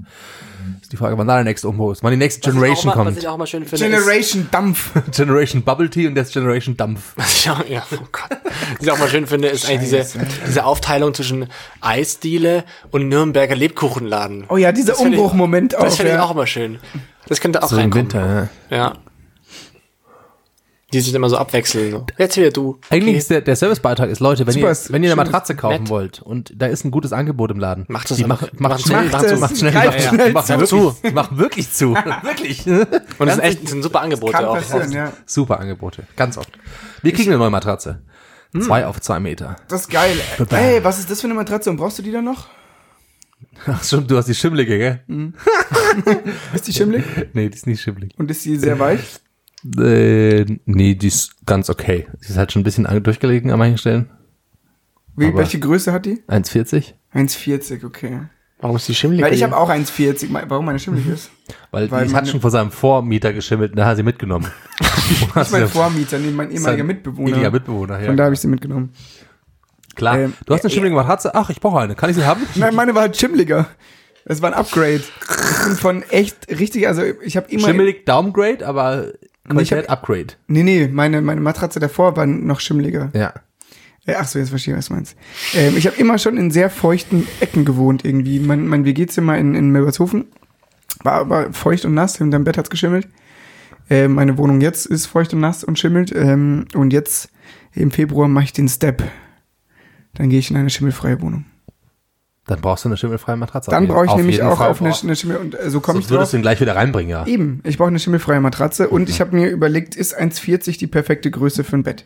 Ist 0.80 0.92
die 0.92 0.96
Frage, 0.96 1.16
wann 1.18 1.26
da 1.26 1.34
der 1.36 1.44
nächste 1.44 1.68
Umbau 1.68 1.92
ist. 1.92 2.02
Wann 2.02 2.10
die 2.10 2.16
nächste 2.16 2.40
Generation 2.40 2.70
was 2.70 2.78
ich 2.78 2.78
auch 2.80 2.84
mal, 2.84 2.92
kommt. 2.94 3.16
Was 3.16 3.22
ich 3.22 3.28
auch 3.28 3.36
mal 3.36 3.46
schön 3.46 3.64
finde. 3.64 3.84
Generation 3.84 4.48
Dampf. 4.50 4.90
Generation 5.12 5.62
Bubble 5.62 5.90
Tea 5.90 6.06
und 6.06 6.16
jetzt 6.16 6.32
Generation 6.32 6.76
Dampf. 6.76 7.10
Ist, 7.10 7.18
was 7.18 7.34
ich 7.36 7.50
auch, 7.50 7.68
ja, 7.68 7.82
oh 7.92 8.06
Gott. 8.12 8.30
Was 8.30 8.82
ich 8.82 8.90
auch 8.90 8.98
mal 8.98 9.08
schön 9.08 9.26
finde, 9.26 9.48
ist 9.48 9.68
eigentlich 9.68 9.90
diese, 9.90 10.26
diese 10.46 10.64
Aufteilung 10.64 11.12
zwischen 11.14 11.48
Eisdiele 11.80 12.64
und 12.90 13.08
Nürnberger 13.08 13.56
Lebkuchenladen. 13.56 14.44
Oh 14.48 14.56
ja, 14.56 14.72
dieser 14.72 14.92
Das 14.92 15.00
Umbruchmoment 15.00 15.76
auch. 15.76 15.84
Das 15.84 15.96
finde 15.96 16.12
ich 16.12 16.16
ja. 16.18 16.24
auch 16.24 16.30
immer 16.30 16.46
schön. 16.46 16.78
Das 17.28 17.40
könnte 17.40 17.62
auch 17.62 17.68
So 17.68 17.76
im 17.76 17.92
reinkommen. 17.92 18.12
Winter, 18.12 18.48
ja. 18.70 18.76
Ja. 18.76 18.92
Die 20.94 21.00
sich 21.00 21.14
immer 21.14 21.28
so 21.28 21.36
abwechseln. 21.36 21.90
So. 21.90 22.06
Jetzt 22.18 22.36
wieder 22.36 22.50
du. 22.50 22.78
Eigentlich 22.90 23.16
ist 23.16 23.30
der, 23.30 23.40
der 23.40 23.56
Servicebeitrag 23.56 24.08
ist, 24.10 24.20
Leute, 24.20 24.46
wenn 24.46 24.54
Super, 24.54 24.70
ihr, 24.70 24.76
wenn 24.88 25.02
ihr 25.02 25.10
eine 25.10 25.16
Matratze 25.16 25.54
kaufen 25.54 25.82
nett. 25.82 25.90
wollt 25.90 26.22
und 26.22 26.52
da 26.56 26.66
ist 26.66 26.84
ein 26.84 26.90
gutes 26.90 27.12
Angebot 27.12 27.50
im 27.50 27.58
Laden. 27.58 27.84
Macht 27.88 28.10
einfach. 28.10 28.26
macht, 28.26 28.60
macht 28.60 28.60
Macht 28.60 28.80
schnell, 28.86 29.06
es, 29.06 29.12
macht, 29.12 29.24
es, 29.24 29.40
macht 29.40 29.56
schnell, 29.58 29.72
macht, 29.72 30.00
schnell 30.00 30.32
macht 30.32 30.66
zu. 30.68 30.76
wirklich, 30.94 31.12
macht 31.14 31.36
wirklich 31.38 31.72
zu. 31.72 31.94
wirklich. 32.22 32.66
Und 32.66 33.28
es 33.28 33.34
sind 33.34 33.44
echt, 33.44 33.68
sind 33.68 33.82
super 33.82 34.00
Angebote 34.00 34.48
auch. 34.48 34.58
ja. 34.90 35.12
Super 35.26 35.60
Angebote. 35.60 36.04
Ganz 36.16 36.38
oft. 36.38 36.50
Wir 37.02 37.12
kriegen 37.12 37.30
eine 37.30 37.38
neue 37.38 37.50
Matratze. 37.50 38.02
Zwei 38.60 38.86
auf 38.86 39.00
zwei 39.00 39.18
Meter. 39.18 39.56
Das 39.66 39.82
ist 39.82 39.90
geil. 39.90 40.16
Ey, 40.50 40.84
was 40.84 41.00
ist 41.00 41.10
das 41.10 41.20
für 41.20 41.26
eine 41.26 41.34
Matratze 41.34 41.70
und 41.70 41.76
brauchst 41.76 41.98
du 41.98 42.02
die 42.02 42.12
dann 42.12 42.24
noch? 42.24 42.46
Ach 43.66 43.82
schon, 43.84 44.06
du 44.06 44.16
hast 44.16 44.26
die 44.26 44.34
schimmlige, 44.34 44.78
gell? 44.78 45.00
Ist 46.54 46.66
die 46.66 46.72
schimmelig? 46.72 47.04
Nee, 47.34 47.48
die 47.48 47.56
ist 47.56 47.66
nicht 47.66 47.80
schimmlig. 47.82 48.12
Und 48.16 48.30
ist 48.30 48.44
die 48.44 48.56
sehr 48.56 48.78
weich? 48.78 49.00
Äh, 49.78 50.44
nee, 50.66 50.94
die 50.94 51.08
ist 51.08 51.46
ganz 51.46 51.70
okay. 51.70 52.06
Sie 52.20 52.30
ist 52.32 52.36
halt 52.36 52.52
schon 52.52 52.60
ein 52.60 52.64
bisschen 52.64 52.86
durchgelegen 53.02 53.50
an 53.50 53.58
manchen 53.58 53.78
Stellen. 53.78 54.10
Wie, 55.16 55.26
Aber- 55.26 55.38
welche 55.38 55.58
Größe 55.58 55.92
hat 55.92 56.06
die? 56.06 56.22
1,40. 56.28 56.94
1,40, 57.14 57.84
okay. 57.84 58.20
Warum 58.60 58.76
ist 58.76 58.88
die 58.88 58.94
schimmelig? 58.94 59.22
Weil 59.24 59.34
ich 59.34 59.42
habe 59.42 59.56
auch 59.56 59.68
1,40. 59.68 60.30
Me- 60.30 60.44
Warum 60.48 60.64
meine 60.64 60.78
schimmelig 60.78 61.06
ist? 61.08 61.30
Weil, 61.70 61.90
Weil 61.90 62.06
die 62.08 62.14
hat 62.14 62.28
schon 62.28 62.40
vor 62.40 62.50
seinem 62.50 62.70
Vormieter 62.70 63.32
geschimmelt 63.32 63.72
und 63.72 63.76
da 63.78 63.84
hat 63.84 63.92
er 63.92 63.96
sie 63.96 64.02
mitgenommen. 64.02 64.46
Das 65.34 65.48
ist 65.48 65.52
mein 65.52 65.68
Vormieter, 65.68 66.18
nee, 66.18 66.30
mein 66.30 66.50
ehemaliger 66.50 66.84
Mitbewohner. 66.84 67.28
Ehemaliger 67.28 67.50
Mitbewohner, 67.50 68.00
ja. 68.00 68.06
Von 68.06 68.16
da 68.16 68.24
habe 68.24 68.34
ich 68.34 68.40
sie 68.40 68.48
mitgenommen. 68.48 68.92
Klar. 69.94 70.18
Ähm, 70.18 70.32
du 70.46 70.54
hast 70.54 70.64
eine 70.64 70.70
schimmelige 70.70 70.96
Matratze? 70.96 71.34
Ach, 71.34 71.50
ich 71.50 71.60
brauche 71.60 71.78
eine. 71.80 71.94
Kann 71.94 72.10
ich 72.10 72.16
sie 72.16 72.24
haben? 72.24 72.42
Nein, 72.54 72.74
meine 72.74 72.94
war 72.94 73.02
halt 73.02 73.16
schimmeliger. 73.16 73.66
Das 74.24 74.40
war 74.40 74.50
ein 74.50 74.54
Upgrade. 74.54 75.02
Ich 75.02 75.64
bin 75.66 75.76
von 75.76 76.02
echt 76.04 76.48
richtig, 76.48 76.88
also 76.88 77.02
ich 77.22 77.36
habe 77.36 77.48
immer... 77.50 77.68
Schimmelig 77.68 78.06
Downgrade, 78.06 78.66
aber 78.66 79.12
Qualität 79.48 79.88
hab- 79.88 79.98
Upgrade. 79.98 80.34
Nee, 80.46 80.62
nee, 80.62 80.88
meine, 80.88 81.20
meine 81.22 81.40
Matratze 81.40 81.80
davor 81.80 82.16
war 82.16 82.26
noch 82.26 82.60
schimmeliger. 82.60 83.10
Ja. 83.14 83.32
Äh, 84.06 84.14
Ach 84.18 84.26
so, 84.26 84.38
jetzt 84.38 84.50
verstehe 84.50 84.74
ich, 84.74 84.78
was 84.78 84.88
du 84.88 84.94
meinst. 84.94 85.16
Ähm, 85.54 85.76
ich 85.76 85.86
habe 85.86 85.96
immer 85.96 86.18
schon 86.18 86.36
in 86.36 86.50
sehr 86.50 86.70
feuchten 86.70 87.26
Ecken 87.40 87.64
gewohnt 87.64 88.04
irgendwie. 88.04 88.38
Mein, 88.38 88.66
mein 88.66 88.84
WG-Zimmer 88.84 89.36
in, 89.38 89.54
in 89.54 89.70
Milbertshofen 89.70 90.26
war 91.02 91.14
aber 91.14 91.52
feucht 91.52 91.84
und 91.84 91.94
nass. 91.94 92.20
In 92.20 92.30
deinem 92.30 92.44
Bett 92.44 92.56
hat's 92.58 92.70
geschimmelt. 92.70 93.08
Äh, 93.90 94.08
meine 94.08 94.38
Wohnung 94.38 94.60
jetzt 94.60 94.86
ist 94.86 95.06
feucht 95.06 95.32
und 95.34 95.40
nass 95.40 95.64
und 95.64 95.78
schimmelt. 95.78 96.12
Ähm, 96.14 96.66
und 96.74 96.92
jetzt 96.92 97.30
im 97.72 97.90
Februar 97.90 98.28
mache 98.28 98.44
ich 98.44 98.52
den 98.52 98.68
Step. 98.68 99.02
Dann 100.14 100.28
gehe 100.30 100.38
ich 100.38 100.50
in 100.50 100.56
eine 100.56 100.70
schimmelfreie 100.70 101.20
Wohnung. 101.20 101.44
Dann 102.46 102.60
brauchst 102.60 102.84
du 102.84 102.90
eine 102.90 102.96
schimmelfreie 102.98 103.36
Matratze. 103.36 103.70
Dann 103.70 103.88
brauche 103.88 104.04
ich 104.04 104.10
Auf 104.10 104.16
nämlich 104.18 104.42
auch 104.42 104.58
Fall. 104.58 104.70
auf 104.70 104.80
eine, 104.82 104.92
eine 104.94 105.16
Schimmel... 105.16 105.38
Und 105.38 105.58
äh, 105.58 105.70
so 105.70 105.80
komme 105.80 105.98
ich 106.00 106.04
Sonst 106.06 106.10
würdest 106.10 106.26
drauf. 106.26 106.30
du 106.32 106.36
ihn 106.36 106.42
gleich 106.42 106.60
wieder 106.60 106.76
reinbringen, 106.76 107.10
ja. 107.10 107.26
Eben, 107.26 107.60
ich 107.64 107.78
brauche 107.78 107.88
eine 107.88 107.98
schimmelfreie 107.98 108.40
Matratze. 108.40 108.88
Und 108.90 109.08
ich 109.08 109.20
habe 109.22 109.34
mir 109.34 109.48
überlegt, 109.48 109.94
ist 109.96 110.14
1,40 110.18 110.78
die 110.78 110.86
perfekte 110.86 111.30
Größe 111.30 111.64
für 111.64 111.76
ein 111.76 111.82
Bett? 111.84 112.04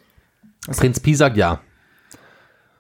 Prinz 0.77 1.01
Pi 1.01 1.15
sagt 1.17 1.37
ja. 1.37 1.61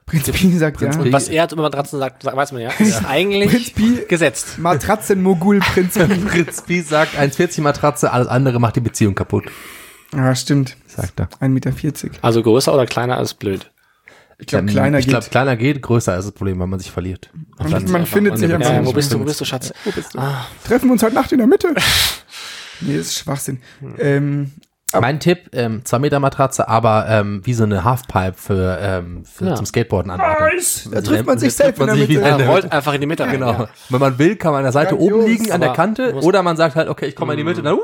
Prinz 0.06 0.30
Pi 0.30 0.56
sagt 0.56 0.80
ja. 0.80 0.88
Prinz 0.88 1.02
Pi- 1.02 1.12
Was 1.12 1.28
er 1.28 1.50
über 1.52 1.62
Matratzen 1.62 1.98
sagt, 1.98 2.22
sagt- 2.22 2.36
weiß 2.36 2.52
man 2.52 2.62
ja. 2.62 2.70
Ist 2.78 3.04
eigentlich 3.08 3.74
Prinz 3.74 3.98
Pi, 3.98 4.04
gesetzt. 4.08 4.58
Matratzenmogul 4.58 5.58
Prinz 5.58 5.94
Pi. 5.98 6.04
Prinz 6.28 6.62
Pi 6.62 6.80
sagt 6.80 7.18
1,40 7.18 7.60
Matratze, 7.62 8.12
alles 8.12 8.28
andere 8.28 8.60
macht 8.60 8.76
die 8.76 8.80
Beziehung 8.80 9.14
kaputt. 9.14 9.44
Ah, 10.16 10.34
stimmt. 10.34 10.76
Sagt 10.86 11.18
er. 11.20 11.28
1,40 11.40 11.48
Meter. 11.48 12.18
Also 12.22 12.42
größer 12.42 12.72
oder 12.72 12.86
kleiner 12.86 13.18
als 13.18 13.34
blöd. 13.34 13.70
Ich 14.40 14.46
glaube, 14.46 14.66
kleiner 14.66 14.98
ich 14.98 15.06
geht. 15.06 15.12
glaube, 15.14 15.26
kleiner 15.30 15.56
geht, 15.56 15.82
größer 15.82 16.16
ist 16.16 16.26
das 16.26 16.32
Problem, 16.32 16.58
weil 16.60 16.68
man 16.68 16.78
sich 16.78 16.90
verliert. 16.92 17.30
Und 17.58 17.70
Man- 17.70 17.90
man 17.90 18.06
findet 18.06 18.38
sich 18.38 18.52
einfach 18.52 18.70
Ja, 18.70 18.78
nicht 18.80 18.88
wo 18.88 18.92
bist 18.92 19.12
du, 19.12 19.18
wo 19.18 19.24
bist 19.24 19.40
du, 19.40 19.44
Schatz? 19.44 19.72
Wo 19.84 19.90
bist 19.90 20.14
du? 20.14 20.18
Treffen 20.66 20.86
wir 20.88 20.92
uns 20.92 21.02
heute 21.02 21.14
Nacht 21.16 21.32
in 21.32 21.38
der 21.38 21.46
Mitte? 21.48 21.68
nee, 22.80 22.96
das 22.96 23.06
ist 23.08 23.18
Schwachsinn. 23.18 23.60
Ähm, 23.98 24.52
Mein 24.98 25.18
Tipp, 25.18 25.50
ähm, 25.52 25.84
2 25.84 25.98
Meter 25.98 26.20
Matratze, 26.20 26.68
aber 26.68 27.06
ähm, 27.08 27.40
wie 27.44 27.52
so 27.52 27.64
eine 27.64 27.82
Halfpipe 27.82 28.34
für, 28.36 28.78
ähm, 28.80 29.24
für 29.24 29.46
Ja. 29.48 29.54
zum 29.56 29.66
Skateboarden 29.66 30.12
anordnen. 30.12 30.50
Nice. 30.54 30.88
Da 30.90 31.00
trifft 31.02 31.26
man 31.26 31.38
sich 31.38 31.52
selbst 31.54 31.80
in 31.80 31.86
der 31.86 31.96
Mitte. 31.96 32.20
Er 32.20 32.38
der 32.38 32.46
rollt 32.48 32.70
einfach 32.72 32.94
in 32.94 33.00
die 33.00 33.06
Mitte. 33.08 33.26
Genau. 33.26 33.50
Ja. 33.52 33.68
Wenn 33.90 34.00
man 34.00 34.18
will, 34.18 34.36
kann 34.36 34.52
man 34.52 34.58
an 34.60 34.64
der 34.64 34.72
Seite 34.72 34.94
Grandios. 34.96 35.14
oben 35.18 35.26
liegen, 35.26 35.50
an 35.52 35.60
der 35.60 35.70
Aber 35.70 35.76
Kante, 35.76 36.14
oder 36.22 36.42
man 36.44 36.56
sagt 36.56 36.76
halt, 36.76 36.88
okay, 36.88 37.06
ich 37.06 37.16
komme 37.16 37.32
in 37.32 37.38
die 37.38 37.44
Mitte, 37.44 37.60
dann 37.62 37.74
hui. 37.74 37.82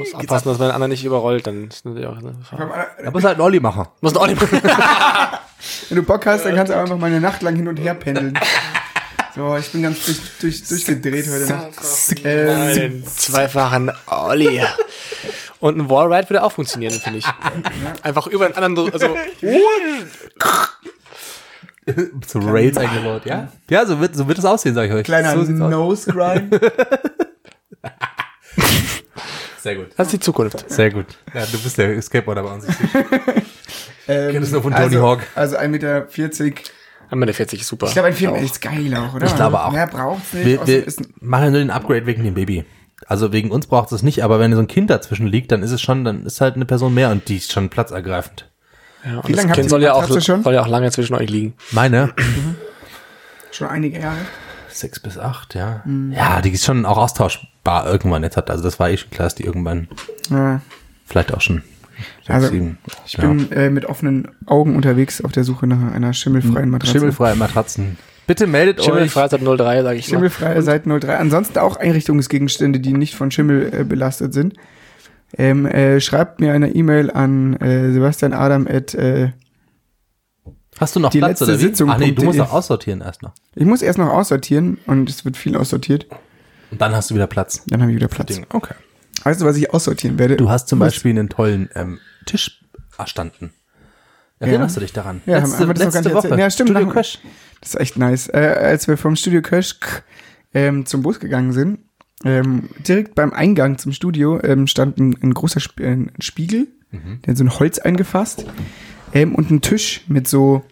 Muss 0.00 0.14
aufpassen, 0.14 0.48
dass 0.48 0.58
man 0.58 0.68
den 0.68 0.74
anderen 0.74 0.90
nicht 0.90 1.04
überrollt, 1.04 1.46
dann 1.46 1.68
ist 1.68 1.84
natürlich 1.84 2.06
auch 2.08 2.18
eine 2.18 2.32
Gefahr. 2.32 2.86
Da 3.02 3.10
muss 3.10 3.24
halt 3.24 3.38
ein 3.38 3.40
Olli 3.40 3.58
machen. 3.60 3.86
Muss 4.00 4.12
ein 4.14 4.18
Olli 4.18 4.36
Wenn 5.88 5.96
du 5.96 6.02
Bock 6.02 6.26
hast, 6.26 6.44
dann 6.44 6.54
kannst 6.54 6.72
du 6.72 6.76
einfach 6.76 6.98
mal 6.98 7.06
eine 7.06 7.20
Nacht 7.20 7.42
lang 7.42 7.56
hin 7.56 7.68
und 7.68 7.76
her 7.78 7.94
pendeln. 7.94 8.38
So, 9.34 9.56
ich 9.56 9.70
bin 9.70 9.82
ganz 9.82 10.04
durch, 10.04 10.18
durch, 10.40 10.64
durchgedreht 10.66 11.26
heute 11.30 11.46
Nacht. 11.46 11.70
Ähm, 12.24 13.04
zweifachen 13.06 13.92
Olli. 14.06 14.60
Und 15.60 15.78
ein 15.78 15.88
Wallride 15.88 16.28
würde 16.28 16.42
auch 16.42 16.50
funktionieren, 16.50 16.94
finde 16.94 17.20
ich. 17.20 17.26
Einfach 18.02 18.26
über 18.26 18.48
den 18.48 18.56
anderen, 18.56 18.92
also 18.92 19.16
Zu 22.26 22.38
Rails 22.40 22.76
eingebaut, 22.78 23.26
ja? 23.26 23.52
Ja, 23.70 23.86
so 23.86 24.00
wird, 24.00 24.16
so 24.16 24.26
wird 24.26 24.38
es 24.38 24.44
aussehen, 24.44 24.74
sag 24.74 24.86
ich 24.86 24.92
euch. 24.92 25.04
kleiner 25.04 25.34
so 25.34 25.44
sieht's 25.44 25.60
aus. 25.60 25.70
Nose 25.70 26.12
Grind. 26.12 26.60
Sehr 29.68 29.76
gut. 29.76 29.88
das 29.96 30.06
ist 30.06 30.12
die 30.14 30.20
Zukunft. 30.20 30.70
Sehr 30.70 30.90
gut. 30.90 31.06
Ja, 31.34 31.44
du 31.44 31.58
bist 31.58 31.76
der 31.76 32.00
Skateboarder 32.00 32.42
bei 32.42 32.54
uns. 32.54 32.66
Ähm, 34.10 34.32
kenn 34.32 34.40
das 34.40 34.50
nur 34.52 34.62
von 34.62 34.72
Tony 34.72 34.84
also, 34.84 35.02
Hawk. 35.02 35.20
Also 35.34 35.58
1,40 35.58 35.68
Meter. 35.68 36.06
Ich 36.10 36.72
Einmal 37.10 37.26
der 37.26 37.34
40 37.34 37.60
ist 37.60 37.68
super. 37.68 37.88
glaube, 37.88 38.08
ein 38.08 38.14
Film 38.14 38.34
ist 38.36 38.62
geil 38.62 38.94
auch, 38.96 39.14
oder? 39.14 39.26
Ich 39.26 39.36
glaube 39.36 39.62
auch. 39.62 39.70
Mehr 39.70 39.86
braucht's 39.86 40.32
nicht. 40.32 40.46
Wir, 40.46 40.66
wir 40.66 40.86
machen 41.20 41.52
nur 41.52 41.60
den 41.60 41.70
Upgrade 41.70 42.06
wegen 42.06 42.24
dem 42.24 42.32
Baby. 42.32 42.64
Also 43.06 43.32
wegen 43.34 43.50
uns 43.50 43.66
braucht 43.66 43.92
es 43.92 44.02
nicht, 44.02 44.24
aber 44.24 44.40
wenn 44.40 44.54
so 44.54 44.60
ein 44.60 44.66
Kind 44.66 44.88
dazwischen 44.88 45.26
liegt, 45.26 45.52
dann 45.52 45.62
ist 45.62 45.72
es 45.72 45.82
schon, 45.82 46.06
dann 46.06 46.24
ist 46.24 46.40
halt 46.40 46.54
eine 46.54 46.64
Person 46.64 46.94
mehr 46.94 47.10
und 47.10 47.28
die 47.28 47.36
ist 47.36 47.52
schon 47.52 47.68
platzergreifend. 47.68 48.50
Ja, 49.04 49.18
und 49.18 49.28
Wie 49.28 49.32
das 49.32 49.42
lange 49.42 49.50
habt 49.50 49.56
Kind 49.56 49.66
ihr 49.66 49.70
soll 49.70 49.82
ja, 49.82 49.92
auch, 49.92 50.08
soll 50.08 50.54
ja 50.54 50.62
auch 50.62 50.68
lange 50.68 50.90
zwischen 50.90 51.14
euch 51.16 51.28
liegen. 51.28 51.52
Meine? 51.72 52.14
schon 53.50 53.68
einige 53.68 54.00
Jahre. 54.00 54.16
Sechs 54.78 55.00
bis 55.00 55.18
acht, 55.18 55.54
ja. 55.54 55.82
Ja, 56.10 56.40
die 56.40 56.50
ist 56.50 56.64
schon 56.64 56.86
auch 56.86 56.98
austauschbar 56.98 57.86
irgendwann 57.90 58.22
jetzt 58.22 58.36
hat. 58.36 58.50
Also 58.50 58.62
das 58.62 58.78
war 58.78 58.90
eh 58.90 58.96
schon 58.96 59.10
klar, 59.10 59.26
dass 59.26 59.34
die 59.34 59.44
irgendwann 59.44 59.88
Ja. 60.30 60.60
vielleicht 61.06 61.34
auch 61.34 61.40
schon 61.40 61.62
Also, 62.28 62.48
sieben. 62.48 62.78
Ich 63.06 63.14
Ja. 63.14 63.20
bin 63.26 63.50
äh, 63.50 63.70
mit 63.70 63.84
offenen 63.86 64.28
Augen 64.46 64.76
unterwegs 64.76 65.20
auf 65.24 65.32
der 65.32 65.42
Suche 65.44 65.66
nach 65.66 65.92
einer 65.92 66.12
schimmelfreien 66.12 66.70
Matratze. 66.70 66.92
Schimmelfreie 66.92 67.34
Matratzen. 67.34 67.96
Bitte 68.28 68.46
meldet 68.46 68.78
euch. 68.78 68.84
Schimmelfreizeit 68.84 69.40
03, 69.42 69.82
sage 69.82 69.98
ich 69.98 70.06
mal. 70.08 70.16
Schimmelfreie 70.16 70.62
seit 70.62 70.84
03. 70.86 71.16
Ansonsten 71.16 71.58
auch 71.58 71.76
Einrichtungsgegenstände, 71.76 72.78
die 72.78 72.92
nicht 72.92 73.14
von 73.16 73.30
Schimmel 73.30 73.72
äh, 73.74 73.84
belastet 73.84 74.32
sind. 74.34 74.54
Ähm, 75.36 75.66
äh, 75.66 76.00
schreibt 76.00 76.40
mir 76.40 76.52
eine 76.52 76.70
E-Mail 76.70 77.10
an 77.10 77.54
äh, 77.56 77.90
Sebastian 77.92 78.32
Adam 78.32 78.66
at, 78.66 78.94
äh, 78.94 79.30
Hast 80.80 80.94
du 80.96 81.00
noch 81.00 81.10
Die 81.10 81.18
Platz 81.18 81.30
letzte 81.40 81.44
oder 81.44 81.54
wie? 81.58 81.62
Sitzung 81.62 81.90
Ach 81.90 81.98
nee, 81.98 82.12
du 82.12 82.24
musst 82.24 82.38
noch 82.38 82.52
aussortieren 82.52 83.00
erst 83.00 83.22
noch. 83.22 83.32
Ich 83.54 83.64
muss 83.66 83.82
erst 83.82 83.98
noch 83.98 84.10
aussortieren 84.10 84.78
und 84.86 85.08
es 85.10 85.24
wird 85.24 85.36
viel 85.36 85.56
aussortiert. 85.56 86.06
Und 86.70 86.80
dann 86.80 86.94
hast 86.94 87.10
du 87.10 87.14
wieder 87.14 87.26
Platz. 87.26 87.62
Dann 87.66 87.80
habe 87.82 87.90
ich 87.92 87.96
wieder 87.96 88.08
Platz. 88.08 88.40
Okay. 88.52 88.74
Weißt 89.24 89.40
du, 89.40 89.44
was 89.46 89.56
ich 89.56 89.72
aussortieren 89.74 90.18
werde? 90.18 90.36
Du 90.36 90.48
hast 90.50 90.68
zum 90.68 90.78
Was- 90.80 90.92
Beispiel 90.94 91.10
einen 91.10 91.28
tollen 91.28 91.68
ähm, 91.74 91.98
Tisch 92.26 92.60
erstanden. 92.96 93.52
Erinnerst 94.40 94.76
du 94.76 94.80
dich 94.80 94.92
daran? 94.92 95.20
Ja, 95.26 95.42
haben- 95.42 95.52
haben 95.52 95.66
wir 95.66 95.74
das 95.74 95.86
noch 95.86 95.92
gar 95.94 96.02
nicht 96.02 96.14
erzählt? 96.14 96.38
Ja, 96.38 96.50
stimmt, 96.50 96.70
Studio 96.70 96.88
Crash. 96.88 97.18
Das 97.60 97.70
ist 97.74 97.80
echt 97.80 97.96
nice. 97.96 98.28
Äh, 98.28 98.36
als 98.38 98.86
wir 98.86 98.96
vom 98.96 99.16
Studio 99.16 99.42
Crash 99.42 99.74
ähm, 100.54 100.86
zum 100.86 101.02
Bus 101.02 101.18
gegangen 101.18 101.52
sind, 101.52 101.80
ähm, 102.24 102.68
direkt 102.86 103.16
beim 103.16 103.32
Eingang 103.32 103.78
zum 103.78 103.92
Studio 103.92 104.40
ähm, 104.42 104.66
stand 104.68 104.98
ein, 104.98 105.16
ein 105.22 105.34
großer 105.34 105.58
Sp 105.58 105.82
äh, 105.82 105.92
ein 105.92 106.12
Spiegel, 106.20 106.68
Mhm. 106.90 107.20
der 107.22 107.32
hat 107.32 107.38
so 107.38 107.44
ein 107.44 107.58
Holz 107.58 107.78
eingefasst 107.80 108.46
ähm, 109.12 109.34
und 109.34 109.50
ein 109.50 109.60
Tisch 109.60 110.02
mit 110.08 110.28
so, 110.28 110.64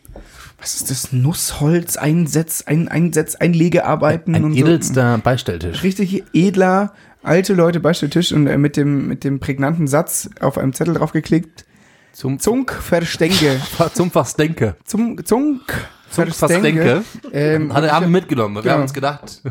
was 0.59 0.75
ist 0.75 0.91
das, 0.91 1.13
Nussholz, 1.13 1.97
Einsetz, 1.97 2.63
ein, 2.67 2.89
Einsetz, 2.89 3.35
Einlegearbeiten 3.35 4.35
Ein 4.35 4.45
und 4.45 4.57
edelster 4.57 5.19
Beistelltisch. 5.19 5.83
Richtig 5.83 6.25
edler, 6.33 6.93
alte 7.23 7.55
Leute 7.55 7.81
Beistelltisch 7.81 8.33
und 8.33 8.47
äh, 8.47 8.59
mit 8.59 8.77
dem, 8.77 9.09
mit 9.09 9.25
dem 9.25 9.41
prägnanten 9.41 9.87
Satz 9.87 10.31
auf 10.41 10.59
einem 10.59 10.73
Zettel 10.73 10.95
draufgeklickt. 10.95 11.65
Zum, 12.13 12.39
Zunk 12.39 12.73
verstänke. 12.73 13.61
zum 13.93 14.11
Fastdenke. 14.11 14.77
Zum, 14.85 15.23
Zunk 15.25 15.89
Zum 16.11 16.27
Fastdenke. 16.29 17.03
Ähm, 17.33 17.75
Hat 17.75 17.85
er 17.85 17.93
haben 17.93 18.05
wir 18.07 18.11
mitgenommen. 18.11 18.55
Wir 18.55 18.63
Genau. 18.63 18.75
haben 18.75 18.83
uns 18.83 18.95
gedacht. 18.95 19.43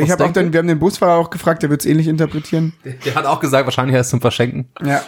Ich 0.00 0.10
habe 0.10 0.24
auch 0.24 0.32
dann, 0.32 0.52
wir 0.52 0.58
haben 0.58 0.66
den 0.68 0.78
Busfahrer 0.78 1.14
auch 1.18 1.30
gefragt, 1.30 1.62
der 1.62 1.70
wird 1.70 1.80
es 1.80 1.86
ähnlich 1.86 2.08
interpretieren. 2.08 2.74
Der 3.04 3.14
hat 3.14 3.24
auch 3.24 3.40
gesagt, 3.40 3.64
wahrscheinlich 3.64 3.96
heißt 3.96 4.06
es 4.06 4.10
zum 4.10 4.20
Verschenken. 4.20 4.68
Ja. 4.84 5.02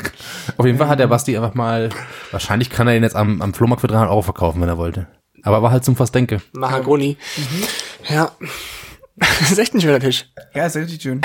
Auf 0.56 0.64
jeden 0.64 0.78
Fall 0.78 0.88
hat 0.88 1.00
der 1.00 1.08
Basti 1.08 1.36
einfach 1.36 1.54
mal, 1.54 1.90
wahrscheinlich 2.30 2.70
kann 2.70 2.86
er 2.88 2.96
ihn 2.96 3.02
jetzt 3.02 3.16
am, 3.16 3.42
am 3.42 3.52
Flohmarkt 3.52 3.80
für 3.82 3.88
300 3.88 4.10
Euro 4.10 4.22
verkaufen, 4.22 4.60
wenn 4.62 4.68
er 4.68 4.78
wollte. 4.78 5.08
Aber 5.42 5.60
war 5.62 5.70
halt 5.72 5.84
zum 5.84 5.96
Fastdenke. 5.96 6.40
Mahagoni. 6.52 7.16
Ja. 8.08 8.30
Das 9.16 9.50
ist 9.52 9.58
echt 9.58 9.74
ein 9.74 9.80
schöner 9.80 10.00
Tisch. 10.00 10.26
ja, 10.54 10.66
ist 10.66 10.76
richtig 10.76 11.02
schön. 11.02 11.20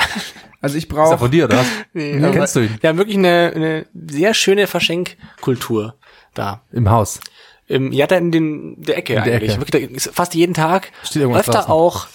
Also 0.60 0.76
ich 0.76 0.84
Ist 0.84 0.90
er 0.90 0.94
brauche 0.96 1.18
von 1.18 1.30
dir, 1.30 1.44
oder? 1.44 1.64
Nee, 1.94 2.18
Ja, 2.18 2.30
kennst 2.30 2.56
du 2.56 2.60
ihn? 2.60 2.76
Wir 2.80 2.90
haben 2.90 2.98
wirklich 2.98 3.16
eine, 3.16 3.52
eine 3.54 3.86
sehr 4.10 4.34
schöne 4.34 4.66
Verschenkkultur 4.66 5.94
da. 6.34 6.62
Im 6.72 6.90
Haus. 6.90 7.20
Im, 7.68 7.92
ja, 7.92 8.06
da 8.06 8.16
in 8.16 8.32
den, 8.32 8.82
der 8.82 8.96
Ecke 8.98 9.14
In 9.14 9.24
der 9.24 9.34
eigentlich. 9.34 9.52
Ecke. 9.52 9.60
Wirklich, 9.60 9.88
da 9.90 9.94
ist 9.96 10.10
fast 10.14 10.34
jeden 10.34 10.54
Tag. 10.54 10.90
Steht 11.04 11.22
irgendwas 11.22 11.40
öfter 11.48 11.52
draußen. 11.64 11.70
auch, 11.70 12.06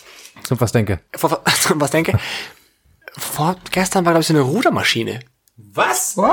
Zum 0.44 0.58
Fastdenke. 0.58 1.00
vor, 1.16 1.42
was 1.76 1.92
denke, 1.92 2.18
vor, 3.18 3.56
gestern 3.72 4.06
war, 4.06 4.14
glaube 4.14 4.22
ich, 4.22 4.28
so 4.28 4.34
eine 4.34 4.42
Rudermaschine. 4.42 5.20
Was? 5.58 6.18
What? 6.18 6.32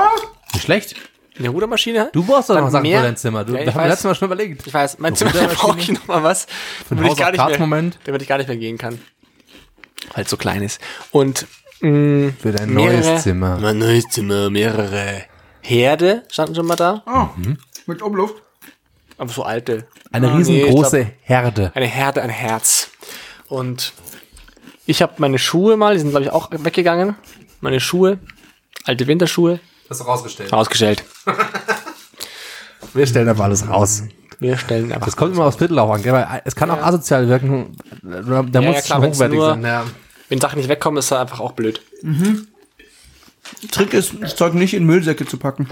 Nicht 0.53 0.63
schlecht. 0.63 0.95
Eine 1.37 1.49
Rudermaschine? 1.49 2.09
Du 2.13 2.23
brauchst 2.23 2.49
doch 2.49 2.59
noch 2.59 2.69
Sachen 2.71 2.81
mehr- 2.83 2.99
für 2.99 3.05
dein 3.05 3.17
Zimmer. 3.17 3.45
Du, 3.45 3.53
Ja, 3.53 3.59
ich 3.59 3.65
da 3.65 3.71
haben 3.71 3.77
wir 3.77 3.83
weiß. 3.83 3.89
letztes 3.91 4.03
Mal 4.05 4.15
schon 4.15 4.25
überlegt. 4.27 4.67
Ich 4.67 4.73
weiß, 4.73 4.99
mein 4.99 5.15
Zimmer 5.15 5.31
brauche 5.31 5.79
ich 5.79 5.91
noch 5.91 6.07
mal 6.07 6.23
was, 6.23 6.47
damit 6.89 7.11
ich 7.11 7.17
gar 7.17 7.31
nicht 7.31 7.45
mehr, 7.47 7.57
Moment. 7.59 7.99
damit 8.05 8.21
ich 8.21 8.27
gar 8.27 8.37
nicht 8.37 8.47
mehr 8.47 8.57
gehen 8.57 8.77
kann. 8.77 8.99
Weil 10.13 10.23
es 10.23 10.29
so 10.29 10.37
klein 10.37 10.61
ist. 10.63 10.81
Und 11.11 11.45
mh, 11.81 12.33
Für 12.41 12.51
dein 12.51 12.73
mehrere, 12.73 12.97
neues 13.01 13.23
Zimmer. 13.23 13.57
Mein 13.59 13.77
neues 13.77 14.05
Zimmer, 14.09 14.49
mehrere 14.49 15.23
Herde 15.61 16.23
standen 16.29 16.55
schon 16.55 16.65
mal 16.65 16.75
da. 16.75 17.03
Oh, 17.05 17.29
mit 17.85 18.01
Umluft. 18.01 18.41
Aber 19.21 19.31
so 19.31 19.43
alte. 19.43 19.85
Eine 20.11 20.29
Ah, 20.29 20.31
nee, 20.31 20.37
riesengroße 20.37 20.97
glaub, 21.05 21.13
Herde. 21.21 21.71
eine 21.75 21.85
Herde, 21.85 22.23
ein 22.23 22.31
Herz. 22.31 22.89
Und 23.47 23.93
ich 24.87 25.03
habe 25.03 25.13
meine 25.17 25.37
Schuhe 25.37 25.77
mal, 25.77 25.93
die 25.93 25.99
sind 25.99 26.09
glaube 26.09 26.25
ich 26.25 26.31
auch 26.31 26.49
weggegangen. 26.51 27.15
Meine 27.59 27.79
Schuhe, 27.79 28.17
alte 28.85 29.05
Winterschuhe, 29.05 29.59
Das 29.87 29.99
ist 29.99 30.07
rausgestellt. 30.07 30.51
ausgestellt. 30.51 31.03
Wir 32.95 33.05
stellen 33.05 33.29
einfach 33.29 33.43
alles 33.43 33.67
raus. 33.69 34.03
Wir 34.39 34.57
stellen 34.57 34.91
einfach. 34.91 35.05
Das 35.05 35.15
kommt 35.15 35.35
immer 35.35 35.45
aufs 35.45 35.57
Viertel 35.57 35.77
auch 35.77 35.93
an, 35.93 36.01
gell? 36.01 36.13
Weil 36.13 36.41
es 36.45 36.55
kann 36.55 36.71
auch 36.71 36.81
asozial 36.81 37.27
wirken. 37.29 37.77
Da 38.01 38.41
da 38.41 38.61
muss 38.61 38.73
ja, 38.73 38.79
es 38.79 38.85
klar, 38.85 39.01
schon 39.03 39.11
hochwertig 39.11 39.37
nur- 39.37 39.49
sein. 39.51 39.63
Ja. 39.63 39.85
Wenn 40.29 40.41
Sachen 40.41 40.57
nicht 40.57 40.67
wegkommen, 40.67 40.97
ist 40.97 41.11
das 41.11 41.19
einfach 41.19 41.39
auch 41.41 41.51
blöd. 41.51 41.79
Trick 43.71 43.93
ist, 43.93 44.13
das 44.19 44.35
Zeug 44.35 44.55
nicht 44.55 44.73
in 44.73 44.85
Müllsäcke 44.85 45.27
zu 45.27 45.37
packen. 45.37 45.67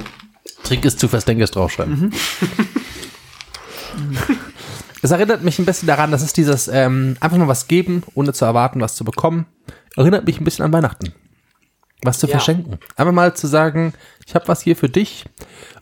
Trick 0.64 0.86
ist 0.86 1.00
zu 1.00 1.08
Verständnis 1.08 1.50
draufschreiben. 1.50 2.14
Es 5.02 5.12
erinnert 5.12 5.44
mich 5.44 5.58
ein 5.60 5.66
bisschen 5.66 5.88
daran, 5.88 6.12
das 6.12 6.22
ist 6.22 6.36
dieses 6.36 6.68
ähm, 6.68 7.16
einfach 7.22 7.38
mal 7.38 7.48
was 7.48 7.70
geben, 7.70 8.04
ohne 8.16 8.34
zu 8.34 8.44
erwarten, 8.44 8.82
was 8.82 8.96
zu 8.96 9.06
bekommen. 9.06 9.46
Erinnert 9.96 10.26
mich 10.26 10.42
ein 10.42 10.44
bisschen 10.44 10.66
an 10.66 10.74
Weihnachten. 10.74 11.14
Was 12.04 12.20
zu 12.20 12.28
Ja. 12.28 12.32
verschenken. 12.32 12.80
Einfach 12.98 13.14
mal 13.14 13.34
zu 13.34 13.48
sagen, 13.48 13.94
ich 14.28 14.36
habe 14.36 14.50
was 14.50 14.62
hier 14.62 14.76
für 14.76 14.90
dich. 14.90 15.24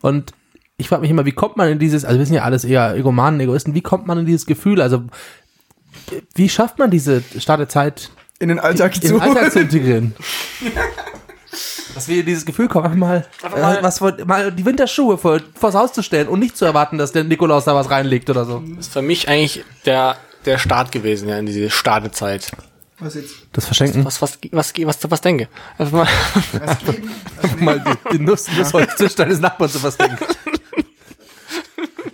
Und 0.01 0.33
ich 0.77 0.89
frage 0.89 1.01
mich 1.01 1.09
immer, 1.09 1.25
wie 1.25 1.31
kommt 1.31 1.57
man 1.57 1.67
in 1.67 1.79
dieses, 1.79 2.05
also 2.05 2.19
wir 2.19 2.27
sind 2.27 2.35
ja 2.35 2.43
alles 2.43 2.63
eher 2.63 2.95
Egomanen, 2.95 3.39
Egoisten, 3.39 3.73
wie 3.73 3.81
kommt 3.81 4.05
man 4.05 4.19
in 4.19 4.27
dieses 4.27 4.45
Gefühl? 4.45 4.81
Also 4.81 5.03
wie 6.35 6.47
schafft 6.49 6.77
man 6.77 6.91
diese 6.91 7.23
Startezeit 7.39 8.11
In 8.37 8.49
den 8.49 8.59
Alltag 8.59 8.95
in 8.97 9.01
zu. 9.01 9.07
den 9.15 9.21
Alltag 9.21 9.51
zu 9.51 9.61
integrieren? 9.61 10.13
Dass 11.97 12.07
wir 12.07 12.23
dieses 12.23 12.45
Gefühl 12.45 12.67
kommen, 12.67 12.85
einfach 12.85 12.97
mal, 12.97 13.25
mal- 13.59 13.77
äh, 13.77 13.81
was 13.83 13.97
vor, 13.97 14.13
mal 14.25 14.51
die 14.51 14.63
Winterschuhe 14.65 15.17
vor, 15.17 15.39
vors 15.55 15.73
Haus 15.73 15.93
zu 15.93 16.03
stellen 16.03 16.27
und 16.27 16.39
nicht 16.39 16.55
zu 16.55 16.63
erwarten, 16.63 16.99
dass 16.99 17.11
der 17.11 17.23
Nikolaus 17.23 17.65
da 17.65 17.73
was 17.73 17.89
reinlegt 17.89 18.29
oder 18.29 18.45
so. 18.45 18.61
Das 18.75 18.85
ist 18.85 18.93
für 18.93 19.01
mich 19.01 19.27
eigentlich 19.27 19.63
der, 19.87 20.15
der 20.45 20.59
Start 20.59 20.91
gewesen, 20.91 21.27
ja, 21.27 21.39
in 21.39 21.47
diese 21.47 21.71
Startezeit. 21.71 22.51
Was 22.99 23.15
jetzt? 23.15 23.33
Das 23.51 23.65
Verschenken. 23.65 24.05
Was, 24.05 24.21
was, 24.21 24.37
was, 24.51 24.73
was, 24.77 24.99
was 25.11 25.21
denke? 25.21 25.47
Einfach 25.79 25.91
mal, 25.91 26.07
mal 27.59 27.79
die, 28.11 28.17
die 28.17 28.23
Nuss, 28.23 28.45
Nussholztisch 28.55 29.15
deines 29.15 29.39
Nachbarn 29.39 29.71
zu 29.71 29.79
verstecken. 29.79 30.17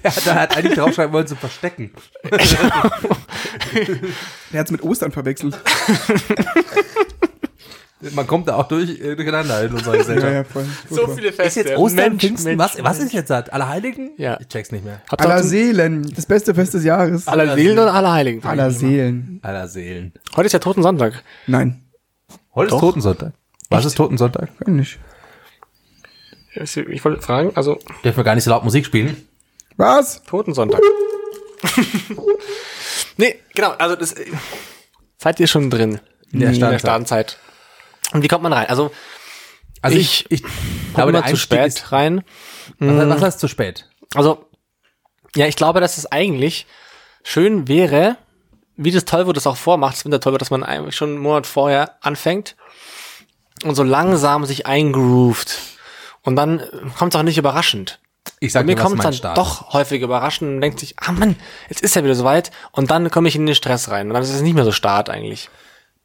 Ja, 0.06 0.12
da 0.26 0.36
hat 0.36 0.58
eigentlich 0.58 0.74
draufschreiben 0.78 1.14
wollen 1.14 1.28
zu 1.28 1.38
verstecken. 1.38 1.92
Der 4.52 4.60
hat's 4.60 4.70
mit 4.72 4.84
Ostern 4.84 5.14
verwechselt. 5.14 5.58
Man 8.12 8.28
kommt 8.28 8.48
da 8.48 8.56
auch 8.58 8.68
durch, 8.68 9.00
äh, 9.00 9.16
durcheinander 9.16 9.64
in 9.64 9.74
unserer 9.74 9.94
Ja, 9.94 10.00
Gesellschaft. 10.00 10.34
ja, 10.34 10.44
voll. 10.44 10.66
so 10.90 11.08
viele 11.08 11.30
Ist 11.30 11.36
Feste. 11.36 11.60
jetzt 11.62 11.78
Ostern, 11.78 12.10
Mensch, 12.12 12.22
Pfingsten, 12.24 12.56
Mensch, 12.58 12.60
was, 12.76 12.84
was 12.84 13.00
ist 13.00 13.14
jetzt 13.14 13.30
das? 13.30 13.50
Allerheiligen? 13.50 14.12
Ja. 14.18 14.38
Ich 14.40 14.48
check's 14.48 14.72
nicht 14.72 14.84
mehr. 14.84 15.02
Ihr 15.12 15.20
Aller 15.20 15.44
Seelen. 15.44 16.14
Das 16.16 16.26
beste 16.26 16.54
Fest 16.54 16.74
des 16.74 16.84
Jahres. 16.84 17.28
aller 17.28 17.56
Seelen 17.56 17.80
oder 17.80 17.94
aller 17.94 18.12
Heiligen? 18.12 18.44
Aller 18.44 18.72
Seelen. 18.72 19.40
Aller 19.42 19.68
Seelen. 19.68 20.14
Heute 20.36 20.48
ist 20.48 20.54
ja 20.54 20.60
Totensonntag. 20.60 21.24
Nein. 21.48 21.82
Heute 22.56 22.70
Doch. 22.72 22.78
ist 22.78 22.82
Totensonntag. 22.82 23.34
Was 23.70 23.86
ist 23.86 23.96
Totensonntag? 23.96 24.50
Kann 24.64 24.76
nicht. 24.76 25.00
Ich, 26.56 26.78
ich 26.78 27.04
wollte 27.04 27.22
fragen, 27.22 27.52
also 27.56 27.80
Dürfen 28.04 28.18
wir 28.18 28.24
gar 28.24 28.36
nicht 28.36 28.44
so 28.44 28.52
laut 28.52 28.64
Musik 28.64 28.86
spielen? 28.86 29.28
Was? 29.78 30.22
Totensonntag. 30.24 30.82
nee, 33.18 33.36
genau, 33.56 33.72
also 33.72 33.96
das 33.96 34.14
äh, 34.14 34.26
seid 35.18 35.40
ihr 35.40 35.48
schon 35.48 35.70
drin 35.70 36.00
In 36.32 36.42
der 36.42 36.50
in 36.52 36.60
der 36.60 36.80
Startzeit. 36.80 37.38
Und 38.14 38.22
wie 38.24 38.28
kommt 38.28 38.44
man 38.44 38.54
rein? 38.54 38.68
Also 38.68 38.92
Also 39.82 39.98
Ich- 39.98 40.26
ich, 40.30 40.44
ich 40.44 40.94
glaube, 40.94 41.12
der 41.12 41.26
zu 41.26 41.36
spät 41.36 41.68
ist, 41.68 41.92
rein. 41.92 42.24
was, 42.80 43.10
was 43.10 43.22
heißt 43.22 43.40
zu 43.40 43.48
spät? 43.50 43.90
Also, 44.16 44.46
ja, 45.36 45.46
ich 45.48 45.56
glaube, 45.58 45.82
dass 45.82 45.98
es 45.98 46.10
eigentlich 46.12 46.66
schön 47.24 47.68
wäre, 47.68 48.16
wie 48.78 48.92
das 48.92 49.04
Tollwut 49.06 49.36
das 49.36 49.46
auch 49.48 49.58
vormacht, 49.58 49.96
das 49.98 50.06
Wintertollwut, 50.06 50.40
dass 50.42 50.52
man 50.52 50.64
eigentlich 50.64 50.96
schon 50.96 51.10
einen 51.10 51.18
Monat 51.20 51.48
vorher 51.48 51.98
anfängt 52.02 52.56
und 53.66 53.76
so 53.76 53.84
langsam 53.84 54.46
sich 54.46 54.66
eingroovt. 54.68 55.58
Und 56.22 56.36
dann 56.38 56.64
kommt 56.98 57.14
es 57.14 57.20
auch 57.20 57.24
nicht 57.24 57.38
überraschend. 57.38 58.00
Ich 58.40 58.54
Bei 58.54 58.60
sag 58.60 58.66
mir 58.66 58.76
dir, 58.76 58.82
was 58.82 58.88
kommt 58.88 59.00
es 59.00 59.04
dann 59.04 59.14
Start 59.14 59.38
doch 59.38 59.74
häufig 59.74 60.02
überraschend 60.02 60.50
und 60.50 60.62
denkt 60.62 60.80
sich, 60.80 60.96
ah 60.98 61.12
Mann, 61.12 61.36
jetzt 61.70 61.82
ist 61.82 61.96
er 61.98 62.04
wieder 62.06 62.16
soweit. 62.16 62.52
Und 62.72 62.90
dann 62.90 63.12
komme 63.12 63.28
ich 63.28 63.36
in 63.36 63.46
den 63.46 63.56
Stress 63.56 63.90
rein. 63.90 64.08
Und 64.08 64.14
dann 64.14 64.24
ist 64.24 64.30
es 64.34 64.42
nicht 64.42 64.54
mehr 64.56 64.64
so 64.64 64.72
Start 64.72 65.10
eigentlich. 65.10 65.50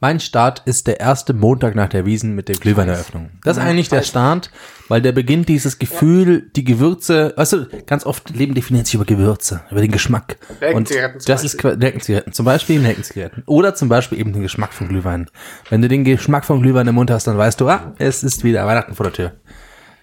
Mein 0.01 0.21
Start 0.21 0.63
ist 0.65 0.87
der 0.87 1.01
erste 1.01 1.35
Montag 1.35 1.75
nach 1.75 1.89
der 1.89 2.07
Wiesen 2.07 2.37
mit 2.37 2.49
der 2.49 2.55
Glühweineröffnung. 2.55 3.31
Das 3.43 3.57
ist 3.57 3.63
eigentlich 3.65 3.89
der 3.89 4.03
Start, 4.03 4.53
weil 4.87 5.03
der 5.03 5.11
beginnt 5.11 5.49
dieses 5.49 5.81
Gefühl, 5.81 6.51
die 6.55 6.63
Gewürze, 6.63 7.35
weißt 7.37 7.53
du, 7.55 7.69
ganz 7.85 8.07
oft 8.07 8.31
Leben 8.31 8.55
definiert 8.55 8.87
sich 8.87 8.95
über 8.95 9.05
Gewürze, 9.05 9.63
über 9.73 9.81
den 9.81 9.91
Geschmack. 9.91 10.37
Und 10.73 10.93
das 11.27 11.43
ist 11.43 11.65
Nelkenzigaretten, 11.65 12.33
zum 12.33 12.45
Beispiel 12.45 12.79
Nelkenzigaretten. 12.81 13.43
Oder 13.47 13.75
zum 13.75 13.89
Beispiel 13.89 14.21
eben 14.21 14.33
den 14.33 14.43
Geschmack 14.43 14.73
von 14.73 14.87
Glühwein. 14.87 15.29
Wenn 15.69 15.83
du 15.83 15.89
den 15.89 16.05
Geschmack 16.05 16.45
von 16.45 16.63
Glühwein 16.63 16.87
im 16.87 16.95
Mund 16.95 17.11
hast, 17.11 17.27
dann 17.27 17.37
weißt 17.37 17.61
du, 17.61 17.69
ah, 17.69 17.93
es 17.99 18.23
ist 18.23 18.45
wieder 18.45 18.65
Weihnachten 18.69 18.95
vor 18.95 19.05
der 19.07 19.13
Tür. 19.13 19.33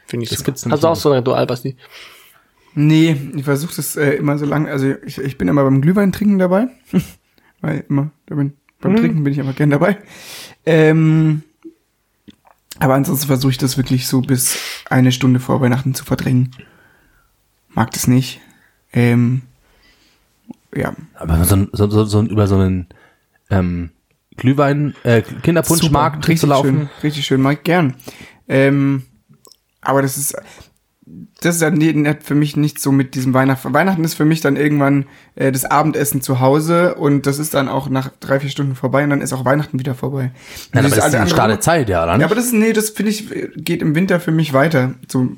Finde 0.07 0.25
ich 0.25 0.29
Das 0.29 0.39
super. 0.39 0.51
gibt's 0.51 0.65
Hast 0.69 0.83
du 0.83 0.87
auch 0.89 0.95
so 0.97 1.11
ein 1.11 1.19
Ritual, 1.19 1.47
Basti? 1.47 1.77
Nee, 2.73 3.15
ich 3.33 3.45
versuche 3.45 3.73
das 3.77 3.95
äh, 3.95 4.11
immer 4.15 4.37
so 4.37 4.45
lang. 4.45 4.67
Also 4.67 4.93
ich, 5.05 5.17
ich 5.19 5.37
bin 5.37 5.47
immer 5.47 5.63
beim 5.63 5.79
Glühwein 5.79 6.11
trinken 6.11 6.37
dabei. 6.37 6.67
Weil 7.61 7.85
immer, 7.87 8.11
da 8.25 8.35
bin, 8.35 8.53
beim 8.85 8.95
Trinken 8.97 9.23
bin 9.23 9.33
ich 9.33 9.39
immer 9.39 9.53
gern 9.53 9.69
dabei. 9.69 9.97
Ähm, 10.65 11.43
Aber 12.79 12.93
ansonsten 12.95 13.27
versuche 13.27 13.51
ich 13.51 13.57
das 13.57 13.77
wirklich 13.77 14.07
so 14.07 14.21
bis 14.21 14.57
eine 14.89 15.11
Stunde 15.11 15.39
vor 15.39 15.61
Weihnachten 15.61 15.93
zu 15.93 16.03
verdrängen. 16.05 16.51
Mag 17.69 17.91
das 17.91 18.07
nicht. 18.07 18.41
Ähm, 18.93 19.41
ja. 20.73 20.93
Aber 21.15 21.43
so, 21.45 21.67
so, 21.71 21.89
so, 21.89 22.05
so 22.05 22.21
über 22.23 22.47
so 22.47 22.55
einen 22.55 22.87
ähm, 23.49 23.91
Glühwein, 24.37 24.95
äh, 25.03 25.21
Kinderpunschmarkt 25.21 26.25
zu 26.37 26.47
laufen. 26.47 26.77
Schön, 26.77 26.89
richtig 27.03 27.25
schön, 27.25 27.41
mag 27.41 27.57
ich 27.57 27.63
gern. 27.63 27.95
Ähm, 28.47 29.03
aber 29.81 30.01
das 30.01 30.17
ist, 30.17 30.35
das 31.41 31.55
ist 31.55 31.61
dann 31.61 31.75
nicht 31.75 32.23
für 32.23 32.33
mich 32.33 32.55
nicht 32.57 32.79
so 32.79 32.91
mit 32.91 33.13
diesem 33.13 33.33
Weihnachten. 33.35 33.73
Weihnachten 33.73 34.03
ist 34.03 34.15
für 34.15 34.25
mich 34.25 34.41
dann 34.41 34.55
irgendwann 34.55 35.05
äh, 35.35 35.51
das 35.51 35.63
Abendessen 35.63 36.21
zu 36.21 36.39
Hause 36.39 36.95
und 36.95 37.27
das 37.27 37.37
ist 37.37 37.53
dann 37.53 37.69
auch 37.69 37.89
nach 37.89 38.09
drei, 38.19 38.39
vier 38.39 38.49
Stunden 38.49 38.75
vorbei 38.75 39.03
und 39.03 39.11
dann 39.11 39.21
ist 39.21 39.31
auch 39.33 39.45
Weihnachten 39.45 39.77
wieder 39.79 39.93
vorbei. 39.93 40.31
Ja, 40.73 40.79
aber 40.79 40.81
Dieses 40.81 40.97
das 40.97 41.07
ist 41.07 41.13
eine 41.13 41.21
andere- 41.23 41.35
starke 41.35 41.59
Zeit, 41.59 41.89
ja, 41.89 42.03
oder? 42.03 42.17
Ja, 42.17 42.25
aber 42.25 42.33
das 42.35 42.45
ist, 42.45 42.53
nee, 42.53 42.73
das 42.73 42.89
finde 42.89 43.11
ich, 43.11 43.29
geht 43.55 43.81
im 43.83 43.93
Winter 43.93 44.19
für 44.19 44.31
mich 44.31 44.53
weiter. 44.53 44.95
So, 45.07 45.29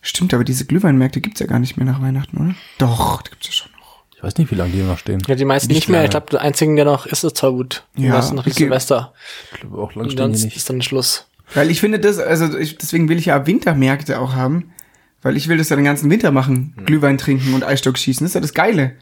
stimmt, 0.00 0.32
aber 0.32 0.44
diese 0.44 0.64
Glühweinmärkte 0.64 1.20
gibt's 1.20 1.40
ja 1.40 1.46
gar 1.46 1.58
nicht 1.58 1.76
mehr 1.76 1.86
nach 1.86 2.00
Weihnachten, 2.00 2.36
oder? 2.38 2.54
Doch, 2.78 3.22
die 3.22 3.30
gibt's 3.30 3.46
ja 3.48 3.52
schon 3.52 3.72
noch. 3.72 4.04
ich 4.16 4.22
weiß 4.22 4.36
nicht, 4.38 4.50
wie 4.52 4.54
lange 4.54 4.70
die 4.72 4.82
noch 4.82 4.98
stehen. 4.98 5.20
Ja, 5.26 5.34
die 5.34 5.44
meisten 5.44 5.68
Nicht 5.68 5.76
nicht, 5.76 5.88
mehr. 5.88 5.98
lange. 6.00 6.04
Ich 6.06 6.10
glaube, 6.10 6.26
der 6.30 6.40
einzige, 6.42 6.72
der 6.76 6.84
noch 6.84 7.06
ist, 7.06 7.24
ist 7.24 7.36
Zollgut. 7.36 7.84
Ja, 7.96 8.04
Ja. 8.06 8.12
Das 8.16 8.26
ist 8.26 8.32
noch 8.32 8.46
ich 8.46 8.52
die 8.54 8.58
geh- 8.58 8.64
Silvester. 8.66 9.12
Ich 9.54 9.60
glaube, 9.60 9.78
auch 9.78 9.92
lang 9.96 10.04
Und 10.04 10.12
stehen 10.12 10.32
die 10.32 10.44
nicht. 10.44 10.56
ist 10.56 10.70
dann 10.70 10.82
Schluss. 10.82 11.26
Weil 11.52 11.70
ich 11.70 11.80
finde 11.80 11.98
das, 11.98 12.18
also 12.18 12.56
ich, 12.56 12.78
deswegen 12.78 13.08
will 13.08 13.18
ich 13.18 13.26
ja 13.26 13.46
Wintermärkte 13.46 14.18
auch 14.20 14.34
haben, 14.34 14.70
weil 15.24 15.36
ich 15.36 15.48
will 15.48 15.56
das 15.58 15.70
ja 15.70 15.76
den 15.76 15.84
ganzen 15.84 16.08
Winter 16.10 16.30
machen. 16.30 16.74
Glühwein 16.86 17.18
trinken 17.18 17.54
und 17.54 17.64
Eisstock 17.64 17.98
schießen, 17.98 18.24
das 18.24 18.30
ist 18.30 18.34
ja 18.34 18.40
das 18.40 18.54
Geile. 18.54 18.92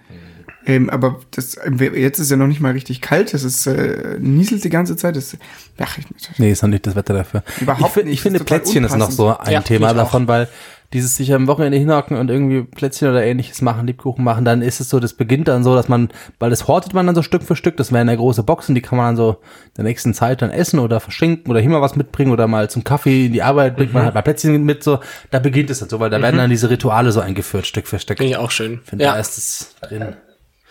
Ähm, 0.65 0.89
aber 0.89 1.21
das, 1.33 1.59
jetzt 1.95 2.21
ist 2.21 2.31
ja 2.31 2.37
noch 2.37 2.47
nicht 2.47 2.61
mal 2.61 2.73
richtig 2.73 3.01
kalt, 3.01 3.35
es 3.35 3.43
ist, 3.43 3.67
äh, 3.67 4.17
nieselt 4.21 4.63
die 4.63 4.71
ganze 4.71 4.97
Zeit, 4.97 5.17
das, 5.17 5.37
ach, 5.79 5.99
ich, 5.99 6.07
Nee, 6.39 6.53
ist 6.53 6.63
noch 6.63 6.71
nicht 6.71 6.87
das 6.87 6.95
Wetter 6.95 7.15
dafür. 7.15 7.43
Überhaupt 7.61 7.97
ich, 7.97 8.05
nicht, 8.05 8.15
Ich 8.15 8.23
finde, 8.23 8.45
Plätzchen 8.45 8.85
ist 8.85 8.97
noch 8.97 9.11
so 9.11 9.37
ein 9.37 9.53
Ja, 9.53 9.61
Thema 9.61 9.93
davon, 9.93 10.29
weil 10.29 10.49
dieses 10.93 11.17
sich 11.17 11.33
am 11.33 11.47
Wochenende 11.47 11.79
hinhocken 11.79 12.17
und 12.17 12.31
irgendwie 12.31 12.63
Plätzchen 12.63 13.09
oder 13.09 13.25
ähnliches 13.25 13.63
machen, 13.63 13.87
Lebkuchen 13.87 14.25
machen, 14.25 14.45
dann 14.45 14.63
ist 14.63 14.81
es 14.81 14.89
so, 14.91 15.01
das 15.01 15.15
beginnt 15.15 15.49
dann 15.49 15.65
so, 15.65 15.75
dass 15.75 15.89
man, 15.89 16.11
weil 16.39 16.51
das 16.51 16.69
hortet 16.69 16.93
man 16.95 17.07
dann 17.07 17.15
so 17.15 17.23
Stück 17.23 17.43
für 17.43 17.57
Stück, 17.57 17.77
das 17.77 17.93
wären 17.93 18.09
ja 18.09 18.15
große 18.15 18.43
Boxen, 18.43 18.75
die 18.75 18.83
kann 18.83 18.99
man 18.99 19.07
dann 19.09 19.17
so 19.17 19.31
in 19.33 19.73
der 19.79 19.85
nächsten 19.85 20.13
Zeit 20.15 20.43
dann 20.43 20.51
essen 20.51 20.79
oder 20.79 21.01
verschenken 21.01 21.51
oder 21.51 21.61
hier 21.61 21.71
mal 21.71 21.81
was 21.81 21.97
mitbringen 21.97 22.31
oder 22.33 22.47
mal 22.47 22.69
zum 22.69 22.85
Kaffee 22.85 23.27
in 23.27 23.33
die 23.33 23.43
Arbeit 23.43 23.77
bringt 23.77 23.93
man 23.95 24.05
halt 24.05 24.15
mal 24.15 24.23
Plätzchen 24.23 24.63
mit, 24.65 24.83
so, 24.85 25.01
da 25.31 25.39
beginnt 25.39 25.71
es 25.71 25.79
dann 25.81 25.89
so, 25.89 25.99
weil 26.01 26.11
da 26.11 26.21
werden 26.21 26.37
dann 26.37 26.51
diese 26.51 26.69
Rituale 26.71 27.13
so 27.13 27.21
eingeführt, 27.21 27.67
Stück 27.67 27.87
für 27.87 27.99
Stück. 27.99 28.19
Finde 28.19 28.31
ich 28.33 28.37
auch 28.37 28.51
schön. 28.51 28.81
finde, 28.85 29.05
da 29.07 29.15
Ja. 29.15 29.21
ist 29.21 29.39
es 29.39 29.75
drin. 29.81 30.15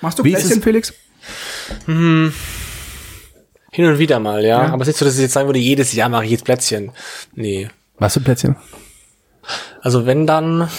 Machst 0.02 0.20
du 0.20 0.24
Wie 0.24 0.34
Plätzchen, 0.34 0.62
Felix? 0.62 0.94
Hin 1.88 3.86
und 3.86 4.00
wieder 4.00 4.20
mal, 4.20 4.44
ja. 4.44 4.66
Ja. 4.66 4.74
Aber 4.74 4.82
es 4.84 4.88
ist 4.90 4.94
nicht 4.96 4.98
so, 5.00 5.06
dass 5.06 5.16
ich 5.16 5.22
jetzt 5.22 5.34
sagen 5.34 5.48
würde, 5.48 5.60
jedes 5.60 5.94
Jahr 5.94 6.10
mache 6.10 6.26
ich 6.26 6.32
jetzt 6.32 6.44
Plätzchen. 6.46 6.92
Nee. 7.34 7.70
Was 8.00 8.14
für 8.14 8.20
Plätzchen? 8.20 8.56
Also 9.82 10.06
wenn 10.06 10.28
dann 10.28 10.70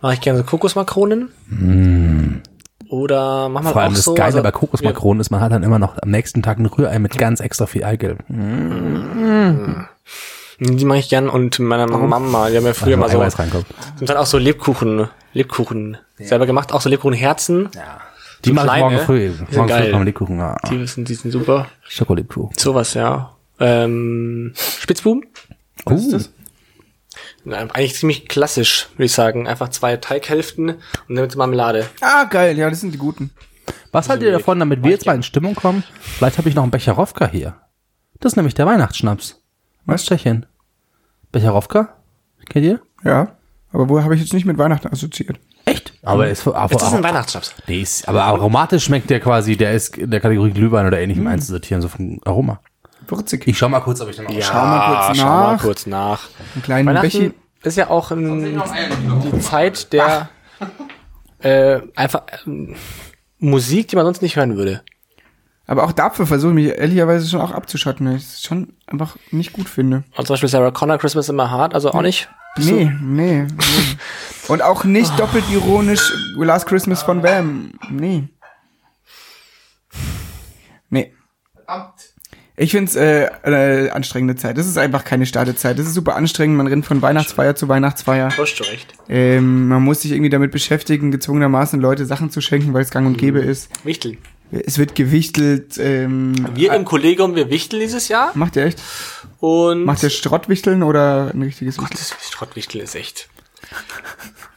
mache 0.00 0.14
ich 0.14 0.20
gerne 0.20 0.38
so 0.38 0.44
Kokosmakronen. 0.44 1.30
Oder 2.88 3.48
mach 3.48 3.62
mal 3.62 3.70
Mm. 3.70 3.72
Vor 3.72 3.82
allem 3.82 3.90
auch 3.92 3.96
das 3.96 4.04
so. 4.04 4.14
Geile 4.14 4.26
also, 4.26 4.42
bei 4.42 4.50
Kokosmakronen 4.50 5.20
ist, 5.20 5.30
man 5.30 5.40
hat 5.40 5.52
dann 5.52 5.62
immer 5.62 5.78
noch 5.78 5.96
am 6.00 6.10
nächsten 6.10 6.42
Tag 6.42 6.58
ein 6.58 6.66
Rührei 6.66 6.98
mit 6.98 7.18
ganz 7.18 7.40
extra 7.40 7.66
viel 7.66 7.84
Eigelb. 7.84 8.24
Die 10.60 10.84
mache 10.84 10.98
ich 10.98 11.08
gern 11.08 11.28
und 11.28 11.58
meiner 11.60 11.86
Mama, 11.86 12.50
die 12.50 12.56
haben 12.56 12.64
ja 12.66 12.74
früher 12.74 12.96
mal 12.96 13.10
so, 13.10 13.18
reinkommt. 13.18 13.66
sind 13.96 14.10
dann 14.10 14.16
auch 14.16 14.26
so 14.26 14.38
Lebkuchen, 14.38 15.08
Lebkuchen 15.32 15.98
selber 16.18 16.46
gemacht, 16.46 16.72
auch 16.72 16.80
so 16.80 16.88
Lebkuchenherzen. 16.88 17.68
Die 18.44 18.48
So 18.50 18.54
mache 18.54 18.66
ich 18.76 18.82
morgen 18.82 18.98
früh. 19.00 19.30
die 19.30 19.56
Morgen 19.56 19.68
früh 19.68 19.78
geil. 19.78 19.90
kommen 19.92 20.04
Lebkuchen. 20.04 20.38
Ja. 20.38 20.56
Die 20.70 20.86
sind, 20.86 21.08
die 21.08 21.14
sind 21.14 21.30
super. 21.30 21.66
Schokolebkuchen. 21.82 22.56
Sowas, 22.56 22.94
ja. 22.94 23.34
Ähm, 23.60 24.52
Spitzbuben? 24.80 25.26
Was 25.84 26.02
ist 26.02 26.12
das? 26.12 26.32
Eigentlich 27.52 27.94
ziemlich 27.94 28.28
klassisch, 28.28 28.88
würde 28.94 29.04
ich 29.04 29.12
sagen. 29.12 29.46
Einfach 29.48 29.68
zwei 29.68 29.96
Teighälften 29.96 30.70
und 30.70 31.14
dann 31.14 31.24
mit 31.24 31.36
Marmelade. 31.36 31.86
Ah, 32.00 32.24
geil, 32.24 32.56
ja, 32.58 32.68
das 32.70 32.80
sind 32.80 32.92
die 32.92 32.98
guten. 32.98 33.30
Was 33.92 34.08
haltet 34.08 34.26
ihr 34.26 34.32
davon, 34.32 34.58
damit 34.58 34.82
wir 34.82 34.90
jetzt 34.90 35.06
mal 35.06 35.14
in 35.14 35.22
Stimmung 35.22 35.54
kommen? 35.54 35.82
Vielleicht 36.00 36.38
habe 36.38 36.48
ich 36.48 36.54
noch 36.54 36.62
einen 36.62 36.70
Becherowka 36.70 37.26
hier. 37.28 37.54
Das 38.20 38.32
ist 38.32 38.36
nämlich 38.36 38.54
der 38.54 38.66
Weihnachtsschnaps. 38.66 39.42
Was 39.86 40.04
Tschechien? 40.04 40.46
Becherowka? 41.32 41.96
Kennt 42.48 42.64
ihr? 42.64 42.80
Ja, 43.04 43.36
aber 43.72 43.88
wo 43.88 44.02
habe 44.02 44.14
ich 44.14 44.20
jetzt 44.20 44.32
nicht 44.32 44.46
mit 44.46 44.58
Weihnachten 44.58 44.88
assoziiert? 44.88 45.38
Echt? 45.64 45.92
Aber 46.02 46.28
ist, 46.28 46.46
aber, 46.46 46.74
Das 46.74 46.88
ist 46.88 46.94
ein 46.94 47.02
Weihnachtsschnaps. 47.02 47.54
nee, 47.66 47.82
ist, 47.82 48.08
aber 48.08 48.24
aromatisch 48.24 48.84
schmeckt 48.84 49.10
der 49.10 49.20
quasi, 49.20 49.56
der 49.56 49.72
ist 49.72 49.96
in 49.98 50.10
der 50.10 50.20
Kategorie 50.20 50.52
Glühwein 50.52 50.86
oder 50.86 50.98
ähnlichem 50.98 51.26
einzusortieren, 51.26 51.82
so 51.82 51.88
vom 51.88 52.20
Aroma. 52.24 52.60
Würzig. 53.10 53.46
Ich 53.46 53.58
schau 53.58 53.68
mal 53.68 53.80
kurz, 53.80 54.00
ob 54.00 54.08
ich 54.08 54.16
dann 54.16 54.26
noch 54.26 54.32
Schau 54.40 54.54
mal 54.54 55.06
kurz 55.06 55.18
schau 55.18 55.24
mal 55.24 55.52
nach. 55.54 55.62
kurz 55.62 55.86
nach. 55.86 56.28
Einen 56.54 56.62
kleinen 56.62 56.88
Weihnachten 56.88 57.06
Bechi. 57.08 57.34
ist 57.62 57.76
ja 57.76 57.88
auch 57.90 58.10
ähm, 58.10 58.60
die 59.32 59.40
Zeit 59.40 59.92
der 59.92 60.28
äh, 61.40 61.80
einfach 61.96 62.22
ähm, 62.46 62.76
Musik, 63.38 63.88
die 63.88 63.96
man 63.96 64.04
sonst 64.04 64.22
nicht 64.22 64.36
hören 64.36 64.56
würde. 64.56 64.82
Aber 65.66 65.84
auch 65.84 65.92
dafür 65.92 66.26
versuche 66.26 66.50
ich 66.52 66.54
mich 66.54 66.78
ehrlicherweise 66.78 67.28
schon 67.28 67.40
auch 67.40 67.50
abzuschotten, 67.50 68.06
weil 68.08 68.16
ich 68.16 68.22
es 68.24 68.42
schon 68.42 68.72
einfach 68.86 69.16
nicht 69.30 69.52
gut 69.52 69.68
finde. 69.68 70.02
Und 70.16 70.26
zum 70.26 70.34
Beispiel 70.34 70.48
Sarah 70.48 70.70
Connor, 70.70 70.96
Christmas 70.98 71.28
in 71.28 71.36
my 71.36 71.46
Heart, 71.48 71.74
also 71.74 71.90
auch 71.92 72.00
nicht. 72.02 72.28
Nee, 72.56 72.90
nee, 73.02 73.42
nee. 73.42 73.46
Und 74.48 74.62
auch 74.62 74.84
nicht 74.84 75.16
doppelt 75.18 75.44
ironisch 75.52 76.12
Last 76.36 76.66
Christmas 76.66 77.02
von 77.02 77.22
Wham. 77.22 77.72
Nee. 77.90 78.28
Nee. 80.88 81.14
Ich 82.60 82.72
find's 82.72 82.96
äh, 82.96 83.28
eine 83.44 83.90
anstrengende 83.94 84.34
Zeit. 84.34 84.58
Das 84.58 84.66
ist 84.66 84.76
einfach 84.76 85.04
keine 85.04 85.26
Startezeit. 85.26 85.78
Das 85.78 85.86
ist 85.86 85.94
super 85.94 86.16
anstrengend. 86.16 86.56
Man 86.56 86.66
rennt 86.66 86.84
von 86.84 87.00
Weihnachtsfeier 87.00 87.54
zu 87.54 87.68
Weihnachtsfeier. 87.68 88.30
Hast 88.36 88.58
du 88.58 88.64
recht. 88.64 88.94
Ähm, 89.08 89.68
man 89.68 89.82
muss 89.82 90.02
sich 90.02 90.10
irgendwie 90.10 90.30
damit 90.30 90.50
beschäftigen, 90.50 91.10
gezwungenermaßen 91.12 91.80
Leute 91.80 92.04
Sachen 92.04 92.30
zu 92.30 92.40
schenken, 92.40 92.74
weil 92.74 92.82
es 92.82 92.90
gang 92.90 93.06
und 93.06 93.16
gäbe 93.16 93.38
ist. 93.38 93.70
Wichteln. 93.84 94.18
Es 94.50 94.76
wird 94.78 94.94
gewichtelt. 94.96 95.78
Ähm, 95.78 96.34
Wir 96.54 96.72
im 96.72 96.84
Kollegium, 96.84 97.36
wir 97.36 97.48
wichteln 97.48 97.80
dieses 97.80 98.08
Jahr. 98.08 98.32
macht 98.34 98.56
ihr 98.56 98.64
echt? 98.64 98.82
Und 99.38 99.84
Macht 99.84 100.02
ihr 100.02 100.10
Schrottwichteln 100.10 100.82
oder 100.82 101.30
ein 101.32 101.42
richtiges 101.42 101.76
Gott, 101.76 101.90
Wichteln? 101.90 102.08
das 102.18 102.30
Schrottwichteln 102.30 102.82
ist 102.82 102.96
echt. 102.96 103.28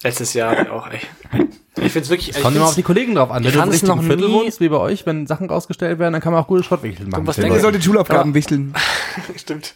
Letztes 0.04 0.34
Jahr 0.34 0.72
auch 0.72 0.90
echt. 0.90 1.08
Ich 1.80 1.94
find's 1.94 2.10
wirklich. 2.10 2.36
ich 2.36 2.42
Kommt 2.42 2.56
immer 2.58 2.66
auf 2.66 2.76
die 2.76 2.84
Kollegen 2.84 3.16
drauf 3.16 3.32
an. 3.32 3.44
Wenn 3.44 3.50
Ich 3.50 3.56
du 3.56 3.62
im 3.64 3.70
richtigen 3.70 3.96
noch 3.96 4.04
Viertel 4.04 4.32
wohnst, 4.32 4.60
wie 4.60 4.68
bei 4.70 4.78
euch, 4.78 5.06
wenn 5.06 5.26
Sachen 5.26 5.50
rausgestellt 5.50 6.00
werden, 6.00 6.12
dann 6.14 6.22
kann 6.22 6.34
man 6.34 6.44
auch 6.44 6.48
gute 6.48 6.64
Schrottwichteln 6.64 7.10
machen. 7.10 7.26
was 7.26 7.38
denken 7.38 7.48
Ihr 7.52 7.54
Leute. 7.54 7.62
solltet 7.62 7.84
Schulaufgaben 7.84 8.34
wichteln. 8.34 8.74
Stimmt. 9.38 9.76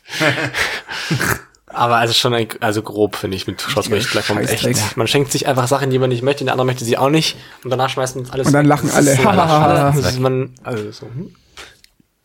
Aber 1.67 1.95
also 1.97 2.13
schon 2.13 2.33
ein, 2.33 2.47
also 2.61 2.81
grob, 2.81 3.15
finde 3.15 3.35
ich, 3.37 3.47
mit 3.47 3.61
Schrottwichteln. 3.61 4.23
Da 4.27 4.33
kommt 4.33 4.49
echt. 4.49 4.97
Man 4.97 5.07
schenkt 5.07 5.31
sich 5.31 5.47
einfach 5.47 5.67
Sachen, 5.67 5.89
die 5.89 5.99
man 5.99 6.09
nicht 6.09 6.21
möchte, 6.21 6.41
und 6.43 6.45
der 6.47 6.53
andere 6.53 6.65
möchte 6.65 6.85
sie 6.85 6.97
auch 6.97 7.09
nicht. 7.09 7.37
Und 7.63 7.69
danach 7.69 7.89
schmeißt 7.89 8.15
man 8.17 8.29
alles. 8.29 8.47
Und 8.47 8.53
dann 8.53 8.65
lachen 8.65 8.89
alle. 8.91 9.11
ist 9.11 9.21
so- 9.21 9.99
ist 10.09 10.19
man, 10.19 10.51
also 10.63 10.91
so, 10.91 11.05
hm? 11.07 11.33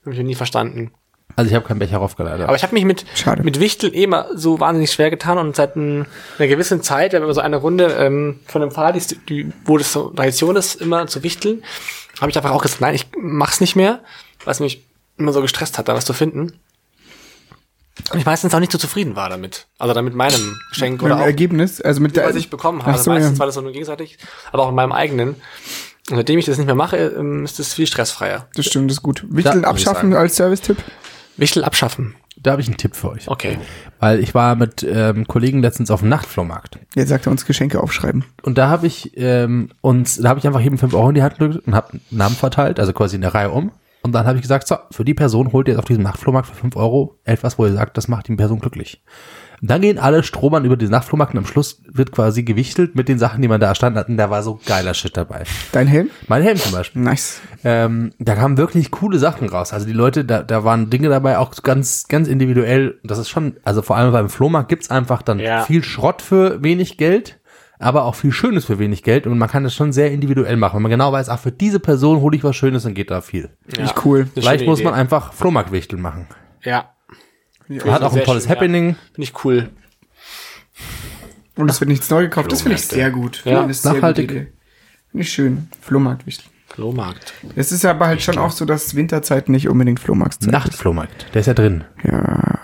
Hab 0.05 0.13
ich 0.13 0.19
nie 0.21 0.35
verstanden. 0.35 0.93
Also 1.37 1.49
ich 1.49 1.55
habe 1.55 1.67
keinen 1.67 1.79
Becherowka 1.79 2.23
leider. 2.23 2.45
Aber 2.45 2.57
ich 2.57 2.63
habe 2.63 2.75
mich 2.75 2.85
mit, 2.85 3.05
Schade. 3.15 3.43
mit 3.43 3.61
Wichteln 3.61 3.95
eh 3.95 4.05
immer 4.05 4.27
so 4.35 4.61
wahnsinnig 4.61 4.93
schwer 4.93 5.11
getan 5.11 5.39
und 5.39 5.57
seit 5.57 5.77
ein, 5.77 6.07
einer 6.39 6.49
gewissen 6.49 6.83
Zeit, 6.83 7.13
wenn 7.13 7.27
wir 7.27 7.35
so 7.35 7.41
eine 7.41 7.57
Runde 7.57 7.97
ähm, 7.99 8.41
von 8.47 8.63
einem 8.63 8.71
Pfarrer, 8.71 8.93
die, 8.93 9.17
die, 9.29 9.53
wo 9.65 9.79
das 9.79 9.93
so 9.93 10.11
Tradition 10.11 10.57
ist, 10.57 10.81
immer 10.81 11.07
zu 11.07 11.23
wichteln, 11.23 11.63
habe 12.21 12.31
ich 12.31 12.37
einfach 12.37 12.51
auch 12.51 12.63
gesagt, 12.63 12.81
nein, 12.81 12.95
ich 12.95 13.07
mach's 13.19 13.61
nicht 13.61 13.77
mehr, 13.77 14.01
weil 14.45 14.53
es 14.53 14.61
mich 14.61 14.85
immer 15.17 15.33
so 15.33 15.41
gestresst 15.43 15.79
hat, 15.79 15.89
da 15.89 15.95
was 15.95 16.05
zu 16.05 16.13
finden. 16.13 16.53
Und 18.13 18.19
ich 18.19 18.25
meistens 18.25 18.55
auch 18.55 18.61
nicht 18.61 18.73
so 18.73 18.79
zufrieden 18.79 19.15
war 19.15 19.29
damit. 19.29 19.67
Also 19.79 19.95
damit 19.95 20.15
meinem 20.15 20.59
Geschenk 20.71 21.03
Mit 21.03 21.03
oder 21.03 21.17
dem 21.17 21.23
auch 21.23 21.27
Ergebnis, 21.27 21.81
also 21.81 22.01
mit 22.01 22.17
der, 22.17 22.27
was 22.27 22.35
ich 22.35 22.51
bekommen 22.51 22.83
habe. 22.83 22.93
So, 22.93 22.99
also 22.99 23.11
meistens 23.11 23.35
ja. 23.35 23.39
war 23.41 23.47
das 23.47 23.55
so 23.55 23.61
nur 23.61 23.73
gegenseitig, 23.73 24.19
aber 24.53 24.65
auch 24.65 24.71
in 24.71 24.75
meinem 24.75 24.93
eigenen. 24.93 25.37
Und 26.11 26.17
seitdem 26.17 26.39
ich 26.39 26.47
das 26.47 26.57
nicht 26.57 26.67
mehr 26.67 26.75
mache, 26.75 26.97
ähm, 26.97 27.45
ist 27.45 27.61
es 27.61 27.75
viel 27.75 27.87
stressfreier. 27.87 28.49
Das 28.55 28.67
stimmt, 28.67 28.91
das 28.91 28.99
ist 28.99 29.03
gut. 29.03 29.25
Wichteln 29.29 29.61
ich 29.61 29.67
abschaffen 29.67 30.15
als 30.15 30.37
Service-Tipp? 30.37 30.79
Wichtel 31.37 31.65
abschaffen. 31.65 32.15
Da 32.43 32.53
habe 32.53 32.63
ich 32.63 32.69
einen 32.69 32.79
Tipp 32.79 32.97
für 32.97 33.11
euch. 33.11 33.29
Okay. 33.29 33.59
Weil 33.99 34.21
ich 34.21 34.35
war 34.35 34.55
mit 34.55 34.83
ähm, 34.83 35.27
Kollegen 35.27 35.61
letztens 35.61 35.91
auf 35.91 36.01
dem 36.01 36.09
Nachtflohmarkt. 36.09 36.79
Jetzt 36.95 37.11
sagt 37.11 37.27
er 37.27 37.33
uns 37.33 37.45
Geschenke 37.45 37.83
aufschreiben. 37.83 38.25
Und 38.43 38.57
da 38.57 38.69
habe 38.69 38.87
ich 38.87 39.13
ähm, 39.17 39.71
uns, 39.83 40.17
da 40.17 40.31
habe 40.31 40.39
ich 40.39 40.47
einfach 40.47 40.61
jedem 40.61 40.79
5 40.79 40.95
Euro 40.95 41.11
in 41.11 41.15
die 41.17 41.23
Hand 41.23 41.39
gedrückt 41.39 41.67
und 41.67 41.75
habe 41.75 41.93
einen 41.93 42.03
Namen 42.11 42.37
verteilt, 42.37 42.81
also 42.81 42.95
quasi 42.95 43.17
in 43.17 43.23
der 43.23 43.35
Reihe 43.35 43.51
um. 43.51 43.73
Und 44.03 44.13
dann 44.13 44.27
habe 44.27 44.37
ich 44.37 44.43
gesagt, 44.43 44.67
so, 44.67 44.77
für 44.91 45.05
die 45.05 45.13
Person 45.13 45.53
holt 45.53 45.69
ihr 45.69 45.73
jetzt 45.73 45.81
auf 45.81 45.85
diesem 45.85 46.03
Nachtflohmarkt 46.03 46.49
für 46.49 46.55
5 46.55 46.77
Euro 46.77 47.19
etwas, 47.25 47.59
wo 47.59 47.67
ihr 47.67 47.73
sagt, 47.75 47.99
das 47.99 48.09
macht 48.09 48.29
die 48.29 48.37
Person 48.37 48.59
glücklich. 48.59 49.03
Und 49.61 49.71
dann 49.71 49.83
gehen 49.83 49.99
alle 49.99 50.23
Stromern 50.23 50.65
über 50.65 50.77
diesen 50.77 50.93
Nachtflohmarkt 50.93 51.35
und 51.35 51.39
am 51.39 51.47
Schluss 51.47 51.83
wird 51.87 52.13
quasi 52.13 52.43
gewichtelt 52.45 52.95
mit 52.95 53.09
den 53.09 53.19
Sachen, 53.19 53.43
die 53.43 53.49
man 53.49 53.61
da 53.61 53.67
erstanden 53.69 53.99
hat. 53.99 54.09
Und 54.09 54.17
da 54.17 54.31
war 54.31 54.43
so 54.43 54.59
geiler 54.65 54.95
Shit 54.95 55.17
dabei. 55.17 55.45
Dein 55.73 55.87
Helm? 55.87 56.11
Mein 56.29 56.43
Helm 56.43 56.57
zum 56.57 56.73
Beispiel. 56.73 57.03
Nice. 57.03 57.41
Ähm, 57.63 58.13
da 58.19 58.35
kamen 58.37 58.57
wirklich 58.57 58.91
coole 58.91 59.19
Sachen 59.19 59.49
raus. 59.49 59.73
Also 59.73 59.87
die 59.87 59.93
Leute, 59.93 60.25
da, 60.25 60.43
da 60.43 60.65
waren 60.65 60.89
Dinge 60.89 61.09
dabei, 61.11 61.37
auch 61.39 61.53
ganz, 61.63 62.07
ganz 62.09 62.27
individuell. 62.29 62.99
Das 63.05 63.19
ist 63.19 63.29
schon, 63.29 63.57
also 63.63 63.83
vor 63.83 63.97
allem 63.97 64.13
beim 64.13 64.31
Flohmarkt 64.31 64.69
gibt's 64.71 64.91
einfach 64.91 65.21
dann 65.23 65.39
Ja. 65.39 65.65
viel 65.65 65.83
Schrott 65.85 66.23
für 66.23 66.63
wenig 66.63 66.97
Geld, 66.97 67.39
aber 67.79 68.05
auch 68.05 68.15
viel 68.15 68.33
Schönes 68.33 68.65
für 68.65 68.79
wenig 68.79 69.03
Geld. 69.03 69.27
Und 69.27 69.37
man 69.37 69.49
kann 69.51 69.65
das 69.65 69.75
schon 69.75 69.93
sehr 69.93 70.11
individuell 70.11 70.57
machen. 70.57 70.77
Wenn 70.77 70.83
man 70.83 70.91
genau 70.91 71.13
weiß, 71.13 71.29
ach, 71.29 71.39
für 71.39 71.53
diese 71.53 71.81
Person 71.81 72.21
hole 72.23 72.37
ich 72.37 72.45
was 72.45 72.57
Schönes, 72.57 72.85
dann 72.85 72.95
geht 72.95 73.11
da 73.11 73.21
viel. 73.21 73.51
Finde 73.69 73.91
ich 73.95 74.05
cool. 74.07 74.27
Vielleicht 74.35 74.65
muss 74.65 74.79
Idee. 74.81 74.89
man 74.89 74.95
einfach 74.99 75.33
Flohmarktwichteln 75.35 76.01
machen. 76.01 76.27
Ja. 76.63 76.91
Hat 77.79 78.03
auch 78.03 78.15
ein 78.15 78.25
tolles 78.25 78.45
schön, 78.45 78.51
ja. 78.51 78.57
Happening. 78.57 78.97
Finde 79.15 79.23
ich 79.23 79.45
cool. 79.45 79.71
Und 81.57 81.71
es 81.71 81.81
wird 81.81 81.89
nichts 81.89 82.11
neu 82.11 82.23
gekauft. 82.23 82.51
Das 82.51 82.63
finde 82.63 82.77
ich 82.77 82.87
sehr 82.87 83.11
gut. 83.11 83.43
Ja. 83.45 83.63
Das 83.67 83.79
ist 83.79 83.85
Nachhaltig. 83.85 84.31
Finde 84.31 84.53
ich 85.25 85.33
schön. 85.33 85.69
Flohmarkt 85.81 86.27
wichtig. 86.27 86.49
Flohmarkt. 86.69 87.35
Es 87.57 87.73
ist 87.73 87.85
aber 87.85 88.07
halt 88.07 88.23
schon 88.23 88.39
auch 88.39 88.53
so, 88.53 88.65
dass 88.65 88.95
Winterzeit 88.95 89.49
nicht 89.49 89.69
unbedingt 89.69 89.99
Flohmarktzeit 90.01 90.49
ist. 90.49 90.53
Nachtflohmarkt. 90.53 91.27
Der 91.35 91.41
ist 91.41 91.47
ja 91.47 91.55
drin. 91.55 91.85
Ja, 92.05 92.59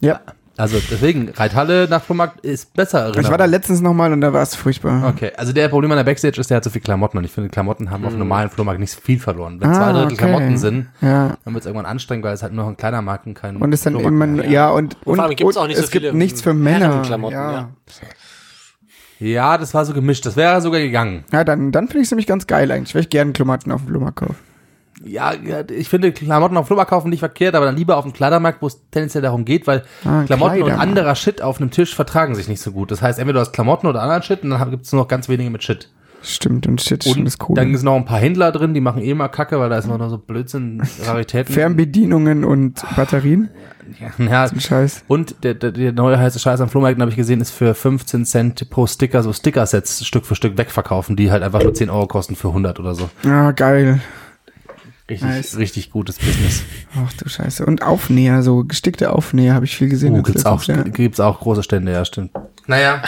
Ja, 0.00 0.20
Also 0.56 0.78
deswegen, 0.90 1.28
Reithalle 1.30 1.86
nach 1.88 2.02
Flohmarkt 2.02 2.40
ist 2.44 2.72
besser. 2.74 3.16
ich 3.16 3.28
war 3.30 3.38
da 3.38 3.44
letztens 3.46 3.80
nochmal 3.80 4.12
und 4.12 4.20
da 4.20 4.32
war 4.32 4.42
es 4.42 4.54
furchtbar. 4.54 5.08
Okay, 5.08 5.32
also 5.36 5.52
der 5.52 5.68
Problem 5.68 5.90
an 5.92 5.96
der 5.96 6.04
Backstage 6.04 6.40
ist, 6.40 6.50
der 6.50 6.56
hat 6.58 6.64
so 6.64 6.70
viel 6.70 6.80
Klamotten 6.82 7.18
und 7.18 7.24
ich 7.24 7.30
finde, 7.32 7.48
Klamotten 7.48 7.90
haben 7.90 8.04
auf 8.04 8.10
dem 8.10 8.18
normalen 8.18 8.48
Flohmarkt 8.50 8.80
nicht 8.80 8.92
viel 8.94 9.18
verloren. 9.20 9.60
Wenn 9.60 9.70
Ah, 9.70 9.74
zwei 9.74 9.92
Drittel 9.92 10.06
okay. 10.06 10.16
Klamotten 10.16 10.56
sind, 10.56 10.86
Ja. 11.00 11.36
dann 11.44 11.54
wird 11.54 11.62
es 11.62 11.66
irgendwann 11.66 11.86
anstrengend, 11.86 12.24
weil 12.24 12.34
es 12.34 12.42
halt 12.42 12.52
nur 12.52 12.64
noch 12.64 12.70
ein 12.70 12.76
kleiner 12.76 13.02
Markt 13.02 13.26
und 13.26 13.34
kein 13.34 13.56
Und 13.56 13.72
es 13.72 13.82
dann 13.82 13.94
Flohmarkt 13.94 14.14
immer, 14.14 14.26
mehr. 14.26 14.50
ja, 14.50 14.70
und, 14.70 14.96
und, 15.04 15.18
und 15.18 15.56
auch 15.56 15.66
nicht 15.66 15.76
so 15.78 15.84
es 15.84 15.90
gibt 15.90 16.12
nichts 16.14 16.42
für 16.42 16.54
Männer. 16.54 17.02
Ja. 17.30 17.30
ja. 17.30 17.68
Ja, 19.18 19.58
das 19.58 19.74
war 19.74 19.84
so 19.84 19.92
gemischt. 19.92 20.24
Das 20.26 20.36
wäre 20.36 20.60
sogar 20.60 20.80
gegangen. 20.80 21.24
Ja, 21.32 21.44
dann, 21.44 21.72
dann 21.72 21.86
finde 21.88 22.00
ich 22.00 22.06
es 22.06 22.10
nämlich 22.12 22.26
ganz 22.26 22.46
geil 22.46 22.70
eigentlich, 22.70 22.94
weil 22.94 23.02
ich 23.02 23.10
gerne 23.10 23.32
Klamotten 23.32 23.72
auf 23.72 23.82
dem 23.82 23.88
Flohmarkt 23.88 24.16
kaufe. 24.16 24.34
Ja, 25.04 25.32
ich 25.70 25.88
finde 25.88 26.10
Klamotten 26.12 26.56
auf 26.56 26.64
dem 26.64 26.66
Flohmarkt 26.68 26.90
kaufen 26.90 27.10
nicht 27.10 27.20
verkehrt, 27.20 27.54
aber 27.54 27.66
dann 27.66 27.76
lieber 27.76 27.96
auf 27.96 28.04
dem 28.04 28.12
Kleidermarkt, 28.12 28.62
wo 28.62 28.66
es 28.66 28.80
tendenziell 28.90 29.22
darum 29.22 29.44
geht, 29.44 29.66
weil 29.66 29.84
Ah, 30.04 30.24
Klamotten 30.24 30.62
und 30.62 30.72
anderer 30.72 31.14
Shit 31.14 31.40
auf 31.40 31.60
einem 31.60 31.70
Tisch 31.70 31.94
vertragen 31.94 32.34
sich 32.34 32.48
nicht 32.48 32.60
so 32.60 32.72
gut. 32.72 32.90
Das 32.90 33.00
heißt, 33.00 33.18
entweder 33.18 33.38
du 33.38 33.40
hast 33.46 33.52
Klamotten 33.52 33.86
oder 33.86 34.02
anderen 34.02 34.22
Shit 34.22 34.42
und 34.42 34.50
dann 34.50 34.70
gibt 34.70 34.86
es 34.86 34.92
nur 34.92 35.02
noch 35.02 35.08
ganz 35.08 35.28
wenige 35.28 35.50
mit 35.50 35.62
Shit. 35.62 35.88
Stimmt, 36.22 36.66
und 36.66 36.80
schon 36.82 36.98
Und 37.20 37.26
ist 37.26 37.48
cool. 37.48 37.54
dann 37.54 37.74
sind 37.76 37.84
noch 37.84 37.94
ein 37.94 38.04
paar 38.04 38.18
Händler 38.18 38.50
drin, 38.50 38.74
die 38.74 38.80
machen 38.80 39.02
eh 39.02 39.10
immer 39.10 39.28
Kacke, 39.28 39.58
weil 39.60 39.70
da 39.70 39.78
ist 39.78 39.84
immer 39.84 39.98
noch 39.98 40.10
so 40.10 40.18
Blödsinn, 40.18 40.82
Raritäten. 41.06 41.54
Fernbedienungen 41.54 42.44
und 42.44 42.82
Batterien. 42.96 43.50
ja, 44.18 44.44
Ein 44.44 44.60
Scheiß. 44.60 45.04
Und 45.06 45.36
der, 45.44 45.54
der, 45.54 45.70
der 45.70 45.92
neue 45.92 46.18
heiße 46.18 46.38
Scheiß 46.40 46.60
am 46.60 46.68
Flohmarkt, 46.68 47.00
habe 47.00 47.10
ich 47.10 47.16
gesehen, 47.16 47.40
ist 47.40 47.52
für 47.52 47.72
15 47.74 48.24
Cent 48.26 48.68
pro 48.68 48.86
Sticker 48.86 49.22
so 49.22 49.32
Sticker-Sets 49.32 50.04
Stück 50.04 50.26
für 50.26 50.34
Stück 50.34 50.58
wegverkaufen, 50.58 51.14
die 51.14 51.30
halt 51.30 51.42
einfach 51.44 51.62
nur 51.62 51.72
10 51.72 51.88
Euro 51.88 52.06
kosten 52.08 52.34
für 52.34 52.48
100 52.48 52.80
oder 52.80 52.94
so. 52.96 53.08
Ja, 53.24 53.52
geil. 53.52 54.00
Richtig, 55.10 55.26
Nice. 55.28 55.56
richtig 55.56 55.90
gutes 55.90 56.18
Business. 56.18 56.64
Ach 56.94 57.10
du 57.14 57.28
Scheiße. 57.30 57.64
Und 57.64 57.82
Aufnäher, 57.82 58.42
so 58.42 58.64
gestickte 58.64 59.10
Aufnäher 59.12 59.54
habe 59.54 59.64
ich 59.64 59.74
viel 59.74 59.88
gesehen. 59.88 60.14
Als 60.16 60.24
gibt's 60.26 60.44
auch, 60.44 60.62
Jahr. 60.64 60.82
gibt's 60.84 61.18
auch 61.20 61.40
große 61.40 61.62
Stände, 61.62 61.92
ja, 61.92 62.04
stimmt. 62.04 62.32
Naja, 62.66 63.00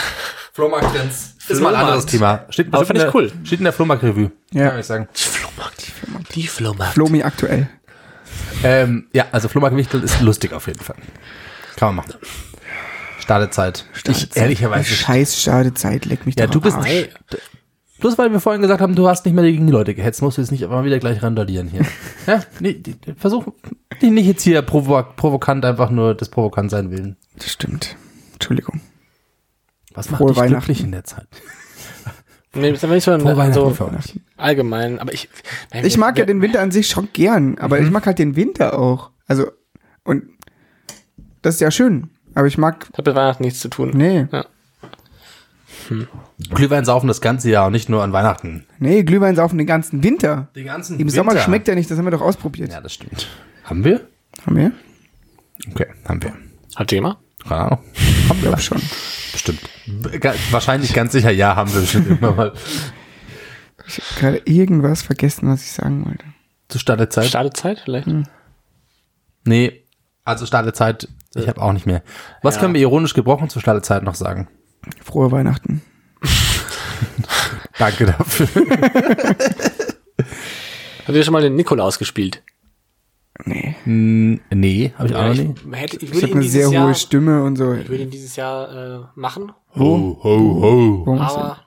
Flohmarkt-Trends. 0.61 1.35
Ist 1.37 1.49
mal 1.49 1.55
ein 1.55 1.57
Flohmarkt. 1.57 1.77
anderes 1.85 2.07
Thema. 2.07 2.45
Steht, 2.51 2.67
Aber 2.69 2.79
bestimmt 2.81 2.99
find 2.99 3.09
ich 3.09 3.15
cool. 3.15 3.33
Steht 3.45 3.59
in 3.61 3.65
der 3.65 3.73
Flohmarkt-Revue. 3.73 4.31
Ja. 4.53 4.71
Kann 4.71 4.81
ich 4.81 4.87
sagen. 4.87 5.09
Die 5.17 5.23
Flohmarkt. 5.23 5.93
Die 6.35 6.47
Flohmarkt. 6.47 6.95
Flomi 6.95 7.23
aktuell. 7.23 7.69
Ähm, 8.63 9.07
ja, 9.13 9.27
also 9.33 9.49
Flohmarkt-Wichtel 9.49 10.03
ist 10.03 10.21
lustig 10.21 10.53
auf 10.53 10.67
jeden 10.67 10.81
Fall. 10.81 10.97
Kann 11.77 11.95
man 11.95 12.05
machen. 12.07 12.15
Stadezeit. 13.19 13.87
Ich, 14.09 14.37
ehrlicherweise. 14.37 14.85
Scheiß 14.93 15.41
Schadezeit, 15.43 16.05
leck 16.05 16.27
mich 16.27 16.37
Ja, 16.39 16.47
doch 16.47 16.53
du 16.55 16.61
bist. 16.61 16.77
Arsch. 16.77 17.09
Bloß 18.01 18.17
weil 18.17 18.33
wir 18.33 18.41
vorhin 18.41 18.63
gesagt 18.63 18.81
haben, 18.81 18.95
du 18.95 19.09
hast 19.09 19.27
nicht 19.27 19.35
mehr 19.35 19.45
gegen 19.45 19.67
die 19.67 19.73
Leute 19.73 19.95
gehetzt, 19.95 20.23
musst 20.23 20.39
du 20.39 20.43
jetzt 20.43 20.51
nicht 20.51 20.63
immer 20.63 20.85
wieder 20.85 20.99
gleich 20.99 21.23
randalieren 21.23 21.69
hier. 21.69 21.83
ja, 22.27 22.43
nee, 22.59 22.73
die- 22.75 22.95
die- 22.95 23.15
versuch 23.15 23.47
nicht 24.01 24.13
nicht 24.13 24.27
jetzt 24.27 24.43
hier 24.43 24.63
provo 24.63 25.03
provokant 25.17 25.65
einfach 25.67 25.91
nur 25.91 26.15
des 26.15 26.31
provokant 26.31 26.71
sein 26.71 26.91
willen. 26.91 27.17
Das 27.37 27.53
stimmt. 27.53 27.97
Entschuldigung. 28.33 28.81
Was 29.95 30.11
macht 30.11 30.19
Frohe 30.19 30.29
dich 30.31 30.37
Weihnachten. 30.39 30.65
glücklich 30.67 30.85
in 30.85 30.93
der 30.93 31.05
Zeit? 31.05 31.27
Nee, 32.53 32.71
das 32.71 32.79
ist 32.79 32.85
aber 32.85 32.95
nicht 32.95 33.05
so, 33.05 33.13
Weihnachten 33.13 33.53
so 33.53 33.67
euch. 33.67 34.19
allgemein. 34.37 34.99
Aber 34.99 35.13
ich, 35.15 35.29
Ich 35.85 35.97
mag 35.97 36.19
ja 36.19 36.25
den 36.25 36.43
Winter 36.43 36.61
an 36.61 36.73
sich 36.73 36.89
schon 36.89 37.09
gern, 37.13 37.57
aber 37.59 37.79
Mhm. 37.79 37.87
ich 37.87 37.91
mag 37.93 38.07
halt 38.07 38.19
den 38.19 38.35
Winter 38.35 38.77
auch. 38.77 39.11
Also, 39.29 39.53
und 40.03 40.25
das 41.43 41.55
ist 41.55 41.61
ja 41.61 41.71
schön. 41.71 42.11
Aber 42.35 42.49
ich 42.49 42.59
mag, 42.59 42.89
Hat 42.99 43.07
mit 43.07 43.15
Weihnachten 43.15 43.45
nichts 43.45 43.61
zu 43.61 43.69
tun. 43.69 43.93
nee, 43.95 44.27
Glühwein 46.53 46.85
saufen 46.85 47.07
das 47.07 47.21
ganze 47.21 47.51
Jahr 47.51 47.67
und 47.67 47.73
nicht 47.73 47.89
nur 47.89 48.03
an 48.03 48.13
Weihnachten. 48.13 48.67
nee, 48.81 49.03
Glühwein 49.05 49.37
saufen 49.37 49.57
den 49.59 49.67
ganzen 49.69 50.03
Winter. 50.03 50.49
Den 50.57 50.67
ganzen 50.67 50.99
Im 50.99 51.09
Sommer 51.09 51.39
schmeckt 51.39 51.69
er 51.69 51.75
nicht, 51.77 51.89
das 51.91 51.99
haben 51.99 52.05
wir 52.07 52.11
doch 52.11 52.21
ausprobiert. 52.21 52.73
Ja, 52.73 52.81
das 52.81 52.95
stimmt. 52.95 53.29
Haben 53.65 53.85
wir? 53.85 54.01
Haben 54.45 54.57
wir? 54.57 54.73
Okay, 55.71 55.87
haben 56.09 56.21
wir. 56.23 56.33
Ihr 56.91 56.99
immer? 56.99 57.19
Keine 57.47 57.61
Ahnung. 57.61 57.79
Haben 58.31 58.43
wir 58.43 58.55
auch 58.55 58.61
schon. 58.61 58.81
Bestimmt. 59.33 59.61
Wahrscheinlich 60.53 60.95
ganz 60.95 61.11
sicher, 61.11 61.33
ja, 61.33 61.57
haben 61.57 61.75
wir 61.75 61.81
bestimmt 61.81 62.09
immer 62.09 62.31
mal. 62.31 62.53
Ich 63.89 63.99
habe 63.99 64.21
gerade 64.21 64.43
irgendwas 64.45 65.03
vergessen, 65.03 65.49
was 65.49 65.63
ich 65.63 65.73
sagen 65.73 66.07
wollte. 66.07 66.25
Zu 66.69 66.79
Startezeit? 66.79 67.27
Startezeit 67.27 67.81
vielleicht? 67.81 68.07
nee, 69.45 69.85
also 70.23 70.47
Startezeit, 70.47 71.09
ich 71.35 71.49
habe 71.49 71.61
auch 71.61 71.73
nicht 71.73 71.87
mehr. 71.87 72.05
Was 72.41 72.61
können 72.61 72.73
wir 72.73 72.81
ironisch 72.81 73.15
gebrochen 73.15 73.49
zur 73.49 73.61
Startezeit 73.61 74.05
noch 74.05 74.15
sagen? 74.15 74.47
Frohe 75.03 75.33
Weihnachten. 75.33 75.83
Danke 77.79 78.07
dafür. 78.07 78.47
Habt 81.05 81.17
ihr 81.17 81.25
schon 81.25 81.33
mal 81.33 81.43
den 81.43 81.57
Nikolaus 81.57 81.99
gespielt? 81.99 82.45
Nee. 83.45 83.75
Hm, 83.85 84.41
nee, 84.51 84.93
habe 84.97 85.09
ich 85.09 85.15
auch 85.15 85.23
noch 85.25 85.33
ich, 85.33 85.41
nie. 85.41 85.77
hätte, 85.77 85.97
ich 85.97 86.13
Ich 86.13 86.23
habe 86.23 86.33
eine 86.33 86.43
sehr 86.43 86.69
Jahr, 86.69 86.87
hohe 86.87 86.95
Stimme 86.95 87.43
und 87.43 87.57
so. 87.57 87.73
ich 87.75 87.89
würde 87.89 88.05
ihn 88.05 88.11
dieses 88.11 88.37
Jahr 88.37 88.73
äh, 88.73 89.01
machen, 89.15 89.53
Ho, 89.77 90.19
ho, 90.23 91.05
ho. 91.07 91.17
Aber 91.19 91.59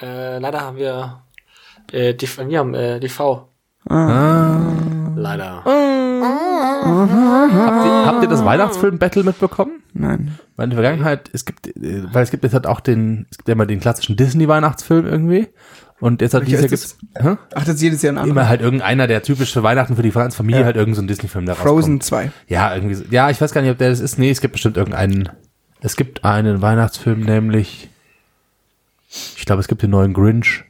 äh, 0.00 0.38
leider 0.38 0.60
haben 0.60 0.76
wir 0.76 1.22
äh, 1.90 2.14
die, 2.14 2.26
wir 2.26 2.58
haben 2.58 2.74
äh, 2.74 3.00
DV. 3.00 3.46
Ah. 3.88 4.60
Leider. 5.16 5.64
Habt 5.64 7.84
ihr, 7.84 8.06
habt 8.06 8.22
ihr 8.22 8.28
das 8.28 8.44
Weihnachtsfilm-Battle 8.44 9.24
mitbekommen? 9.24 9.82
Nein. 9.92 10.38
Weil 10.56 10.64
in 10.64 10.70
der 10.70 10.76
Vergangenheit, 10.78 11.30
es 11.32 11.44
gibt, 11.44 11.66
äh, 11.66 12.04
weil 12.12 12.22
es 12.22 12.30
gibt 12.30 12.44
jetzt 12.44 12.54
halt 12.54 12.66
auch 12.66 12.80
den, 12.80 13.26
es 13.30 13.38
gibt 13.38 13.48
ja 13.48 13.52
immer 13.52 13.66
den 13.66 13.80
klassischen 13.80 14.16
Disney-Weihnachtsfilm 14.16 15.06
irgendwie. 15.06 15.48
Und 16.02 16.20
jetzt 16.20 16.34
hat 16.34 16.44
dieses 16.48 16.62
Jahr 16.62 16.68
gibt's, 16.68 16.98
hä? 17.16 17.36
Ach, 17.54 17.64
das 17.64 17.76
ist 17.76 17.80
jedes 17.80 18.02
Jahr 18.02 18.14
ein 18.14 18.18
anderer. 18.18 18.40
immer 18.40 18.48
halt 18.48 18.60
irgendeiner, 18.60 19.06
der 19.06 19.22
typisch 19.22 19.52
für 19.52 19.62
Weihnachten 19.62 19.94
für 19.94 20.02
die 20.02 20.10
Familie 20.10 20.64
halt 20.64 20.74
irgendein 20.74 21.02
so 21.04 21.06
Disney-Film 21.06 21.46
da 21.46 21.54
Frozen 21.54 21.98
rauskommt. 21.98 22.02
2. 22.02 22.32
Ja, 22.48 22.74
irgendwie 22.74 22.96
so. 22.96 23.04
Ja, 23.10 23.30
ich 23.30 23.40
weiß 23.40 23.52
gar 23.52 23.62
nicht, 23.62 23.70
ob 23.70 23.78
der 23.78 23.90
das 23.90 24.00
ist. 24.00 24.18
Nee, 24.18 24.32
es 24.32 24.40
gibt 24.40 24.50
bestimmt 24.50 24.76
irgendeinen. 24.76 25.28
Es 25.80 25.94
gibt 25.94 26.24
einen 26.24 26.60
Weihnachtsfilm, 26.60 27.20
nämlich. 27.20 27.88
Ich 29.36 29.44
glaube, 29.46 29.60
es 29.60 29.68
gibt 29.68 29.80
den 29.82 29.90
neuen 29.90 30.12
Grinch. 30.12 30.64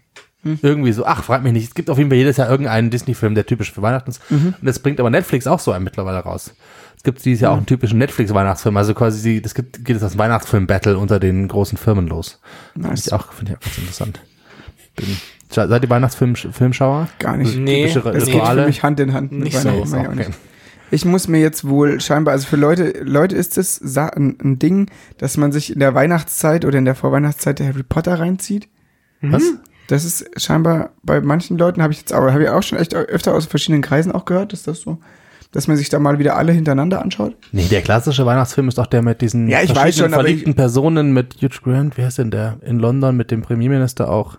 Irgendwie 0.45 0.93
so. 0.93 1.07
Ach, 1.07 1.25
frag 1.25 1.43
mich 1.43 1.55
nicht. 1.55 1.69
Es 1.69 1.75
gibt 1.75 1.89
auf 1.89 1.97
jeden 1.97 2.11
Fall 2.11 2.19
jedes 2.19 2.37
Jahr 2.37 2.51
irgendeinen 2.51 2.91
Disney-Film, 2.91 3.35
der 3.35 3.47
typisch 3.47 3.73
für 3.73 3.81
Weihnachten 3.81 4.11
ist. 4.11 4.21
Und 4.29 4.55
das 4.61 4.81
bringt 4.81 5.01
aber 5.01 5.09
Netflix 5.09 5.47
auch 5.47 5.61
so 5.61 5.73
einen 5.73 5.85
mittlerweile 5.85 6.19
raus. 6.19 6.55
Es 6.95 7.05
gibt 7.05 7.25
dieses 7.25 7.41
Jahr 7.41 7.53
auch 7.53 7.57
einen 7.57 7.65
typischen 7.65 7.99
Netflix-Weihnachtsfilm. 7.99 8.77
Also 8.77 8.93
quasi, 8.93 9.41
das 9.41 9.55
gibt, 9.55 9.83
geht 9.83 9.97
es 9.97 10.03
das 10.03 10.19
Weihnachtsfilm-Battle 10.19 10.99
unter 10.99 11.19
den 11.19 11.49
großen 11.49 11.79
Firmen 11.79 12.07
los. 12.07 12.39
Finde 12.75 12.89
Nice. 12.89 13.07
ich 13.07 13.13
auch, 13.15 13.33
finde 13.33 13.53
ich 13.53 13.59
auch 13.59 13.63
ganz 13.63 13.79
interessant. 13.79 14.21
Bin, 14.97 15.17
seid 15.51 15.83
ihr 15.83 15.91
Weihnachtsfilmschauer? 15.91 17.09
Gar 17.19 17.37
nicht. 17.37 17.57
Nee, 17.57 17.87
Typische 17.89 18.13
Das 18.13 18.27
geht 18.27 18.43
für 18.47 18.67
mich 18.67 18.83
Hand 18.83 19.01
in 19.01 19.13
Hand 19.13 19.33
mit 19.33 19.45
Nicht 19.45 19.59
so, 19.59 19.69
Weihnachten. 19.69 19.91
mach 19.91 20.01
ich 20.01 20.07
auch 20.07 20.11
auch 20.11 20.15
nicht. 20.15 20.29
okay. 20.29 20.37
Ich 20.91 21.05
muss 21.07 21.27
mir 21.27 21.41
jetzt 21.41 21.67
wohl 21.67 22.01
scheinbar, 22.03 22.33
also 22.33 22.47
für 22.47 22.57
Leute, 22.57 23.01
Leute 23.03 23.35
ist 23.35 23.57
es 23.57 23.81
ein, 23.97 24.37
ein 24.43 24.59
Ding, 24.59 24.91
dass 25.17 25.39
man 25.39 25.51
sich 25.51 25.73
in 25.73 25.81
der 25.81 25.95
Weihnachtszeit 25.95 26.67
oder 26.67 26.77
in 26.77 26.85
der 26.85 26.95
Vorweihnachtszeit 26.95 27.59
der 27.61 27.69
Harry 27.69 27.83
Potter 27.83 28.19
reinzieht. 28.21 28.69
Was? 29.23 29.43
Das 29.87 30.05
ist 30.05 30.27
scheinbar 30.41 30.91
bei 31.03 31.21
manchen 31.23 31.57
Leuten 31.57 31.83
habe 31.83 31.93
ich 31.95 32.01
jetzt 32.01 32.13
auch, 32.13 32.21
habe 32.31 32.43
ich 32.43 32.49
auch 32.51 32.63
schon 32.63 32.79
echt 32.79 32.95
öfter 32.95 33.35
aus 33.35 33.47
verschiedenen 33.47 33.81
Kreisen 33.83 34.13
auch 34.13 34.27
gehört, 34.27 34.53
ist 34.53 34.67
das 34.69 34.81
so, 34.83 34.99
dass 35.53 35.69
man 35.69 35.77
sich 35.77 35.89
da 35.91 35.99
mal 35.99 36.19
wieder 36.19 36.37
alle 36.37 36.53
hintereinander 36.53 37.01
anschaut. 37.03 37.35
Nee, 37.53 37.67
der 37.71 37.83
klassische 37.83 38.25
Weihnachtsfilm 38.27 38.69
ist 38.69 38.79
doch 38.79 38.87
der 38.87 39.03
mit 39.03 39.21
diesen 39.21 39.49
Ja, 39.49 39.61
ich 39.63 39.71
weiß 39.71 39.79
verschiedenen 39.79 40.13
schon, 40.13 40.21
verliebten 40.21 40.51
ich- 40.51 40.57
Personen 40.57 41.13
mit 41.13 41.37
Hugh 41.43 41.61
Grant, 41.63 41.97
wie 41.99 42.05
heißt 42.05 42.19
denn 42.19 42.31
der? 42.31 42.57
In 42.63 42.79
London 42.79 43.17
mit 43.17 43.31
dem 43.31 43.43
Premierminister 43.43 44.11
auch. 44.11 44.39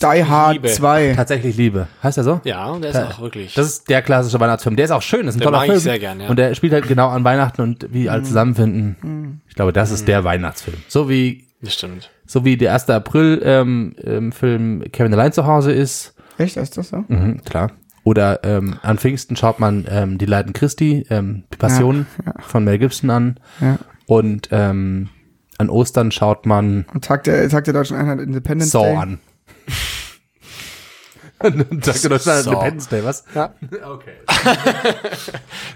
Die 0.00 0.24
Hard 0.24 0.52
Liebe. 0.54 0.68
2. 0.68 1.14
Tatsächlich 1.16 1.56
Liebe. 1.56 1.88
Heißt 2.04 2.16
er 2.16 2.22
so? 2.22 2.40
Ja, 2.44 2.66
und 2.66 2.82
der 2.82 2.90
ist 2.92 2.96
auch 2.96 3.20
wirklich. 3.20 3.52
Das 3.54 3.66
ist 3.66 3.88
der 3.90 4.00
klassische 4.00 4.38
Weihnachtsfilm. 4.38 4.76
Der 4.76 4.84
ist 4.84 4.92
auch 4.92 5.02
schön, 5.02 5.26
das 5.26 5.34
ist 5.34 5.38
ein 5.38 5.40
Den 5.40 5.44
toller 5.46 5.58
mag 5.58 5.64
ich 5.66 5.70
Film. 5.72 5.80
sehr 5.80 5.98
gern, 5.98 6.20
ja. 6.20 6.28
Und 6.28 6.36
der 6.38 6.54
spielt 6.54 6.72
halt 6.72 6.86
genau 6.86 7.08
an 7.08 7.24
Weihnachten 7.24 7.62
und 7.62 7.88
wie 7.92 8.04
Mhm. 8.04 8.08
alle 8.10 8.22
zusammenfinden. 8.22 9.40
Ich 9.48 9.56
glaube, 9.56 9.72
das 9.72 9.90
ist 9.90 10.06
der 10.06 10.22
Weihnachtsfilm. 10.22 10.76
So 10.86 11.08
wie, 11.08 11.48
das 11.62 11.74
stimmt. 11.74 12.10
so 12.26 12.44
wie 12.44 12.56
der 12.56 12.72
1. 12.74 12.90
April 12.94 13.42
ähm, 13.44 13.96
ähm, 14.04 14.30
Film 14.30 14.84
Kevin 14.92 15.12
allein 15.14 15.32
zu 15.32 15.46
Hause 15.48 15.72
ist. 15.72 16.14
Echt, 16.38 16.56
ist 16.56 16.78
das 16.78 16.90
so? 16.90 17.04
Mhm, 17.08 17.42
klar. 17.44 17.72
Oder 18.04 18.40
ähm, 18.42 18.78
an 18.82 18.98
Pfingsten 18.98 19.36
schaut 19.36 19.60
man 19.60 19.86
ähm, 19.88 20.18
die 20.18 20.26
Leiden 20.26 20.52
Christi, 20.52 21.06
ähm, 21.08 21.44
die 21.52 21.56
Passion 21.56 22.06
von 22.40 22.64
Mel 22.64 22.78
Gibson 22.78 23.10
an. 23.10 23.38
Ja. 23.60 23.78
Und 24.06 24.48
ähm, 24.50 25.08
an 25.58 25.70
Ostern 25.70 26.10
schaut 26.10 26.44
man 26.44 26.84
Und 26.92 27.04
Tag 27.04 27.22
der, 27.24 27.48
Tag 27.48 27.64
der 27.64 27.74
Deutschen 27.74 27.96
Einheit 27.96 28.18
Independence 28.18 28.72
Saw 28.72 28.84
Day. 28.84 28.96
an. 28.96 29.20
Tag 31.80 32.00
der 32.00 32.10
Deutschen 32.10 32.32
Saw. 32.32 32.50
Independence 32.50 32.88
Day, 32.88 33.04
was? 33.04 33.24
Ja. 33.34 33.54
Okay. 33.84 34.12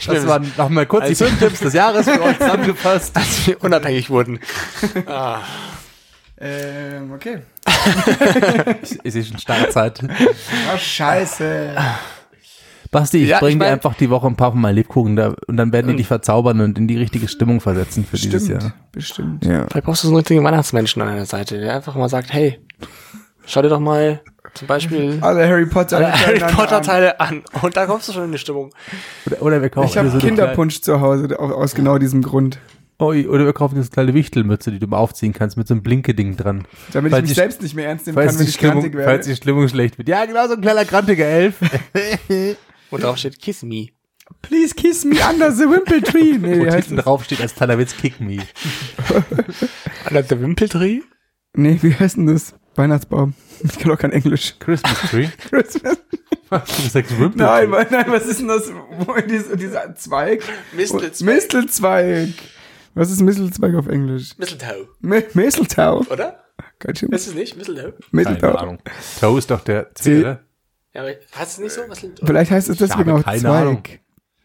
Das 0.07 0.27
waren 0.27 0.53
nochmal 0.57 0.86
kurz 0.86 1.07
die 1.09 1.15
Filmtipps 1.15 1.61
des 1.61 1.73
Jahres 1.74 2.09
für 2.09 2.20
euch 2.23 2.39
zusammengefasst. 2.39 3.16
Als 3.16 3.47
wir 3.47 3.62
unabhängig 3.62 4.11
wurden. 4.11 4.40
Ähm, 6.39 7.12
okay. 7.12 7.39
Es 9.05 9.15
ist 9.15 9.28
schon 9.28 9.39
Startzeit. 9.39 10.01
Oh, 10.03 10.77
scheiße. 10.77 11.77
Basti, 13.01 13.18
ich 13.24 13.28
Ja, 13.28 13.36
ich 13.36 13.40
bringe 13.40 13.55
dir 13.56 13.64
mein- 13.64 13.73
einfach 13.74 13.94
die 13.94 14.09
Woche 14.10 14.27
ein 14.27 14.36
paar 14.36 14.52
von 14.52 14.60
meinen 14.60 14.74
Lebkuchen 14.77 15.16
da, 15.16 15.35
und 15.47 15.56
dann 15.56 15.73
werden 15.73 15.89
die 15.89 15.97
dich 15.97 16.06
verzaubern 16.06 16.60
und 16.60 16.78
in 16.78 16.89
die 16.89 16.97
richtige 16.97 17.28
Stimmung 17.28 17.60
versetzen 17.60 18.05
für 18.05 18.16
dieses 18.16 18.43
Bestimmt. 18.48 18.62
Jahr. 18.62 18.74
Bestimmt. 18.93 19.44
Ja. 19.44 19.66
Vielleicht 19.70 19.86
brauchst 19.86 20.02
du 20.05 20.09
so 20.09 20.12
einen 20.12 20.16
richtigen 20.18 20.43
Weihnachtsmenschen 20.44 21.02
an 21.02 21.09
deiner 21.09 21.27
Seite, 21.27 21.59
der 21.60 21.74
einfach 21.77 21.94
mal 21.94 22.09
sagt, 22.09 22.32
hey, 22.32 22.59
schau 23.44 23.62
dir 23.62 23.68
doch 23.68 23.81
mal 23.81 24.20
zum 24.55 24.68
Beispiel 24.68 25.18
Alle 25.20 25.47
Harry 25.47 25.66
Potter. 25.66 25.98
alle 25.98 26.12
Harry 26.12 26.39
Potter 26.39 26.78
an. 26.78 26.82
Teile 26.82 27.20
an. 27.20 27.43
Und 27.60 27.77
da 27.77 27.85
kommst 27.85 28.09
du 28.09 28.12
schon 28.12 28.24
in 28.24 28.32
die 28.32 28.39
Stimmung. 28.39 28.70
Oder, 29.27 29.43
oder 29.43 29.62
wir 29.62 29.68
kaufen 29.68 29.89
Ich 29.89 29.98
habe 29.98 30.09
dir 30.09 30.12
so 30.12 30.18
Kinderpunsch 30.27 30.81
zu 30.81 31.01
Hause, 31.02 31.39
au- 31.39 31.52
aus 31.52 31.74
genau 31.74 31.98
diesem 31.98 32.23
Grund. 32.23 32.59
Kleine, 32.98 33.27
oh, 33.28 33.31
oder 33.31 33.44
wir 33.44 33.52
kaufen 33.52 33.74
dir 33.74 33.82
so 33.82 33.89
eine 33.89 33.93
kleine 33.93 34.14
Wichtelmütze, 34.14 34.70
die 34.70 34.78
du 34.78 34.86
mal 34.86 34.97
aufziehen 34.97 35.35
kannst 35.35 35.59
mit 35.59 35.68
so 35.68 35.74
einem 35.74 35.82
Blinke-Ding 35.82 36.39
dran. 36.39 36.64
Damit 36.94 37.12
Falls 37.12 37.24
ich 37.24 37.28
mich 37.31 37.36
selbst 37.36 37.60
nicht 37.60 37.74
mehr 37.74 37.89
ernst 37.89 38.06
nehmen 38.06 38.14
Falls 38.14 38.28
kann, 38.32 38.39
wenn 38.39 38.44
die, 38.47 38.48
ich 38.48 38.55
Stimmung, 38.56 38.74
grantig 38.81 38.94
falls 38.94 39.06
werde. 39.06 39.28
die 39.28 39.36
Stimmung 39.36 39.68
schlecht 39.68 39.98
wird. 39.98 40.09
Ja, 40.09 40.24
genau 40.24 40.47
so 40.48 40.55
ein 40.55 40.62
kleiner 40.62 40.85
grantiger 40.86 41.27
Elf. 41.27 41.56
Und 42.91 43.03
drauf 43.03 43.17
steht 43.19 43.41
Kiss 43.41 43.63
Me. 43.63 43.89
Please 44.43 44.75
kiss 44.75 45.05
me 45.05 45.17
under 45.31 45.53
the 45.53 45.65
Wimple 45.65 46.03
Tree. 46.03 46.37
Nee, 46.39 46.67
heißt 46.71 46.89
hinten 46.89 46.97
drauf 47.03 47.25
steht 47.25 47.41
als 47.41 47.55
kleiner 47.55 47.79
Witz 47.79 47.97
Kick 47.97 48.21
Me. 48.21 48.39
An 50.05 50.15
der 50.15 50.41
Wimpeltree? 50.41 51.01
nee, 51.55 51.79
wie 51.83 51.95
heißt 51.95 52.17
denn 52.17 52.27
das? 52.27 52.55
Weihnachtsbaum. 52.75 53.35
Ich 53.63 53.79
kann 53.79 53.91
auch 53.93 53.99
kein 53.99 54.13
Englisch. 54.13 54.57
Christmas 54.59 54.99
Tree. 55.11 55.29
Christmas. 55.49 55.99
Was? 56.51 56.77
Du 56.77 56.83
sagst 56.89 57.19
Wimpel 57.19 57.39
Nein, 57.47 57.71
nein, 57.71 57.87
nein, 57.91 58.05
was 58.09 58.27
ist 58.27 58.41
denn 58.41 58.49
das? 58.49 58.71
Wo 58.99 59.15
diese, 59.27 59.57
dieser 59.57 59.95
Zweig? 59.95 60.43
Mistelzweig. 60.77 61.35
Mistelzweig. 61.35 62.29
Was 62.95 63.11
ist 63.11 63.21
Mistelzweig 63.23 63.75
auf 63.77 63.87
Englisch? 63.89 64.37
Mistletoe, 64.39 64.89
Mi- 65.01 65.25
Mistletoe. 65.35 66.05
oder? 66.11 66.45
Ganz 66.79 66.99
schön. 66.99 67.09
Ist 67.11 67.27
es 67.29 67.35
nicht? 67.35 67.57
Mistletoe? 67.57 67.93
Keine 67.93 67.99
Mistletoe. 68.11 68.59
Ahnung. 68.59 68.79
Toe 69.21 69.39
ist 69.39 69.51
doch 69.51 69.61
der 69.61 69.95
C, 69.95 70.21
oder? 70.21 70.41
Ja, 70.97 71.02
aber 71.02 71.10
heißt 71.10 71.52
es 71.52 71.59
nicht 71.59 71.73
so? 71.73 71.86
Mistletoe? 71.86 72.24
Vielleicht 72.27 72.51
heißt 72.51 72.70
es 72.70 72.78
deswegen 72.78 73.10
auch 73.10 73.23
keine 73.23 73.39
Zweig. 73.39 73.52
Ahnung. 73.52 73.82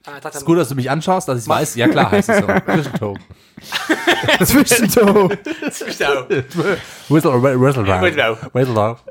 Ah, 0.06 0.20
dachte, 0.20 0.38
Ist 0.38 0.46
gut, 0.46 0.58
dass 0.58 0.68
du 0.68 0.76
mich 0.76 0.90
anschaust, 0.92 1.30
dass 1.30 1.44
ich 1.44 1.48
weiß. 1.48 1.76
Ja 1.76 1.88
klar 1.88 2.12
heißt 2.12 2.28
es 2.28 2.40
so. 2.40 2.48
Zwischentoe. 2.76 3.16
Zwischentoe. 4.46 5.30
Mistletoe. 5.62 6.44
Whistle, 7.08 7.42
whistle, 7.42 8.38
Whistle. 8.54 8.98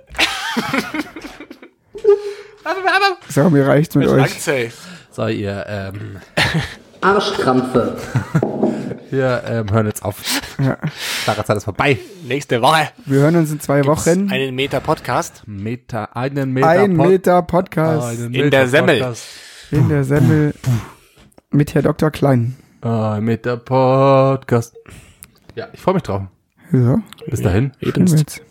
So, 3.29 3.49
mir 3.49 3.67
reicht's 3.67 3.95
mit 3.95 4.07
euch. 4.09 4.33
So, 5.11 5.27
ihr, 5.29 5.65
ähm, 5.67 6.19
Arschkrampfe. 7.01 7.97
wir 9.11 9.43
ähm, 9.47 9.71
hören 9.73 9.87
jetzt 9.87 10.05
auf. 10.05 10.23
Klare 11.25 11.45
Zeit 11.45 11.57
ist 11.57 11.65
vorbei. 11.65 11.99
Nächste 12.27 12.61
Woche. 12.63 12.89
Wir 13.07 13.21
hören 13.21 13.37
uns 13.37 13.51
in 13.51 13.61
zwei 13.61 13.85
Wochen. 13.87 14.31
Einen 14.31 14.55
Meter 14.55 14.81
Podcast. 14.81 15.43
Meter, 15.47 16.17
einen 16.17 16.53
Meter. 16.53 16.69
Ein 16.69 16.97
Pod- 16.97 17.09
Meter 17.09 17.43
Podcast 17.43 18.09
einen 18.09 18.25
In 18.27 18.31
Meter 18.33 18.51
der 18.51 18.69
Semmel. 18.69 18.99
Podcast. 18.99 19.27
in 19.71 19.89
der 19.89 20.05
Semmel 20.05 20.55
mit 21.51 21.75
Herr 21.75 21.83
Dr. 21.83 22.11
Klein. 22.11 22.57
Ein 22.83 23.25
Meter 23.25 23.57
Podcast. 23.57 24.75
Ja, 25.55 25.69
ich 25.73 25.81
freue 25.81 25.95
mich 25.95 26.03
drauf. 26.05 26.23
Ja, 26.73 27.01
Bis 27.27 27.43
dahin. 27.43 27.73
jetzt. 27.81 28.43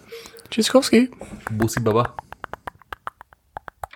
Tschüsskowski. 0.52 1.10
Bussi 1.52 1.80
Baba. 1.80 2.14